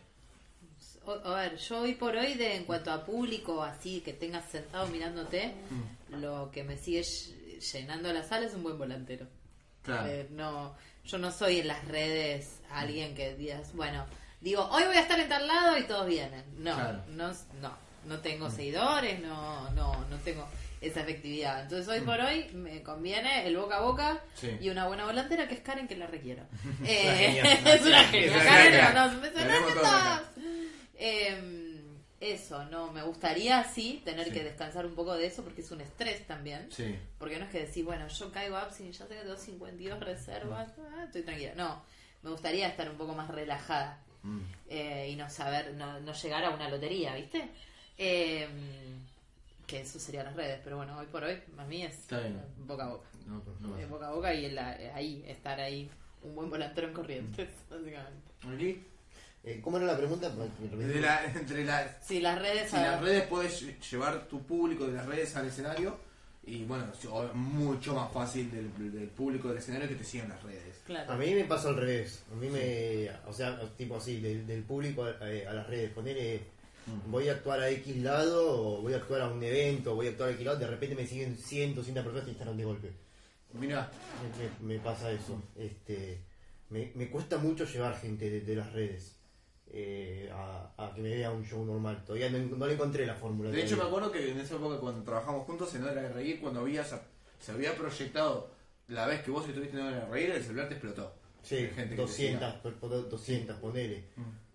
O- 1.05 1.11
A 1.27 1.35
ver, 1.41 1.57
yo 1.57 1.81
hoy 1.81 1.93
por 1.95 2.15
hoy, 2.15 2.33
de, 2.35 2.55
en 2.55 2.65
cuanto 2.65 2.91
a 2.91 3.03
público, 3.05 3.63
así 3.63 4.01
que 4.01 4.13
tengas 4.13 4.49
sentado 4.49 4.87
mirándote, 4.87 5.53
Mm. 5.69 6.21
lo 6.21 6.49
que 6.51 6.63
me 6.63 6.77
sigue 6.77 7.01
ll- 7.01 7.59
llenando 7.73 8.11
la 8.13 8.23
sala 8.23 8.45
es 8.47 8.53
un 8.53 8.63
buen 8.63 8.77
volantero. 8.77 9.27
Claro. 9.83 10.07
Eh, 10.07 10.27
no, 10.31 10.75
yo 11.05 11.17
no 11.17 11.31
soy 11.31 11.59
en 11.59 11.67
las 11.67 11.85
redes 11.87 12.59
alguien 12.69 13.15
que 13.15 13.35
digas, 13.35 13.73
bueno, 13.73 14.05
digo, 14.41 14.63
hoy 14.71 14.83
voy 14.85 14.95
a 14.97 15.01
estar 15.01 15.19
en 15.19 15.29
tal 15.29 15.47
lado 15.47 15.77
y 15.77 15.83
todos 15.83 16.05
vienen. 16.07 16.43
No, 16.57 16.75
Claro. 16.75 17.03
no, 17.09 17.31
no, 17.61 17.77
no 18.05 18.19
tengo 18.19 18.49
seguidores, 18.49 19.19
no, 19.19 19.69
no, 19.71 19.93
no 20.09 20.17
tengo 20.23 20.47
esa 20.81 21.01
efectividad. 21.01 21.63
Entonces 21.63 21.87
hoy 21.89 21.99
por 22.01 22.19
hoy 22.21 22.45
me 22.53 22.81
conviene 22.83 23.45
el 23.45 23.57
boca 23.57 23.77
a 23.77 23.81
boca 23.81 24.19
Sí. 24.35 24.57
y 24.61 24.69
una 24.69 24.87
buena 24.87 25.05
volantera 25.05 25.47
que 25.47 25.55
es 25.55 25.59
Karen 25.61 25.87
que 25.87 25.97
la 25.97 26.07
requiero. 26.07 26.43
Eh, 26.85 27.41
es 27.65 27.81
una 27.85 28.03
genia. 28.05 28.43
Karen. 28.43 30.21
Em, 30.97 31.79
eso, 32.19 32.65
no, 32.65 32.91
me 32.91 33.01
gustaría 33.03 33.63
sí 33.63 34.01
tener 34.03 34.25
Sí. 34.27 34.31
que 34.31 34.43
descansar 34.43 34.85
un 34.85 34.93
poco 34.95 35.15
de 35.15 35.25
eso 35.25 35.43
porque 35.43 35.61
es 35.61 35.71
un 35.71 35.81
estrés 35.81 36.25
también. 36.27 36.67
Sí. 36.71 36.97
Porque 37.17 37.39
no 37.39 37.45
es 37.45 37.51
que 37.51 37.59
decir, 37.59 37.85
bueno, 37.85 38.07
yo 38.07 38.31
caigo 38.31 38.57
a 38.57 38.63
Absin 38.63 38.91
ya 38.91 39.05
tengo 39.05 39.35
52 39.37 39.99
reservas, 40.01 40.71
ah, 40.79 41.03
estoy 41.05 41.21
tranquila. 41.23 41.53
No, 41.55 41.81
me 42.23 42.29
gustaría 42.31 42.67
estar 42.67 42.89
un 42.89 42.97
poco 42.97 43.13
más 43.13 43.29
relajada 43.29 43.99
Mm. 44.23 44.39
eh, 44.69 45.09
y 45.11 45.15
no 45.15 45.29
saber, 45.29 45.73
no, 45.75 45.99
no 46.01 46.13
llegar 46.13 46.43
a 46.43 46.49
una 46.49 46.69
lotería, 46.69 47.15
¿viste? 47.15 47.49
Eh, 47.97 48.47
que 49.65 49.81
eso 49.81 49.99
serían 49.99 50.25
las 50.25 50.35
redes, 50.35 50.59
pero 50.63 50.77
bueno, 50.77 50.97
hoy 50.97 51.05
por 51.07 51.23
hoy, 51.23 51.37
a 51.57 51.63
mí 51.65 51.83
es 51.83 51.93
Está 51.93 52.19
bien. 52.19 52.41
boca 52.65 52.85
a 52.85 52.89
boca. 52.89 53.07
No, 53.27 53.43
no 53.59 53.77
Eh, 53.77 53.85
boca 53.85 54.07
a 54.07 54.11
boca 54.11 54.33
y 54.33 54.45
en 54.45 54.55
la- 54.55 54.75
eh, 54.81 54.91
ahí, 54.93 55.23
estar 55.27 55.59
ahí, 55.59 55.89
un 56.23 56.35
buen 56.35 56.49
volantero 56.49 56.87
en 56.87 56.93
corrientes, 56.93 57.49
básicamente. 57.69 58.31
¿Aquí? 58.53 58.83
Eh, 59.43 59.61
¿cómo 59.63 59.77
era 59.77 59.85
la 59.85 59.97
pregunta? 59.97 60.29
Repetí. 60.29 60.75
De 60.85 60.99
la- 61.01 61.23
entre 61.35 61.63
las 61.65 62.05
Sí, 62.05 62.19
las 62.19 62.39
redes... 62.39 62.69
Si 62.71 62.75
a- 62.77 62.91
las 62.93 63.01
redes 63.01 63.27
puedes 63.27 63.61
lle- 63.63 63.79
llevar 63.89 64.27
tu 64.27 64.41
público 64.43 64.85
de 64.87 64.93
las 64.93 65.05
redes 65.05 65.35
al 65.35 65.47
escenario 65.47 65.97
y 66.55 66.65
bueno, 66.65 66.85
mucho 67.33 67.93
más 67.93 68.11
fácil 68.11 68.49
del, 68.51 68.91
del 68.91 69.07
público 69.09 69.49
del 69.49 69.57
escenario 69.57 69.87
que 69.87 69.95
te 69.95 70.03
sigan 70.03 70.29
las 70.29 70.41
redes. 70.43 70.81
Claro. 70.85 71.11
A 71.13 71.17
mí 71.17 71.33
me 71.33 71.43
pasa 71.45 71.69
al 71.69 71.77
revés. 71.77 72.23
A 72.31 72.35
mí 72.35 72.47
me. 72.49 73.09
O 73.27 73.33
sea, 73.33 73.59
tipo 73.77 73.95
así, 73.97 74.19
del, 74.19 74.45
del 74.47 74.63
público 74.63 75.03
a, 75.03 75.09
a- 75.09 75.49
a 75.51 75.53
las 75.53 75.67
redes. 75.67 75.91
Poner. 75.91 76.41
Voy 77.07 77.29
a 77.29 77.33
actuar 77.33 77.59
a 77.59 77.69
X 77.69 77.97
lado, 77.97 78.77
o 78.77 78.81
voy 78.81 78.93
a 78.93 78.97
actuar 78.97 79.21
a 79.21 79.27
un 79.29 79.43
evento, 79.43 79.91
o 79.91 79.95
voy 79.95 80.07
a 80.07 80.09
actuar 80.09 80.29
a 80.29 80.31
X 80.33 80.43
lado. 80.45 80.57
De 80.57 80.65
repente 80.67 80.95
me 80.95 81.05
siguen 81.05 81.37
100, 81.37 81.75
200 81.75 82.03
personas 82.03 82.27
y 82.27 82.31
están 82.31 82.57
de 82.57 82.65
golpe. 82.65 82.91
Mira, 83.53 83.91
Me, 84.59 84.67
me- 84.67 84.73
me 84.75 84.79
pasa 84.83 85.11
eso. 85.11 85.41
Este, 85.55 86.17
me, 86.69 86.91
me 86.95 87.09
cuesta 87.09 87.37
mucho 87.37 87.65
llevar 87.65 87.99
gente 87.99 88.29
de, 88.29 88.41
de 88.41 88.55
las 88.55 88.71
redes 88.73 89.15
eh, 89.71 90.29
a, 90.33 90.71
a 90.77 90.93
que 90.93 91.01
me 91.01 91.09
vea 91.09 91.31
un 91.31 91.43
show 91.45 91.63
normal. 91.65 92.03
Todavía 92.05 92.29
no, 92.29 92.37
no 92.57 92.67
le 92.67 92.73
encontré 92.73 93.05
la 93.05 93.15
fórmula. 93.15 93.49
de 93.51 93.63
hecho 93.63 93.77
me 93.77 93.83
acuerdo 93.83 94.11
que 94.11 94.31
en 94.31 94.39
esa 94.39 94.55
época 94.55 94.77
cuando 94.79 95.03
trabajamos 95.03 95.45
juntos 95.45 95.73
en 95.75 95.83
Hora 95.83 95.93
de 96.01 96.09
Reír, 96.09 96.39
cuando 96.41 96.61
habías, 96.61 96.93
se 97.39 97.51
había 97.51 97.75
proyectado 97.75 98.49
la 98.87 99.05
vez 99.05 99.21
que 99.21 99.31
vos 99.31 99.47
estuviste 99.47 99.77
en 99.77 99.83
Hora 99.85 99.99
de 99.99 100.05
Reír, 100.07 100.31
el 100.31 100.43
celular 100.43 100.67
te 100.67 100.73
explotó. 100.75 101.13
Sí, 101.41 101.55
De 101.55 101.67
gente 101.69 101.89
que 101.91 101.95
te 101.95 102.01
200, 102.01 102.39
siga. 102.49 102.61
por- 102.61 102.73
por 102.75 103.09
200, 103.09 103.55
ponele. 103.57 104.03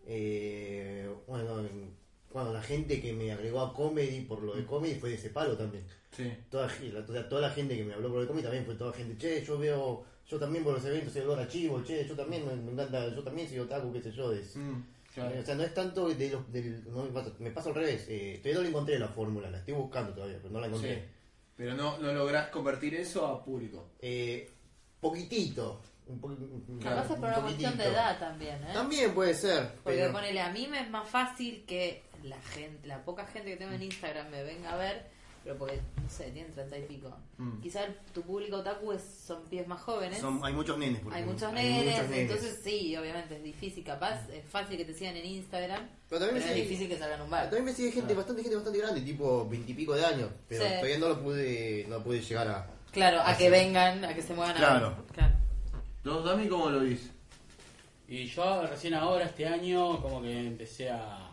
Eh, 0.07 1.09
bueno, 1.27 1.61
en- 1.61 1.95
bueno, 2.33 2.53
la 2.53 2.63
gente 2.63 3.01
que 3.01 3.13
me 3.13 3.31
agregó 3.33 3.61
a 3.61 3.73
comedy 3.73 4.23
por 4.23 4.43
lo 4.43 4.55
de 4.55 4.65
comedy 4.67 4.97
fue 4.97 5.11
de 5.11 5.15
ese 5.15 5.31
palo 5.31 5.57
también. 5.57 5.85
Sí. 6.11 6.31
Toda, 6.51 6.69
la- 6.93 7.07
toda, 7.07 7.29
toda 7.29 7.41
la 7.43 7.51
gente 7.51 7.77
que 7.77 7.85
me 7.85 7.95
habló 7.95 8.09
por 8.09 8.17
lo 8.17 8.21
de 8.23 8.27
comedy 8.27 8.43
también 8.45 8.65
fue 8.67 8.75
toda 8.75 8.93
gente, 8.93 9.17
che, 9.17 9.45
yo 9.45 9.59
veo, 9.59 10.05
yo 10.29 10.39
también 10.39 10.63
por 10.65 10.75
los 10.75 10.85
eventos 10.85 11.13
soy 11.13 11.23
olor 11.23 11.39
a 11.39 11.49
chivo, 11.49 11.83
che, 11.83 12.05
yo 12.07 12.15
también 12.15 12.45
me, 12.47 12.55
me 12.57 12.73
encanta, 12.73 13.09
yo 13.15 13.23
también 13.23 13.49
soy 13.49 13.61
otaku, 13.61 13.93
qué 13.93 14.03
sé 14.03 14.13
yo. 14.13 14.33
Es, 14.33 14.57
Mm, 14.57 14.83
claro. 15.15 15.41
O 15.41 15.43
sea, 15.43 15.55
no 15.55 15.63
es 15.63 15.73
tanto 15.75 16.09
de 16.09 16.31
los, 16.31 16.53
del, 16.53 16.85
no 16.93 17.05
me 17.05 17.11
pasa, 17.11 17.31
me 17.39 17.51
pasa 17.51 17.69
al 17.71 17.75
revés, 17.77 18.07
eh, 18.09 18.39
todavía 18.43 18.55
no 18.57 18.63
le 18.63 18.69
encontré 18.69 18.99
la 18.99 19.09
fórmula, 19.09 19.51
la 19.51 19.59
estoy 19.59 19.75
buscando 19.75 20.13
todavía, 20.13 20.39
pero 20.41 20.53
no 20.53 20.61
la 20.61 20.67
encontré. 20.67 20.95
Sí. 20.97 21.03
Pero 21.57 21.75
no, 21.75 21.99
no 21.99 22.13
lográs 22.13 22.49
convertir 22.49 22.95
eso 22.97 23.27
a 23.27 23.45
público. 23.45 23.91
Eh, 24.01 24.51
poquitito. 25.01 25.81
Un 26.07 26.21
po- 26.21 26.37
Capaz 26.83 27.03
es 27.03 27.07
por 27.09 27.19
un 27.19 27.25
una 27.25 27.41
cuestión 27.41 27.79
de 27.79 27.85
edad 27.87 28.19
también, 28.19 28.63
¿eh? 28.65 28.71
También 28.75 29.15
puede 29.15 29.33
ser. 29.35 29.69
Porque 29.83 30.01
pero- 30.01 30.13
ponele, 30.13 30.41
a 30.41 30.51
mí 30.51 30.67
me 30.67 30.81
es 30.81 30.91
más 30.91 31.09
fácil 31.09 31.65
que 31.67 32.03
la 32.25 32.41
gente, 32.43 32.87
la 32.87 33.03
poca 33.05 33.25
gente 33.27 33.51
que 33.53 33.57
tengo 33.57 33.73
en 33.73 33.83
Instagram 33.83 34.29
me 34.31 34.43
venga 34.43 34.73
a 34.73 34.77
ver, 34.77 35.07
pero 35.45 35.57
porque, 35.59 35.79
no 36.03 36.09
sé, 36.09 36.31
tienen 36.31 36.51
treinta 36.53 36.79
y 36.79 36.83
pico. 36.83 37.15
Mm. 37.37 37.61
Quizás 37.61 37.87
tu 38.15 38.23
público 38.23 38.57
otaku 38.57 38.93
es, 38.93 39.03
son 39.03 39.43
pies 39.45 39.69
más 39.69 39.81
jóvenes. 39.83 40.19
Son- 40.19 40.41
hay 40.45 40.55
muchos 40.55 40.79
nenes, 40.79 41.01
por 41.03 41.13
hay 41.13 41.23
ejemplo. 41.23 41.47
muchos 41.49 41.59
Hay 41.61 41.69
nenes, 41.69 41.95
muchos 41.95 42.11
nenes. 42.11 42.31
entonces 42.31 42.61
sí, 42.65 42.97
obviamente 42.97 43.37
es 43.37 43.43
difícil, 43.45 43.85
capaz, 43.85 44.27
es 44.31 44.45
fácil 44.47 44.77
que 44.79 44.85
te 44.87 44.95
sigan 44.95 45.17
en 45.17 45.27
Instagram, 45.27 45.87
Pero 46.09 46.21
también 46.21 46.35
pero 46.35 46.35
me 46.35 46.39
es 46.39 46.45
sigue- 46.47 46.63
difícil 46.63 46.89
que 46.89 46.99
salgan 46.99 47.21
a 47.21 47.25
un 47.25 47.31
bar. 47.31 47.45
También 47.45 47.65
me 47.67 47.73
sigue 47.75 47.93
gente, 47.93 48.15
bastante 48.15 48.43
gente 48.43 48.57
bastante 48.57 48.79
grande, 48.81 49.01
tipo 49.03 49.47
veintipico 49.49 49.95
de 49.95 50.05
años, 50.07 50.31
pero 50.49 50.65
Sí. 50.65 50.71
todavía 50.71 50.99
no 50.99 51.09
lo 51.11 51.23
pude, 51.23 51.87
no 51.89 52.03
pude 52.03 52.21
llegar 52.23 52.49
a. 52.49 52.67
Claro, 52.91 53.21
a 53.21 53.37
que 53.37 53.51
vengan, 53.51 54.05
a 54.05 54.15
que 54.15 54.23
se 54.23 54.33
muevan 54.35 54.57
Claro. 54.57 54.87
a 54.89 55.13
Claro. 55.13 55.35
¿Los 56.05 56.25
Dami 56.25 56.49
cómo 56.49 56.71
lo 56.71 56.81
viste? 56.81 57.11
Y 58.09 58.27
yo 58.27 58.67
recién 58.67 58.95
ahora, 58.95 59.25
este 59.25 59.47
año, 59.47 60.01
como 60.03 60.21
que 60.23 60.47
empecé 60.47 60.91
a 60.91 61.31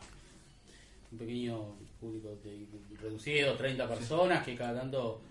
un 1.11 1.17
pequeño 1.17 1.75
público 1.99 2.29
de- 2.43 2.65
reducido, 3.01 3.55
30 3.55 3.87
personas, 3.87 4.43
que 4.45 4.55
cada 4.55 4.79
tanto, 4.79 5.21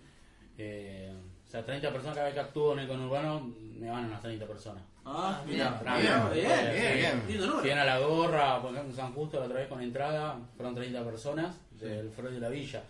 eh, 0.58 1.12
o 1.46 1.50
sea, 1.50 1.64
30 1.64 1.92
personas 1.92 2.14
cada 2.14 2.26
vez 2.26 2.34
que 2.34 2.40
actúo 2.40 2.72
en 2.74 2.80
el 2.80 2.88
conurbano, 2.88 3.52
me 3.78 3.88
van 3.88 4.06
unas 4.06 4.20
30 4.20 4.46
personas. 4.46 4.82
Ah, 5.04 5.42
bien. 5.46 5.58
mira, 5.58 6.30
Bien, 6.32 6.32
bien, 6.32 7.22
bien, 7.26 7.62
bien, 7.62 7.78
a 7.78 7.84
la 7.84 7.98
gorra, 7.98 8.60
por 8.60 8.72
ejemplo, 8.72 8.90
en 8.90 8.96
San 8.96 9.12
Justo 9.12 9.40
la 9.40 9.46
otra 9.46 9.58
vez 9.58 9.68
con 9.68 9.80
entrada, 9.80 10.38
fueron 10.56 10.74
30 10.74 11.04
personas 11.04 11.56
del 11.80 12.10
Freud 12.10 12.32
de 12.32 12.40
la 12.40 12.48
Villa. 12.48 12.82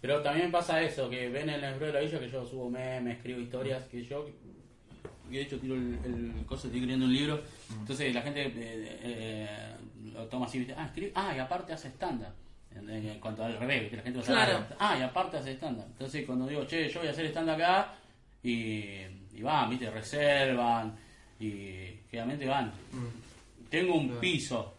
Pero 0.00 0.22
también 0.22 0.50
pasa 0.50 0.80
eso, 0.80 1.10
que 1.10 1.28
ven 1.28 1.48
en 1.50 1.64
el 1.64 1.74
Freud 1.74 1.88
de 1.88 1.92
la 1.94 2.00
Villa 2.00 2.20
que 2.20 2.28
yo 2.28 2.44
subo 2.44 2.70
memes, 2.70 3.16
escribo 3.16 3.40
historias, 3.40 3.84
que 3.84 4.04
yo, 4.04 4.26
de 5.28 5.40
hecho 5.40 5.58
tiro 5.58 5.74
el, 5.74 5.98
el 6.04 6.46
coso, 6.46 6.68
estoy 6.68 6.78
escribiendo 6.78 7.06
un 7.06 7.12
libro, 7.12 7.40
entonces 7.70 8.14
la 8.14 8.22
gente 8.22 8.46
eh, 8.46 8.52
eh, 9.02 9.48
lo 10.14 10.26
toma 10.26 10.46
así, 10.46 10.66
ah, 10.76 10.86
escribe, 10.86 11.12
ah, 11.14 11.34
y 11.36 11.40
aparte 11.40 11.72
hace 11.72 11.88
estándar. 11.88 12.32
En, 12.78 13.18
cuanto 13.20 13.44
al 13.44 13.56
revés, 13.58 13.82
¿viste? 13.82 13.96
la 13.96 14.02
gente 14.02 14.18
lo 14.18 14.24
sabe. 14.24 14.38
Claro. 14.50 14.66
ah, 14.78 14.96
y 14.98 15.02
aparte 15.02 15.36
hace 15.38 15.52
estándar. 15.52 15.86
Entonces 15.88 16.24
cuando 16.26 16.46
digo, 16.46 16.64
che, 16.66 16.88
yo 16.88 17.00
voy 17.00 17.08
a 17.08 17.12
hacer 17.12 17.26
estándar 17.26 17.60
acá, 17.60 17.94
y, 18.42 19.00
y 19.34 19.42
van, 19.42 19.70
¿viste? 19.70 19.90
Reservan, 19.90 20.96
y 21.40 21.98
generalmente 22.10 22.46
van. 22.46 22.72
Tengo 23.70 23.94
un 23.96 24.16
piso, 24.20 24.74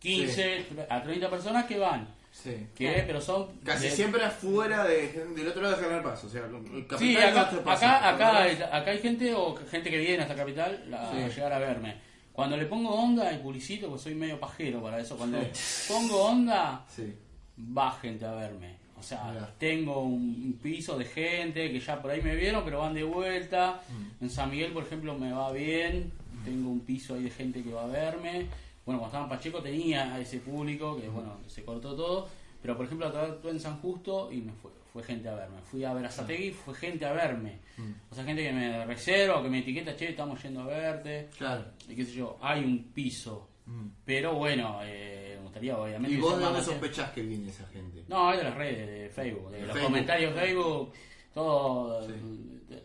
15 0.00 0.66
a 0.88 1.02
30 1.02 1.28
personas 1.30 1.64
que 1.66 1.78
van. 1.78 2.08
Sí. 2.30 2.54
que 2.76 2.84
Claro. 2.92 3.04
pero 3.06 3.20
son 3.20 3.46
Casi 3.64 3.84
de- 3.86 3.90
siempre 3.90 4.22
afuera 4.24 4.84
de, 4.84 5.08
del 5.34 5.48
otro 5.48 5.60
lado 5.62 5.74
de 5.76 5.82
General 5.82 6.04
Paz. 6.04 6.22
O 6.22 6.28
sea, 6.28 6.42
el 6.44 6.86
capital 6.86 6.98
Sí, 6.98 7.16
acá, 7.16 7.40
acá, 7.66 8.08
acá, 8.10 8.42
hay- 8.42 8.62
acá 8.62 8.90
hay 8.92 8.98
gente 9.00 9.34
o 9.34 9.56
gente 9.56 9.90
que 9.90 9.98
viene 9.98 10.22
hasta 10.22 10.36
Capital 10.36 10.84
la- 10.88 11.10
Sí. 11.10 11.16
a 11.18 11.28
llegar 11.28 11.52
a 11.52 11.58
verme. 11.58 11.96
Cuando 12.32 12.56
le 12.56 12.66
pongo 12.66 12.90
onda 12.94 13.32
y 13.32 13.38
publicito, 13.38 13.88
pues 13.88 14.02
soy 14.02 14.14
medio 14.14 14.38
pajero 14.38 14.80
para 14.80 15.00
eso, 15.00 15.16
cuando 15.16 15.40
pongo 15.88 16.22
onda, 16.26 16.84
Sí. 16.88 17.12
Va 17.58 17.92
gente 17.92 18.24
a 18.24 18.32
verme. 18.32 18.76
O 18.98 19.02
sea, 19.02 19.30
Mirá. 19.32 19.54
tengo 19.58 20.02
un, 20.02 20.58
piso 20.60 20.98
de 20.98 21.04
gente 21.04 21.70
que 21.70 21.80
ya 21.80 22.02
por 22.02 22.10
ahí 22.10 22.20
me 22.20 22.34
vieron, 22.34 22.64
pero 22.64 22.80
van 22.80 22.94
de 22.94 23.04
vuelta. 23.04 23.80
Mm. 23.88 24.24
En 24.24 24.30
San 24.30 24.50
Miguel, 24.50 24.72
por 24.72 24.84
ejemplo, 24.84 25.16
me 25.16 25.32
va 25.32 25.52
bien. 25.52 26.12
Tengo 26.44 26.70
un 26.70 26.80
piso 26.80 27.14
ahí 27.14 27.24
de 27.24 27.30
gente 27.30 27.62
que 27.62 27.72
va 27.72 27.84
a 27.84 27.86
verme. 27.86 28.46
Bueno, 28.84 29.00
cuando 29.00 29.06
estaba 29.06 29.24
en 29.24 29.30
Pacheco 29.30 29.62
tenía 29.62 30.14
a 30.14 30.20
ese 30.20 30.38
público, 30.38 31.00
que 31.00 31.08
bueno, 31.08 31.36
se 31.46 31.64
cortó 31.64 31.94
todo. 31.94 32.28
Pero 32.60 32.76
por 32.76 32.86
ejemplo, 32.86 33.06
actué 33.06 33.52
en 33.52 33.60
San 33.60 33.80
Justo 33.80 34.32
y 34.32 34.38
me 34.38 34.52
fue, 34.52 34.70
fue 34.92 35.02
gente 35.02 35.28
a 35.28 35.34
verme. 35.34 35.58
Fui 35.62 35.84
a 35.84 35.92
ver 35.92 36.06
a 36.06 36.10
Sategui, 36.10 36.50
fue 36.50 36.74
gente 36.74 37.04
a 37.04 37.12
verme. 37.12 37.58
Mm. 37.76 37.92
O 38.10 38.14
sea, 38.14 38.24
gente 38.24 38.42
que 38.42 38.52
me 38.52 38.84
reserva, 38.84 39.42
que 39.42 39.48
me 39.48 39.60
etiqueta, 39.60 39.94
che, 39.94 40.10
estamos 40.10 40.42
yendo 40.42 40.62
a 40.62 40.66
verte. 40.66 41.28
Claro. 41.36 41.64
Y 41.88 41.94
qué 41.94 42.04
sé 42.04 42.12
yo, 42.14 42.36
hay 42.40 42.64
un 42.64 42.82
piso. 42.92 43.47
Mm. 43.68 43.88
Pero 44.04 44.34
bueno, 44.34 44.80
eh, 44.82 45.34
me 45.36 45.42
gustaría 45.42 45.76
obviamente... 45.78 46.12
¿Y 46.14 46.16
que 46.16 46.22
vos 46.22 46.38
de 46.38 46.44
dónde 46.44 46.62
sospechás 46.62 47.10
que 47.12 47.22
viene 47.22 47.50
esa 47.50 47.66
gente? 47.68 48.02
no, 48.08 48.32
es 48.32 48.38
de 48.38 48.44
las 48.44 48.54
redes, 48.56 48.88
de 48.88 49.10
Facebook, 49.10 49.50
de 49.50 49.58
De 49.60 49.62
los 49.66 49.72
Facebook. 49.72 49.90
comentarios 49.92 50.34
de 50.34 50.40
Facebook, 50.40 50.92
todo, 51.34 52.02
Sí. 52.06 52.12
de- 52.12 52.82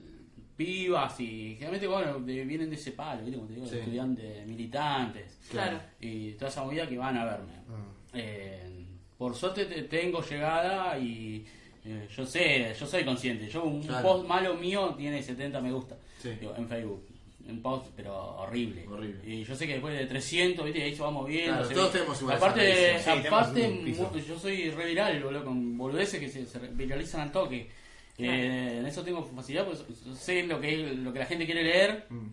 pibas 0.56 1.20
y 1.20 1.54
generalmente, 1.56 1.88
bueno, 1.88 2.20
de- 2.20 2.46
vienen 2.46 2.70
de 2.70 2.76
ese 2.76 2.92
palo, 2.92 3.22
¿viste? 3.24 3.36
Como 3.38 3.48
te 3.48 3.56
digo, 3.56 3.66
Sí. 3.66 3.78
estudiantes, 3.80 4.46
militantes 4.46 5.40
Claro. 5.50 5.80
y 6.00 6.34
toda 6.34 6.50
esa 6.52 6.64
movida 6.64 6.88
que 6.88 6.98
van 6.98 7.18
a 7.18 7.26
verme. 7.26 7.54
Ah. 7.70 7.86
Eh, 8.14 8.86
por 9.18 9.34
suerte 9.36 9.66
te- 9.66 9.84
tengo 9.84 10.22
llegada 10.22 10.98
y 11.00 11.46
eh, 11.86 12.08
yo 12.16 12.26
sé, 12.26 12.74
yo 12.80 12.86
soy 12.86 13.04
consciente. 13.04 13.48
Yo 13.50 13.64
un 13.64 13.82
Claro. 13.82 14.08
post 14.08 14.28
malo 14.28 14.54
mío 14.56 14.94
tiene 14.98 15.22
70 15.24 15.60
me 15.60 15.72
gusta 15.72 15.98
Sí. 16.22 16.30
digo, 16.40 16.54
en 16.56 16.68
Facebook. 16.68 17.04
Un 17.48 17.62
post, 17.62 17.88
pero 17.96 18.16
horrible. 18.38 18.88
Horrible. 18.88 19.20
Y 19.26 19.44
yo 19.44 19.54
sé 19.56 19.68
que 19.68 19.74
después 19.74 19.98
de 19.98 20.06
300, 20.06 20.64
¿viste? 20.66 20.82
ahí 20.82 20.96
vamos 20.96 21.28
bien. 21.28 21.48
Claro, 21.50 21.68
todos 21.70 21.92
tenemos 21.92 22.22
igual 22.22 22.38
Aparte. 22.38 23.00
Sí, 23.00 23.10
aparte 23.10 23.82
yo 24.28 24.40
soy 24.40 24.70
re 24.72 24.86
viral, 24.88 25.22
boludo, 25.24 25.44
con 25.46 25.78
boludeces 25.78 26.20
que 26.22 26.30
se, 26.30 26.46
se 26.46 26.60
viralizan 26.60 27.22
al 27.22 27.32
toque. 27.34 27.70
Eh, 28.18 28.78
en 28.80 28.86
eso 28.86 29.04
tengo 29.04 29.24
facilidad, 29.26 29.66
pues 29.66 29.84
sé 30.18 30.44
lo 30.44 30.62
que, 30.62 30.74
es- 30.92 30.98
lo 31.00 31.12
que 31.12 31.20
la 31.20 31.26
gente 31.26 31.46
quiere 31.46 31.64
leer 31.64 32.06
Mm. 32.10 32.28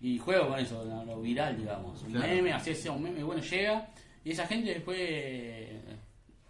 y 0.00 0.18
juego 0.18 0.48
con 0.48 0.58
eso, 0.58 0.84
lo, 0.84 1.04
lo 1.04 1.20
viral, 1.20 1.58
digamos. 1.58 2.02
Un 2.04 2.12
Claro. 2.12 2.26
meme, 2.32 2.52
así 2.52 2.74
sea 2.74 2.92
un 2.92 3.02
meme, 3.02 3.22
bueno, 3.24 3.42
llega 3.42 3.88
y 4.24 4.30
esa 4.30 4.46
gente 4.46 4.70
después 4.72 4.98
eh, 5.00 5.80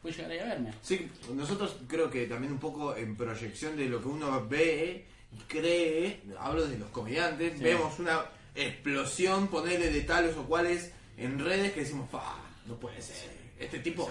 puede 0.01 0.15
llegar 0.15 0.31
ahí 0.31 0.39
a 0.39 0.45
verme. 0.45 0.71
Sí, 0.83 1.09
nosotros 1.35 1.77
creo 1.89 2.09
que 2.11 2.27
también 2.27 2.53
un 2.53 2.59
poco 2.61 2.95
en 2.95 3.17
proyección 3.17 3.77
de 3.77 3.89
lo 3.89 4.01
que 4.01 4.09
uno 4.09 4.47
ve 4.47 5.07
y 5.37 5.41
cree, 5.49 6.23
hablo 6.39 6.67
de 6.67 6.79
los 6.79 6.89
comediantes, 6.91 7.55
Sí. 7.59 7.63
vemos 7.65 7.99
una 7.99 8.23
explosión, 8.55 9.49
ponerle 9.49 9.91
de 9.91 10.01
tales 10.03 10.37
o 10.37 10.45
cuales 10.45 10.91
en 11.17 11.39
redes 11.39 11.73
que 11.73 11.81
decimos, 11.81 12.09
fa, 12.11 12.37
no 12.67 12.75
puede 12.77 13.01
ser, 13.03 13.31
este 13.59 13.79
tipo 13.81 14.09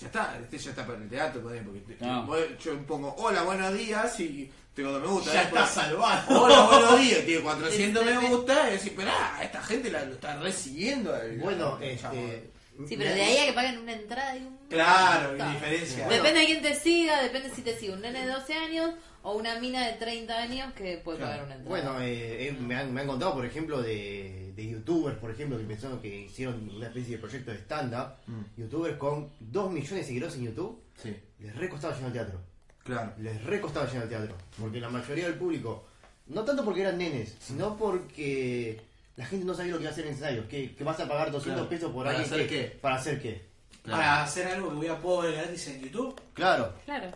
ya 0.00 0.06
está, 0.06 0.38
este 0.38 0.58
ya 0.58 0.70
está 0.70 0.86
para 0.86 0.98
el 0.98 1.08
teatro, 1.08 1.42
porque 1.42 1.60
te- 1.60 2.04
No. 2.04 2.28
yo 2.58 2.78
pongo 2.86 3.14
hola, 3.18 3.42
buenos 3.42 3.74
días 3.74 4.18
y 4.20 4.50
tengo 4.74 4.92
dos 4.92 5.02
me 5.02 5.08
gusta. 5.08 5.32
Ya 5.34 5.40
después, 5.40 5.62
está 5.68 5.82
salvado. 5.82 6.40
Hola, 6.42 6.60
buenos 6.66 7.00
días, 7.00 7.24
tiene 7.24 7.42
400 7.42 8.04
Sí, 8.04 8.08
sí, 8.08 8.16
me 8.18 8.28
gusta 8.28 8.68
y 8.68 8.72
decís, 8.74 8.92
pero 8.96 9.10
ah, 9.12 9.40
esta 9.42 9.62
gente 9.62 9.90
la, 9.90 10.04
lo 10.04 10.14
está 10.14 10.36
recibiendo. 10.40 11.14
Bueno, 11.40 11.78
este. 11.80 12.50
Sí, 12.88 12.96
pero 12.96 13.10
de 13.12 13.22
ahí 13.22 13.38
a 13.38 13.46
que 13.46 13.52
paguen 13.54 13.78
una 13.78 13.92
entrada 13.92 14.36
y 14.36 14.42
un... 14.44 14.56
Claro, 14.68 15.32
diferencia. 15.34 16.04
Bueno. 16.06 16.22
Depende 16.22 16.40
de 16.40 16.46
quién 16.46 16.62
te 16.62 16.74
siga, 16.76 17.20
depende 17.24 17.50
si 17.52 17.62
te 17.62 17.76
sigue 17.76 17.92
un 17.92 18.00
nene 18.02 18.24
de 18.24 18.32
12 18.32 18.54
años 18.54 18.94
o 19.28 19.36
una 19.36 19.58
mina 19.60 19.86
de 19.86 19.92
30 19.94 20.36
años 20.36 20.72
que 20.74 20.98
puede 20.98 21.18
Claro. 21.18 21.32
pagar 21.32 21.46
una 21.46 21.54
entrada. 21.56 21.68
Bueno, 21.68 22.00
eh, 22.00 22.48
eh, 22.48 22.52
me, 22.52 22.74
han, 22.76 22.92
me 22.94 23.00
han 23.02 23.06
contado, 23.06 23.34
por 23.34 23.44
ejemplo, 23.44 23.82
de, 23.82 24.52
de 24.56 24.68
youtubers, 24.70 25.18
por 25.18 25.30
ejemplo, 25.30 25.58
que 25.58 25.64
pensaron 25.64 26.00
que 26.00 26.22
hicieron 26.22 26.70
una 26.74 26.86
especie 26.86 27.16
de 27.16 27.18
proyecto 27.20 27.50
de 27.50 27.58
stand-up. 27.58 28.14
Mm. 28.26 28.60
Youtubers 28.62 28.96
con 28.96 29.30
2 29.40 29.70
millones 29.70 29.90
de 30.00 30.04
seguidores 30.04 30.36
en 30.36 30.44
YouTube, 30.44 30.82
Sí, 31.02 31.14
les 31.40 31.54
re 31.56 31.68
costaba 31.68 31.94
llenar 31.94 32.08
el 32.08 32.12
teatro. 32.14 32.40
claro. 32.84 33.12
Les 33.18 33.44
re 33.44 33.60
costaba 33.60 33.86
llenar 33.86 34.04
el 34.04 34.08
teatro. 34.08 34.34
Porque 34.58 34.80
la 34.80 34.88
mayoría 34.88 35.24
del 35.26 35.34
público, 35.34 35.86
no 36.28 36.42
tanto 36.44 36.64
porque 36.64 36.80
eran 36.80 36.96
nenes, 36.98 37.36
sino 37.40 37.76
porque 37.76 38.80
la 39.16 39.26
gente 39.26 39.44
no 39.44 39.54
sabía 39.54 39.72
lo 39.72 39.78
que 39.78 39.82
iba 39.84 39.90
a 39.90 39.92
hacer 39.92 40.06
en 40.06 40.12
ensayos. 40.14 40.46
Que, 40.46 40.74
que 40.74 40.84
vas 40.84 40.98
a 41.00 41.06
pagar 41.08 41.30
200 41.30 41.54
Claro. 41.54 41.68
pesos 41.68 41.92
por 41.92 42.06
¿Para 42.06 42.18
alguien 42.18 42.32
hacer 42.34 42.48
que- 42.48 42.56
qué? 42.70 42.78
¿Para 42.80 42.96
hacer 42.96 43.20
qué? 43.20 43.46
Para 43.88 44.22
hacer 44.22 44.46
algo 44.48 44.70
que 44.70 44.74
voy 44.76 44.86
a 44.88 45.00
poder 45.00 45.34
gratis 45.34 45.68
en 45.68 45.80
YouTube. 45.82 46.20
Claro. 46.34 46.74
Claro. 46.84 47.10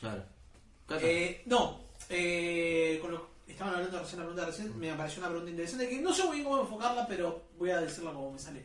Claro. 0.00 0.22
Eh, 1.00 1.42
no, 1.46 1.80
eh, 2.08 2.98
con 3.02 3.10
lo 3.12 3.28
estaban 3.46 3.74
hablando 3.74 3.98
recién 4.00 4.20
la 4.20 4.26
pregunta 4.26 4.46
recién, 4.46 4.78
me 4.78 4.90
apareció 4.90 5.20
una 5.20 5.28
pregunta 5.30 5.50
interesante 5.50 5.88
que 5.88 5.98
no 6.00 6.12
sé 6.14 6.24
muy 6.24 6.36
bien 6.36 6.44
cómo 6.48 6.62
enfocarla, 6.62 7.06
pero 7.06 7.44
voy 7.58 7.70
a 7.70 7.80
decirla 7.80 8.12
como 8.12 8.32
me 8.32 8.38
sale. 8.38 8.64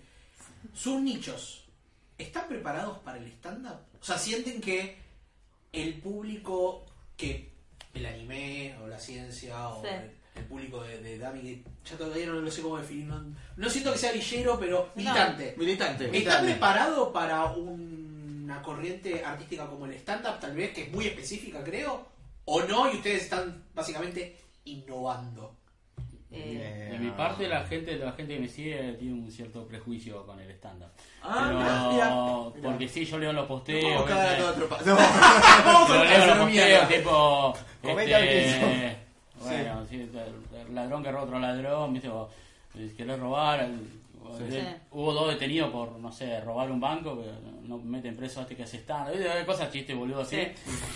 Sus 0.74 1.02
nichos, 1.02 1.64
¿están 2.18 2.48
preparados 2.48 3.00
para 3.00 3.18
el 3.18 3.28
stand-up? 3.28 3.78
O 4.00 4.04
sea, 4.06 4.18
sienten 4.18 4.62
que 4.62 4.98
el 5.72 5.96
público 6.00 6.86
que 7.18 7.50
el 7.94 8.06
anime 8.06 8.76
o 8.84 8.88
la 8.88 9.00
ciencia 9.00 9.70
o 9.70 9.82
Sí. 9.82 9.88
el, 9.90 10.12
el 10.36 10.46
público 10.46 10.82
de, 10.84 11.00
de 11.02 11.18
Dami, 11.18 11.42
que 11.42 11.64
ya 11.90 11.98
todavía 11.98 12.26
no 12.28 12.34
lo 12.34 12.52
sé 12.52 12.62
cómo 12.62 12.78
definir, 12.78 13.06
no, 13.06 13.24
no 13.58 13.70
siento 13.70 13.92
que 13.94 13.98
sea 14.00 14.12
villero, 14.12 14.60
pero 14.60 14.90
militante. 14.96 15.56
Militante. 15.58 16.06
¿Está 16.06 16.12
militante. 16.14 16.52
preparado 16.52 17.12
para 17.14 17.46
una 17.54 18.62
corriente 18.62 19.24
artística 19.24 19.66
como 19.68 19.86
el 19.86 19.94
stand-up, 19.94 20.40
tal 20.40 20.56
vez, 20.56 20.74
que 20.74 20.84
es 20.84 20.92
muy 20.92 21.08
específica, 21.08 21.64
creo? 21.64 22.13
¿O 22.46 22.62
no? 22.64 22.92
Y 22.92 22.98
ustedes 22.98 23.24
están 23.24 23.64
básicamente 23.74 24.38
innovando. 24.66 25.56
Eh, 26.36 26.90
De 26.92 26.98
mi 26.98 27.12
parte, 27.12 27.48
la 27.48 27.64
gente, 27.66 27.96
la 27.98 28.12
gente 28.14 28.34
que 28.34 28.40
me 28.40 28.48
sigue 28.48 28.94
tiene 28.94 29.14
un 29.14 29.32
cierto 29.32 29.68
prejuicio 29.68 30.26
con 30.26 30.40
el 30.40 30.50
stand-up. 30.52 30.90
Ah, 31.22 32.50
Pero, 32.56 32.70
porque 32.70 32.88
sí, 32.88 33.06
yo 33.06 33.20
leo 33.20 33.32
los 33.34 33.46
posteos. 33.46 34.04
Tipo. 36.88 37.54
Comenta 37.84 38.20
este, 38.20 38.88
el 38.88 38.98
bueno, 39.40 39.86
sí, 39.90 40.10
el 40.68 40.74
ladrón 40.76 41.04
que 41.04 41.12
roba 41.12 41.24
otro 41.24 41.40
ladrón. 41.40 42.02
O, 42.12 42.30
eh, 42.76 42.94
querés 42.98 43.20
robar. 43.20 43.70
Sí. 44.38 44.44
de-. 44.46 44.76
Hubo 44.92 45.14
dos 45.14 45.30
detenidos 45.30 45.72
por, 45.72 45.92
no 46.00 46.12
sé, 46.12 46.40
robar 46.42 46.72
un 46.72 46.80
banco, 46.80 47.18
que 47.22 47.30
no 47.68 47.78
meten 47.78 48.16
preso 48.16 48.40
a 48.40 48.44
este 48.44 48.56
que 48.56 48.64
hace 48.64 48.78
stand. 48.78 49.12
¿viste? 49.14 49.46
Cosas 49.46 49.72
chistes, 49.72 49.96
boludo, 49.96 50.22
así. 50.22 50.38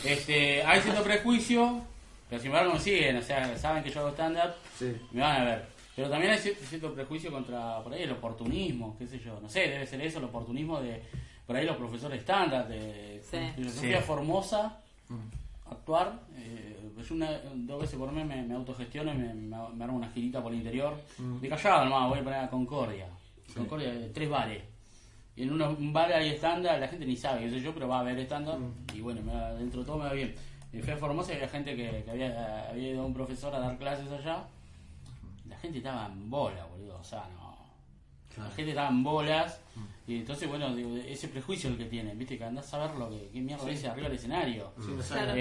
Este, 0.05 0.63
hay 0.63 0.81
cierto 0.81 1.03
prejuicio, 1.03 1.81
pero 2.29 2.41
sin 2.41 2.47
embargo 2.51 2.73
me 2.73 2.79
siguen, 2.79 3.17
o 3.17 3.21
sea, 3.21 3.57
saben 3.57 3.83
que 3.83 3.89
yo 3.89 3.99
hago 4.01 4.09
stand-up, 4.11 4.53
Sí. 4.77 4.95
me 5.11 5.21
van 5.21 5.41
a 5.41 5.45
ver. 5.45 5.65
Pero 5.95 6.09
también 6.09 6.31
hay 6.33 6.37
cierto, 6.39 6.63
cierto 6.65 6.93
prejuicio 6.93 7.31
contra, 7.31 7.81
por 7.83 7.93
ahí, 7.93 8.03
el 8.03 8.11
oportunismo, 8.11 8.95
qué 8.99 9.07
sé 9.07 9.17
yo, 9.19 9.39
no 9.41 9.49
sé, 9.49 9.61
debe 9.61 9.85
ser 9.87 9.99
eso, 10.01 10.19
el 10.19 10.25
oportunismo 10.25 10.79
de, 10.79 11.01
por 11.47 11.55
ahí, 11.55 11.65
los 11.65 11.75
profesores 11.77 12.19
estándar, 12.19 12.67
de 12.67 13.19
filosofía 13.55 13.97
Sí. 13.99 14.03
formosa, 14.05 14.77
actuar. 15.71 16.19
eh, 16.35 16.73
yo 17.07 17.15
una, 17.15 17.31
dos 17.55 17.81
veces 17.81 17.97
por 17.97 18.11
mes 18.11 18.25
me, 18.25 18.41
me 18.41 18.55
autogestiono 18.55 19.13
y 19.13 19.17
me, 19.17 19.33
me, 19.33 19.57
me 19.75 19.83
armo 19.83 19.97
una 19.97 20.09
girita 20.09 20.41
por 20.41 20.51
el 20.51 20.57
interior. 20.59 20.95
De 21.41 21.47
callado 21.47 21.85
nomás, 21.85 22.09
voy 22.09 22.19
a 22.19 22.23
poner 22.23 22.39
a 22.39 22.49
Concordia. 22.49 23.07
Concordia, 23.55 23.93
eh, 23.93 24.11
tres 24.13 24.29
bares. 24.29 24.63
Y 25.35 25.43
en 25.43 25.53
uno, 25.53 25.69
un 25.69 25.93
bar 25.93 26.11
hay 26.11 26.29
estándar, 26.29 26.79
la 26.79 26.87
gente 26.87 27.05
ni 27.05 27.15
sabe, 27.15 27.41
qué 27.41 27.51
sé 27.51 27.61
yo, 27.61 27.71
pero 27.73 27.87
va 27.87 27.99
a 27.99 28.03
ver 28.03 28.17
estándar. 28.17 28.57
Y 28.93 29.01
bueno, 29.01 29.21
me 29.21 29.33
dentro 29.59 29.81
de 29.81 29.85
todo 29.85 29.97
me 29.99 30.05
va 30.05 30.13
bien. 30.13 30.33
Y 30.73 30.81
fui 30.81 30.91
a 30.93 30.97
Formosa 30.97 31.31
y 31.31 31.35
había 31.35 31.47
gente 31.47 31.75
que, 31.75 32.03
que 32.03 32.11
había, 32.11 32.69
había 32.69 32.89
ido 32.89 33.03
a 33.03 33.05
un 33.05 33.13
profesor 33.13 33.53
a 33.53 33.59
dar 33.59 33.77
clases 33.77 34.11
allá. 34.11 34.43
La 35.47 35.57
gente 35.57 35.77
estaba 35.77 36.07
en 36.07 36.29
bola, 36.29 36.65
boludo. 36.65 36.97
O 36.99 37.03
sea, 37.03 37.23
no. 37.35 37.46
La 38.37 38.49
gente 38.51 38.69
estaba 38.71 38.89
en 38.89 39.03
bolas. 39.03 39.59
Y 40.07 40.17
entonces, 40.19 40.47
bueno, 40.47 40.73
digo, 40.73 40.95
ese 41.05 41.27
prejuicio 41.27 41.69
el 41.69 41.77
que 41.77 41.85
tienen, 41.85 42.17
viste, 42.17 42.37
que 42.37 42.43
andás 42.45 42.73
a 42.73 42.77
ver 42.87 42.95
lo 42.95 43.09
que 43.09 43.29
qué 43.33 43.41
mierda 43.41 43.65
dice 43.65 43.87
arriba 43.89 44.07
del 44.07 44.17
escenario. 44.17 44.71
Sí, 44.77 44.85
no 44.95 45.03
Claro. 45.03 45.27
sabe. 45.27 45.33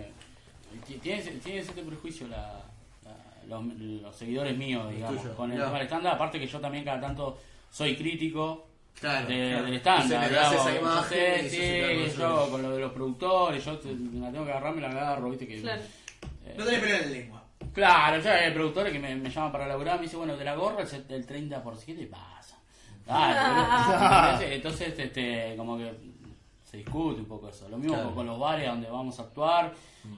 Eh, 0.00 0.12
ti- 0.86 0.94
tiene, 0.94 1.22
tiene 1.22 1.60
ese 1.60 1.72
prejuicio 1.72 2.26
la, 2.26 2.60
la- 3.04 3.44
los, 3.46 3.64
los 3.76 4.16
seguidores 4.16 4.56
míos, 4.58 4.90
digamos, 4.92 5.22
con 5.36 5.52
el 5.52 5.58
tema 5.58 5.72
del 5.74 5.82
estándar. 5.82 6.14
Aparte 6.14 6.40
que 6.40 6.46
yo 6.48 6.58
también 6.60 6.84
cada 6.84 7.00
tanto 7.00 7.38
soy 7.70 7.94
crítico 7.96 8.66
Claro, 8.98 9.26
de- 9.28 9.50
claro. 9.50 9.64
del 9.66 9.74
estándar. 9.74 10.30
Yo 10.32 11.02
sé, 11.04 11.48
sí, 11.48 12.18
yo 12.18 12.48
con 12.50 12.60
lo 12.62 12.70
de 12.74 12.80
los 12.80 12.92
productores, 12.92 13.64
yo 13.64 13.78
te- 13.78 13.92
me 13.94 14.20
la 14.20 14.32
tengo 14.32 14.44
que 14.44 14.50
agarrar, 14.50 14.74
me 14.74 14.80
la 14.82 14.88
agarro, 14.88 15.30
viste 15.30 15.46
que... 15.46 15.60
Claro. 15.60 15.82
eh, 16.44 16.54
No 16.58 16.64
tenés 16.64 16.80
pelo 16.80 16.94
en 16.96 17.00
la 17.02 17.06
lengua. 17.06 17.41
Claro, 17.72 18.20
ya 18.22 18.34
hay 18.34 18.52
productores 18.52 18.92
que 18.92 18.98
me, 18.98 19.14
me 19.16 19.30
llaman 19.30 19.52
para 19.52 19.66
laburar, 19.66 19.96
me 19.96 20.02
dice, 20.02 20.16
bueno, 20.16 20.36
de 20.36 20.44
la 20.44 20.54
gorra 20.54 20.82
el, 20.82 20.86
set- 20.88 21.10
el 21.10 21.26
30%, 21.26 21.84
¿qué 21.84 21.94
te 21.94 22.06
pasa? 22.06 22.58
Entonces, 24.42 24.94
este, 24.98 25.54
como 25.56 25.76
que 25.78 25.92
se 26.64 26.76
discute 26.78 27.20
un 27.20 27.26
poco 27.26 27.48
eso. 27.48 27.68
Lo 27.68 27.76
mismo 27.78 27.94
Claro. 27.94 28.14
con, 28.14 28.26
los 28.26 28.38
bares 28.38 28.66
donde 28.66 28.88
vamos 28.88 29.18
a 29.18 29.22
actuar, 29.24 29.72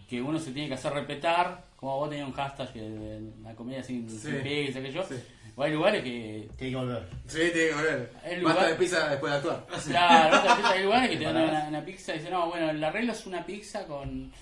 que 0.09 0.21
uno 0.23 0.39
se 0.39 0.53
tiene 0.53 0.69
que 0.69 0.75
hacer 0.75 0.93
respetar, 0.93 1.65
como 1.77 1.97
vos 1.99 2.11
tenías 2.11 2.29
un 2.29 2.35
hashtag 2.35 2.73
que 2.73 2.81
de 2.81 3.21
la 3.43 3.55
comedia 3.55 3.83
sin, 3.83 4.09
Sí. 4.09 4.19
sin 4.19 4.43
pegue, 4.43 4.66
qué 4.66 4.73
sé 4.73 4.93
yo. 4.93 5.03
Sí. 5.05 5.15
O 5.57 5.62
hay 5.62 5.73
lugares 5.73 6.03
que. 6.03 6.49
Tiene 6.57 6.73
que 6.73 6.77
volver. 6.79 7.09
Sí, 7.29 7.39
tiene 7.53 7.69
que 7.69 7.75
volver. 7.75 8.12
El 8.25 8.43
Basta 8.45 8.66
de 8.66 8.75
pizza 8.75 9.09
después 9.09 9.33
de 9.33 9.39
actuar. 9.39 9.66
Claro, 9.87 10.51
hay 10.69 10.83
lugares 10.83 11.11
que 11.11 11.16
te 11.16 11.25
dan 11.25 11.37
una, 11.37 11.65
una 11.69 11.85
pizza 11.85 12.12
y 12.15 12.19
dicen, 12.19 12.33
no, 12.33 12.49
bueno, 12.49 12.71
el 12.71 12.83
arreglo 12.83 13.12
es 13.12 13.25
una 13.27 13.45
pizza 13.47 13.87
con, 13.87 14.33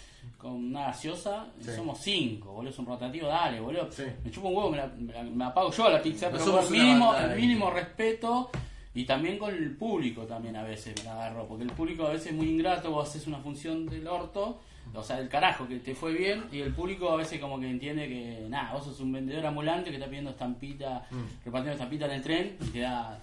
con 0.42 0.52
una 0.54 0.86
gaseosa, 0.86 1.46
Sí. 1.60 1.70
somos 1.76 1.98
cinco, 2.00 2.52
boludo, 2.52 2.70
es 2.72 2.78
un 2.80 2.86
rotativo, 2.86 3.28
dale, 3.28 3.60
boludo. 3.60 3.88
Sí. 3.92 4.02
Me 4.24 4.30
chupo 4.32 4.48
un 4.48 4.56
huevo, 4.56 4.70
me 4.70 4.76
la, 4.78 4.86
me 4.88 5.12
la- 5.12 5.22
me 5.22 5.44
la 5.44 5.54
pago 5.54 5.70
yo 5.70 5.88
la 5.88 6.02
pizza, 6.02 6.28
No 6.30 6.36
pero 6.38 6.52
con 6.60 6.72
mínimo, 6.72 7.14
el 7.14 7.36
mínimo 7.40 7.70
respeto 7.70 8.50
y 8.94 9.04
también 9.04 9.38
con 9.38 9.54
el 9.54 9.76
público 9.76 10.22
también 10.22 10.56
a 10.56 10.64
veces 10.64 10.94
me 10.98 11.04
la 11.04 11.12
agarro, 11.12 11.46
porque 11.46 11.62
el 11.64 11.70
público 11.70 12.06
a 12.06 12.10
veces 12.10 12.26
es 12.28 12.32
muy 12.34 12.48
ingrato, 12.50 12.90
vos 12.90 13.08
haces 13.08 13.26
una 13.28 13.38
función 13.38 13.86
del 13.86 14.06
orto, 14.08 14.60
o 14.92 15.02
sea, 15.02 15.16
del 15.16 15.28
carajo, 15.28 15.66
que 15.68 15.78
te 15.78 15.94
fue 15.94 16.12
bien, 16.12 16.44
y 16.50 16.58
el 16.60 16.74
público 16.74 17.08
a 17.10 17.16
veces 17.16 17.40
como 17.40 17.60
que 17.60 17.70
entiende 17.70 18.08
que, 18.08 18.44
nada, 18.48 18.72
vos 18.74 18.84
sos 18.84 18.98
un 19.00 19.12
vendedor 19.12 19.46
ambulante 19.46 19.90
que 19.90 19.96
está 19.96 20.06
pidiendo 20.08 20.30
estampita, 20.32 21.06
Mm. 21.10 21.44
repartiendo 21.44 21.72
estampita 21.72 22.06
en 22.06 22.10
el 22.10 22.22
tren 22.22 22.56
y 22.60 22.66
te 22.66 22.80
da 22.80 23.18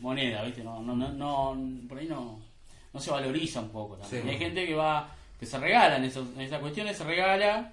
moneda, 0.00 0.42
¿viste? 0.42 0.64
No, 0.64 0.82
no, 0.82 0.94
no, 0.96 1.08
no, 1.12 1.56
por 1.88 1.98
ahí 1.98 2.06
no, 2.08 2.40
no 2.92 3.00
se 3.00 3.10
valoriza 3.12 3.60
un 3.60 3.68
poco 3.70 3.94
también. 3.96 4.22
Sí. 4.24 4.28
Hay 4.28 4.38
gente 4.38 4.66
que 4.66 4.74
va, 4.74 5.08
que 5.44 5.50
se 5.50 5.58
regala 5.58 5.96
en, 5.96 6.04
esos, 6.04 6.26
en 6.34 6.40
esas 6.40 6.58
cuestiones, 6.60 6.96
se 6.96 7.04
regala, 7.04 7.70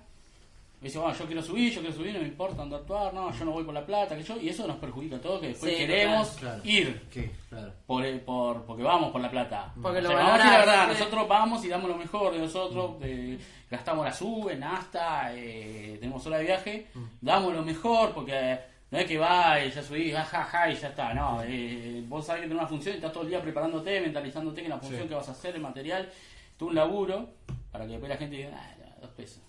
y 0.82 0.86
dice, 0.86 0.98
bueno, 0.98 1.16
yo 1.18 1.26
quiero 1.26 1.42
subir, 1.44 1.72
yo 1.74 1.82
quiero 1.82 1.96
subir, 1.96 2.14
no 2.14 2.20
me 2.22 2.28
importa 2.28 2.56
dónde 2.58 2.76
actuar, 2.76 3.14
no, 3.14 3.32
yo 3.32 3.46
no 3.46 3.52
voy 3.52 3.64
por 3.64 3.74
la 3.74 3.86
plata, 3.86 4.16
que 4.18 4.24
yo, 4.24 4.36
y 4.42 4.50
eso 4.50 4.66
nos 4.68 4.78
perjudica 4.78 5.16
a 5.18 5.22
todos, 5.22 5.40
que 5.40 5.48
después 5.50 5.72
Sí, 5.72 5.78
queremos 5.78 6.28
claro. 6.32 6.62
ir 6.66 7.02
¿Qué? 7.14 7.32
Claro. 7.50 7.72
por, 7.86 8.20
por, 8.22 8.64
porque 8.66 8.84
vamos 8.84 9.12
por 9.12 9.22
la 9.22 9.30
plata. 9.30 9.72
Porque 9.82 10.00
O 10.00 10.02
lo 10.02 10.10
sea, 10.10 10.18
vamos 10.18 10.32
a 10.32 10.38
decir 10.38 10.52
la 10.52 10.58
verdad, 10.58 10.84
sí. 10.88 10.98
nosotros 11.00 11.28
vamos 11.28 11.66
y 11.66 11.68
damos 11.70 11.90
lo 11.90 11.96
mejor 11.98 12.34
de 12.34 12.40
nosotros, 12.40 13.00
de- 13.00 13.38
gastamos 13.70 14.04
la 14.06 14.12
sube, 14.12 14.60
hasta, 14.64 15.34
eh, 15.36 15.98
tenemos 16.00 16.26
hora 16.28 16.40
de 16.40 16.44
viaje, 16.46 16.88
damos 17.22 17.54
lo 17.54 17.62
mejor 17.64 18.12
porque 18.14 18.60
no 18.90 18.98
es 18.98 19.06
que 19.06 19.18
va 19.20 19.64
y 19.64 19.72
ya 19.72 19.82
subís, 19.84 20.14
jajaja 20.16 20.70
y 20.72 20.76
ya 20.76 20.88
está, 20.90 21.14
no, 21.14 21.42
eh, 21.46 22.04
vos 22.08 22.26
sabés 22.26 22.42
que 22.42 22.48
tenés 22.48 22.60
una 22.60 22.68
función 22.68 22.96
y 22.96 22.98
estás 22.98 23.14
todo 23.14 23.24
el 23.24 23.30
día 23.30 23.40
preparándote, 23.42 24.02
mentalizándote 24.02 24.64
que 24.64 24.68
la 24.68 24.78
función 24.80 25.04
Sí. 25.04 25.08
que 25.08 25.16
vas 25.16 25.30
a 25.30 25.32
hacer, 25.32 25.56
el 25.56 25.62
material, 25.62 26.10
tú 26.58 26.68
un 26.70 26.76
laburo, 26.76 27.30
para 27.72 27.86
que 27.86 27.92
después 27.92 28.10
la 28.10 28.18
gente 28.18 28.36
diga, 28.38 28.52
ah, 28.54 28.98
dos 29.02 29.12
pesos. 29.12 29.42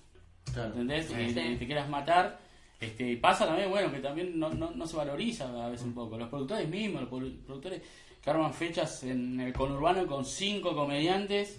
Claro. 0.52 0.68
¿entendés? 0.70 1.06
Sí. 1.06 1.14
Y 1.20 1.32
te, 1.34 1.56
te 1.56 1.66
quieras 1.66 1.88
matar. 1.88 2.38
Este, 2.80 3.12
y 3.12 3.16
pasa 3.16 3.46
también, 3.46 3.70
bueno, 3.70 3.92
que 3.92 4.00
también 4.00 4.38
no, 4.38 4.50
no, 4.50 4.72
no 4.72 4.86
se 4.86 4.96
valoriza 4.96 5.48
a 5.64 5.68
veces 5.68 5.86
un 5.86 5.94
poco. 5.94 6.18
Los 6.18 6.28
productores 6.28 6.68
mismos, 6.68 7.02
los 7.02 7.10
produ- 7.10 7.38
productores 7.44 7.82
que 8.20 8.30
arman 8.30 8.52
fechas 8.52 9.04
en 9.04 9.38
el 9.40 9.52
conurbano 9.52 10.06
con 10.06 10.24
cinco 10.24 10.74
comediantes 10.74 11.56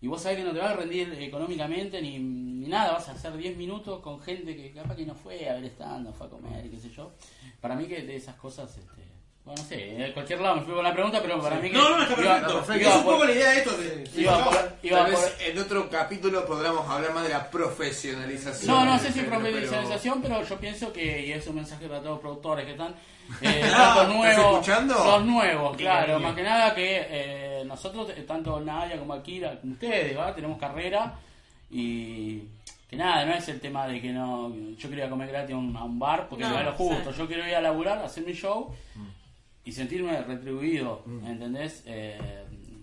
y 0.00 0.06
vos 0.08 0.20
sabés 0.22 0.38
que 0.38 0.44
no 0.44 0.52
te 0.52 0.58
va 0.58 0.70
a 0.70 0.74
rendir 0.74 1.12
económicamente 1.14 2.00
ni, 2.02 2.18
ni 2.18 2.66
nada, 2.68 2.92
vas 2.92 3.08
a 3.08 3.12
hacer 3.12 3.36
10 3.36 3.56
minutos 3.56 4.00
con 4.00 4.20
gente 4.20 4.56
que 4.56 4.72
capaz 4.72 4.96
que 4.96 5.06
no 5.06 5.14
fue 5.14 5.48
a 5.48 5.54
ver 5.54 5.64
stand 5.66 6.12
fue 6.12 6.26
a 6.26 6.30
comer 6.30 6.66
y 6.66 6.70
qué 6.70 6.76
sé 6.78 6.90
yo. 6.90 7.12
Para 7.60 7.76
mí 7.76 7.86
que 7.86 8.02
de 8.02 8.16
esas 8.16 8.34
cosas, 8.36 8.76
este, 8.76 9.02
bueno, 9.44 9.60
no 9.62 9.68
sé, 9.68 9.76
de 9.76 10.12
cualquier 10.12 10.40
lado 10.40 10.56
me 10.56 10.62
fui 10.62 10.74
con 10.74 10.84
la 10.84 10.92
pregunta, 10.92 11.18
pero 11.20 11.40
para 11.42 11.56
mí 11.56 11.68
que... 11.70 11.76
No, 11.76 11.88
no, 11.96 12.02
está 12.04 12.20
iba- 12.22 12.40
perfecto. 12.46 12.74
iba 12.80 12.90
Es 12.90 12.96
un 12.96 13.04
poco 13.04 13.24
la 13.24 13.32
idea 13.32 13.50
de 13.50 13.58
esto. 13.58 13.76
De, 13.76 14.10
iba 14.16 14.44
por- 14.44 14.72
iba 14.82 14.98
Tal 14.98 15.10
vez 15.10 15.20
por- 15.20 15.42
en 15.42 15.58
otro 15.58 15.90
capítulo 15.90 16.46
podamos 16.46 16.88
hablar 16.88 17.12
más 17.14 17.24
de 17.24 17.30
la 17.30 17.50
profesionalización. 17.50 18.70
No, 18.74 18.84
no 18.84 18.98
sé 18.98 19.12
si 19.12 19.20
profesionalización, 19.22 20.22
pero... 20.22 20.42
yo 20.44 20.56
pienso 20.58 20.92
que, 20.92 21.26
y 21.26 21.32
es 21.32 21.46
un 21.48 21.56
mensaje 21.56 21.86
para 21.88 21.98
todos 22.00 22.12
los 22.12 22.20
productores 22.20 22.64
que 22.66 22.72
están, 22.72 22.94
eh, 23.42 23.62
Ah, 23.74 23.94
tanto 23.96 24.12
nuevos, 24.14 24.36
¿estás 24.36 24.52
escuchando? 24.52 24.94
los 25.04 25.24
nuevos, 25.24 25.76
claro, 25.76 26.20
más 26.20 26.34
que 26.34 26.42
nada 26.42 26.74
que 26.74 27.06
eh, 27.08 27.64
nosotros, 27.64 28.10
eh, 28.16 28.22
tanto 28.26 28.60
Naya 28.60 28.98
como 28.98 29.14
Akira, 29.14 29.58
ustedes, 29.64 30.16
¿va? 30.16 30.34
tenemos 30.34 30.58
carrera 30.58 31.14
y 31.70 32.42
que 32.88 32.96
nada, 32.96 33.24
no 33.24 33.32
es 33.34 33.48
el 33.48 33.58
tema 33.60 33.86
de 33.86 34.00
que 34.00 34.10
no, 34.12 34.50
yo 34.76 34.88
quiero 34.88 34.96
ir 34.98 35.02
a 35.04 35.10
comer 35.10 35.28
gratis 35.28 35.54
a 35.54 35.58
un, 35.58 35.74
a 35.76 35.84
un 35.84 35.98
bar 35.98 36.28
porque 36.28 36.44
No, 36.44 36.50
me 36.50 36.56
da 36.56 36.62
lo 36.64 36.72
justo, 36.72 37.10
sí. 37.12 37.18
yo 37.18 37.26
quiero 37.26 37.46
ir 37.48 37.54
a 37.54 37.60
laburar, 37.60 37.98
hacer 38.04 38.24
mi 38.24 38.32
show 38.34 38.74
Mm. 38.94 39.06
Y 39.64 39.72
sentirme 39.72 40.20
retribuido, 40.22 41.04
¿entendés? 41.24 41.82
Eh, 41.86 42.18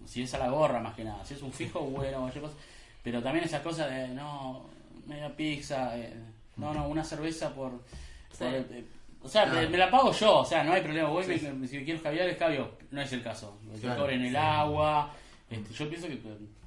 si 0.05 0.23
es 0.23 0.33
a 0.33 0.37
la 0.39 0.49
gorra 0.49 0.79
más 0.79 0.95
que 0.95 1.03
nada, 1.03 1.23
si 1.25 1.33
es 1.35 1.41
un 1.41 1.51
fijo, 1.51 1.81
bueno, 1.81 2.19
cualquier 2.21 2.43
cosa. 2.43 2.55
pero 3.03 3.21
también 3.21 3.45
esas 3.45 3.61
cosas 3.61 3.89
de, 3.91 4.07
no, 4.09 4.65
media 5.07 5.35
pizza, 5.35 5.97
eh, 5.97 6.13
no, 6.57 6.73
no, 6.73 6.87
una 6.87 7.03
cerveza 7.03 7.53
por... 7.53 7.71
Sí. 8.31 8.39
por, 8.39 8.47
eh, 8.53 8.85
o 9.21 9.27
sea, 9.27 9.43
Claro. 9.45 9.61
me, 9.61 9.67
me 9.69 9.77
la 9.77 9.91
pago 9.91 10.11
yo, 10.13 10.37
o 10.39 10.45
sea, 10.45 10.63
no 10.63 10.71
hay 10.73 10.81
problema, 10.81 11.09
voy, 11.09 11.23
Sí, 11.25 11.45
me- 11.53 11.67
si 11.67 11.77
me 11.77 11.83
quiero 11.83 12.01
caviar, 12.01 12.29
escabio, 12.29 12.71
no 12.91 13.01
es 13.01 13.11
el 13.11 13.21
caso, 13.21 13.57
que 13.73 13.81
Claro, 13.81 14.01
cobren 14.01 14.21
el 14.21 14.29
sí. 14.31 14.35
agua, 14.37 15.11
este, 15.49 15.73
yo 15.73 15.89
pienso 15.89 16.07
que... 16.07 16.19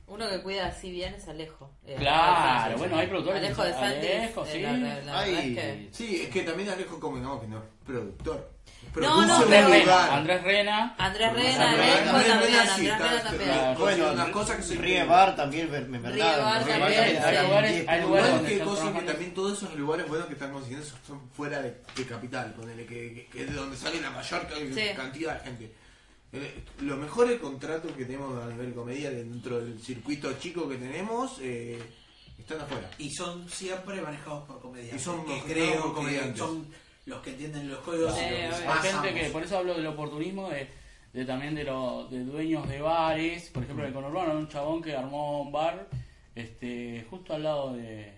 Uno 0.09 0.28
que 0.28 0.43
cuida 0.43 0.66
así 0.66 0.90
bien 0.90 1.14
es 1.14 1.26
Alejo. 1.26 1.70
Eh, 1.86 1.97
Claro, 1.98 2.76
bueno, 2.76 2.97
hay 2.98 3.06
productores 3.06 3.40
que 3.40 3.47
Alejo 3.47 3.64
de 3.64 3.72
Santis. 3.72 4.10
Alejo, 4.10 4.44
eh, 4.44 4.48
sí. 4.52 4.60
la- 4.60 4.72
la- 4.72 4.78
la 4.78 4.94
verdad 4.97 5.18
Ay. 5.20 5.34
es 5.34 5.43
que- 5.56 5.89
Sí, 5.93 6.16
es 6.22 6.28
que 6.28 6.43
también 6.43 6.68
Alejo 6.68 7.01
convengamos 7.01 7.40
que 7.40 7.47
no 7.48 7.56
es 7.59 7.64
productor. 7.86 8.52
No, 8.94 9.27
no, 9.27 9.44
pero- 9.48 9.69
lugar. 9.69 9.81
Rena, 9.81 10.14
Andrés 10.16 10.43
Rena, 10.43 10.94
Andrés 10.98 11.35
Rena, 11.35 11.70
Andrés 11.70 11.94
Rena, 12.05 12.66
también, 12.66 12.93
Andrés 12.93 13.39
Rena 13.39 13.74
Bueno, 13.78 14.12
unas 14.12 14.28
cosas 14.28 14.56
que 14.56 14.62
se 14.62 14.74
Ríe 14.74 15.05
Bar 15.05 15.35
también, 15.36 15.70
me- 15.70 15.98
verdad. 15.98 16.56
Hay 17.24 17.47
lugares- 17.48 17.89
hay 17.89 18.01
lugares 18.02 18.43
que 18.43 18.59
cosas 18.60 18.93
que 18.93 19.01
también 19.02 19.35
todos 19.35 19.59
esos 19.62 19.74
lugares 19.77 20.09
buenos 20.09 20.27
que 20.27 20.35
están 20.35 20.52
consiguiendo 20.52 20.86
son- 21.06 21.31
fuera 21.31 21.62
de, 21.62 21.74
capital, 22.09 22.52
ponele, 22.55 22.85
que, 22.85 23.28
es 23.35 23.47
de 23.47 23.52
donde 23.55 23.77
sale 23.77 24.01
la 24.01 24.10
mayor 24.10 24.47
cantidad 24.97 25.39
de 25.39 25.44
gente. 25.51 25.74
Eh, 26.35 26.64
Los 26.81 26.98
mejores 26.98 27.39
contratos 27.40 27.93
que 27.93 28.05
tenemos 28.06 28.43
a 28.43 28.47
nivel 28.48 28.73
comedia 28.74 29.10
dentro 29.10 29.60
del 29.60 29.78
circuito 29.82 30.32
chico 30.39 30.66
que 30.69 30.77
tenemos 30.77 31.36
eh, 31.43 31.78
están 32.39 32.60
afuera. 32.60 32.90
Y 32.98 33.10
son 33.10 33.48
siempre 33.51 34.01
manejados 34.01 34.44
por 34.47 34.60
comediantes. 34.60 35.01
Y 35.01 35.05
son 35.05 35.24
que 35.27 35.40
creo 35.43 35.81
por 35.82 35.90
que 35.90 35.94
comediantes. 35.97 36.39
son 36.39 36.66
los 37.06 37.20
que 37.20 37.30
entienden 37.30 37.68
los 37.68 37.78
códigos. 37.80 38.14
Sí, 38.14 38.24
y 38.24 38.48
los 38.48 38.58
obvio. 38.60 38.72
Hay 38.72 38.90
gente 38.90 39.14
que, 39.14 39.30
por 39.30 39.42
eso 39.42 39.58
hablo 39.58 39.74
del 39.74 39.86
oportunismo, 39.86 40.48
de, 40.50 40.68
de 41.12 41.24
también 41.24 41.54
de, 41.54 41.64
los 41.64 42.10
de 42.10 42.24
dueños 42.24 42.68
de 42.68 42.80
bares. 42.80 43.50
Por 43.50 43.62
ejemplo, 43.62 43.84
en 43.84 43.88
el 43.88 43.94
conurbano 43.94 44.34
un 44.38 44.48
chabón 44.48 44.80
que 44.82 44.94
armó 44.96 45.42
un 45.42 45.52
bar 45.52 45.88
este, 46.34 47.06
justo 47.10 47.34
al 47.34 47.42
lado 47.42 47.72
de, 47.74 47.82
de 47.82 48.14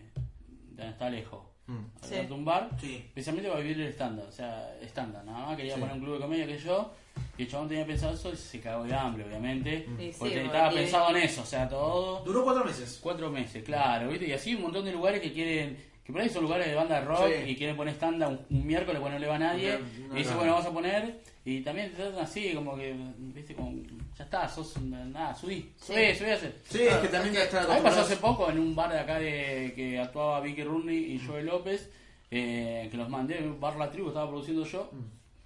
donde 0.77 0.89
está 0.91 1.07
Alejo. 1.07 1.51
Mm. 1.67 1.77
Al 2.03 2.09
Sí. 2.09 2.15
lado 2.17 2.27
de 2.29 2.33
un 2.35 2.45
bar, 2.45 2.71
Sí. 2.81 2.97
especialmente 3.07 3.49
para 3.51 3.63
vivir 3.63 3.81
el 3.81 3.89
estándar. 3.89 4.27
O 4.29 4.33
sea, 4.33 4.77
estándar, 4.83 5.25
nada 5.25 5.47
más. 5.47 5.57
Quería 5.57 5.75
Sí. 5.75 5.81
poner 5.81 5.95
un 5.97 6.01
club 6.03 6.15
de 6.15 6.21
comedia 6.21 6.47
que 6.47 6.59
yo. 6.59 6.93
Y 7.39 7.43
el 7.45 7.49
chabón 7.49 7.69
tenía 7.69 7.87
pensado 7.87 8.13
eso 8.15 8.33
y 8.33 8.37
se 8.37 8.61
cagó 8.61 8.85
de 8.85 8.95
hambre, 8.95 9.25
obviamente. 9.25 9.87
Sí, 9.87 10.13
porque 10.19 10.35
porque- 10.35 10.45
estaba 10.45 10.71
pensado 10.71 11.11
en 11.11 11.17
eso, 11.23 11.43
o 11.43 11.47
sea, 11.47 11.69
todo. 11.69 12.23
Duró 12.25 12.45
cuatro 12.45 12.65
meses. 12.65 12.99
Cuatro 13.03 13.31
meses, 13.31 13.65
claro, 13.65 14.09
¿viste? 14.09 14.27
Y 14.29 14.33
así 14.33 14.55
un 14.55 14.63
montón 14.63 14.85
de 14.85 14.93
lugares 14.93 15.21
que 15.21 15.33
quieren, 15.33 15.77
que 16.05 16.13
por 16.13 16.21
ahí 16.21 16.29
son 16.29 16.43
lugares 16.43 16.67
de 16.67 16.75
banda 16.75 17.01
de 17.01 17.07
rock 17.07 17.27
Sí. 17.29 17.51
y 17.51 17.57
quieren 17.57 17.77
poner 17.77 17.95
stand 17.95 18.23
un, 18.23 18.41
un 18.51 18.67
miércoles 18.67 19.01
cuando 19.01 19.19
no 19.19 19.23
le 19.25 19.27
va 19.27 19.37
a 19.37 19.39
nadie. 19.39 19.79
No, 19.79 20.09
no, 20.09 20.15
y 20.15 20.19
dice, 20.19 20.31
no. 20.33 20.37
bueno, 20.37 20.53
vamos 20.53 20.67
a 20.69 20.73
poner. 20.73 21.21
Y 21.47 21.61
también 21.61 21.91
te 21.91 21.97
tratan 21.97 22.21
así, 22.25 22.53
como 22.55 22.77
que, 22.77 22.95
¿viste? 23.19 23.55
Como, 23.55 23.73
ya 24.17 24.25
está, 24.25 24.49
sos, 24.49 24.81
nada, 24.81 25.35
subí, 25.35 25.73
subí, 25.79 26.15
subí 26.15 26.31
a 26.31 26.35
hacer. 26.35 26.57
Sí, 26.69 26.83
es 26.83 26.95
que 26.97 27.09
también 27.09 27.37
está 27.37 27.63
A 27.63 27.69
mí 27.69 27.75
me 27.75 27.81
pasó 27.83 28.01
hace 28.01 28.17
poco 28.17 28.51
en 28.51 28.59
un 28.59 28.75
bar 28.75 28.91
de 28.93 29.01
acá 29.01 29.19
de 29.19 29.73
que 29.77 29.99
actuaba 29.99 30.41
Vicky 30.41 30.63
Rooney 30.63 31.15
y 31.15 31.27
Joel 31.27 31.47
López, 31.47 31.91
eh, 32.31 32.89
que 32.91 32.97
los 32.97 33.09
mandé, 33.11 33.39
un 33.43 33.61
bar 33.61 33.77
La 33.77 33.91
Tribu, 33.91 34.09
estaba 34.09 34.29
produciendo 34.29 34.65
yo. 34.65 34.91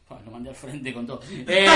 Bueno, 0.09 0.25
lo 0.27 0.31
mandé 0.31 0.49
al 0.51 0.55
frente 0.57 0.93
con 0.95 1.07
todo. 1.07 1.21
Eh, 1.49 1.67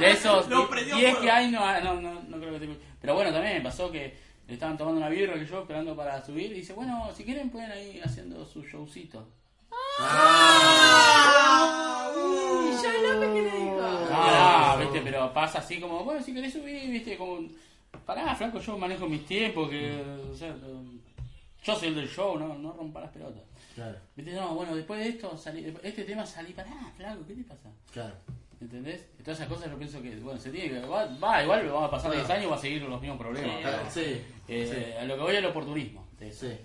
de 0.00 0.10
esos 0.10 0.48
die- 0.48 0.56
prendió 0.70 0.96
10 0.96 1.10
fuego. 1.10 1.20
que 1.22 1.30
hay, 1.30 1.50
no, 1.50 1.80
no, 1.80 2.00
no, 2.00 2.22
no 2.28 2.38
creo 2.38 2.52
que 2.54 2.60
tenga. 2.60 2.74
Pero 3.00 3.14
bueno, 3.14 3.32
también 3.32 3.54
me 3.54 3.60
pasó 3.62 3.90
que 3.90 4.14
estaban 4.48 4.76
tomando 4.78 4.98
una 5.00 5.08
birra 5.08 5.34
que 5.34 5.46
yo 5.46 5.60
esperando 5.60 5.96
para 5.96 6.24
subir 6.24 6.52
y 6.52 6.56
dice, 6.56 6.72
bueno, 6.72 7.10
si 7.14 7.24
quieren 7.24 7.50
pueden 7.50 7.96
ir 7.96 8.04
haciendo 8.04 8.44
su 8.46 8.62
showcito. 8.62 9.26
¿Y 9.98 10.02
yo 12.82 12.90
López 13.02 13.30
qué 13.32 13.42
le 13.42 13.50
dijo? 13.50 13.80
Ah, 13.82 14.76
viste, 14.80 15.00
pero 15.00 15.32
pasa 15.32 15.58
así 15.58 15.80
como, 15.80 16.04
bueno, 16.04 16.22
si 16.22 16.32
querés 16.32 16.52
subir, 16.52 16.90
viste, 16.90 17.16
como, 17.16 17.48
pará, 18.04 18.34
flaco, 18.34 18.60
yo 18.60 18.78
manejo 18.78 19.08
mis 19.08 19.24
tiempos, 19.26 19.68
que, 19.70 20.00
o 20.30 20.34
sea, 20.34 20.54
yo 21.64 21.74
soy 21.74 21.88
el 21.88 21.94
del 21.96 22.08
show, 22.08 22.38
no, 22.38 22.54
no 22.54 22.72
rompa 22.72 23.00
las 23.00 23.10
pelotas. 23.10 23.42
Claro, 23.74 23.98
Viste, 24.14 24.32
no, 24.32 24.54
bueno, 24.54 24.74
después 24.74 25.00
de 25.00 25.08
esto, 25.08 25.36
salí, 25.36 25.62
después 25.62 25.82
de 25.82 25.88
este 25.88 26.04
tema 26.04 26.24
salí, 26.24 26.52
pará, 26.52 26.70
flaco, 26.96 27.26
¿qué 27.26 27.34
te 27.34 27.44
pasa? 27.44 27.70
claro. 27.92 28.14
¿Entendés? 28.60 29.06
Todas 29.22 29.38
esas 29.38 29.48
cosas 29.48 29.70
yo 29.70 29.76
pienso 29.76 30.00
que, 30.00 30.16
bueno, 30.16 30.40
se 30.40 30.50
tiene 30.50 30.70
que, 30.70 30.86
va, 30.86 31.04
va, 31.22 31.42
igual 31.42 31.66
vamos 31.68 31.88
a 31.88 31.90
pasar 31.90 32.12
10 32.12 32.30
años 32.30 32.44
y 32.44 32.48
va 32.48 32.56
a 32.56 32.60
seguir 32.60 32.82
los 32.82 33.00
mismos 33.00 33.18
problemas. 33.18 33.56
Sí. 33.56 33.62
pero, 33.62 33.90
Sí, 33.90 34.22
eh, 34.48 34.96
A 35.00 35.04
lo 35.04 35.16
que 35.16 35.20
voy 35.22 35.32
es 35.32 35.38
el 35.38 35.46
oportunismo. 35.46 36.08
de 36.18 36.28
eso. 36.28 36.46
sí. 36.48 36.56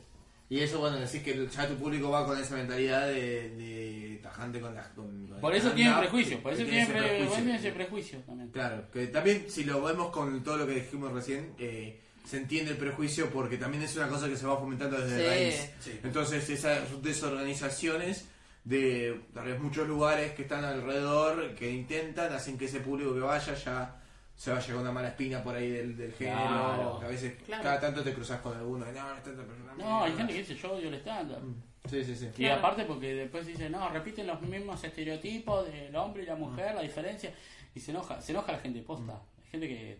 Y 0.49 0.59
eso, 0.59 0.79
bueno, 0.79 0.97
decís 0.99 1.23
que 1.23 1.47
ya 1.47 1.65
tu 1.65 1.75
público 1.75 2.09
va 2.09 2.25
con 2.25 2.37
esa 2.37 2.55
mentalidad 2.55 3.07
de, 3.07 3.51
de 3.55 4.19
tajante 4.21 4.59
con 4.59 4.75
la. 4.75 4.83
Con, 4.93 5.25
con 5.27 5.39
Por 5.39 5.55
eso 5.55 5.71
tienen 5.71 5.93
stand-up, 5.93 6.09
prejuicios, 6.09 6.41
por 6.41 6.51
eso 6.53 6.63
tiene 6.65 6.85
tienen, 6.85 6.91
pre- 6.91 7.07
prejuicio. 7.09 7.35
tienen 7.35 7.55
ese 7.55 7.71
prejuicio 7.71 8.19
también. 8.19 8.49
Claro, 8.51 8.91
que 8.91 9.07
también 9.07 9.45
si 9.49 9.63
lo 9.63 9.81
vemos 9.81 10.11
con 10.11 10.43
todo 10.43 10.57
lo 10.57 10.67
que 10.67 10.73
dijimos 10.75 11.13
recién, 11.13 11.53
eh, 11.57 12.01
se 12.25 12.35
entiende 12.37 12.71
el 12.71 12.77
prejuicio 12.77 13.29
porque 13.29 13.57
también 13.57 13.81
es 13.83 13.95
una 13.95 14.09
cosa 14.09 14.27
que 14.27 14.35
se 14.35 14.45
va 14.45 14.57
fomentando 14.59 14.99
desde 14.99 15.19
Sí. 15.21 15.25
raíz. 15.29 15.69
Sí. 15.79 15.99
Entonces 16.03 16.49
esas 16.49 17.01
desorganizaciones 17.01 18.27
de 18.63 19.21
tal 19.33 19.45
vez 19.47 19.59
muchos 19.59 19.87
lugares 19.87 20.33
que 20.33 20.43
están 20.43 20.63
alrededor 20.63 21.55
que 21.55 21.71
intentan, 21.71 22.31
hacen 22.33 22.57
que 22.57 22.65
ese 22.65 22.79
público 22.79 23.13
que 23.13 23.19
vaya 23.21 23.53
ya 23.55 23.97
se 24.35 24.51
vaya 24.51 24.73
con 24.73 24.81
una 24.81 24.91
mala 24.91 25.09
espina 25.09 25.43
por 25.43 25.55
ahí 25.55 25.69
del, 25.69 25.95
del 25.97 26.13
género, 26.13 26.37
Claro. 26.37 26.97
que 26.99 27.05
a 27.05 27.09
veces 27.09 27.33
Claro. 27.45 27.63
cada 27.63 27.79
tanto 27.79 28.03
te 28.03 28.13
cruzas 28.13 28.39
con 28.41 28.55
alguno, 28.57 28.85
no, 28.85 28.91
no 28.91 29.21
tanta 29.21 29.43
persona. 29.43 29.73
No, 29.77 30.03
hay 30.03 30.13
gente 30.13 30.33
que 30.33 30.39
dice 30.39 30.55
yo 30.55 30.73
odio 30.73 30.89
el 30.89 30.95
stand-up. 30.95 31.55
Sí, 31.89 32.03
sí, 32.03 32.15
sí. 32.15 32.29
Y 32.37 32.45
aparte 32.47 32.85
porque 32.85 33.13
después 33.15 33.45
dicen, 33.47 33.71
no, 33.71 33.89
repiten 33.89 34.27
los 34.27 34.39
mismos 34.41 34.83
estereotipos 34.83 35.65
del 35.71 35.95
hombre 35.95 36.23
y 36.23 36.25
la 36.27 36.35
mujer, 36.35 36.75
la 36.75 36.81
diferencia. 36.83 37.33
Y 37.73 37.79
se 37.79 37.89
enoja, 37.91 38.21
se 38.21 38.31
enoja 38.31 38.51
la 38.51 38.59
gente 38.59 38.81
posta. 38.81 39.13
Hay 39.43 39.49
gente 39.51 39.67
que, 39.67 39.97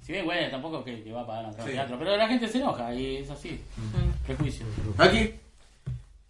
si 0.00 0.12
bien, 0.12 0.24
bueno, 0.24 0.48
tampoco 0.50 0.84
que, 0.84 1.02
que 1.02 1.12
va 1.12 1.22
a 1.22 1.26
pagar 1.26 1.46
un 1.46 1.52
Sí. 1.54 1.70
teatro, 1.72 1.98
pero 1.98 2.16
la 2.16 2.28
gente 2.28 2.46
se 2.48 2.58
enoja 2.58 2.94
y 2.94 3.16
es 3.16 3.30
así. 3.30 3.60
Prejuicio. 4.26 4.64
Aquí. 4.98 5.34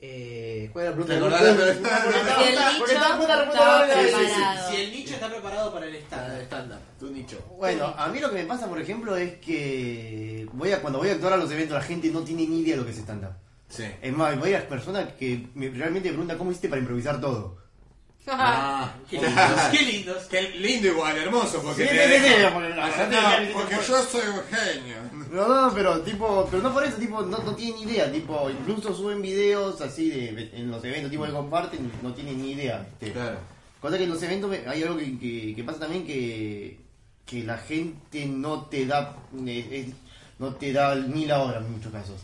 Eh, 0.07 0.69
¿Cuál 0.71 0.85
era 0.87 0.97
la 0.97 1.03
¿Te 1.03 1.15
pregunta? 1.15 1.37
acordás? 1.39 1.77
Si 1.77 2.53
el 2.53 2.79
porque 2.79 2.93
nicho 2.95 3.05
estaba 3.05 3.27
preparado. 3.27 4.71
Si 4.71 4.77
el 4.77 4.93
está 5.15 5.29
preparado 5.31 5.73
para 5.73 5.87
el 5.87 5.95
Ah, 5.95 5.99
estándar. 5.99 6.41
estándar, 6.43 6.81
tu 6.99 7.11
nicho. 7.11 7.39
Bueno, 7.57 7.95
a 7.97 8.09
mí 8.09 8.21
lo 8.21 8.29
que 8.29 8.35
me 8.37 8.45
pasa, 8.45 8.69
por 8.69 8.79
ejemplo, 8.81 9.17
es 9.17 9.35
que 9.39 10.47
voy 10.53 10.73
a, 10.73 10.81
cuando 10.83 10.99
voy 10.99 11.09
a 11.09 11.13
actuar 11.13 11.33
a 11.33 11.37
los 11.39 11.51
eventos, 11.51 11.75
la 11.75 11.83
gente 11.83 12.09
no 12.11 12.21
tiene 12.21 12.47
ni 12.47 12.61
idea 12.61 12.75
de 12.75 12.81
lo 12.81 12.85
que 12.87 12.93
es 12.93 12.99
stand-up. 12.99 13.33
Sí. 13.69 13.85
Es 14.03 14.13
más, 14.13 14.39
voy 14.39 14.51
a 14.53 14.59
las 14.59 14.67
personas 14.67 15.11
que 15.15 15.47
me- 15.55 15.71
realmente 15.71 16.09
me 16.11 16.15
preguntan 16.15 16.37
cómo 16.37 16.51
hiciste 16.51 16.69
para 16.69 16.81
improvisar 16.81 17.19
todo. 17.21 17.57
Ah, 18.27 18.95
Qué 19.11 19.19
lindos, 19.21 19.61
qué 19.71 19.83
lindos. 19.83 20.23
Qué 20.31 20.43
lindo 20.59 20.89
igual, 20.89 21.17
hermoso, 21.19 21.61
porque 21.63 21.83
Sí, 21.87 21.89
te 21.89 21.95
sí, 22.09 22.15
sí, 22.15 22.21
deja- 22.31 22.49
sí, 22.49 22.55
porque 22.55 22.69
la 22.71 22.89
gente- 22.91 23.17
no, 23.17 23.53
porque 23.53 23.75
yo 23.87 24.03
soy 24.03 24.23
un 24.29 24.43
genio. 24.51 24.97
No, 25.35 25.48
no, 25.69 25.74
pero 25.74 26.01
tipo, 26.01 26.47
pero 26.51 26.62
no 26.62 26.73
por 26.73 26.85
eso, 26.85 26.97
tipo, 26.97 27.23
no, 27.23 27.39
no 27.39 27.55
tienen 27.55 27.81
idea, 27.89 28.11
tipo, 28.12 28.48
incluso 28.51 28.94
suben 28.94 29.20
videos 29.20 29.81
así 29.81 30.11
de 30.11 30.51
en 30.55 30.70
los 30.70 30.85
eventos, 30.85 31.11
tipo 31.11 31.24
que 31.24 31.32
comparten, 31.32 31.90
no 32.02 32.12
tienen 32.15 32.40
ni 32.40 32.52
idea. 32.52 32.86
este. 32.93 33.12
Claro. 33.12 33.39
Cosa 33.81 33.98
que 33.98 34.05
en 34.05 34.11
los 34.11 34.23
eventos 34.23 34.51
hay 34.66 34.82
algo 34.82 34.97
que, 34.97 35.19
que- 35.19 35.52
que 35.56 35.65
pasa 35.65 35.81
también 35.81 36.06
que, 36.06 36.78
que 37.27 37.43
la 37.44 37.59
gente 37.59 38.27
no 38.27 38.62
te 38.66 38.86
da 38.86 39.16
eh, 39.47 39.69
eh, 39.70 39.93
no 40.39 40.55
te 40.55 40.73
da 40.73 40.94
ni 40.94 41.27
la 41.27 41.43
hora 41.43 41.59
en 41.59 41.70
muchos 41.73 41.93
casos. 41.93 42.20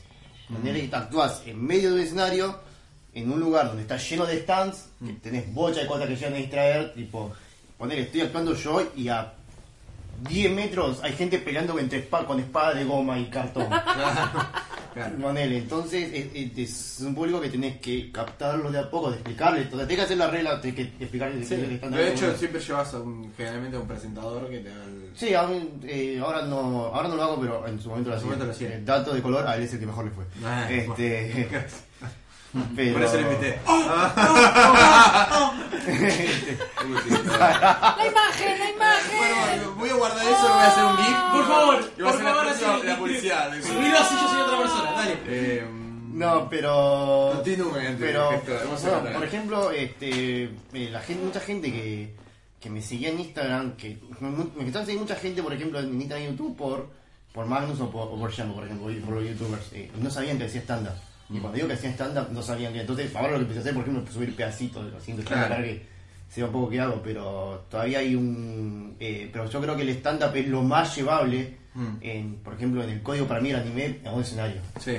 De 0.48 0.58
manera 0.58 0.78
que 0.88 0.96
actúas 0.96 1.42
en 1.46 1.64
medio 1.64 1.90
de 1.90 1.94
un 1.96 2.00
escenario, 2.02 2.58
en 3.12 3.30
un 3.32 3.40
lugar 3.40 3.66
donde 3.66 3.82
está 3.82 3.96
lleno 3.96 4.24
de 4.26 4.40
stands, 4.42 4.88
que 5.04 5.12
tenés 5.14 5.52
bocha 5.52 5.80
de 5.80 5.86
cosas 5.86 6.06
que 6.08 6.16
llegan 6.16 6.34
a 6.34 6.36
distraer, 6.38 6.94
tipo, 6.94 7.32
poner, 7.78 7.98
estoy 7.98 8.22
actuando 8.22 8.54
yo 8.54 8.82
y 8.96 9.08
a 9.08 9.32
10 10.28 10.52
metros 10.52 11.00
hay 11.02 11.12
gente 11.12 11.38
peleando 11.38 11.78
entre 11.78 12.08
espa- 12.08 12.26
con 12.26 12.38
espada 12.40 12.74
de 12.74 12.84
goma 12.84 13.18
y 13.18 13.26
cartón. 13.26 13.66
Claro. 14.92 15.18
Manel, 15.18 15.52
entonces 15.52 16.10
es, 16.34 16.98
un 17.06 17.14
público 17.14 17.40
que 17.40 17.48
tenés 17.48 17.76
que 17.80 18.10
captarlo 18.10 18.72
de 18.72 18.80
a 18.80 18.90
poco, 18.90 19.08
de 19.10 19.18
explicarle. 19.18 19.62
Entonces 19.62 19.86
tenés 19.86 19.98
que 20.00 20.04
hacer 20.04 20.16
la 20.18 20.26
regla, 20.26 20.60
tenés 20.60 20.74
que 20.74 20.82
explicarle 20.98 21.44
Sí. 21.44 21.54
de 21.54 21.68
qué 21.68 21.74
están 21.76 21.90
De 21.92 22.12
hecho, 22.12 22.36
siempre 22.36 22.60
llevas 22.60 22.92
a 22.94 22.98
un, 22.98 23.32
generalmente 23.36 23.76
a 23.76 23.80
un 23.80 23.86
presentador 23.86 24.50
que 24.50 24.58
te 24.58 24.68
da 24.68 24.84
el... 24.84 25.10
Sí, 25.14 25.32
aún, 25.32 25.80
eh, 25.84 26.18
ahora 26.20 26.42
no 26.42 26.86
ahora 26.86 27.06
no 27.08 27.14
lo 27.14 27.22
hago, 27.22 27.40
pero 27.40 27.68
en 27.68 27.80
su 27.80 27.88
momento 27.88 28.10
lo 28.10 28.16
En 28.16 28.20
su 28.20 28.26
momento 28.26 28.46
lo 28.46 28.50
hacía. 28.50 28.68
Eh, 28.70 28.82
dato 28.84 29.14
de 29.14 29.22
color, 29.22 29.46
a 29.46 29.54
él 29.56 29.62
es 29.62 29.72
el 29.74 29.78
que 29.78 29.86
mejor 29.86 30.06
le 30.06 30.10
fue. 30.10 30.24
Ah, 30.44 30.68
este, 30.68 31.48
pero... 32.76 32.92
Por 32.94 33.02
eso 33.02 33.16
le 33.16 33.22
invité. 33.22 33.60
La 36.70 38.06
imagen, 38.06 38.58
la 38.58 38.70
imagen. 38.70 39.18
Bueno, 39.18 39.74
voy 39.76 39.90
a 39.90 39.94
guardar 39.94 40.22
eso, 40.26 40.42
voy 40.42 40.50
a 40.62 40.66
hacer 40.66 40.84
un 40.84 40.96
GIF. 40.96 41.16
Por 41.32 41.46
favor, 41.46 41.90
por 41.90 42.04
la 42.04 42.12
favor, 42.12 42.44
próxima- 42.46 42.74
así. 42.76 42.86
la 42.86 42.98
publicidad. 42.98 43.50
Así, 43.52 44.14
yo 44.22 44.28
soy 44.28 44.40
otra 44.40 44.58
persona, 44.58 44.92
dale. 44.92 45.18
Eh, 45.26 45.64
No, 46.12 46.48
pero... 46.50 47.30
Continúen. 47.36 47.96
Pero, 47.98 48.28
tratar. 48.44 49.12
por 49.14 49.24
ejemplo, 49.24 49.70
este, 49.70 50.44
eh, 50.44 50.88
la 50.90 51.00
gente, 51.00 51.24
mucha 51.24 51.40
gente 51.40 51.72
que, 51.72 52.14
que 52.60 52.68
me 52.70 52.82
seguía 52.82 53.08
en 53.10 53.20
Instagram, 53.20 53.76
que 53.76 53.98
me, 54.20 54.28
me 54.30 54.66
están 54.66 54.82
siguiendo 54.84 55.04
mucha 55.04 55.16
gente, 55.20 55.42
por 55.42 55.52
ejemplo, 55.52 55.80
en 55.80 55.94
Instagram 56.00 56.24
y 56.24 56.30
YouTube 56.32 56.56
por, 56.56 56.90
por 57.32 57.46
Magnus 57.46 57.80
o 57.80 57.90
por, 57.90 58.02
o 58.08 58.10
por 58.10 58.18
por 58.20 58.30
ejemplo, 58.64 58.90
y 58.90 58.96
por 58.96 59.14
los 59.14 59.24
youtubers, 59.24 59.72
eh, 59.72 59.90
no 59.98 60.10
sabían 60.10 60.38
que 60.38 60.44
hacía 60.46 60.60
stand-up. 60.62 60.94
Y 61.32 61.38
cuando 61.38 61.56
digo 61.56 61.68
que 61.68 61.74
hacía 61.74 61.90
stand-up, 61.90 62.28
no 62.32 62.42
sabían 62.42 62.72
que. 62.72 62.80
Entonces, 62.80 63.14
ahora 63.14 63.32
lo 63.32 63.36
que 63.38 63.42
empecé 63.42 63.58
a 63.58 63.62
hacer, 63.62 63.74
por 63.74 63.82
ejemplo, 63.82 64.04
es 64.04 64.10
subir 64.12 64.34
pedacitos, 64.36 64.92
haciendo 64.94 65.22
stand-up 65.22 65.46
Claro. 65.46 65.54
para 65.54 65.62
que 65.64 65.86
sea 66.28 66.44
un 66.46 66.52
poco 66.52 66.68
que 66.70 66.80
hago, 66.80 67.00
pero 67.02 67.64
todavía 67.70 67.98
hay 68.00 68.14
un. 68.14 68.96
eh, 69.00 69.28
pero 69.32 69.48
yo 69.48 69.60
creo 69.60 69.76
que 69.76 69.82
el 69.82 69.88
stand-up 69.90 70.34
es 70.36 70.46
lo 70.48 70.62
más 70.62 70.94
llevable, 70.96 71.56
Mm. 71.74 71.86
en, 72.00 72.34
por 72.36 72.54
ejemplo, 72.54 72.82
en 72.82 72.90
el 72.90 73.02
código 73.02 73.26
para 73.28 73.40
mí 73.40 73.50
el 73.50 73.56
anime 73.56 74.00
a 74.04 74.10
un 74.12 74.22
escenario. 74.22 74.60
Sí. 74.80 74.96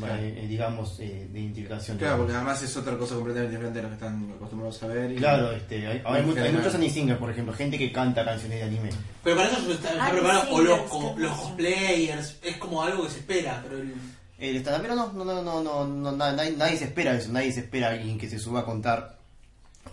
Bueno, 0.00 0.14
eh, 0.18 0.46
digamos, 0.48 0.98
eh, 0.98 1.28
de 1.30 1.40
identificación. 1.40 1.96
Claro, 1.98 2.16
porque 2.18 2.32
además 2.34 2.60
es 2.62 2.76
otra 2.76 2.96
cosa 2.98 3.14
completamente 3.14 3.52
diferente 3.56 3.78
a 3.78 3.82
lo 3.82 3.88
que 3.90 3.94
están 3.94 4.32
acostumbrados 4.34 4.82
a 4.82 4.86
ver. 4.88 5.12
y- 5.12 5.16
Claro, 5.16 5.52
este, 5.52 5.86
hay, 5.86 6.02
hay, 6.04 6.20
En 6.22 6.26
mu- 6.28 6.36
hay 6.36 6.52
muchos 6.52 6.74
anime 6.74 6.90
singers, 6.92 7.18
por 7.20 7.30
ejemplo, 7.30 7.52
gente 7.54 7.78
que 7.78 7.92
canta 7.92 8.24
canciones 8.24 8.58
de 8.58 8.64
anime. 8.64 8.88
Pero 9.22 9.36
para 9.36 9.48
eso 9.50 9.70
está, 9.70 9.90
está 9.92 10.10
preparado. 10.10 10.50
o 10.54 10.60
los, 10.60 11.18
los 11.18 11.32
cosplayers. 11.38 12.38
Es 12.42 12.56
como 12.56 12.82
algo 12.82 13.04
que 13.04 13.10
se 13.10 13.18
espera. 13.20 13.60
Pero 13.62 13.80
el, 13.82 13.94
El 14.38 14.56
stand 14.56 14.82
pero 14.82 14.94
no, 14.94 15.12
no, 15.12 15.24
no, 15.24 15.42
no, 15.42 15.60
no, 15.62 15.84
no, 15.86 16.12
na- 16.12 16.32
nadie, 16.32 16.52
nadie 16.52 16.76
se 16.76 16.84
espera 16.84 17.14
eso, 17.14 17.32
nadie 17.32 17.52
se 17.52 17.60
espera 17.60 17.88
a 17.88 17.90
alguien 17.92 18.18
que 18.18 18.28
se 18.28 18.38
suba 18.38 18.60
a 18.60 18.64
contar 18.64 19.16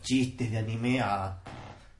chistes 0.01 0.51
de 0.51 0.57
anime 0.57 0.99
a, 0.99 1.37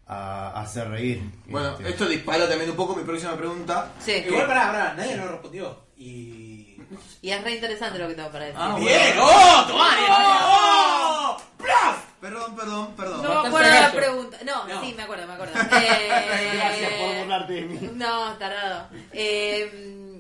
a, 0.08 0.50
a 0.50 0.62
hacer 0.62 0.90
reír. 0.90 1.22
Bueno, 1.48 1.72
Este, 1.72 1.90
esto 1.90 2.06
dispara 2.08 2.48
también 2.50 2.70
un 2.70 2.76
poco 2.76 2.96
mi 2.96 3.04
próxima 3.04 3.36
pregunta. 3.38 3.92
Sí. 4.00 4.12
Igual, 4.28 4.48
pará, 4.48 4.72
pará, 4.72 4.94
nadie 4.96 5.16
nos 5.16 5.32
respondió. 5.32 5.84
Y. 5.98 6.78
Y 7.22 7.30
es 7.32 7.42
re 7.44 7.54
interesante 7.56 7.98
lo 7.98 8.08
que 8.10 8.14
tengo 8.16 8.30
para 8.30 8.46
decir. 8.46 8.60
Ah, 8.62 8.72
bueno. 8.72 8.86
¡Bien! 8.86 9.18
¡Oh! 9.20 9.64
¡Tomá! 9.68 9.90
¡Oh! 10.10 11.38
¡Plaf! 11.58 12.04
Perdón, 12.20 12.56
perdón, 12.56 12.94
perdón. 12.96 13.24
No 13.24 13.42
me 13.44 13.48
acuerdo 13.48 13.70
la 13.72 13.92
pregunta. 13.92 14.38
No, 14.46 14.68
No. 14.68 14.82
sí, 14.82 14.94
me 14.96 15.04
acuerdo, 15.04 15.28
me 15.28 15.34
acuerdo. 15.34 15.54
Eh, 15.82 16.52
Gracias 16.56 16.92
por 16.94 17.16
burlarte 17.20 17.54
de 17.54 17.62
mí. 17.62 17.90
No, 17.96 18.34
tardado. 18.38 18.88
Eh, 19.12 20.13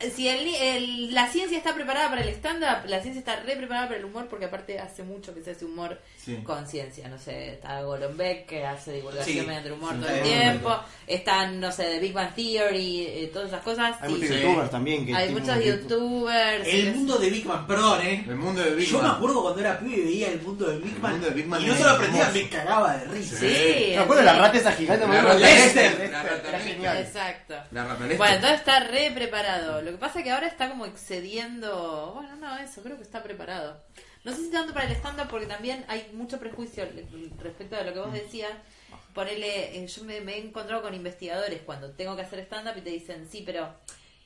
si 0.00 0.28
el, 0.28 0.46
el- 0.54 1.14
la 1.14 1.28
ciencia 1.28 1.56
está 1.56 1.74
preparada 1.74 2.08
para 2.10 2.22
el 2.22 2.28
stand-up, 2.30 2.86
la 2.88 3.00
ciencia 3.00 3.20
está 3.20 3.36
re 3.36 3.56
preparada 3.56 3.86
para 3.86 3.98
el 3.98 4.04
humor, 4.04 4.26
porque 4.28 4.46
aparte 4.46 4.78
hace 4.78 5.02
mucho 5.02 5.32
que 5.34 5.42
se 5.42 5.52
hace 5.52 5.64
humor 5.64 5.98
Sí. 6.22 6.36
con 6.42 6.66
ciencia. 6.66 7.08
No 7.08 7.18
sé, 7.18 7.52
está 7.54 7.80
Golombek 7.82 8.46
que 8.46 8.64
hace 8.66 8.92
divulgación 8.94 9.40
Sí. 9.40 9.46
mediante 9.46 9.68
el 9.68 9.74
humor 9.74 9.94
Sí, 9.94 10.00
todo 10.00 10.08
el 10.10 10.22
tiempo. 10.22 10.76
Están, 11.06 11.60
no 11.60 11.70
sé, 11.70 11.84
de 11.84 11.98
Big 12.00 12.12
Bang 12.12 12.34
Theory, 12.34 13.06
eh, 13.06 13.30
todas 13.32 13.48
esas 13.48 13.62
cosas. 13.62 13.96
Hay 14.00 14.08
sí. 14.10 14.14
muchos 14.16 14.28
Sí. 14.36 14.42
youtubers 14.42 14.70
también 14.70 15.06
que 15.06 15.14
Hay 15.14 15.28
muchos 15.30 15.64
youtubers. 15.64 16.66
El 16.68 16.94
mundo 16.94 17.18
de 17.18 17.30
Big 17.30 17.46
Man, 17.46 17.66
perdón, 17.66 18.00
eh. 18.02 18.24
El 18.26 18.36
mundo 18.36 18.62
de 18.62 18.74
Big 18.74 18.88
Yo 18.88 19.00
me 19.02 19.08
acuerdo 19.08 19.42
cuando 19.42 19.60
era 19.60 19.78
pibe 19.78 19.96
y 19.96 20.04
veía 20.04 20.28
el 20.28 20.42
mundo 20.42 20.66
de 20.70 20.78
Big 20.78 20.98
mundo 20.98 21.26
de 21.28 21.34
Big 21.34 21.44
y 21.46 21.48
no 21.48 21.76
solo 21.76 21.90
aprendía, 21.90 22.30
me 22.30 22.48
cagaba 22.48 22.96
de 22.96 23.04
risa. 23.06 23.36
Sí, 23.38 23.46
¿Te 23.46 23.98
acuerdas 23.98 24.24
de 24.26 24.32
la 24.32 24.38
rata 24.38 24.58
esa 24.58 24.72
gigante? 24.72 25.06
La 25.06 25.12
Me 25.12 25.16
rata 25.20 25.28
acuerdo 25.34 25.46
de 25.46 25.54
Lester. 25.54 25.90
Lester, 25.90 26.10
La 26.10 26.22
rata 26.22 26.34
Era 26.48 26.58
Lester. 26.58 26.74
genial. 26.74 26.98
Exacto. 26.98 27.54
La 27.70 27.84
rata 27.84 28.00
Lester. 28.00 28.18
Bueno, 28.18 28.34
entonces 28.34 28.58
está 28.58 28.80
re 28.80 29.10
preparado. 29.14 29.82
Lo 29.84 29.92
que 29.92 29.98
pasa 29.98 30.18
es 30.18 30.24
que 30.24 30.30
ahora 30.30 30.46
está 30.46 30.68
como 30.70 30.86
excediendo. 30.86 32.12
Bueno, 32.14 32.36
no, 32.36 32.56
eso, 32.58 32.82
creo 32.82 32.96
que 32.96 33.02
está 33.02 33.22
preparado. 33.22 33.80
No 34.24 34.32
sé 34.32 34.44
si 34.44 34.50
tanto 34.50 34.72
para 34.72 34.86
el 34.86 34.92
stand-up, 34.92 35.28
porque 35.28 35.46
también 35.46 35.84
hay 35.86 36.10
mucho 36.14 36.38
prejuicio 36.38 36.88
respecto 37.38 37.76
a 37.76 37.82
lo 37.82 37.92
que 37.92 38.00
vos 38.00 38.12
decías. 38.12 38.52
Ponele, 39.12 39.76
eh, 39.78 39.86
yo 39.86 40.02
me, 40.04 40.20
me 40.22 40.34
he 40.34 40.38
encontrado 40.38 40.82
con 40.82 40.94
investigadores 40.94 41.60
cuando 41.64 41.90
tengo 41.90 42.16
que 42.16 42.22
hacer 42.22 42.40
stand-up 42.40 42.76
y 42.78 42.80
te 42.80 42.90
dicen, 42.90 43.28
sí, 43.30 43.42
pero 43.44 43.68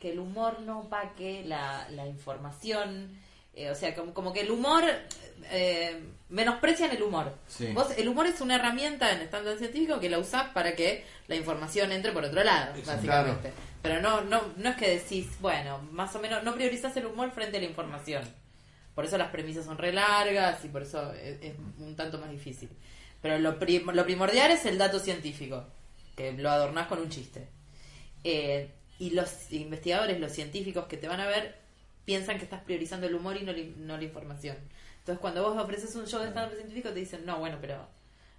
que 0.01 0.13
el 0.13 0.21
humor 0.21 0.61
no 0.61 0.81
opaque 0.81 1.43
la, 1.45 1.89
la 1.91 2.07
información. 2.07 3.19
Eh, 3.55 3.71
o 3.71 3.75
sea, 3.75 3.95
como, 3.95 4.15
como 4.15 4.33
que 4.33 4.43
el 4.43 4.51
humor. 4.51 4.85
Eh, 5.51 6.01
menosprecian 6.29 6.91
el 6.91 7.03
humor. 7.03 7.33
Sí. 7.47 7.73
Vos, 7.73 7.97
el 7.97 8.09
humor 8.09 8.27
es 8.27 8.41
una 8.41 8.57
herramienta 8.57 9.11
en 9.13 9.23
stand-up 9.23 9.59
científico 9.59 9.99
que 9.99 10.11
la 10.11 10.19
usás 10.19 10.49
para 10.51 10.75
que 10.77 11.05
la 11.27 11.37
información 11.37 11.91
entre 11.93 12.13
por 12.13 12.25
otro 12.25 12.43
lado, 12.45 12.77
Exacto. 12.77 13.07
básicamente. 13.07 13.53
Pero 13.83 14.01
no, 14.01 14.23
no, 14.23 14.43
no 14.57 14.71
es 14.71 14.77
que 14.77 14.91
decís, 14.99 15.29
bueno, 15.41 15.79
más 15.93 16.15
o 16.17 16.19
menos, 16.21 16.43
no 16.43 16.55
priorizás 16.55 16.97
el 16.97 17.07
humor 17.07 17.31
frente 17.31 17.59
a 17.59 17.61
la 17.61 17.67
información. 17.67 18.25
Por 18.95 19.05
eso 19.05 19.19
las 19.19 19.31
premisas 19.31 19.65
son 19.67 19.79
re 19.79 19.93
largas 19.93 20.65
y 20.65 20.69
por 20.69 20.83
eso 20.83 21.13
es, 21.15 21.39
es 21.43 21.55
un 21.79 21.95
tanto 21.97 22.19
más 22.19 22.31
difícil. 22.31 22.69
Pero 23.23 23.39
lo, 23.39 23.59
prim- 23.59 23.91
lo 23.93 24.05
primordial 24.05 24.51
es 24.53 24.67
el 24.67 24.79
dato 24.79 24.99
científico, 24.99 25.65
que 26.17 26.33
lo 26.33 26.51
adornás 26.51 26.89
con 26.89 26.99
un 27.01 27.09
chiste. 27.11 27.49
Eh, 28.25 28.71
y 28.99 29.11
los 29.11 29.53
investigadores, 29.53 30.21
los 30.21 30.33
científicos 30.33 30.87
que 30.87 30.97
te 30.97 31.09
van 31.09 31.21
a 31.21 31.27
ver, 31.27 31.57
piensan 32.05 32.39
que 32.39 32.45
estás 32.45 32.63
priorizando 32.63 33.07
el 33.07 33.15
humor 33.15 33.37
y 33.37 33.43
no, 33.45 33.53
la- 33.53 33.65
no 33.79 33.97
la 33.97 34.05
información. 34.05 34.57
Entonces, 35.01 35.21
cuando 35.21 35.43
vos 35.45 35.63
ofreces 35.63 35.95
un 35.97 36.07
show 36.07 36.21
de 36.23 36.29
stand 36.31 36.55
científico, 36.55 36.91
te 36.91 37.01
dicen, 37.01 37.25
no, 37.27 37.39
bueno, 37.39 37.59
pero 37.61 37.87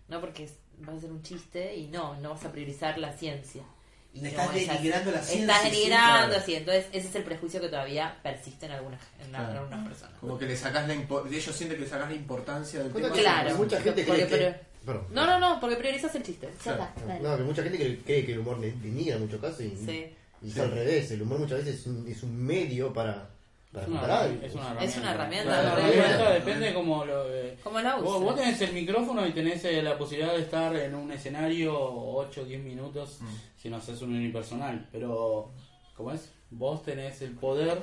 no 0.09 0.19
porque 0.21 0.49
vas 0.79 0.95
a 0.95 0.97
hacer 0.97 1.11
un 1.11 1.23
chiste 1.23 1.75
y 1.75 1.87
no, 1.87 2.15
no 2.19 2.31
vas 2.31 2.45
a 2.45 2.51
priorizar 2.51 2.97
la 2.99 3.13
ciencia. 3.13 3.63
Y 4.11 4.21
Le 4.21 4.31
no, 4.31 4.41
estás 4.41 4.55
esa- 4.55 4.73
denigrando 4.73 5.11
la 5.11 5.21
ciencia, 5.21 5.55
Estás 5.55 5.71
denigrando, 5.71 6.35
sí. 6.45 6.55
Entonces, 6.55 6.85
ese 6.91 7.07
es 7.09 7.15
el 7.15 7.23
prejuicio 7.23 7.61
que 7.61 7.67
todavía 7.69 8.17
persiste 8.23 8.65
en 8.65 8.71
algunas, 8.71 8.99
en 9.21 9.29
Claro. 9.29 9.59
algunas 9.59 9.87
personas. 9.87 10.19
Como 10.19 10.37
que 10.39 10.45
le 10.47 10.57
sacás 10.57 10.87
la 10.87 10.93
ellos 10.95 11.55
sienten 11.55 11.77
que 11.77 11.83
le 11.83 11.89
sacás 11.89 12.09
la 12.09 12.15
importancia 12.15 12.79
del 12.83 12.91
tema. 12.91 13.09
Claro. 13.11 13.55
mucha 13.55 13.79
gente 13.81 14.03
cree 14.05 14.17
que... 14.17 14.25
pero- 14.25 14.69
Perdón. 14.85 15.05
No, 15.11 15.25
no, 15.27 15.39
no, 15.39 15.59
porque 15.59 15.75
priorizas 15.75 16.15
el 16.15 16.23
chiste. 16.23 16.49
Ya 16.65 16.75
Claro. 16.75 16.87
está. 16.97 17.19
No, 17.19 17.37
que 17.37 17.43
mucha 17.43 17.61
gente 17.61 17.77
cree 18.03 18.25
que 18.25 18.31
el 18.31 18.39
humor 18.39 18.59
de- 18.59 18.71
denigra 18.71 19.15
en 19.17 19.21
muchos 19.21 19.39
casos 19.41 19.61
y, 19.61 19.75
Sí. 19.85 20.07
y 20.41 20.49
es 20.49 20.57
al 20.57 20.71
revés. 20.71 21.11
El 21.11 21.21
humor 21.21 21.37
muchas 21.39 21.59
veces 21.59 21.81
es 21.81 21.85
un, 21.87 22.07
es 22.07 22.23
un 22.23 22.35
medio 22.35 22.91
para, 22.91 23.29
para 23.71 23.83
Es 23.85 23.89
una, 23.91 23.99
comparar. 24.01 24.29
es 24.43 24.53
una 24.55 24.63
Es 24.63 24.97
herramienta. 24.97 24.99
una 25.01 25.11
herramienta, 25.11 25.43
Claro, 25.49 25.61
una 25.61 25.69
la 25.69 25.77
herramienta. 25.79 26.09
herramienta 26.09 26.33
depende 26.45 26.73
como 26.73 27.05
lo... 27.05 27.33
eh, 27.33 27.57
¿Cómo 27.63 27.79
la 27.79 27.95
Vos, 27.97 28.09
usas? 28.09 28.21
vos 28.23 28.35
tenés 28.35 28.61
el 28.61 28.73
micrófono 28.73 29.27
y 29.27 29.31
tenés 29.31 29.65
eh, 29.65 29.81
la 29.83 29.97
posibilidad 29.97 30.33
de 30.33 30.41
estar 30.41 30.75
en 30.75 30.95
un 30.95 31.11
escenario 31.11 31.77
8 31.79 32.41
o 32.41 32.45
10 32.45 32.63
minutos 32.63 33.19
si 33.57 33.69
no 33.69 33.77
haces 33.77 34.01
un 34.01 34.15
unipersonal. 34.15 34.87
Pero, 34.91 35.51
¿cómo 35.95 36.11
es? 36.11 36.31
Vos 36.49 36.81
tenés 36.83 37.21
el 37.21 37.31
poder 37.35 37.79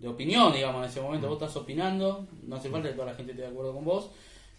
de 0.00 0.08
opinión, 0.08 0.52
digamos, 0.52 0.82
en 0.84 0.90
ese 0.90 1.00
momento. 1.00 1.28
Vos 1.28 1.40
estás 1.40 1.56
opinando, 1.56 2.26
no 2.42 2.56
hace 2.56 2.68
falta 2.70 2.88
que 2.88 2.94
toda 2.94 3.08
la 3.12 3.14
gente 3.14 3.32
esté 3.32 3.42
de 3.42 3.48
acuerdo 3.48 3.74
con 3.74 3.84
vos, 3.84 4.10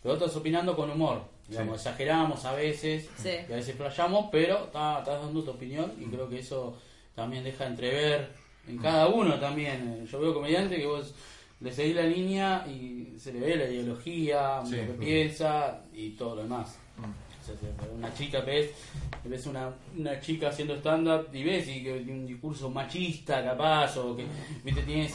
pero 0.02 0.14
vos 0.16 0.22
estás 0.24 0.38
opinando 0.38 0.76
con 0.76 0.90
humor. 0.91 1.24
Digamos, 1.49 1.76
exageramos 1.76 2.45
a 2.45 2.53
veces, 2.53 3.10
Sí. 3.18 3.32
y 3.49 3.52
a 3.52 3.56
veces 3.58 3.76
flayamos, 3.76 4.28
pero 4.32 4.66
está- 4.66 4.99
estás 4.99 5.22
dando 5.22 5.44
tu 5.44 5.52
opinión 5.52 5.91
y 5.99 6.06
creo 6.06 6.30
que 6.30 6.40
eso 6.40 6.78
también 7.14 7.44
deja 7.44 7.66
entrever 7.66 8.30
en 8.68 8.78
cada 8.78 9.08
uno 9.08 9.40
también. 9.40 10.06
Yo 10.08 10.20
veo 10.20 10.34
comediante 10.34 10.78
que 10.78 10.86
vos 10.86 11.14
le 11.60 11.72
seguís 11.72 11.96
la 11.96 12.04
línea 12.04 12.66
y 12.68 13.14
se 13.20 13.34
le 13.34 13.40
ve 13.40 13.56
la 13.56 13.66
ideología, 13.70 14.62
Sí. 14.66 14.76
lo 14.78 14.88
que 14.88 14.94
piensa 15.00 15.82
y 15.94 16.12
todo 16.12 16.36
lo 16.38 16.44
demás. 16.44 16.78
O 16.98 17.46
sea, 17.46 17.56
si 17.56 17.96
una 17.96 18.14
chica 18.14 18.42
ves, 18.42 18.70
ves 19.24 19.46
una, 19.48 19.72
una 19.98 20.20
chica 20.20 20.50
haciendo 20.50 20.76
stand-up 20.78 21.28
y 21.34 21.44
ves 21.44 21.68
y 21.68 21.84
que 21.84 21.98
tiene 22.02 22.20
un 22.20 22.28
discurso 22.28 22.70
machista 22.70 23.44
capaz 23.44 23.98
o 23.98 24.16
que 24.16 24.26
viste 24.64 24.84
tienes 24.84 25.14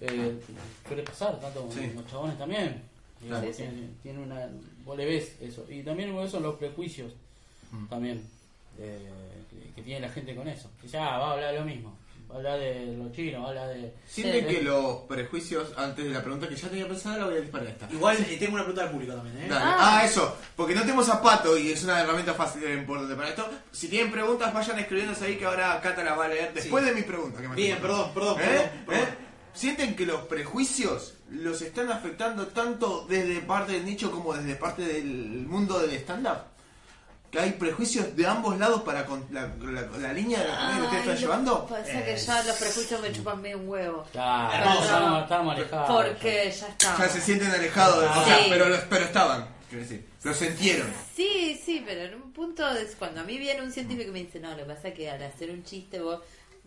eh, 0.00 0.40
suele 0.86 1.02
pasar 1.02 1.38
tanto 1.40 1.62
con 1.62 1.72
Sí. 1.72 1.92
los 1.94 2.06
chabones 2.10 2.36
también 2.38 2.82
digamos, 3.20 3.46
Sí, 3.46 3.52
sí. 3.52 3.62
tiene, 3.62 3.88
tiene 4.02 4.18
una 4.20 4.48
vos 4.84 4.96
le 4.96 5.04
ves 5.04 5.36
eso 5.40 5.66
y 5.70 5.82
también 5.82 6.10
eso 6.16 6.28
son 6.28 6.42
los 6.42 6.56
prejuicios 6.56 7.12
también 7.88 8.22
eh, 8.78 8.98
que, 9.50 9.72
que 9.74 9.82
tiene 9.82 10.00
la 10.00 10.08
gente 10.08 10.34
con 10.34 10.48
eso 10.48 10.68
dice 10.82 10.96
ah 10.98 11.18
va 11.18 11.30
a 11.30 11.32
hablar 11.34 11.54
lo 11.54 11.64
mismo 11.64 11.94
va 12.30 12.34
a 12.34 12.36
hablar 12.38 12.58
de 12.60 12.94
los 12.96 13.12
chinos 13.12 13.42
va 13.42 13.46
a 13.46 13.48
hablar 13.50 13.68
de 13.68 13.92
Siente 14.06 14.40
Sí. 14.40 14.46
que 14.46 14.62
los 14.62 14.96
prejuicios, 15.08 15.72
antes 15.76 16.04
de 16.04 16.10
la 16.12 16.22
pregunta 16.22 16.48
que 16.48 16.56
ya 16.56 16.68
tenía 16.68 16.86
pensada, 16.88 17.18
la 17.18 17.24
voy 17.26 17.34
a 17.36 17.40
disparar 17.40 17.66
esta. 17.68 17.88
Igual 17.90 18.16
eh, 18.18 18.36
tengo 18.38 18.54
una 18.54 18.62
pregunta 18.62 18.82
del 18.82 18.92
público 18.92 19.14
también, 19.14 19.36
¿eh? 19.38 19.46
Dale. 19.48 19.64
Ah. 19.64 19.98
Ah. 19.98 20.04
eso, 20.04 20.36
porque 20.56 20.74
no 20.74 20.82
tenemos 20.82 21.06
zapato 21.06 21.58
y 21.58 21.70
es 21.72 21.82
una 21.84 22.00
herramienta 22.00 22.34
fácil 22.34 22.62
importante 22.72 23.14
para 23.16 23.28
esto. 23.30 23.48
Si 23.72 23.88
tienen 23.88 24.12
preguntas, 24.12 24.54
vayan 24.54 24.78
escribiéndose 24.78 25.24
ahí 25.24 25.36
que 25.36 25.44
ahora 25.44 25.80
Cata 25.80 26.04
las 26.04 26.18
va 26.18 26.24
a 26.26 26.28
leer 26.28 26.54
después 26.54 26.84
Sí. 26.84 26.90
de 26.90 26.96
mi 26.96 27.02
pregunta. 27.02 27.40
que 27.40 27.48
me 27.48 27.54
Bien, 27.56 27.78
perdón, 27.78 28.12
perdón, 28.14 28.40
¿Eh? 28.40 28.44
perdón, 28.44 28.70
perdón. 28.86 29.04
¿Eh? 29.04 29.14
¿Sienten 29.52 29.96
que 29.96 30.06
los 30.06 30.20
prejuicios 30.22 31.14
los 31.28 31.60
están 31.60 31.90
afectando 31.90 32.46
tanto 32.48 33.04
desde 33.08 33.40
parte 33.40 33.72
del 33.72 33.84
nicho 33.84 34.12
como 34.12 34.32
desde 34.34 34.54
parte 34.54 34.82
del 34.82 35.04
mundo 35.46 35.80
del 35.80 35.90
stand-up? 35.94 36.38
¿Que 37.30 37.38
hay 37.38 37.52
prejuicios 37.52 38.16
de 38.16 38.26
ambos 38.26 38.58
lados 38.58 38.82
para 38.82 39.06
con 39.06 39.24
la, 39.30 39.42
la- 39.62 39.82
la 39.98 40.12
línea 40.12 40.40
de 40.40 40.48
la 40.48 40.56
comedia 40.56 40.76
que 40.78 40.82
ustedes 40.86 41.00
están 41.04 41.16
llevando? 41.18 41.66
Pasa 41.66 42.04
que 42.04 42.16
ya 42.16 42.42
los 42.42 42.56
prejuicios 42.56 43.00
me 43.00 43.12
chupan 43.12 43.40
medio 43.40 43.58
un 43.58 43.68
huevo. 43.68 44.04
Claro, 44.10 44.52
Hermoso. 44.54 44.82
estábamos, 44.82 45.22
estábamos 45.22 45.54
alejados 45.56 46.04
Porque 46.04 46.52
ya 46.60 46.66
está. 46.68 46.96
Ya 46.98 47.08
se 47.08 47.20
sienten 47.20 47.50
alejados, 47.52 48.16
o 48.16 48.24
sea, 48.24 48.36
Sí. 48.38 48.46
pero, 48.48 48.68
los- 48.68 48.80
pero 48.80 49.04
estaban, 49.04 49.46
quiero 49.68 49.82
decir, 49.84 50.04
lo 50.24 50.34
sintieron. 50.34 50.92
Sí, 51.14 51.60
sí, 51.64 51.84
pero 51.86 52.00
en 52.02 52.14
un 52.16 52.32
punto 52.32 52.68
es 52.70 52.96
cuando 52.96 53.20
a 53.20 53.24
mí 53.24 53.38
viene 53.38 53.62
un 53.62 53.70
científico 53.70 54.08
y 54.08 54.12
me 54.12 54.18
dice, 54.24 54.40
no, 54.40 54.50
lo 54.50 54.56
que 54.56 54.64
pasa 54.64 54.88
es 54.88 54.94
que 54.94 55.08
al 55.08 55.22
hacer 55.22 55.50
un 55.52 55.62
chiste 55.62 56.00
vos, 56.00 56.18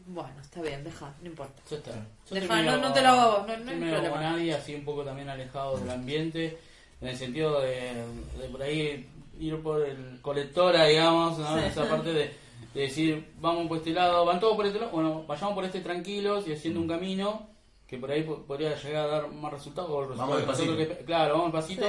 bueno, 0.06 0.34
está 0.42 0.62
bien, 0.62 0.82
deja, 0.86 1.14
no 1.22 1.28
importa. 1.28 1.62
Está. 1.76 1.92
Yo 1.92 2.36
Deja, 2.36 2.46
estoy 2.62 2.80
no- 2.82 2.94
te 2.94 3.02
lo 3.02 3.08
hago 3.10 3.22
a 3.22 3.38
vos, 3.40 3.48
no- 3.48 3.58
no 3.58 3.66
medio 3.66 3.80
problema. 3.96 4.10
como 4.10 4.22
nadie, 4.22 4.54
así 4.54 4.76
un 4.76 4.86
poco 4.86 5.04
también 5.04 5.28
alejado 5.28 5.78
del 5.78 5.90
ambiente, 5.92 6.58
en 7.02 7.08
el 7.10 7.18
sentido 7.18 7.60
de, 7.60 7.92
de 8.42 8.48
por 8.50 8.62
ahí 8.62 9.10
ir 9.48 9.62
por 9.62 9.82
el 9.86 10.20
colectora, 10.22 10.86
digamos, 10.86 11.38
¿no? 11.40 11.58
Sí. 11.60 11.66
esa 11.68 11.88
parte 11.90 12.14
de, 12.14 12.32
de 12.74 12.82
decir, 12.82 13.32
vamos 13.40 13.68
por 13.68 13.78
este 13.78 13.92
lado, 13.92 14.26
van 14.26 14.40
todos 14.40 14.56
por 14.56 14.66
este 14.66 14.80
lado, 14.80 14.92
bueno, 14.92 15.24
vayamos 15.28 15.54
por 15.54 15.66
este 15.66 15.82
tranquilos 15.82 16.48
y 16.48 16.54
haciendo 16.54 16.80
un 16.80 16.88
camino 16.88 17.48
que 17.88 17.98
por 17.98 18.10
ahí 18.12 18.24
po- 18.24 18.44
podría 18.44 18.76
llegar 18.76 19.06
a 19.06 19.08
dar 19.08 19.28
más 19.32 19.54
resultados. 19.54 19.90
o 19.92 20.02
el 20.04 20.10
resultado 20.10 20.32
que 20.32 20.38
despacito. 20.46 20.72
nosotros 20.72 20.98
que- 20.98 21.06
claro, 21.06 21.34
vamos 21.38 21.54
despacito. 21.54 21.86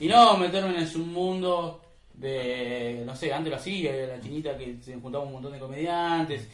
Y 0.00 0.08
no 0.08 0.36
meterme 0.36 0.78
en 0.82 1.00
un 1.00 1.12
mundo 1.12 1.80
de, 2.14 3.02
no 3.06 3.14
sé, 3.16 3.32
antes 3.32 3.50
lo 3.50 3.56
hacía, 3.56 3.92
la 4.06 4.20
chinita 4.20 4.56
que 4.56 4.76
se 4.82 4.94
juntaba 4.98 5.24
un 5.24 5.32
montón 5.32 5.52
de 5.52 5.58
comediantes 5.58 6.48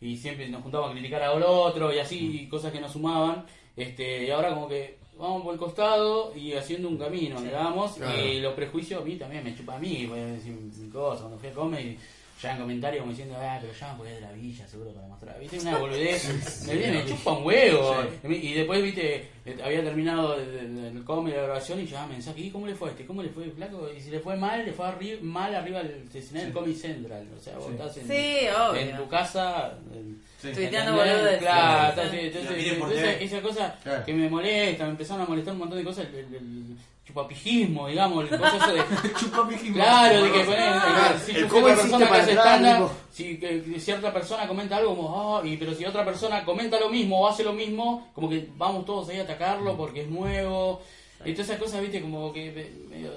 y 0.00 0.16
siempre 0.16 0.48
nos 0.48 0.62
juntábamos 0.62 0.90
a 0.92 0.94
criticar 0.94 1.22
al 1.22 1.42
otro 1.42 1.92
y 1.92 1.98
así, 1.98 2.48
cosas 2.50 2.72
que 2.72 2.80
nos 2.80 2.92
sumaban. 2.92 3.44
Este, 3.76 4.24
y 4.26 4.30
ahora 4.30 4.50
como 4.54 4.68
que 4.68 4.97
vamos 5.18 5.42
por 5.42 5.52
el 5.54 5.58
costado 5.58 6.32
y 6.36 6.52
haciendo 6.54 6.88
un 6.88 6.96
camino, 6.96 7.40
digamos, 7.40 7.92
Claro. 7.94 8.18
y 8.24 8.40
los 8.40 8.54
prejuicios 8.54 9.02
a 9.02 9.04
mí 9.04 9.16
también 9.16 9.42
me 9.44 9.54
chupa 9.56 9.76
a 9.76 9.78
mí, 9.78 10.06
voy 10.06 10.20
a 10.20 10.26
decir 10.26 10.52
mi 10.52 10.88
cosa, 10.90 11.22
cuando 11.22 11.38
fui 11.38 11.48
a 11.48 11.52
comer 11.52 11.84
y 11.86 11.98
ya 12.40 12.52
en 12.52 12.58
comentarios 12.60 13.00
como 13.00 13.10
diciendo, 13.12 13.36
ah, 13.40 13.58
pero 13.60 13.72
ya 13.72 13.96
porque 13.96 14.12
es 14.12 14.20
de 14.20 14.26
la 14.26 14.32
villa, 14.32 14.66
seguro 14.68 14.92
para 14.92 15.06
mostrar, 15.08 15.40
viste, 15.40 15.58
una 15.58 15.76
boludez, 15.78 16.64
me, 16.66 16.74
me 16.74 17.06
chupa 17.06 17.32
un 17.32 17.44
huevo, 17.44 17.96
y 18.28 18.52
después, 18.54 18.82
viste, 18.82 19.28
eh, 19.44 19.58
había 19.64 19.82
terminado 19.82 20.34
el, 20.34 20.48
el, 20.56 20.96
el 20.96 21.04
come, 21.04 21.30
la 21.30 21.42
grabación 21.42 21.80
y 21.80 21.86
ya 21.86 22.06
mensaje, 22.06 22.40
¿y 22.40 22.50
cómo 22.50 22.66
le 22.66 22.74
fue 22.74 22.88
a 22.88 22.90
este? 22.92 23.06
¿Cómo 23.06 23.22
le 23.22 23.28
fue 23.30 23.50
flaco? 23.50 23.88
Y 23.96 24.00
si 24.00 24.10
le 24.10 24.20
fue 24.20 24.36
mal, 24.36 24.64
le 24.64 24.72
fue 24.72 24.86
arri- 24.86 25.20
mal 25.20 25.54
arriba 25.54 25.82
del 25.82 26.04
escenario 26.14 26.46
del 26.46 26.52
Comedy 26.54 26.74
Central, 26.74 27.26
o 27.36 27.40
sea, 27.42 27.56
vos 27.58 27.70
estás 27.72 27.96
en, 27.96 28.06
Sí, 28.08 28.94
tu 28.96 29.08
casa, 29.08 29.78
en- 29.92 30.18
Tuiteando 30.40 30.92
boludeces. 30.92 31.38
Claro, 31.38 32.02
Sí. 32.10 32.16
está- 32.18 32.44
sí, 32.54 32.68
entonces, 32.68 33.16
esa 33.22 33.42
cosa 33.42 33.76
Claro. 33.82 34.04
que 34.04 34.12
me 34.12 34.28
molesta, 34.30 34.84
me 34.84 34.90
empezaron 34.90 35.22
a 35.22 35.26
molestar 35.26 35.52
un 35.54 35.58
montón 35.58 35.78
de 35.78 35.84
cosas, 35.84 36.06
el, 36.06 36.14
el- 36.14 36.34
el 36.36 36.76
chupapijismo, 37.08 37.88
digamos, 37.88 38.30
el 38.30 38.38
cosa 38.38 38.56
eso 38.56 38.74
de... 38.74 38.82
Chupapijismo. 39.18 39.74
Claro, 39.76 40.22
de 40.22 40.30
que 40.32 40.40
ponen, 40.44 40.60
Claro, 40.80 41.18
si 41.24 41.32
el 41.32 41.48
cómo 41.48 41.66
persona 41.66 42.08
para 42.08 42.28
entrar, 42.28 42.62
digo. 42.62 42.90
si 43.10 43.38
que, 43.38 43.80
cierta 43.80 44.12
persona 44.12 44.46
comenta 44.46 44.76
algo 44.76 44.94
como, 44.94 45.38
"Ah", 45.38 45.42
y, 45.46 45.56
pero 45.56 45.74
si 45.74 45.84
otra 45.86 46.04
persona 46.04 46.44
comenta 46.44 46.78
lo 46.78 46.90
mismo 46.90 47.20
o 47.20 47.28
hace 47.28 47.42
lo 47.44 47.52
mismo, 47.54 48.08
como 48.14 48.28
que 48.28 48.46
vamos 48.56 48.84
todos 48.84 49.08
ahí 49.08 49.18
a 49.18 49.22
atacarlo 49.22 49.76
porque 49.76 50.02
es 50.02 50.08
nuevo. 50.08 50.82
Y 51.24 51.32
todas 51.32 51.48
esas 51.48 51.58
cosas, 51.60 51.80
viste, 51.80 52.00
como 52.02 52.32
que 52.32 52.52
me- 52.52 52.94
medio, 52.96 53.10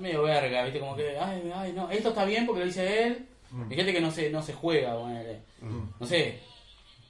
medio 0.00 0.22
verga, 0.22 0.64
viste, 0.64 0.80
como 0.80 0.96
que, 0.96 1.18
ay, 1.18 1.52
ay, 1.54 1.72
no, 1.76 1.90
esto 1.90 2.08
está 2.08 2.24
bien 2.24 2.46
porque 2.46 2.60
lo 2.60 2.66
dice 2.66 3.06
él. 3.06 3.26
Hay 3.68 3.76
gente 3.76 3.92
que 3.92 4.00
no 4.00 4.10
se, 4.10 4.30
no 4.30 4.42
se 4.42 4.54
juega, 4.54 4.94
ponele. 4.98 5.40
no 6.00 6.06
sé. 6.06 6.38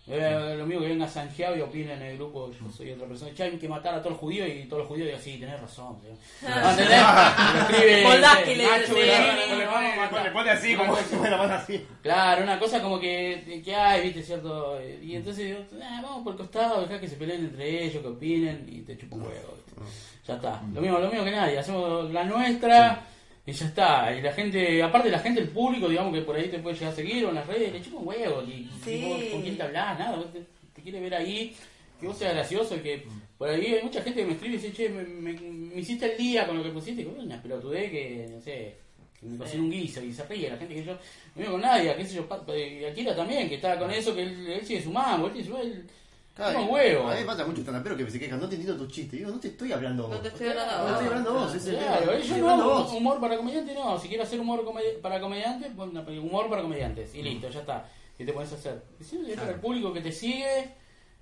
Eh, 0.09 0.55
lo 0.59 0.67
mismo 0.67 0.83
que 0.83 0.89
venga 0.89 1.07
Santiago 1.07 1.55
y 1.57 1.61
opine 1.61 1.93
en 1.93 2.03
el 2.03 2.17
grupo, 2.17 2.51
yo 2.51 2.69
soy 2.71 2.91
otra 2.91 3.07
persona. 3.07 3.33
Che, 3.33 3.45
hay 3.45 3.59
que 3.59 3.69
matar 3.69 3.95
a 3.95 3.99
todos 3.99 4.13
los 4.13 4.19
judíos 4.21 4.49
y 4.49 4.65
todos 4.65 4.81
los 4.81 4.89
judíos 4.89 5.07
digan, 5.07 5.21
sí, 5.23 5.37
tenés 5.39 5.61
razón. 5.61 6.01
tío". 6.01 6.11
¿No 6.49 6.71
entendés? 6.71 7.01
Lo 7.01 7.61
escribe 7.61 8.03
Moldavski 8.03 8.55
le 8.57 10.33
pone- 10.33 10.51
así, 10.51 10.75
como 10.75 10.97
la 11.29 11.37
mano 11.37 11.55
así. 11.55 11.87
Claro, 12.03 12.43
una 12.43 12.59
cosa 12.59 12.83
como 12.83 12.99
que, 12.99 13.63
que 13.65 13.75
hay, 13.75 14.03
viste, 14.03 14.23
cierto. 14.23 14.81
Y 15.03 15.15
entonces 15.15 15.45
digo, 15.47 15.61
"Ah, 15.85 16.01
vamos 16.03 16.25
por 16.25 16.33
el 16.33 16.39
costado, 16.39 16.81
dejá 16.83 16.99
que 17.01 17.07
se 17.09 17.17
peleen 17.17 17.45
entre 17.45 17.85
ellos, 17.85 18.03
que 18.03 18.09
opinen 18.09 18.67
y 18.69 18.81
te 18.81 18.97
chupa 18.99 19.17
un 19.17 19.23
huevo, 19.23 19.55
viste. 19.57 19.81
Ya 20.27 20.35
está. 20.35 20.61
Lo 20.75 20.81
mismo, 20.81 20.99
lo 20.99 21.09
mismo 21.09 21.25
que 21.25 21.31
nadie, 21.31 21.59
hacemos 21.59 22.11
la 22.13 22.25
nuestra 22.25 23.03
y 23.47 23.53
ya 23.53 23.67
está. 23.67 24.15
Y 24.17 24.21
la 24.23 24.33
gente, 24.33 24.83
aparte 24.83 25.11
la 25.11 25.19
gente, 25.19 25.41
el 25.41 25.49
público, 25.49 25.89
digamos 25.89 26.15
que 26.15 26.23
por 26.23 26.37
ahí 26.37 26.49
te 26.49 26.59
puede 26.59 26.77
llegar 26.77 26.93
a 26.93 26.97
seguir 26.97 27.25
o 27.25 27.31
en 27.31 27.35
las 27.37 27.47
redes, 27.47 27.73
le 27.73 27.83
chupa 27.83 27.99
un 27.99 28.09
huevo. 28.09 28.43
Y, 28.43 28.51
y 28.51 28.71
Sí. 28.85 29.05
vos, 29.09 29.23
con 29.33 29.43
quién 29.43 29.57
te 29.57 29.62
hablas, 29.62 29.99
nada, 29.99 30.17
vos 30.17 30.33
te, 30.33 30.41
te 30.75 30.83
quiere 30.83 31.01
ver 31.01 31.15
ahí, 31.15 31.55
que 32.01 32.07
vos 32.07 32.17
seas 32.17 32.35
gracioso 32.35 32.77
y 32.77 32.81
que 32.81 33.07
por 33.39 33.49
ahí 33.49 33.67
hay 33.75 33.83
mucha 33.83 34.03
gente 34.03 34.21
que 34.21 34.27
me 34.27 34.33
escribe 34.35 34.55
y 34.55 34.59
dice, 34.59 34.73
che, 34.73 34.89
me, 34.91 35.03
me- 35.03 35.33
me 35.41 35.81
hiciste 35.81 36.12
el 36.12 36.19
día 36.19 36.47
con 36.47 36.57
lo 36.59 36.62
que 36.62 36.71
pusiste, 36.71 37.01
y 37.03 37.05
digo, 37.05 37.17
una 37.19 37.41
pelotudez 37.43 37.91
que, 37.91 38.27
no 38.31 38.41
sé, 38.41 38.77
que 39.19 39.27
me 39.27 39.39
cocina 39.39 39.62
un 39.62 39.71
guiso 39.71 40.03
y 40.03 40.12
se 40.12 40.25
ríe 40.27 40.49
la 40.51 40.57
gente 40.57 40.75
que 40.75 40.85
yo, 40.85 40.93
no 40.93 40.99
vivo 41.37 41.53
con 41.53 41.61
nadie, 41.62 41.95
qué 41.97 42.05
sé 42.07 42.17
yo, 42.17 42.27
pa- 42.29 42.43
y 42.57 42.85
Akira 42.85 43.15
también, 43.17 43.49
que 43.49 43.55
estaba 43.57 43.79
con 43.79 43.91
eso, 43.91 44.15
que 44.15 44.23
él, 44.23 44.47
él 44.47 44.67
sigue 44.67 44.83
su 44.83 44.91
mambo, 44.91 45.27
él 45.27 45.33
sigue 45.33 45.45
su 45.47 45.57
él, 45.59 45.87
Claro, 46.35 46.59
como 46.61 46.73
huevo. 46.73 47.09
A 47.09 47.15
mí 47.15 47.20
me 47.20 47.27
pasa 47.27 47.44
mucho 47.44 47.62
pero 47.82 47.97
que 47.97 48.11
se 48.11 48.19
quejan, 48.19 48.40
no 48.40 48.48
te 48.48 48.55
entiendo 48.57 48.82
tus 48.82 48.93
chistes. 48.94 49.19
Digo, 49.19 49.31
no 49.31 49.39
te 49.40 49.48
estoy 49.48 49.73
hablando 49.73 50.05
vos. 50.05 50.12
No 50.16 50.20
te 50.20 50.28
estoy 50.28 50.48
hablando 50.48 50.73
a 50.74 50.78
No 50.78 50.82
vos. 50.85 50.93
estoy 50.93 51.07
hablando 51.09 51.31
a 51.31 51.32
vos, 51.44 51.55
es 51.55 51.66
el 51.66 51.77
Claro, 51.77 52.19
yo 52.19 52.36
no 52.39 52.51
hago 52.51 52.70
vos. 52.82 52.93
humor 52.94 53.20
para 53.20 53.36
comediante, 53.36 53.74
no. 53.74 53.98
Si 53.98 54.09
quieres 54.09 54.27
hacer 54.27 54.40
humor 54.40 54.65
comedi- 54.65 55.01
para 55.02 55.20
comediante, 55.20 55.70
pon 55.70 55.90
una- 55.90 56.01
humor 56.02 56.48
para 56.48 56.62
comediantes. 56.62 57.15
Y 57.15 57.23
listo, 57.23 57.48
ya 57.51 57.61
está. 57.61 57.89
¿Qué 58.16 58.24
te 58.24 58.32
puedes 58.32 58.52
hacer? 58.52 58.82
Y 59.01 59.31
es 59.32 59.39
para 59.39 59.51
el 59.52 59.61
público 59.61 59.93
que 59.93 60.01
te 60.01 60.12
sigue. 60.12 60.70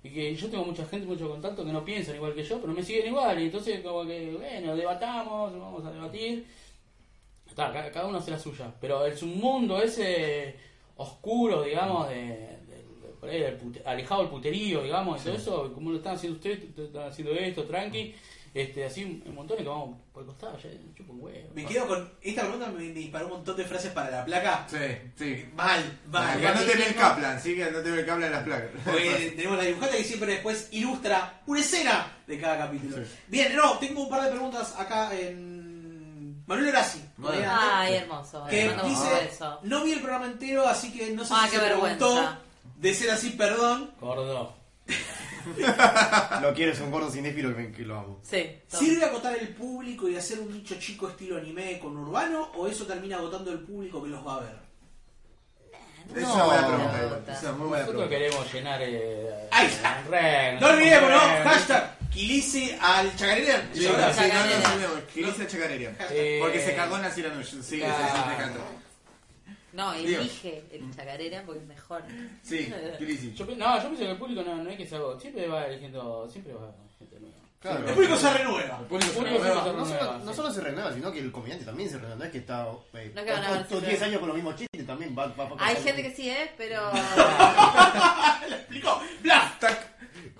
Y 0.01 0.09
que 0.11 0.33
yo 0.33 0.49
tengo 0.49 0.63
mucha 0.63 0.85
gente, 0.85 1.05
mucho 1.05 1.27
contacto 1.29 1.65
que 1.65 1.73
no 1.73 1.83
piensan 1.83 2.15
igual 2.15 2.33
que 2.33 2.43
yo, 2.43 2.61
pero 2.61 2.71
me 2.71 2.81
siguen 2.83 3.07
igual. 3.07 3.37
Y 3.41 3.45
entonces, 3.45 3.81
como 3.81 4.05
que, 4.05 4.31
bueno, 4.39 4.73
debatamos, 4.75 5.51
vamos 5.59 5.83
a 5.85 5.91
debatir. 5.91 6.45
Está, 7.47 7.73
ca- 7.73 7.91
cada 7.91 8.05
uno 8.07 8.19
hace 8.19 8.31
la 8.31 8.39
suya. 8.39 8.71
Pero 8.79 9.05
es 9.05 9.21
un 9.23 9.37
mundo 9.39 9.81
ese 9.81 10.55
oscuro, 10.95 11.63
digamos, 11.63 12.07
de- 12.09 12.59
por 13.19 13.29
ahí, 13.29 13.41
pute- 13.61 13.81
alejado 13.85 14.21
del 14.21 14.29
puterío, 14.29 14.83
digamos, 14.83 15.21
y 15.21 15.25
todo 15.25 15.35
eso, 15.35 15.73
como 15.73 15.91
lo 15.91 15.97
están 15.97 16.15
haciendo 16.15 16.37
ustedes, 16.37 16.59
están 16.77 17.07
haciendo 17.09 17.33
esto, 17.33 17.63
tranqui, 17.65 18.15
este, 18.53 18.83
así 18.85 19.03
un, 19.03 19.35
montón 19.35 19.57
que 19.57 19.63
vamos 19.63 19.95
por 20.11 20.23
el 20.23 20.27
costado, 20.27 20.57
ya 20.57 20.69
chupo 20.97 21.13
un 21.13 21.21
huevo. 21.21 21.49
Me 21.53 21.65
quedo 21.65 21.85
con. 21.87 22.11
Esta 22.21 22.41
pregunta 22.41 22.67
me, 22.71 22.79
me 22.85 22.93
disparó 22.93 23.25
un 23.27 23.31
montón 23.33 23.55
de 23.57 23.63
frases 23.63 23.91
para 23.91 24.09
la 24.09 24.25
placa. 24.25 24.65
Sí, 24.67 24.77
sí. 25.15 25.45
Mal, 25.55 25.99
mal. 26.11 26.41
No 26.41 26.61
te 26.61 26.75
ve 26.77 26.87
el 26.87 26.95
Kaplan, 26.95 27.39
sí, 27.39 27.55
que 27.55 27.69
no 27.69 27.79
te 27.83 27.91
ve 27.91 27.99
el 27.99 28.05
Kaplan 28.07 28.25
en 28.27 28.31
las 28.31 28.43
placas. 28.43 28.69
Porque 28.83 29.33
tenemos 29.35 29.57
la 29.57 29.63
dibujante 29.65 29.97
que 29.97 30.03
siempre 30.03 30.31
después 30.33 30.67
ilustra 30.71 31.41
una 31.45 31.59
escena 31.59 32.17
de 32.25 32.39
cada 32.39 32.57
capítulo. 32.57 32.97
Bien, 33.27 33.55
no, 33.55 33.77
tengo 33.77 34.01
un 34.03 34.09
par 34.09 34.23
de 34.23 34.31
preguntas 34.31 34.73
acá 34.79 35.15
en. 35.15 36.43
Manuel 36.47 36.69
Horaci. 36.69 36.99
Ay, 37.47 37.93
hermoso. 37.93 38.43
que 38.49 38.69
dice. 38.83 39.29
No 39.61 39.83
vi 39.83 39.91
el 39.91 39.99
programa 39.99 40.25
entero, 40.25 40.67
así 40.67 40.91
que 40.91 41.11
no 41.11 41.23
sé 41.23 41.33
Ah, 41.37 41.45
si 41.45 41.51
qué 41.51 41.59
se 41.61 41.65
preguntó. 41.67 42.37
De 42.79 42.93
ser 42.93 43.09
así, 43.11 43.31
perdón. 43.31 43.91
Gordo. 43.99 44.55
Lo 46.41 46.53
quiero, 46.53 46.71
es 46.71 46.79
un 46.79 46.91
gordo 46.91 47.11
cinéfilo 47.11 47.55
que, 47.55 47.61
me- 47.63 47.71
que 47.71 47.83
lo 47.83 47.97
amo. 47.99 48.21
Sí. 48.23 48.45
toma. 48.69 48.83
¿Sirve 48.83 49.05
acotar 49.05 49.35
el 49.37 49.49
público 49.49 50.07
y 50.07 50.15
hacer 50.15 50.39
un 50.39 50.51
nicho 50.53 50.75
chico 50.79 51.09
estilo 51.09 51.37
anime 51.37 51.79
con 51.79 51.97
urbano? 51.97 52.51
¿O 52.55 52.67
eso 52.67 52.85
termina 52.85 53.17
agotando 53.17 53.51
el 53.51 53.59
público 53.59 54.01
que 54.03 54.09
los 54.09 54.25
va 54.25 54.35
a 54.35 54.39
ver? 54.41 54.69
Es 56.15 56.23
una 56.23 56.43
buena 56.45 56.61
No. 56.61 56.67
pregunta, 56.69 57.03
igual. 57.05 57.23
Es 57.29 57.43
una 57.43 57.51
muy 57.51 57.67
buena 57.67 57.83
Nosotros 57.85 58.07
pregunta. 58.07 58.09
queremos 58.09 58.53
llenar. 58.53 58.81
Eh, 58.81 59.47
Ahí 59.51 59.67
está. 59.67 60.01
Ren, 60.09 60.59
No 60.59 60.67
olvidemos, 60.67 61.09
¿no? 61.09 61.19
Ren. 61.19 61.43
Hashtag 61.43 61.97
Kilisi 62.09 62.75
al 62.81 63.15
Chacarera. 63.15 63.61
Sí, 63.73 63.79
sí, 63.81 63.85
no, 63.87 63.91
no, 63.93 63.99
Chacarera. 64.13 64.59
no, 64.69 64.95
no, 64.95 65.07
que 65.13 65.23
dice 65.23 65.47
Chacarera. 65.47 65.93
Eh, 66.11 66.37
Porque 66.41 66.59
se 66.65 66.75
cagó 66.75 66.95
en 66.95 67.01
la 67.03 67.11
Ciranush. 67.11 67.45
Sí, 67.45 67.57
sí, 67.61 67.61
sí, 67.61 67.81
te 67.81 68.37
canto. 68.37 68.59
No, 69.79 69.93
elige 69.93 70.63
el 70.71 70.93
chacarera 70.95 71.43
porque 71.45 71.61
es 71.61 71.67
mejor. 71.67 72.03
Sí. 72.41 72.69
Yo, 73.35 73.45
pe- 73.47 73.55
no, 73.55 73.75
yo 73.77 73.87
pienso 73.87 74.03
que 74.05 74.11
el 74.11 74.17
público 74.17 74.43
no, 74.43 74.55
no 74.63 74.69
es 74.69 74.77
que 74.77 74.85
sea 74.85 74.97
algo. 74.97 75.19
Siempre 75.19 75.47
va 75.47 75.65
eligiendo. 75.67 76.29
Siempre 76.29 76.53
va 76.53 76.71
gente 76.97 77.17
nueva. 77.19 77.35
Claro. 77.61 77.87
El 77.87 77.93
público 77.93 78.15
se 78.15 78.33
renueva. 78.33 78.77
El 78.79 78.85
público 78.85 79.11
se 79.11 79.17
público 79.19 79.37
renueva. 79.43 79.63
se 79.63 79.73
No 79.73 79.85
solo, 79.85 79.97
renueva, 79.99 80.17
no 80.23 80.31
sí. 80.31 80.35
solo 80.37 80.51
se 80.51 80.61
renueva, 80.61 80.93
sino 80.93 81.11
que 81.11 81.19
el 81.19 81.31
comediante 81.31 81.65
también 81.65 81.89
se 81.89 81.95
renueva. 81.95 82.15
No 82.17 82.23
es 82.25 82.31
que 82.31 82.37
está 82.39 82.67
eh, 82.93 83.11
No 83.13 83.19
es 83.21 83.25
que 83.25 83.31
van 83.31 83.43
a 83.43 83.51
ver 83.51 83.57
todos 83.59 83.67
siempre. 83.69 83.89
10 83.89 84.01
años 84.03 84.19
con 84.19 84.27
los 84.29 84.35
mismos 84.37 84.55
chistes, 84.55 84.87
también 84.87 85.15
va, 85.17 85.27
va, 85.27 85.43
va 85.49 85.55
Hay 85.59 85.75
gente 85.77 86.01
que 86.03 86.11
sí, 86.15 86.29
¿eh? 86.29 86.51
Pero 86.57 86.81
¿Le 88.49 88.55
explicó? 88.55 89.01
¡Bla! 89.21 89.57
Tac. 89.59 89.88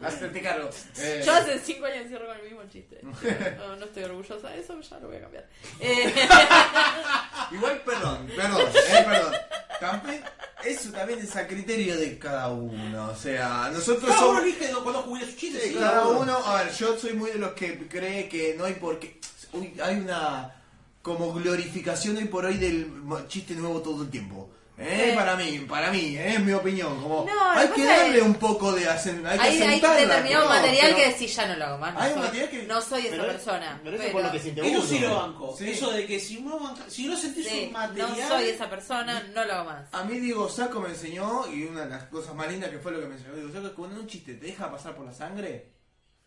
Hacerte 0.02 0.42
cargo. 0.42 0.70
Eh, 0.98 1.22
yo 1.26 1.34
hace 1.34 1.60
5 1.60 1.86
años 1.86 2.08
cierro 2.08 2.28
con 2.28 2.38
el 2.38 2.44
mismo 2.44 2.62
chiste. 2.72 3.00
No, 3.58 3.76
no 3.76 3.86
estoy 3.86 4.04
orgullosa 4.04 4.50
de 4.50 4.60
eso, 4.62 4.80
ya 4.80 5.00
lo 5.00 5.08
voy 5.08 5.18
a 5.18 5.22
cambiar. 5.22 5.48
Eh, 5.80 6.14
Igual, 7.52 7.82
perdón, 7.86 8.28
perdón, 8.36 8.62
eh, 8.62 9.06
perdón. 9.06 9.34
También, 9.80 10.22
eso 10.64 10.92
también 10.92 11.20
es 11.20 11.36
a 11.36 11.48
criterio 11.48 11.98
de 11.98 12.18
cada 12.20 12.50
uno. 12.50 13.10
O 13.12 13.16
sea, 13.16 13.70
nosotros 13.74 14.10
Cada 14.10 14.26
uno 14.28 14.40
somos. 14.40 14.44
elige 14.44 14.72
cuando 14.84 15.02
jugué 15.04 15.26
sus 15.26 15.36
chistes. 15.38 15.64
sí. 15.64 15.76
Cada 15.76 16.08
uno, 16.08 16.38
a 16.38 16.64
ver, 16.64 16.74
yo 16.74 16.98
soy 16.98 17.14
muy 17.14 17.32
de 17.32 17.38
los 17.40 17.52
que 17.54 17.88
cree 17.88 18.28
que 18.30 18.56
no 18.58 18.66
hay 18.66 18.74
por 18.74 19.00
qué. 19.00 19.20
uy, 19.54 19.74
hay 19.82 19.96
una 19.98 20.54
como 21.02 21.34
glorificación 21.34 22.18
hoy 22.18 22.26
por 22.26 22.46
hoy 22.46 22.58
del 22.58 22.88
mo- 22.88 23.26
chiste 23.28 23.54
nuevo 23.56 23.82
todo 23.82 24.04
el 24.04 24.10
tiempo. 24.10 24.50
¿Eh? 24.82 25.10
Sí. 25.10 25.16
Para 25.18 25.36
mí, 25.36 25.60
para 25.68 25.92
mí, 25.92 26.16
¿eh? 26.18 26.36
es 26.36 26.40
mi 26.40 26.54
opinión. 26.54 27.02
Como, 27.04 27.26
No, 27.26 27.52
hay 27.52 27.68
que 27.68 27.82
es- 27.82 27.88
darle 27.88 28.22
un 28.22 28.36
poco 28.36 28.72
de 28.72 28.88
acen, 28.88 29.28
hay 29.28 29.38
que 29.38 29.44
hay, 29.46 29.62
hay 29.62 29.80
determinado 29.82 30.44
no, 30.46 30.50
material 30.50 30.94
pero- 30.96 30.98
que 31.12 31.18
sí 31.18 31.28
ya 31.28 31.48
no 31.48 31.56
lo 31.58 31.66
hago 31.66 31.78
más. 31.80 31.94
No 31.94 32.00
Hay 32.00 32.08
un 32.10 32.14
soy, 32.16 32.24
material 32.24 32.50
que- 32.50 32.64
no 32.64 32.82
soy 32.82 33.02
esa 33.02 33.10
Pero 33.12 33.24
es- 33.24 33.30
persona. 33.34 33.82
Pero 33.84 33.96
eso 33.98 34.06
es 34.06 34.12
por 34.12 34.24
lo 34.24 34.32
que 34.32 34.40
siente 34.40 34.62
uno. 34.62 34.70
Eso 34.72 34.88
sí 34.88 35.00
lo 35.00 35.16
banco. 35.16 35.56
Sí. 35.58 35.70
Eso 35.72 35.92
de 35.92 36.06
que 36.06 36.20
si 36.22 36.38
uno, 36.38 36.60
banca- 36.60 36.84
si 36.90 37.08
no 37.08 37.18
sentís 37.18 37.48
sí, 37.48 37.64
un 37.68 37.74
material. 37.74 38.10
no 38.18 38.28
soy 38.30 38.48
esa 38.50 38.70
persona, 38.70 39.24
no 39.36 39.44
lo 39.46 39.54
hago 39.54 39.66
más. 39.70 39.94
A 39.94 40.04
mí 40.04 40.18
Diego 40.20 40.48
Saco 40.50 40.80
me 40.80 40.90
enseñó, 40.90 41.46
y 41.54 41.64
una 41.66 41.82
de 41.82 41.90
las 41.90 42.04
cosas 42.06 42.34
más 42.36 42.50
lindas 42.50 42.70
que 42.70 42.80
fue 42.80 42.94
lo 42.94 43.02
que 43.02 43.08
me 43.08 43.16
enseñó 43.16 43.36
Diego 43.36 43.50
Saco, 43.52 43.66
es 43.66 43.70
que 43.72 43.76
cuando 43.76 44.00
un 44.00 44.08
chiste 44.08 44.36
te 44.36 44.46
deja 44.46 44.72
pasar 44.72 44.96
por 44.96 45.06
la 45.06 45.14
sangre, 45.14 45.79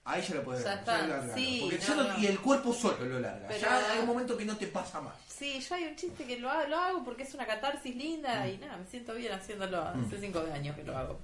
ahí 0.04 0.22
ya 0.22 0.34
lo 0.36 0.42
puedes 0.44 0.64
Ya 0.64 0.74
está, 0.74 1.34
sí, 1.34 1.58
Porque 1.62 1.78
no, 1.78 1.82
ya 1.86 1.94
no- 1.94 2.02
no. 2.14 2.18
Y 2.18 2.26
el 2.26 2.38
cuerpo 2.40 2.72
solo 2.72 3.04
lo 3.06 3.20
larga. 3.20 3.48
Pero- 3.48 3.60
Ya 3.60 3.92
hay 3.92 3.98
un 4.00 4.06
momento 4.06 4.36
que 4.36 4.44
no 4.44 4.56
te 4.56 4.66
pasa 4.66 5.00
más. 5.00 5.14
Sí, 5.28 5.60
yo 5.60 5.74
hay 5.74 5.84
un 5.84 5.96
chiste 5.96 6.24
que 6.24 6.38
lo 6.38 6.48
hago, 6.50 6.68
lo 6.68 6.76
hago 6.78 7.04
porque 7.04 7.24
es 7.24 7.34
una 7.34 7.46
catarsis 7.46 7.94
linda 7.96 8.46
y 8.48 8.58
nada, 8.58 8.76
me 8.76 8.86
siento 8.86 9.14
bien 9.14 9.32
haciéndolo. 9.32 9.82
Hace 9.82 10.18
5 10.20 10.44
años 10.52 10.76
que 10.76 10.84
lo 10.84 10.96
hago. 10.96 11.18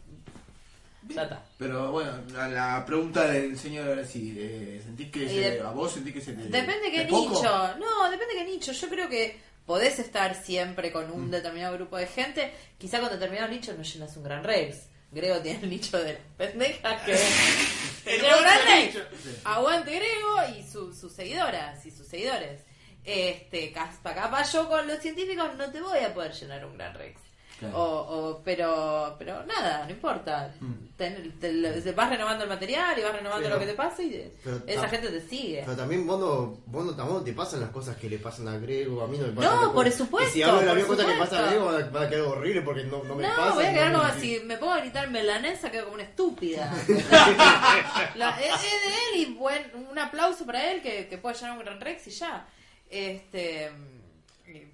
Ya 1.09 1.22
está. 1.22 1.42
Pero 1.56 1.92
bueno, 1.92 2.12
a 2.36 2.48
la 2.48 2.84
pregunta 2.84 3.24
del 3.30 3.56
señor 3.59 3.88
ahora 3.88 4.05
sí, 4.05 4.34
eh, 4.36 4.82
¿sentís 4.84 5.10
que 5.10 5.28
se- 5.28 5.34
de- 5.52 5.60
a 5.60 5.70
vos 5.70 5.92
sentís 5.92 6.12
que 6.12 6.20
se 6.20 6.32
te... 6.32 6.42
Depende 6.42 6.90
qué 6.90 7.05
¿de 7.05 7.06
poco? 7.06 7.34
nicho. 7.34 7.76
No, 7.78 8.10
depende 8.10 8.34
qué 8.34 8.44
nicho. 8.44 8.72
Yo 8.72 8.88
creo 8.88 9.09
que 9.09 9.38
podés 9.64 9.98
estar 10.00 10.34
siempre 10.34 10.90
con 10.92 11.10
un 11.10 11.30
determinado 11.30 11.74
grupo 11.76 11.96
de 11.96 12.06
gente. 12.09 12.52
Quizá 12.76 13.00
con 13.00 13.10
determinado 13.10 13.48
nicho 13.48 13.72
no 13.74 13.82
llenas 13.82 14.16
un 14.16 14.24
gran 14.24 14.42
Rex. 14.44 14.88
Grego 15.10 15.39
tiene 15.40 15.60
el 15.62 15.70
nicho 15.70 15.98
de 15.98 16.12
las 16.14 16.22
pendejas 16.36 17.02
que 17.02 17.12
Rex. 18.05 18.98
Aguante 19.44 19.94
Grego 19.94 20.36
y 20.59 20.62
su- 20.70 20.94
sus 20.94 21.12
seguidoras 21.12 21.85
y 21.86 21.90
sus 21.90 22.06
seguidores. 22.06 22.62
Este, 23.05 23.72
caspa, 23.72 24.14
capaz 24.14 24.52
yo 24.52 24.68
con 24.68 24.86
los 24.86 24.98
científicos 25.01 25.55
no 25.56 25.70
te 25.70 25.80
voy 25.80 25.98
a 26.01 26.12
poder 26.12 26.32
llenar 26.32 26.64
un 26.66 26.76
gran 26.76 26.94
Rex. 26.94 27.20
Claro. 27.59 27.76
O, 27.76 27.82
o- 28.30 28.43
pero, 28.44 29.16
pero 29.18 29.44
nada, 29.44 29.85
no 29.85 29.90
importa. 29.90 30.55
Ten- 30.97 31.39
te, 31.40 31.80
te 31.82 31.93
vas 31.93 32.09
renovando 32.09 32.44
el 32.44 32.48
material 32.51 32.97
y 32.97 33.02
vas 33.02 33.12
renovando 33.12 33.48
lo 33.48 33.55
no. 33.56 33.60
que 33.60 33.66
te 33.66 33.74
pasa 33.74 34.01
y 34.02 34.10
te- 34.10 34.32
esa 34.66 34.86
tam- 34.86 34.90
gente 34.90 35.09
te 35.09 35.20
sigue. 35.20 35.62
Pero 35.64 35.76
también 35.76 36.06
vos 36.06 36.20
no, 36.20 36.56
vos 36.66 36.85
no, 36.86 36.94
tampoco 36.94 37.22
te 37.22 37.32
pasan 37.32 37.60
las 37.60 37.70
cosas 37.70 37.97
que 37.97 38.09
le 38.09 38.18
pasan 38.18 38.47
a 38.47 38.59
Grego, 38.59 39.02
a 39.02 39.09
mí 39.09 39.18
no 39.18 39.26
me 39.26 39.32
pasan. 39.32 39.60
No, 39.60 39.72
por 39.72 39.90
supuesto, 39.90 40.32
si 40.32 40.43
hablo 40.43 40.60
de 40.60 40.66
la 40.66 40.74
misma 40.74 40.94
cosa 40.97 41.06
que 41.12 41.18
pasa 41.18 41.39
a 41.39 41.51
Grego, 41.51 41.64
va 41.66 42.02
a- 42.02 42.09
quedar 42.09 42.20
horrible 42.22 42.62
porque 42.62 42.85
no, 42.85 43.02
no 43.02 43.16
me 43.16 43.24
No, 43.26 43.36
pasa. 43.36 43.55
voy 43.55 43.64
a 43.64 43.72
quedar 43.72 43.90
no 43.93 43.98
como 44.02 44.14
me- 44.14 44.20
si 44.20 44.40
me 44.44 44.56
pongo 44.56 44.72
a 44.74 44.78
gritar 44.80 45.10
melanesa, 45.10 45.70
quedo 45.72 45.85
como 45.85 45.94
una 45.94 46.05
estúpida. 46.05 46.72
La- 48.14 48.39
es, 48.40 48.55
es 48.55 48.60
de 48.60 49.20
él 49.20 49.20
y 49.28 49.35
buen, 49.35 49.62
un 49.90 49.98
aplauso 49.98 50.47
para 50.47 50.70
él 50.70 50.80
que, 50.82 51.09
que 51.09 51.18
puede 51.18 51.36
llenar 51.36 51.59
un 51.59 51.64
gran 51.64 51.80
Rex 51.80 52.06
y 52.06 52.10
ya. 52.10 52.47
Este, 52.89 53.70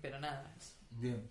pero 0.03 0.21
nada. 0.21 0.51
Bien. 0.91 1.29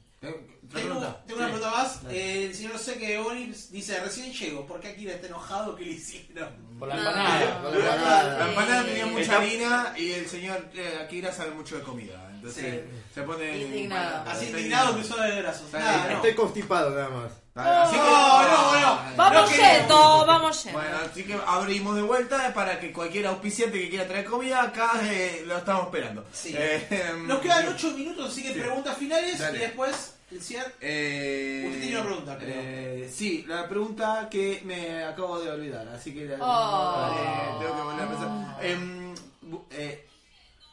Tengo, 0.71 0.97
una 0.97 1.45
pregunta 1.45 1.71
más. 1.71 1.99
Eh, 2.09 2.45
el 2.47 2.55
señor 2.55 2.77
Seque 2.79 3.17
Onix 3.19 3.71
dice: 3.71 3.99
Recién 3.99 4.31
llego. 4.33 4.65
¿Por 4.65 4.79
qué 4.79 4.89
Akira 4.89 5.13
está 5.13 5.27
enojado? 5.27 5.75
¿Qué 5.75 5.85
le 5.85 5.91
hicieron? 5.93 6.49
Por 6.79 6.87
la 6.87 6.97
empanada. 6.97 7.61
Con 7.61 7.71
la 7.71 7.79
empanada. 7.79 8.37
La 8.39 8.49
empanada 8.49 8.85
tenía 8.85 9.05
mucha 9.05 9.21
Está- 9.21 9.37
harina 9.37 9.93
y 9.97 10.11
el 10.11 10.27
señor 10.27 10.69
eh, 10.73 10.99
Akira 11.03 11.31
sabe 11.31 11.51
mucho 11.51 11.77
de 11.77 11.83
comida. 11.83 12.29
Entonces 12.33 12.83
se 13.13 13.21
pone 13.21 13.57
Indignado. 13.57 14.29
Así 14.29 14.45
indignado 14.47 14.95
que 14.97 15.01
de 15.03 15.41
brazos. 15.41 15.65
Está 15.65 15.79
Nada, 15.79 15.91
bien. 15.97 16.09
no. 16.09 16.15
Estoy 16.17 16.33
constipado 16.35 16.89
nada 16.89 17.09
más. 17.09 17.31
Así 17.55 17.93
que- 17.95 18.01
No, 18.01 18.43
no, 18.43 18.79
no. 18.81 18.99
Vamos 19.15 19.33
No 19.51 19.55
yendo, 19.55 19.63
queremos. 19.63 20.27
vamos 20.27 20.63
yendo. 20.63 20.79
Bueno, 20.79 20.97
así 21.09 21.23
que 21.23 21.39
abrimos 21.45 21.95
de 21.95 22.01
vuelta 22.01 22.53
para 22.53 22.79
que 22.79 22.91
cualquier 22.91 23.27
auspiciante 23.27 23.79
que 23.79 23.89
quiera 23.89 24.07
traer 24.07 24.25
comida, 24.25 24.61
acá 24.63 24.91
eh, 25.03 25.43
lo 25.45 25.57
estamos 25.57 25.85
esperando. 25.85 26.25
Sí. 26.33 26.53
Eh, 26.57 27.13
Nos 27.27 27.39
quedan 27.39 27.67
8 27.69 27.91
minutos, 27.91 28.31
así 28.31 28.41
que 28.43 28.53
Sí. 28.53 28.59
preguntas 28.59 28.97
finales 28.97 29.37
Dale. 29.39 29.57
y 29.57 29.61
después 29.61 30.12
el 30.33 30.41
cierre. 30.41 30.73
Eh, 30.81 31.63
Usted 31.67 31.81
tiene 31.81 31.95
una 31.97 32.05
pregunta, 32.07 32.37
creo. 32.37 32.53
eh, 32.55 33.09
sí, 33.11 33.45
la 33.47 33.67
pregunta 33.69 34.27
que 34.29 34.61
me 34.65 35.03
acabo 35.03 35.39
de 35.39 35.51
olvidar, 35.51 35.87
así 35.89 36.13
que 36.13 36.25
la- 36.25 36.37
Oh. 36.41 37.15
eh, 37.15 37.59
tengo 37.59 37.75
que 37.75 37.81
volver 37.83 38.03
a 38.03 38.09
pensar. 38.09 38.65
Em, 38.65 39.15
bu- 39.49 39.63
eh, 39.71 40.05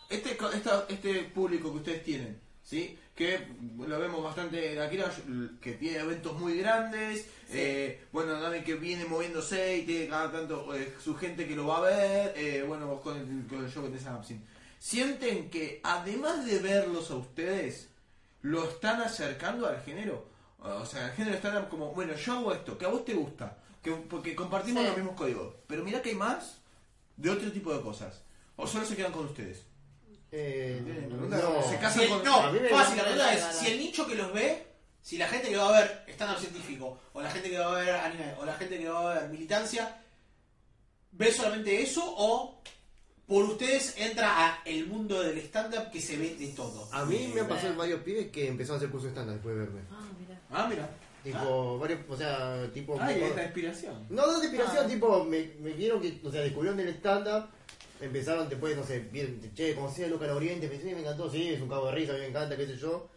este, 0.09 0.37
co- 0.37 0.51
esta- 0.51 0.87
este 0.89 1.15
público 1.25 1.71
que 1.73 1.79
ustedes 1.79 2.05
tienen, 2.05 2.41
¿sí? 2.65 2.97
que 3.15 3.39
lo 3.77 3.99
vemos 4.01 4.25
bastante 4.25 4.73
en 4.73 4.79
Akira, 4.81 5.13
que 5.61 5.73
tiene 5.73 5.99
eventos 5.99 6.39
muy 6.41 6.57
grandes, 6.57 7.27
eh, 7.53 8.01
bueno, 8.13 8.41
también 8.41 8.65
que 8.65 8.77
viene 8.77 9.05
moviéndose 9.05 9.77
y 9.77 9.83
tiene 9.83 10.09
cada 10.09 10.33
tanto 10.33 10.75
eh, 10.75 10.95
su 11.05 11.15
gente 11.15 11.47
que 11.47 11.55
lo 11.55 11.67
va 11.67 11.79
a 11.79 11.81
ver, 11.83 12.33
eh, 12.35 12.65
bueno, 12.67 12.87
vos 12.87 13.03
con 13.03 13.19
el, 13.19 13.47
con 13.47 13.63
el 13.63 13.71
show 13.71 13.85
Absin. 14.09 14.43
¿Sienten 14.79 15.51
que 15.51 15.81
además 15.83 16.47
de 16.47 16.61
verlos 16.61 17.11
a 17.11 17.17
ustedes, 17.17 17.90
lo 18.43 18.65
están 18.69 19.01
acercando 19.03 19.67
al 19.67 19.81
género? 19.83 20.29
O 20.61 20.85
sea, 20.85 21.07
el 21.07 21.13
género 21.13 21.37
está 21.37 21.69
como, 21.69 21.93
bueno, 21.93 22.15
yo 22.15 22.33
hago 22.35 22.53
esto, 22.53 22.77
que 22.77 22.85
a 22.85 22.89
vos 22.89 23.05
te 23.05 23.15
gusta, 23.15 23.57
que, 23.83 23.93
porque 23.93 24.35
compartimos 24.35 24.83
Sí. 24.83 24.89
los 24.89 24.97
mismos 24.97 25.17
códigos, 25.17 25.55
pero 25.67 25.83
mira 25.83 26.03
que 26.03 26.11
hay 26.11 26.15
más 26.17 26.59
de 27.17 27.31
otro 27.31 27.51
tipo 27.51 27.73
de 27.75 27.81
cosas. 27.83 28.23
O 28.57 28.67
solo 28.67 28.85
se 28.85 28.95
quedan 28.97 29.13
con 29.13 29.25
ustedes. 29.27 29.63
Eh, 30.33 30.81
pregunta, 31.09 31.39
no. 31.39 31.63
se 31.69 31.77
casa 31.79 31.99
Si 31.99 32.03
el- 32.05 32.09
con- 32.11 32.25
no, 32.25 32.35
fácil, 32.71 32.97
la 32.99 33.03
pregunta 33.03 33.35
es: 33.35 33.57
si 33.57 33.67
el 33.69 33.79
nicho 33.79 34.07
que 34.07 34.15
los 34.15 34.33
ve, 34.33 34.67
si 35.03 35.17
la 35.19 35.27
gente 35.29 35.49
que 35.49 35.57
va 35.57 35.69
a 35.71 35.81
ver 35.81 36.05
stand-up 36.09 36.39
científico, 36.39 36.99
o 37.15 37.23
la 37.23 37.31
gente 37.31 37.51
que 37.51 37.59
va 37.59 37.73
a 37.73 37.81
ver 37.81 37.91
anime, 37.95 38.35
o 38.39 38.45
la 38.45 38.55
gente 38.55 38.79
que 38.79 38.89
va 38.89 39.13
a 39.13 39.15
ver 39.21 39.29
militancia, 39.31 40.03
¿ve 41.13 41.33
solamente 41.33 41.83
eso 41.83 42.03
o 42.05 42.61
por 43.31 43.45
ustedes 43.45 43.95
entra 43.97 44.27
a 44.49 44.63
el 44.65 44.89
mundo 44.89 45.23
del 45.23 45.39
stand-up 45.39 45.91
que 45.93 46.01
se 46.01 46.17
ve 46.17 46.35
de 46.35 46.49
todo? 46.49 46.89
A 46.93 47.05
mí 47.05 47.31
me 47.33 47.43
han 47.43 47.49
pasado 47.49 47.77
varios 47.77 48.01
pibes 48.03 48.27
que 48.33 48.49
empezaron 48.49 48.75
a 48.75 48.79
hacer 48.79 48.91
cursos 48.91 49.11
estándar 49.11 49.35
después 49.37 49.55
de 49.55 49.61
verme. 49.61 49.81
Ah, 49.89 50.09
mira. 50.19 50.41
Ah, 50.51 50.67
mira. 50.69 50.91
Tipo, 51.23 51.79
varios, 51.79 52.01
o 52.09 52.17
sea, 52.17 52.69
tipo... 52.75 52.97
Ay, 53.01 53.21
me- 53.21 53.29
esta 53.29 53.45
inspiración. 53.45 54.07
No, 54.11 54.27
no 54.27 54.41
de 54.41 54.47
inspiración, 54.47 54.89
tipo, 54.89 55.25
me, 55.25 55.53
me 55.61 55.71
vieron 55.75 56.01
que, 56.01 56.19
o 56.25 56.31
sea, 56.33 56.41
descubrieron 56.41 56.81
el 56.81 56.89
stand-up, 56.89 57.45
empezaron 58.01 58.49
después, 58.49 58.77
no 58.77 58.83
sé, 58.85 58.99
vieron, 59.13 59.39
che, 59.55 59.75
conocí 59.77 60.03
a 60.03 60.09
Luca 60.09 60.25
al 60.25 60.33
Oriente, 60.33 60.69
me, 60.69 60.79
sí, 60.81 60.87
me 60.87 61.01
encantó, 61.01 61.31
sí, 61.31 61.51
es 61.51 61.61
un 61.61 61.69
cabo 61.69 61.87
de 61.87 61.93
risa, 61.93 62.13
a 62.13 62.15
mí 62.17 62.23
me 62.23 62.27
encanta, 62.29 62.57
qué 62.57 62.67
sé 62.67 62.77
yo. 62.77 63.09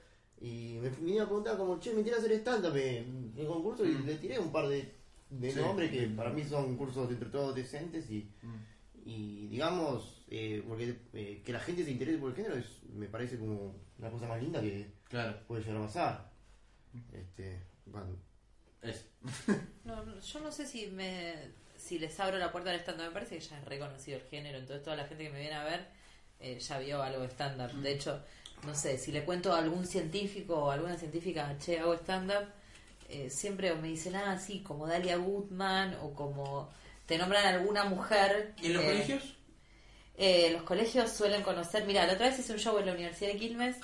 Y 0.42 0.78
me 0.82 0.90
vinieron 0.90 1.24
a 1.26 1.30
preguntar 1.30 1.58
como, 1.58 1.80
che, 1.80 1.92
me 1.94 2.04
quiero 2.04 2.20
hacer 2.20 2.34
stand-up 2.34 2.76
en 2.76 3.34
en 3.36 3.48
concurso 3.48 3.84
y 3.84 3.94
le 4.06 4.16
tiré 4.18 4.38
un 4.38 4.52
par 4.52 4.68
de, 4.68 4.94
de 5.32 5.52
Sí. 5.52 5.60
nombres 5.60 5.90
que 5.90 6.04
para 6.10 6.30
mí 6.30 6.44
son 6.44 6.76
cursos 6.78 7.10
entre 7.10 7.30
todos 7.30 7.56
decentes 7.56 8.08
y, 8.12 8.30
y 9.06 9.48
digamos, 9.48 10.24
eh, 10.30 10.64
porque 10.68 10.96
eh, 11.14 11.42
que 11.46 11.54
la 11.54 11.60
gente 11.60 11.84
se 11.84 11.92
interese 11.92 12.18
por 12.18 12.30
el 12.32 12.36
género 12.36 12.56
es, 12.56 12.84
me 12.94 13.08
parece 13.08 13.38
como 13.38 13.76
una 13.98 14.10
cosa 14.10 14.28
más 14.28 14.42
linda 14.42 14.62
que 14.62 14.92
Claro. 15.10 15.38
puede 15.48 15.62
llegar 15.64 15.78
a 15.78 15.86
pasar. 15.86 16.32
Este, 17.12 17.60
bueno, 17.86 18.08
Es. 18.82 19.06
No, 19.86 20.04
no, 20.06 20.20
yo 20.20 20.40
no 20.40 20.52
sé 20.52 20.66
si 20.66 20.88
me 20.88 21.34
si 21.78 22.00
les 22.00 22.18
abro 22.20 22.38
la 22.38 22.52
puerta 22.52 22.70
al 22.72 22.80
stand-up. 22.80 23.08
Me 23.08 23.12
parece 23.12 23.38
que 23.38 23.42
ya 23.44 23.60
es 23.60 23.66
reconocido 23.66 24.18
el 24.18 24.24
género. 24.24 24.58
Entonces, 24.58 24.84
toda 24.84 24.96
la 24.96 25.06
gente 25.06 25.26
que 25.26 25.30
me 25.32 25.40
viene 25.42 25.56
a 25.56 25.66
ver 25.66 25.86
eh, 26.40 26.58
ya 26.60 26.80
vio 26.80 27.04
algo 27.04 27.22
de 27.22 27.28
stand-up. 27.30 27.72
De 27.82 27.92
hecho, 27.92 28.22
no 28.66 28.74
sé, 28.74 28.98
si 28.98 29.12
le 29.12 29.26
cuento 29.26 29.54
a 29.54 29.60
algún 29.60 29.86
científico 29.86 30.56
o 30.56 30.72
alguna 30.72 30.98
científica, 30.98 31.58
che, 31.60 31.80
hago 31.80 31.94
stand-up, 31.96 32.48
eh, 33.10 33.30
siempre 33.30 33.74
me 33.76 33.90
dicen, 33.90 34.16
ah, 34.16 34.38
sí, 34.40 34.62
como 34.62 34.88
Dalia 34.88 35.18
Goodman 35.18 35.96
o 36.02 36.14
como 36.14 36.70
te 37.06 37.18
nombran 37.18 37.46
alguna 37.46 37.84
mujer. 37.86 38.54
¿Y 38.62 38.68
en 38.68 38.74
los 38.74 38.84
eh, 38.84 38.88
colegios? 38.88 39.24
eh, 40.18 40.50
los 40.52 40.64
colegios 40.64 41.12
suelen 41.12 41.42
conocer, 41.44 41.86
mira, 41.86 42.06
la 42.06 42.14
otra 42.14 42.28
vez 42.30 42.40
hice 42.40 42.54
un 42.54 42.60
show 42.60 42.78
en 42.78 42.86
la 42.86 42.94
Universidad 42.94 43.32
de 43.32 43.38
Quilmes, 43.40 43.76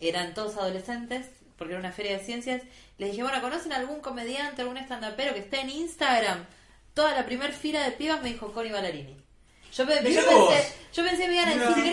eran 0.00 0.34
todos 0.34 0.56
adolescentes, 0.56 1.26
porque 1.58 1.74
era 1.74 1.80
una 1.80 1.92
feria 1.92 2.18
de 2.18 2.24
ciencias, 2.24 2.62
les 2.98 3.10
dije, 3.10 3.22
bueno, 3.22 3.40
¿conocen 3.40 3.72
algún 3.72 4.00
comediante, 4.00 4.62
algún 4.62 4.76
estandapero 4.78 5.34
que 5.34 5.40
esté 5.40 5.60
en 5.60 5.70
Instagram? 5.70 6.46
Toda 6.94 7.12
la 7.14 7.26
primer 7.26 7.52
fila 7.52 7.82
de 7.84 7.90
pibas 7.92 8.22
me 8.22 8.30
dijo 8.30 8.52
Connie 8.52 8.72
Ballarini. 8.72 9.16
Yo, 9.72 9.84
pe- 9.86 10.00
pensé, 10.52 10.72
yo 10.94 11.04
pensé 11.04 11.22
que 11.22 11.28
me 11.28 11.34
iban 11.34 11.48
a 11.48 11.52
decir 11.68 11.84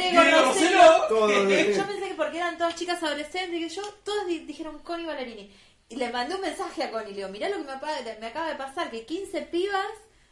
Yo 1.76 1.88
pensé 1.88 2.08
que 2.10 2.14
porque 2.14 2.38
eran 2.38 2.58
todas 2.58 2.76
chicas 2.76 3.02
adolescentes, 3.04 3.60
que 3.60 3.70
yo, 3.70 3.82
todas 4.06 4.28
di- 4.28 4.40
dijeron 4.46 4.80
Connie 4.80 5.06
Ballarini. 5.08 5.52
Y 5.90 5.96
le 5.96 6.10
mandé 6.12 6.36
un 6.36 6.42
mensaje 6.42 6.84
a 6.84 6.92
Connie, 6.92 7.10
le 7.10 7.16
digo, 7.18 7.30
mirá 7.30 7.50
lo 7.50 7.58
que 7.58 7.64
me 7.64 7.72
acaba, 7.72 8.02
de, 8.02 8.18
me 8.20 8.28
acaba 8.28 8.48
de 8.50 8.56
pasar, 8.56 8.90
que 8.92 9.06
15 9.06 9.42
pibas, 9.44 9.86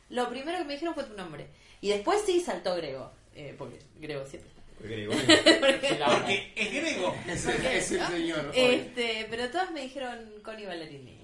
lo 0.09 0.29
primero 0.29 0.57
que 0.57 0.63
me 0.65 0.73
dijeron 0.73 0.93
fue 0.93 1.03
tu 1.03 1.15
nombre. 1.15 1.47
Y 1.81 1.89
después 1.89 2.21
sí 2.25 2.39
saltó 2.41 2.75
Grego, 2.75 3.11
eh, 3.35 3.55
porque 3.57 3.79
Grego 3.99 4.25
siempre 4.25 4.49
está. 4.49 4.59
La- 5.99 6.07
Porque 6.19 6.53
es 6.55 6.71
griego. 6.71 7.13
Es 7.27 7.45
el, 7.47 7.65
es 7.65 7.91
el 7.91 8.01
señor. 8.07 8.51
Este, 8.55 9.27
pero 9.29 9.49
todas 9.49 9.71
me 9.71 9.81
dijeron 9.81 10.17
Connie 10.41 10.65
Ballarini. 10.65 11.17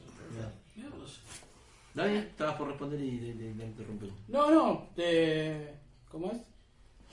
Mirá 0.76 0.90
vos. 0.90 1.22
Dani, 1.94 2.18
estabas 2.18 2.56
por 2.56 2.68
responder 2.68 3.00
y 3.00 3.12
le 3.34 3.66
interrumpí. 3.66 4.12
No, 4.28 4.52
no, 4.52 4.90
eh, 4.98 5.74
¿cómo 6.12 6.32
es? 6.32 6.38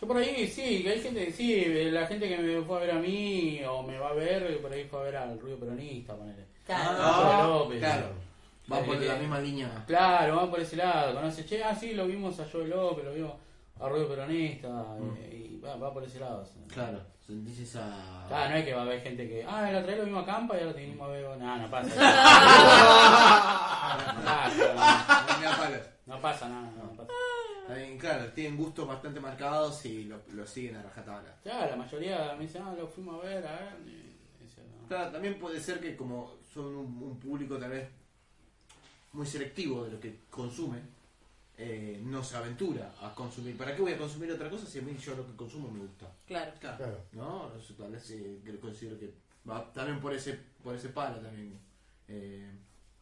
Yo 0.00 0.08
por 0.08 0.16
ahí 0.16 0.48
sí, 0.48 0.82
que 0.82 0.88
hay 0.90 1.00
gente, 1.00 1.30
sí, 1.30 1.64
la 1.92 2.08
gente 2.08 2.28
que 2.28 2.36
me 2.38 2.60
fue 2.62 2.76
a 2.78 2.80
ver 2.80 2.90
a 2.90 2.98
mí 2.98 3.60
o 3.64 3.84
me 3.84 3.96
va 3.98 4.08
a 4.08 4.14
ver, 4.14 4.60
por 4.60 4.72
ahí 4.72 4.82
fue 4.90 4.98
a 4.98 5.02
ver 5.04 5.16
al 5.16 5.38
Ruido 5.38 5.58
Peronista, 5.60 6.16
ponele. 6.16 6.44
Claro. 6.66 6.90
Ah, 7.00 7.44
López. 7.46 7.78
claro. 7.78 8.06
Va 8.70 8.80
por 8.84 8.96
Eh, 9.02 9.06
la 9.06 9.16
misma 9.16 9.40
línea. 9.40 9.84
Claro, 9.86 10.36
van 10.36 10.50
por 10.50 10.60
ese 10.60 10.76
lado, 10.76 11.14
conoce, 11.14 11.44
che, 11.44 11.62
ah, 11.64 11.74
sí, 11.74 11.94
lo 11.94 12.06
vimos 12.06 12.38
a 12.40 12.46
Joel 12.50 12.70
López, 12.70 13.04
lo 13.04 13.12
vimos 13.12 13.32
a 13.80 13.88
Ruido 13.88 14.08
Peronista, 14.08 14.96
eh, 15.18 15.50
y 15.54 15.58
va, 15.60 15.76
va 15.76 15.92
por 15.92 16.04
ese 16.04 16.20
lado. 16.20 16.48
Claro, 16.68 17.00
sentís 17.26 17.58
esa. 17.58 18.24
Claro, 18.28 18.50
no 18.50 18.56
es 18.56 18.64
que 18.64 18.74
va 18.74 18.82
a 18.82 18.84
haber 18.84 19.00
gente 19.02 19.28
que, 19.28 19.44
ah, 19.44 19.62
la 19.70 19.78
otra 19.80 19.90
vez 19.90 19.98
lo 19.98 20.04
vimos 20.04 20.22
a 20.22 20.26
Campa 20.26 20.56
y 20.56 20.60
ahora 20.60 20.74
te 20.74 20.80
vinimos 20.80 21.08
a 21.08 21.10
ver, 21.10 21.24
no, 21.38 21.56
no 21.58 21.70
pasa. 21.70 21.88
no 25.42 25.50
pasa, 25.50 25.82
no, 26.06 26.20
pasa 26.20 26.48
nada, 26.48 26.70
no, 26.76 26.90
pasa. 26.96 27.12
Claro, 27.98 28.26
tienen 28.32 28.56
gustos 28.56 28.86
bastante 28.86 29.20
marcados 29.20 29.84
y 29.86 30.04
lo, 30.04 30.20
lo 30.32 30.46
siguen 30.46 30.76
a 30.76 30.82
rajatabla. 30.82 31.34
Claro, 31.42 31.70
la 31.70 31.76
mayoría 31.76 32.34
me 32.36 32.42
dicen, 32.44 32.62
ah, 32.64 32.74
lo 32.76 32.86
fuimos 32.86 33.22
a 33.22 33.26
ver, 33.26 33.46
a 33.46 33.52
ver, 33.52 33.72
y 33.86 34.16
dice, 34.42 34.62
no. 34.80 34.88
Claro, 34.88 35.10
también 35.10 35.38
puede 35.38 35.60
ser 35.60 35.80
que 35.80 35.96
como 35.96 36.34
son 36.52 36.66
un, 36.66 37.02
un 37.02 37.18
público 37.18 37.56
tal 37.58 37.70
vez 37.70 37.88
muy 39.12 39.26
selectivo 39.26 39.84
de 39.84 39.90
lo 39.92 40.00
que 40.00 40.20
consume, 40.30 40.78
eh, 41.58 42.00
no 42.04 42.24
se 42.24 42.36
aventura 42.36 42.94
a 43.02 43.14
consumir. 43.14 43.56
¿Para 43.56 43.76
qué 43.76 43.82
voy 43.82 43.92
a 43.92 43.98
consumir 43.98 44.32
otra 44.32 44.48
cosa 44.50 44.66
si 44.66 44.78
a 44.78 44.82
mí 44.82 44.96
yo 45.04 45.14
lo 45.14 45.26
que 45.26 45.36
consumo 45.36 45.70
me 45.70 45.80
gusta? 45.80 46.06
Claro. 46.26 46.52
Claro. 46.58 46.98
¿No? 47.12 47.52
Eso 47.58 47.74
tal 47.74 47.92
vez 47.92 48.10
eh, 48.10 48.40
que 48.44 48.58
considero 48.58 48.98
que 48.98 49.12
va 49.48 49.72
también 49.72 50.00
por 50.00 50.12
ese 50.14 50.38
por 50.62 50.74
ese 50.74 50.88
palo 50.88 51.18
también. 51.18 51.58
Eh, 52.08 52.50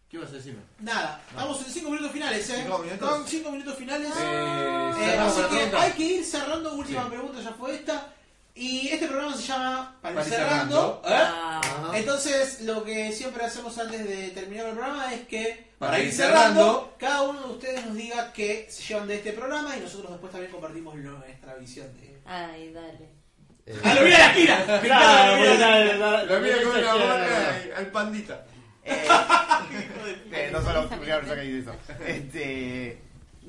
¿Qué 0.08 0.16
ibas 0.16 0.30
a 0.30 0.34
decirme? 0.34 0.60
Nada, 0.80 1.22
estamos 1.30 1.64
en 1.64 1.72
5 1.72 1.88
minutos 1.90 2.10
finales, 2.12 2.50
¿eh? 2.50 2.62
Cinco 2.64 2.78
minutos. 2.80 3.08
Son 3.08 3.26
5 3.26 3.52
minutos 3.52 3.76
finales. 3.76 4.10
Eh, 4.18 4.92
Eh, 5.00 5.18
así 5.18 5.40
que 5.42 5.48
pregunta. 5.48 5.82
hay 5.82 5.92
que 5.92 6.02
ir 6.04 6.24
cerrando. 6.24 6.74
Última 6.74 7.04
Sí. 7.04 7.10
pregunta 7.10 7.40
ya 7.40 7.52
fue 7.52 7.76
esta. 7.76 8.12
Y 8.54 8.88
este 8.88 9.06
programa 9.06 9.36
se 9.36 9.42
llama 9.42 9.98
Para 10.02 10.20
ir 10.20 10.28
cerrando. 10.28 11.02
¿eh? 11.04 11.10
Ah. 11.12 11.92
Entonces, 11.94 12.62
lo 12.62 12.84
que 12.84 13.12
siempre 13.12 13.44
hacemos 13.44 13.76
antes 13.78 14.06
de 14.06 14.28
terminar 14.30 14.66
el 14.66 14.72
programa 14.72 15.14
es 15.14 15.26
que, 15.26 15.70
para, 15.78 15.92
Para 15.92 16.02
ir 16.02 16.12
cerrando, 16.12 16.60
cerrando, 16.60 16.94
cada 16.98 17.22
uno 17.22 17.40
de 17.40 17.52
ustedes 17.54 17.86
nos 17.86 17.96
diga 17.96 18.32
qué 18.32 18.66
se 18.68 18.82
llevan 18.82 19.08
de 19.08 19.16
este 19.16 19.32
programa 19.32 19.76
y 19.76 19.80
nosotros 19.80 20.10
después 20.10 20.32
también 20.32 20.52
compartimos 20.52 20.94
nuestra 20.96 21.54
visión 21.54 21.86
de. 21.94 22.20
ay, 22.26 22.72
dale. 22.72 23.20
¡Ah, 23.84 23.94
lo 23.94 24.04
vi 24.04 24.12
a 24.12 24.18
la 24.18 24.26
esquina! 24.26 24.80
Claro, 24.82 26.24
Lo 26.26 26.40
mira 26.40 26.56
con 26.62 26.78
una 26.78 26.94
boca 26.94 27.56
al 27.76 27.86
pandita. 27.86 28.46
Eh, 28.82 29.06
eh, 30.32 30.48
no 30.52 30.62
solo 30.62 30.88
persona 30.88 31.34
que 31.34 31.42
dice 31.42 31.58
eso. 31.60 31.74
Este, 32.04 32.98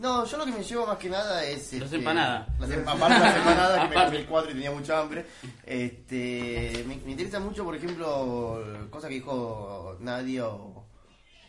no, 0.01 0.25
yo 0.25 0.37
lo 0.37 0.45
que 0.45 0.51
me 0.51 0.63
llevo 0.63 0.87
más 0.87 0.97
que 0.97 1.09
nada 1.09 1.45
es. 1.45 1.73
Las 1.73 1.83
este, 1.83 1.97
empanadas. 1.97 2.47
Las, 2.59 2.71
aparte 2.71 3.19
las 3.19 3.37
empanadas, 3.37 3.87
que 3.87 3.95
me 3.95 4.03
comí 4.03 4.17
el 4.17 4.25
4 4.25 4.51
y 4.51 4.53
tenía 4.55 4.71
mucha 4.71 4.99
hambre. 4.99 5.25
Este, 5.63 6.83
me, 6.87 6.95
me 6.97 7.11
interesa 7.11 7.39
mucho, 7.39 7.63
por 7.63 7.75
ejemplo, 7.75 8.63
cosas 8.89 9.09
que 9.09 9.15
dijo 9.15 9.97
Nadia 9.99 10.47
o, 10.47 10.83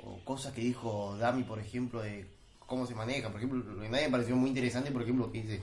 o 0.05 0.19
cosas 0.24 0.53
que 0.53 0.61
dijo 0.61 1.16
Dami, 1.19 1.45
por 1.45 1.59
ejemplo, 1.59 2.03
de 2.03 2.27
cómo 2.66 2.87
se 2.87 2.95
maneja. 2.95 3.31
Por 3.31 3.39
ejemplo, 3.39 3.59
lo 3.59 3.81
que 3.81 3.89
Nadia 3.89 4.07
me 4.07 4.12
pareció 4.12 4.37
muy 4.37 4.51
interesante, 4.51 4.91
por 4.91 5.03
ejemplo, 5.03 5.33
que 5.33 5.43
dice. 5.43 5.62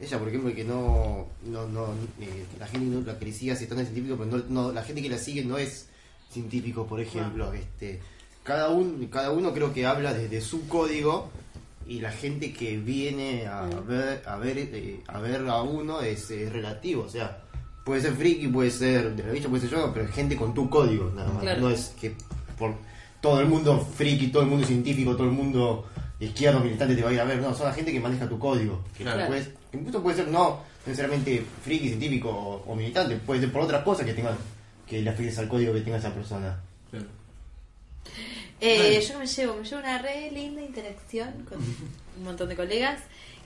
Ella, 0.00 0.18
por 0.18 0.28
ejemplo, 0.28 0.54
que 0.54 0.64
no, 0.64 1.26
no, 1.42 1.68
no 1.68 1.88
eh, 2.20 2.46
que 2.50 2.58
la 2.58 2.66
gente 2.66 2.86
no, 2.86 3.02
la 3.02 3.18
que 3.18 3.26
le 3.26 3.32
sigue 3.32 3.52
es 3.52 3.68
tan 3.68 3.78
científico, 3.84 4.16
pero 4.16 4.38
no, 4.38 4.44
no, 4.48 4.72
la 4.72 4.82
gente 4.82 5.02
que 5.02 5.10
la 5.10 5.18
sigue 5.18 5.44
no 5.44 5.58
es 5.58 5.90
científico, 6.30 6.86
por 6.86 7.00
ejemplo. 7.00 7.52
Este, 7.52 8.00
cada, 8.42 8.70
un, 8.70 9.08
cada 9.08 9.30
uno 9.30 9.52
creo 9.52 9.74
que 9.74 9.84
habla 9.84 10.14
desde 10.14 10.40
su 10.40 10.66
código 10.68 11.30
y 11.90 11.98
la 11.98 12.12
gente 12.12 12.52
que 12.52 12.76
viene 12.78 13.48
a 13.48 13.62
ver 13.66 14.22
a 14.24 14.36
ver 14.36 14.58
eh, 14.58 15.00
a 15.08 15.18
ver 15.18 15.44
a 15.48 15.60
uno 15.62 16.00
es, 16.00 16.28
relativo, 16.52 17.02
o 17.02 17.08
sea, 17.08 17.42
puede 17.84 18.00
ser 18.00 18.12
friki, 18.14 18.46
puede 18.46 18.70
ser 18.70 19.16
de 19.16 19.24
la 19.24 19.32
villa, 19.32 19.48
puede 19.48 19.62
ser 19.62 19.70
yo, 19.76 19.90
pero 19.92 20.06
es 20.06 20.12
gente 20.12 20.36
con 20.36 20.54
tu 20.54 20.70
código, 20.70 21.10
nada 21.16 21.32
más. 21.32 21.42
Claro. 21.42 21.62
No 21.62 21.70
es 21.70 21.92
que 22.00 22.14
por 22.56 22.76
todo 23.20 23.40
el 23.40 23.48
mundo 23.48 23.80
friki, 23.80 24.28
todo 24.28 24.44
el 24.44 24.48
mundo 24.50 24.64
científico, 24.64 25.16
todo 25.16 25.26
el 25.26 25.32
mundo 25.32 25.84
izquierdo 26.20 26.60
militante 26.60 26.94
te 26.94 27.02
va 27.02 27.10
a 27.10 27.12
ir 27.12 27.20
a 27.20 27.24
ver, 27.24 27.42
no, 27.42 27.52
son 27.56 27.66
la 27.66 27.72
gente 27.74 27.90
que 27.90 27.98
maneja 27.98 28.28
tu 28.28 28.38
código, 28.38 28.84
que 28.96 29.02
Claro. 29.02 29.26
puedes- 29.26 29.48
que 29.72 29.76
incluso 29.76 30.00
puede 30.00 30.18
ser 30.18 30.28
no 30.28 30.60
necesariamente 30.86 31.44
friki, 31.64 31.88
científico 31.88 32.30
o, 32.30 32.70
o 32.70 32.76
militante, 32.76 33.16
puede 33.16 33.40
ser 33.40 33.50
por 33.50 33.62
otras 33.62 33.82
cosas 33.82 34.06
que 34.06 34.14
tengan 34.14 34.36
que 34.86 35.02
le 35.02 35.10
afectes 35.10 35.38
al 35.40 35.48
código 35.48 35.72
que 35.72 35.80
tenga 35.80 35.96
esa 35.98 36.14
persona. 36.14 36.56
Eh, 38.60 39.00
yo 39.00 39.18
me 39.18 39.26
llevo, 39.26 39.54
me 39.56 39.64
llevo 39.64 39.80
una 39.80 39.98
re 39.98 40.30
linda 40.30 40.60
interacción 40.62 41.46
con 41.48 41.58
un 42.18 42.24
montón 42.24 42.48
de 42.48 42.56
colegas 42.56 43.00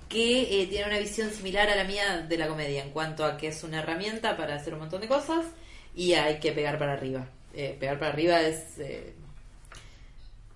que 0.09 0.63
eh, 0.63 0.67
tienen 0.67 0.89
una 0.89 0.99
visión 0.99 1.31
similar 1.31 1.69
a 1.71 1.77
la 1.77 1.85
mía 1.85 2.19
de 2.29 2.37
la 2.37 2.49
comedia 2.49 2.83
en 2.83 2.91
cuanto 2.91 3.25
a 3.25 3.37
que 3.37 3.49
es 3.49 3.63
una 3.65 3.79
herramienta 3.81 4.37
para 4.37 4.55
hacer 4.57 4.75
un 4.75 4.81
montón 4.81 5.01
de 5.01 5.09
cosas 5.09 5.47
y 5.95 6.13
hay 6.15 6.39
que 6.41 6.53
pegar 6.53 6.79
para 6.79 6.93
arriba. 6.95 7.27
Eh, 7.55 7.77
pegar 7.79 7.99
para 7.99 8.13
arriba 8.13 8.41
es 8.41 8.79
eh, 8.79 9.15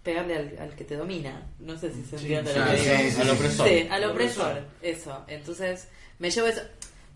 pegarle 0.03 0.37
al, 0.37 0.59
al 0.59 0.75
que 0.75 0.85
te 0.85 0.97
domina. 0.97 1.47
No 1.61 1.79
sé 1.79 1.93
si 1.93 2.03
se 2.05 2.17
entiende 2.17 2.55
lo 2.55 2.67
sí, 2.67 2.85
que 2.85 3.11
sí, 3.11 3.21
Al 3.21 3.31
opresor. 3.31 3.69
Sí, 3.69 3.89
al 3.91 4.05
opresor. 4.05 4.63
eso. 4.83 5.25
Entonces, 5.29 5.89
me 6.19 6.31
llevo 6.31 6.49
eso. 6.49 6.63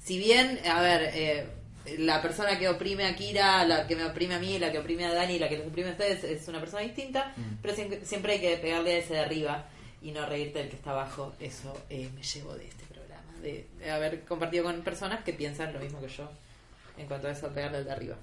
Si 0.03 0.19
bien, 0.19 0.59
a 0.69 0.81
ver, 0.81 1.11
eh, 1.15 1.47
la 1.99 2.23
persona 2.23 2.59
que 2.59 2.69
oprime 2.69 3.07
a 3.07 3.17
Kira, 3.17 3.65
la 3.65 3.87
que 3.87 3.97
me 3.97 4.05
oprime 4.05 4.35
a 4.35 4.39
mí, 4.39 4.59
la 4.59 4.71
que 4.71 4.79
oprime 4.79 5.05
a 5.05 5.13
Dani, 5.13 5.39
la 5.39 5.49
que 5.49 5.59
los 5.59 5.67
oprime 5.67 5.89
a 5.89 5.93
ustedes 5.93 6.25
es 6.25 6.49
una 6.49 6.61
persona 6.61 6.83
distinta, 6.83 7.35
pero 7.61 7.75
siempre, 7.75 8.05
siempre 8.05 8.35
hay 8.35 8.41
que 8.41 8.57
pegarle 8.57 8.95
a 8.95 8.99
ese 8.99 9.15
de 9.15 9.21
arriba 9.21 9.67
y 10.01 10.11
no 10.13 10.27
reírte 10.27 10.59
del 10.61 10.69
que 10.69 10.77
está 10.77 10.91
abajo. 10.91 11.33
Eso 11.41 11.77
eh, 11.91 12.09
me 12.15 12.23
llevo 12.23 12.55
de 12.55 12.69
este 12.69 12.85
programa, 12.87 13.39
de, 13.43 13.67
de 13.79 13.91
haber 13.91 14.21
compartido 14.25 14.65
con 14.65 14.83
personas 14.83 15.25
que 15.25 15.33
piensan 15.33 15.73
lo 15.73 15.81
mismo 15.81 16.01
que 16.01 16.09
yo 16.09 16.29
en 16.99 17.07
cuanto 17.07 17.29
a 17.29 17.31
eso, 17.31 17.49
pegarle 17.49 17.79
al 17.79 17.85
de 17.85 17.93
arriba. 17.93 18.17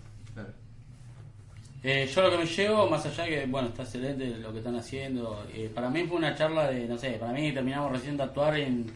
Eh, 1.81 2.10
yo 2.14 2.22
lo 2.22 2.31
que 2.31 2.38
me 2.38 2.45
llevo, 2.45 2.90
más 2.90 3.06
allá 3.06 3.26
que, 3.26 3.45
bueno, 3.45 3.69
está 3.69 3.84
excelente 3.84 4.26
lo 4.38 4.52
que 4.52 4.60
están 4.60 4.76
haciendo, 4.76 5.45
eh, 5.53 5.72
para 5.73 5.90
mí 5.90 6.03
fue 6.03 6.18
una 6.18 6.36
charla 6.36 6.69
de, 6.69 6.86
no 6.86 6.98
sé, 6.98 7.11
para 7.11 7.31
mí 7.31 7.53
terminamos 7.53 7.91
recién 7.91 8.18
de 8.18 8.23
actuar 8.23 8.57
en 8.60 8.91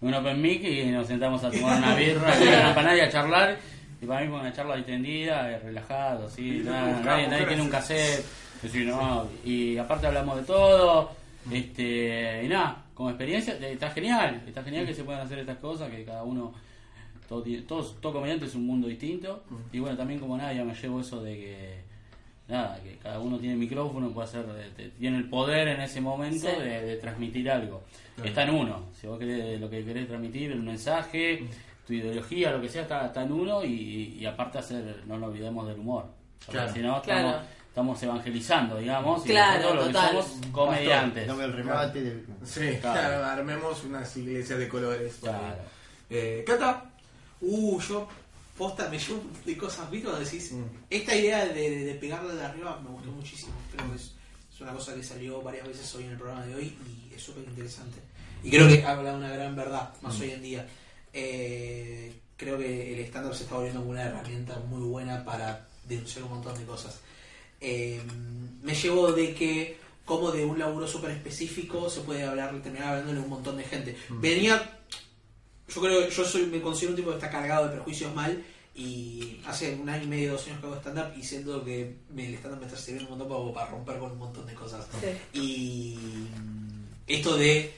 un 0.00 0.14
Open 0.14 0.40
Mic 0.40 0.62
y 0.62 0.86
nos 0.86 1.08
sentamos 1.08 1.42
a 1.42 1.50
tomar 1.50 1.78
una 1.78 1.96
birra, 1.96 2.32
una 2.40 2.68
empanada 2.68 2.96
y 2.96 3.00
a 3.00 3.10
charlar, 3.10 3.58
y 4.00 4.06
para 4.06 4.20
mí 4.22 4.28
fue 4.28 4.40
una 4.40 4.52
charla 4.52 4.76
distendida, 4.76 5.50
eh, 5.50 5.58
relajado, 5.58 6.28
¿sí? 6.28 6.62
Nada, 6.64 7.00
nadie, 7.04 7.28
nadie 7.28 7.46
tiene 7.46 7.62
un 7.62 7.70
cassette, 7.70 8.24
decir, 8.62 8.86
no, 8.86 9.28
y 9.44 9.76
aparte 9.78 10.06
hablamos 10.06 10.36
de 10.36 10.42
todo, 10.44 11.10
este, 11.50 12.42
y 12.44 12.48
nada, 12.48 12.84
como 12.94 13.10
experiencia, 13.10 13.54
está 13.54 13.90
genial, 13.90 14.42
está 14.46 14.62
genial 14.62 14.86
que 14.86 14.94
se 14.94 15.04
puedan 15.04 15.22
hacer 15.22 15.38
estas 15.40 15.58
cosas, 15.58 15.90
que 15.90 16.04
cada 16.04 16.22
uno 16.24 16.52
todo, 17.28 17.44
todos, 17.66 18.00
todo 18.00 18.12
comediante 18.14 18.46
es 18.46 18.54
un 18.54 18.66
mundo 18.66 18.88
distinto. 18.88 19.44
Y 19.72 19.78
bueno 19.80 19.96
también 19.96 20.18
como 20.18 20.36
nadie 20.36 20.64
me 20.64 20.74
llevo 20.74 21.00
eso 21.00 21.22
de 21.22 21.34
que 21.36 21.78
nada 22.48 22.80
que 22.82 22.96
cada 22.96 23.20
uno 23.20 23.38
tiene 23.38 23.54
micrófono 23.54 24.10
puede 24.10 24.26
hacer 24.28 24.46
tiene 24.98 25.18
el 25.18 25.28
poder 25.28 25.68
en 25.68 25.82
ese 25.82 26.00
momento 26.00 26.48
Sí. 26.48 26.62
de, 26.62 26.80
de 26.86 26.96
transmitir 26.96 27.50
algo. 27.50 27.82
Está 28.24 28.44
en 28.44 28.50
uno. 28.54 28.86
Si 28.98 29.06
vos 29.06 29.18
querés 29.18 29.60
lo 29.60 29.68
que 29.68 29.84
querés 29.84 30.08
transmitir 30.08 30.52
el 30.52 30.62
mensaje 30.62 31.44
tu 31.88 31.94
ideología 31.94 32.52
lo 32.52 32.60
que 32.60 32.68
sea 32.68 32.82
está, 32.82 33.06
está 33.06 33.22
en 33.22 33.32
uno 33.32 33.64
y, 33.64 34.18
y 34.20 34.26
aparte 34.26 34.58
hacer 34.58 35.02
no 35.06 35.18
nos 35.18 35.30
olvidemos 35.30 35.66
del 35.66 35.78
humor 35.80 36.04
porque 36.38 36.52
Claro. 36.52 36.72
si 36.74 36.78
no 36.80 37.02
Claro. 37.02 37.28
estamos, 37.30 37.48
estamos 37.68 38.02
evangelizando 38.02 38.76
digamos 38.78 39.24
y 39.26 39.30
Claro, 39.30 39.74
nosotros 39.74 39.86
lo 39.86 39.92
que 39.92 40.22
somos 40.22 40.46
comediantes 40.52 41.26
No 41.26 41.36
veo 41.38 41.46
el 41.46 41.52
remate 41.54 42.02
del... 42.02 42.26
Sí, 42.44 42.60
Claro. 42.80 43.00
claro, 43.00 43.24
armemos 43.24 43.82
unas 43.84 44.16
iglesias 44.18 44.58
de 44.58 44.68
colores. 44.68 45.16
Claro. 45.20 45.56
Eh, 46.10 46.44
Cata, 46.46 46.84
Uh, 47.40 47.80
yo 47.80 48.06
posta 48.58 48.88
me 48.90 48.98
llevo 48.98 49.22
de 49.46 49.56
cosas, 49.56 49.88
¿viste? 49.90 50.08
Cuando 50.08 50.24
decís, 50.24 50.52
Mm. 50.52 50.64
esta 50.90 51.14
idea 51.14 51.44
de, 51.46 51.54
de, 51.54 51.84
de 51.84 51.94
pegarle 51.94 52.34
de 52.34 52.44
arriba 52.44 52.78
me 52.82 52.90
gustó 52.90 53.10
muchísimo. 53.12 53.52
Creo 53.72 53.88
que 53.90 53.96
es, 53.96 54.12
es 54.52 54.60
una 54.60 54.72
cosa 54.72 54.94
que 54.94 55.02
salió 55.04 55.40
varias 55.40 55.66
veces 55.68 55.94
hoy 55.94 56.04
en 56.04 56.10
el 56.10 56.16
programa 56.18 56.44
de 56.44 56.54
hoy 56.56 56.76
y 57.10 57.14
es 57.14 57.22
súper 57.22 57.44
interesante. 57.44 57.98
Y 58.42 58.50
creo 58.50 58.66
que 58.68 58.84
habla 58.84 59.12
de 59.12 59.16
una 59.18 59.30
gran 59.30 59.54
verdad, 59.56 59.90
más 60.02 60.20
hoy 60.20 60.32
en 60.32 60.42
día. 60.42 60.66
Eh, 61.12 62.12
creo 62.36 62.58
que 62.58 62.94
el 62.94 63.00
stand-up 63.06 63.34
se 63.34 63.44
está 63.44 63.56
volviendo 63.56 63.80
como 63.80 63.92
una 63.92 64.04
herramienta 64.04 64.58
muy 64.68 64.82
buena 64.82 65.24
para 65.24 65.66
denunciar 65.84 66.24
un 66.24 66.30
montón 66.30 66.56
de 66.58 66.64
cosas. 66.64 67.00
eh, 67.60 68.00
me 68.62 68.74
llevo 68.74 69.12
de 69.12 69.34
que 69.34 69.78
como 70.04 70.30
de 70.30 70.44
un 70.44 70.58
laburo 70.58 70.88
súper 70.88 71.10
específico 71.10 71.90
se 71.90 72.00
puede 72.00 72.24
hablar, 72.24 72.50
terminar 72.62 72.88
hablándole 72.88 73.20
a 73.20 73.22
un 73.22 73.28
montón 73.28 73.58
de 73.58 73.64
gente. 73.64 73.96
Venía, 74.08 74.78
yo 75.68 75.80
creo, 75.80 76.08
yo 76.08 76.24
soy, 76.24 76.46
me 76.46 76.62
considero 76.62 76.92
un 76.92 76.96
tipo 76.96 77.10
que 77.10 77.16
está 77.16 77.30
cargado 77.30 77.66
de 77.66 77.74
prejuicios 77.74 78.14
mal 78.14 78.42
y 78.74 79.40
hace 79.44 79.74
un 79.74 79.88
año 79.88 80.04
y 80.04 80.06
medio, 80.06 80.32
dos 80.32 80.46
años 80.46 80.60
que 80.60 80.66
hago 80.66 80.76
stand-up 80.76 81.12
y 81.18 81.22
siento 81.22 81.62
que 81.62 81.96
el 82.16 82.34
stand-up 82.34 82.60
me 82.60 82.66
está 82.66 82.78
sirviendo 82.78 83.12
un 83.12 83.18
montón 83.18 83.52
para, 83.54 83.66
para 83.66 83.70
romper 83.70 83.98
con 83.98 84.12
un 84.12 84.18
montón 84.18 84.46
de 84.46 84.54
cosas. 84.54 84.86
Y 85.34 85.98
esto 87.06 87.36
de, 87.36 87.74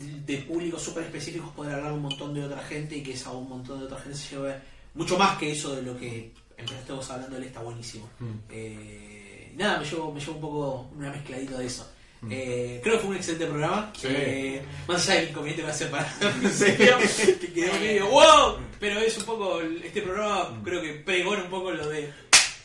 de 0.00 0.38
públicos 0.38 0.82
súper 0.82 1.04
específicos 1.04 1.50
poder 1.50 1.74
hablar 1.74 1.90
a 1.90 1.94
un 1.94 2.02
montón 2.02 2.32
de 2.32 2.42
otra 2.44 2.62
gente 2.64 2.96
y 2.96 3.02
que 3.02 3.12
esa 3.12 3.30
un 3.32 3.48
montón 3.48 3.78
de 3.80 3.84
otra 3.86 3.98
gente 3.98 4.16
se 4.16 4.34
lleve 4.36 4.54
mucho 4.94 5.18
más 5.18 5.36
que 5.38 5.52
eso 5.52 5.76
de 5.76 5.82
lo 5.82 5.96
que 5.98 6.32
empezaste 6.56 6.92
vos 6.92 7.10
hablando, 7.10 7.36
él 7.36 7.44
está 7.44 7.60
buenísimo. 7.60 8.08
Eh, 8.48 9.52
nada, 9.56 9.78
me 9.78 9.84
llevo, 9.84 10.12
me 10.12 10.20
llevo 10.20 10.32
un 10.32 10.40
poco 10.40 10.90
una 10.96 11.10
mezcladita 11.10 11.58
de 11.58 11.66
eso. 11.66 11.90
Eh, 12.28 12.80
creo 12.82 12.96
que 12.96 13.00
fue 13.00 13.10
un 13.10 13.16
excelente 13.16 13.46
programa. 13.46 13.92
Sí. 13.96 14.08
Eh, 14.10 14.62
más 14.86 15.08
allá 15.08 15.20
del 15.20 15.30
inconveniente 15.30 15.62
que 15.62 15.68
va 15.68 15.72
a 15.72 15.76
ser 15.76 15.90
para 15.90 16.14
en 16.42 16.50
serio, 16.52 16.98
que 17.40 17.52
quedó 17.52 17.72
medio 17.74 18.08
wow, 18.08 18.58
pero 18.78 19.00
es 19.00 19.16
un 19.18 19.24
poco, 19.24 19.60
este 19.62 20.02
programa 20.02 20.60
creo 20.62 20.82
que 20.82 20.94
pregona 20.94 21.44
un 21.44 21.50
poco 21.50 21.70
lo 21.70 21.88
de 21.88 22.10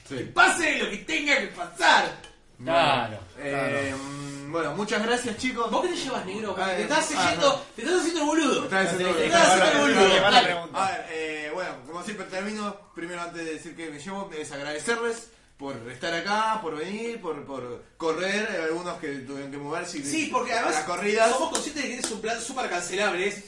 Sí. 0.08 0.18
pase 0.34 0.78
lo 0.78 0.90
que 0.90 0.98
tenga 0.98 1.40
que 1.40 1.48
pasar. 1.48 2.22
Claro. 2.64 3.18
Eh, 3.40 3.94
mm, 3.98 4.35
bueno, 4.52 4.74
muchas 4.76 5.04
gracias 5.04 5.38
chicos. 5.38 5.70
¿Vos 5.72 5.82
qué 5.84 5.90
te 5.90 5.96
llevas, 5.98 6.26
negro? 6.26 6.56
Ah, 6.58 6.72
te 6.76 6.82
estás 6.84 7.12
ah, 7.16 7.24
haciendo, 7.24 7.66
te 7.76 7.82
estás 7.84 8.00
haciendo 8.00 8.22
el 8.22 8.28
boludo. 8.28 8.60
Te 8.62 8.66
estás 8.66 8.94
haciendo 8.94 9.86
el 9.88 9.96
boludo. 9.96 10.78
A 10.78 10.88
ver, 10.92 11.06
eh, 11.12 11.52
bueno, 11.54 11.72
como 11.88 12.04
siempre 12.04 12.26
termino, 12.28 12.76
primero 12.94 13.22
antes 13.22 13.46
de 13.46 13.54
decir 13.54 13.76
que 13.76 13.90
me 13.90 14.00
llevo, 14.00 14.30
es 14.38 14.52
agradecerles 14.52 15.30
por 15.58 15.76
estar 15.90 16.14
acá, 16.14 16.60
por 16.62 16.76
venir, 16.76 17.22
por, 17.22 17.46
por 17.46 17.84
correr, 17.96 18.50
eh, 18.52 18.64
algunos 18.66 18.98
que 19.00 19.08
tuvieron 19.20 19.52
que 19.52 19.58
moverse. 19.58 20.00
y- 20.00 20.04
Sí, 20.04 20.30
porque 20.32 20.52
además 20.54 20.76
las 20.76 20.84
corridas. 20.84 21.32
somos 21.32 21.50
conscientes 21.52 21.84
de 21.84 21.90
que 21.90 22.00
es 22.00 22.12
un 22.12 22.22
plan 22.22 22.42
súper 22.42 22.70
cancelable. 22.70 23.44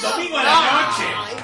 Domingo 0.00 0.38
a 0.38 0.42
la 0.44 0.52
noche. 0.52 1.04
Ay, 1.16 1.34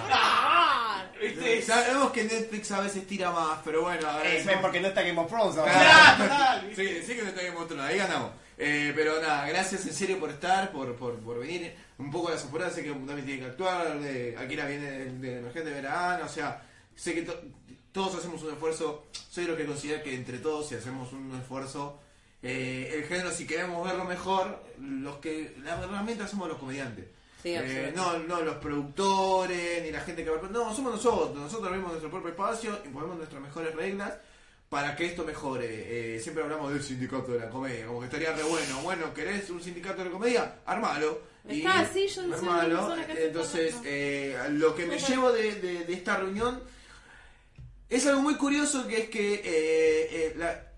Sabemos 1.65 2.11
que 2.13 2.25
Netflix 2.25 2.71
a 2.73 2.81
veces 2.81 3.07
tira 3.07 3.31
más, 3.31 3.59
pero 3.65 3.83
bueno, 3.83 4.03
Eh, 4.07 4.11
agradecemos. 4.11 4.61
porque 4.63 4.81
no 4.81 4.89
está 4.89 5.03
Game 5.03 5.19
of 5.21 5.29
Thrones 5.29 5.57
ahora. 5.59 5.73
Claro, 5.73 6.23
total. 6.25 6.73
Sí, 6.75 7.03
sí 7.07 7.15
que 7.15 7.23
no 7.23 7.29
está 7.29 7.43
Game 7.43 7.57
of 7.57 7.67
Thrones, 7.69 7.85
ahí 7.87 7.97
ganamos. 7.99 8.31
Eh, 8.59 8.93
pero 8.95 9.21
nada, 9.21 9.47
gracias 9.49 9.87
en 9.87 9.95
serio 9.95 10.21
por 10.21 10.31
estar, 10.31 10.71
por, 10.73 10.95
por, 10.97 11.19
por 11.21 11.39
venir. 11.39 11.75
Un 11.99 12.11
poco 12.11 12.29
de 12.31 12.35
las 12.37 12.75
sé 12.75 12.83
que 12.83 12.91
también 12.91 13.25
tiene 13.25 13.41
que 13.41 13.47
actuar. 13.47 13.99
De, 14.01 14.37
Akira 14.39 14.67
viene 14.67 14.91
del 14.91 15.21
de 15.21 15.39
emergente 15.39 15.71
de 15.71 15.75
verano, 15.77 16.25
o 16.27 16.29
sea, 16.29 16.63
sé 16.95 17.15
que 17.15 17.23
to- 17.23 17.41
todos 17.93 18.17
hacemos 18.17 18.43
un 18.43 18.53
esfuerzo. 18.53 19.07
Soy 19.31 19.45
lo 19.45 19.57
que 19.57 19.65
considero 19.67 20.03
que 20.03 20.15
entre 20.15 20.39
todos, 20.39 20.69
si 20.69 20.75
hacemos 20.75 21.13
un 21.13 21.35
esfuerzo, 21.41 21.99
eh, 22.43 22.91
el 22.95 23.05
género, 23.05 23.31
si 23.31 23.47
queremos 23.47 23.85
verlo 23.87 24.05
mejor, 24.05 24.63
los 24.81 25.17
que 25.19 25.57
la 25.63 25.81
herramienta 25.83 26.27
somos 26.27 26.49
los 26.49 26.59
comediantes. 26.59 27.07
Sí, 27.43 27.55
Eh, 27.55 27.93
no, 27.97 28.19
no 28.21 28.41
los 28.43 28.57
productores, 28.57 29.83
ni 29.83 29.91
la 29.91 30.01
gente 30.01 30.23
que 30.25 30.31
va. 30.31 30.41
No, 30.49 30.75
somos 30.75 30.93
nosotros. 30.93 31.35
Nosotros 31.37 31.67
abrimos 31.69 31.91
nuestro 31.91 32.11
propio 32.11 32.31
espacio, 32.31 32.79
imponemos 32.85 33.17
nuestras 33.17 33.43
mejores 33.43 33.75
reglas 33.75 34.15
para 34.69 34.95
que 34.97 35.07
esto 35.07 35.25
mejore. 35.25 36.15
Eh, 36.17 36.21
siempre 36.21 36.45
hablamos 36.45 36.73
del 36.73 36.83
sindicato 36.83 37.33
de 37.33 37.41
la 37.41 37.51
comedia, 37.51 37.87
como 37.87 37.99
que 38.01 38.07
estaría 38.07 38.33
re 38.33 38.43
bueno. 38.45 38.81
Bueno, 38.83 39.13
¿querés 39.13 39.51
un 39.51 39.61
sindicato 39.63 39.99
de 39.99 40.05
la 40.07 40.11
comedia? 40.11 40.55
Armalo. 40.67 41.21
Está, 41.49 41.85
sí, 41.93 42.07
yo 42.07 42.23
no 42.23 42.37
armalo. 42.37 42.95
que 43.07 43.27
Entonces, 43.27 43.75
eh, 43.85 44.39
lo 44.51 44.75
que 44.77 44.87
me 44.87 44.99
llevo 45.09 45.33
de, 45.33 45.55
de- 45.57 45.85
de 45.85 45.93
esta 45.93 46.17
reunión 46.17 46.63
es 47.89 48.07
algo 48.07 48.23
muy 48.23 48.37
curioso 48.37 48.87
que 48.87 48.99
es 49.03 49.09
que 49.11 49.35
eh, 49.35 49.43
eh, 49.45 50.35
la- 50.37 50.69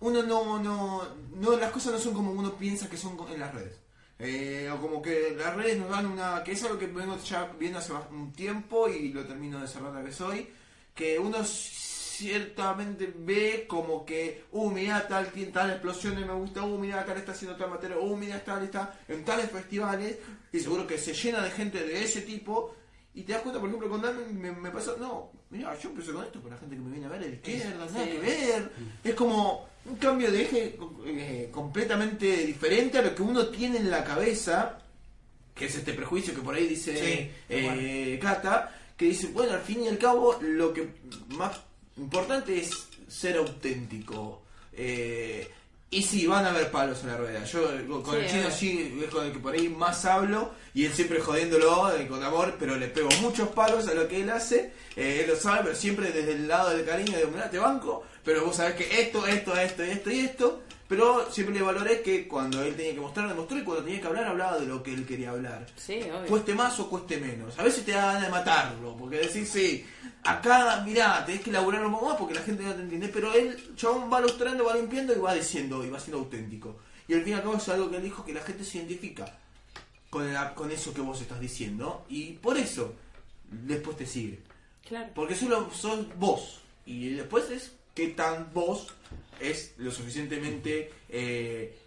uno 0.00 0.22
no, 0.24 0.58
no, 0.62 1.08
no, 1.36 1.56
las 1.56 1.70
cosas 1.70 1.92
no 1.92 1.98
son 1.98 2.12
como 2.12 2.32
uno 2.32 2.54
piensa 2.56 2.90
que 2.90 2.96
son 2.96 3.16
en 3.32 3.40
las 3.40 3.54
redes. 3.54 3.76
Eh, 4.18 4.70
o 4.72 4.80
como 4.80 5.02
que 5.02 5.34
las 5.36 5.56
redes 5.56 5.76
nos 5.76 5.90
dan 5.90 6.06
una, 6.06 6.42
que 6.44 6.52
es 6.52 6.62
algo 6.62 6.78
que 6.78 6.86
vengo 6.86 7.18
ya 7.18 7.52
viendo 7.58 7.80
hace 7.80 7.92
un 8.12 8.32
tiempo 8.32 8.88
y 8.88 9.12
lo 9.12 9.24
termino 9.24 9.60
de 9.60 9.66
cerrar 9.66 9.92
la 9.92 10.04
que 10.04 10.12
soy, 10.12 10.48
que 10.94 11.18
uno 11.18 11.42
ciertamente 11.44 13.12
ve 13.16 13.66
como 13.66 14.04
que, 14.04 14.44
uh, 14.52 14.70
mira 14.70 15.06
tal, 15.08 15.32
tal 15.52 15.70
explosión 15.70 16.14
me 16.14 16.32
gusta, 16.32 16.62
uh, 16.62 16.78
mira 16.78 17.04
tal 17.04 17.18
está 17.18 17.32
haciendo 17.32 17.56
tal 17.56 17.70
materia, 17.70 17.98
uh, 17.98 18.16
mira 18.16 18.42
tal 18.44 18.62
está 18.62 19.00
en 19.08 19.24
tales 19.24 19.50
festivales, 19.50 20.18
y 20.52 20.60
seguro 20.60 20.86
que 20.86 20.96
se 20.96 21.12
llena 21.12 21.42
de 21.42 21.50
gente 21.50 21.84
de 21.84 22.04
ese 22.04 22.20
tipo, 22.20 22.76
y 23.14 23.22
te 23.22 23.32
das 23.32 23.42
cuenta, 23.42 23.58
por 23.58 23.68
ejemplo, 23.68 23.90
con 23.90 24.00
Dami 24.00 24.32
me, 24.32 24.52
me 24.52 24.70
pasó, 24.70 24.96
no, 24.96 25.32
mira, 25.50 25.76
yo 25.76 25.90
empecé 25.90 26.12
con 26.12 26.24
esto, 26.24 26.40
con 26.40 26.52
la 26.52 26.56
gente 26.56 26.76
que 26.76 26.82
me 26.82 26.90
viene 26.92 27.06
a 27.06 27.10
ver 27.10 27.20
la 27.20 27.26
izquierda, 27.26 27.84
nada 27.84 28.04
que 28.04 28.18
ver, 28.18 28.72
es 29.02 29.14
como 29.14 29.68
un 29.86 29.96
cambio 29.96 30.30
de 30.30 30.42
eje 30.42 30.78
eh, 31.06 31.48
completamente 31.52 32.46
diferente 32.46 32.98
a 32.98 33.02
lo 33.02 33.14
que 33.14 33.22
uno 33.22 33.48
tiene 33.48 33.78
en 33.78 33.90
la 33.90 34.04
cabeza, 34.04 34.78
que 35.54 35.66
es 35.66 35.74
este 35.74 35.92
prejuicio 35.92 36.34
que 36.34 36.40
por 36.40 36.54
ahí 36.54 36.66
dice 36.66 36.96
Sí, 36.96 37.30
eh, 37.48 38.18
Cata, 38.20 38.74
que 38.96 39.06
dice, 39.06 39.28
bueno, 39.28 39.52
al 39.52 39.60
fin 39.60 39.82
y 39.82 39.88
al 39.88 39.98
cabo, 39.98 40.38
lo 40.40 40.72
que 40.72 40.88
más 41.28 41.60
importante 41.96 42.58
es 42.58 42.70
ser 43.08 43.36
auténtico. 43.36 44.42
Eh, 44.72 45.48
y 45.90 46.02
sí, 46.02 46.26
van 46.26 46.44
a 46.44 46.50
haber 46.50 46.72
palos 46.72 47.02
en 47.02 47.08
la 47.08 47.16
rueda. 47.16 47.44
Yo 47.44 47.62
con 48.02 48.14
Sí, 48.16 48.20
el 48.20 48.30
chino 48.30 48.50
sí 48.50 49.00
es 49.04 49.10
con 49.10 49.26
el 49.26 49.32
que 49.32 49.38
por 49.38 49.54
ahí 49.54 49.68
más 49.68 50.04
hablo 50.04 50.52
y 50.74 50.86
él 50.86 50.92
siempre 50.92 51.20
jodiéndolo 51.20 51.94
eh, 51.94 52.08
con 52.08 52.22
amor, 52.22 52.56
pero 52.58 52.74
le 52.76 52.88
pego 52.88 53.08
muchos 53.20 53.50
palos 53.50 53.86
a 53.86 53.94
lo 53.94 54.08
que 54.08 54.22
él 54.22 54.30
hace. 54.30 54.72
Eh, 54.96 55.20
él 55.22 55.30
lo 55.30 55.36
sabe, 55.36 55.60
pero 55.62 55.76
siempre 55.76 56.10
desde 56.10 56.32
el 56.32 56.48
lado 56.48 56.70
del 56.70 56.84
cariño 56.84 57.16
de, 57.16 57.26
mirá, 57.26 57.48
te 57.48 57.58
banco, 57.58 58.04
pero 58.24 58.44
vos 58.44 58.56
sabés 58.56 58.74
que 58.76 59.00
esto, 59.02 59.26
esto, 59.26 59.56
esto, 59.56 59.82
esto 59.82 60.10
y 60.10 60.20
esto. 60.20 60.60
Pero 60.86 61.32
siempre 61.32 61.54
le 61.54 61.62
valoré 61.62 62.02
que 62.02 62.28
cuando 62.28 62.62
él 62.62 62.76
tenía 62.76 62.92
que 62.94 63.00
mostrar, 63.00 63.26
demostró 63.26 63.56
y 63.58 63.64
cuando 63.64 63.84
tenía 63.84 64.02
que 64.02 64.06
hablar, 64.06 64.26
hablaba 64.26 64.58
de 64.58 64.66
lo 64.66 64.82
que 64.82 64.92
él 64.92 65.06
quería 65.06 65.30
hablar 65.30 65.66
Sí, 65.76 65.94
obvio. 66.02 66.26
cueste 66.28 66.54
más 66.54 66.78
o 66.78 66.90
cueste 66.90 67.16
menos. 67.16 67.58
A 67.58 67.62
veces 67.62 67.86
te 67.86 67.92
da 67.92 68.04
ganas 68.12 68.22
de 68.24 68.28
matarlo, 68.28 68.94
porque 68.94 69.16
decís, 69.16 69.48
sí, 69.48 69.84
acá, 70.24 70.82
mirá, 70.84 71.24
tenés 71.24 71.40
que 71.40 71.50
laburar 71.50 71.84
un 71.86 71.92
poco 71.92 72.06
más 72.10 72.16
porque 72.18 72.34
la 72.34 72.42
gente 72.42 72.62
no 72.64 72.74
te 72.74 72.82
entiende, 72.82 73.08
pero 73.08 73.32
él, 73.32 73.72
chabón, 73.76 74.12
va 74.12 74.20
lustrando, 74.20 74.64
va 74.66 74.74
limpiando 74.76 75.14
y 75.14 75.18
va 75.18 75.32
diciendo, 75.34 75.82
y 75.84 75.88
va 75.88 75.98
siendo 75.98 76.18
auténtico. 76.18 76.76
Y 77.08 77.14
al 77.14 77.22
fin 77.22 77.32
y 77.32 77.36
al 77.36 77.42
cabo 77.42 77.56
es 77.56 77.68
algo 77.70 77.90
que 77.90 77.96
él 77.96 78.02
dijo 78.02 78.22
que 78.24 78.34
la 78.34 78.42
gente 78.42 78.62
se 78.62 78.76
identifica 78.78 79.24
con, 80.10 80.30
la- 80.34 80.54
con 80.54 80.70
eso 80.70 80.92
que 80.92 81.00
vos 81.00 81.18
estás 81.20 81.40
diciendo, 81.40 82.04
y 82.10 82.32
por 82.32 82.58
eso 82.58 82.92
después 83.50 83.96
te 83.96 84.04
sigue. 84.06 84.40
Claro. 84.86 85.08
Porque 85.14 85.34
solo 85.34 85.70
sos 85.74 86.06
vos. 86.18 86.60
Y 86.86 87.08
después 87.14 87.48
es 87.50 87.72
qué 87.94 88.08
tan 88.08 88.52
vos 88.52 88.88
es 89.40 89.72
lo 89.78 89.90
suficientemente 89.90 90.92
eh, 91.08 91.78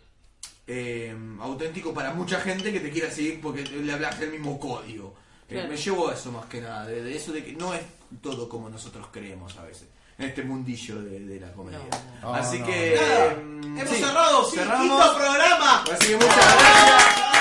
eh, 0.67 1.15
auténtico 1.39 1.93
para 1.93 2.13
mucha 2.13 2.39
gente 2.41 2.71
que 2.73 2.79
te 2.79 2.89
quiera 2.91 3.09
seguir 3.11 3.39
porque 3.41 3.63
le 3.63 3.91
hablas 3.93 4.19
el 4.21 4.31
mismo 4.31 4.59
código. 4.59 5.15
Eh, 5.49 5.53
Claro. 5.53 5.69
me 5.69 5.77
llevo 5.77 6.09
a 6.09 6.13
eso 6.13 6.29
más 6.31 6.45
que 6.47 6.59
nada, 6.59 6.85
de, 6.85 7.01
de 7.03 7.15
eso 7.15 7.31
de 7.31 7.41
que 7.43 7.53
no 7.53 7.73
es 7.73 7.81
todo 8.21 8.49
como 8.49 8.69
nosotros 8.69 9.07
creemos 9.13 9.55
a 9.57 9.63
veces. 9.63 9.87
En 10.17 10.25
este 10.29 10.41
mundillo 10.43 11.01
de, 11.01 11.19
de 11.21 11.39
la 11.39 11.51
comedia. 11.53 11.79
No, 12.21 12.31
no. 12.31 12.33
Así 12.33 12.57
No, 12.59 12.65
que. 12.65 12.95
Nada, 12.99 13.31
hemos 13.33 13.89
sí, 13.89 13.95
cerrado, 14.03 14.49
sí, 14.49 14.57
cerramos. 14.57 14.81
quinto 15.05 15.15
programa. 15.17 15.83
Así 15.83 16.07
que 16.07 16.15
muchas 16.15 16.35
gracias. 16.35 17.36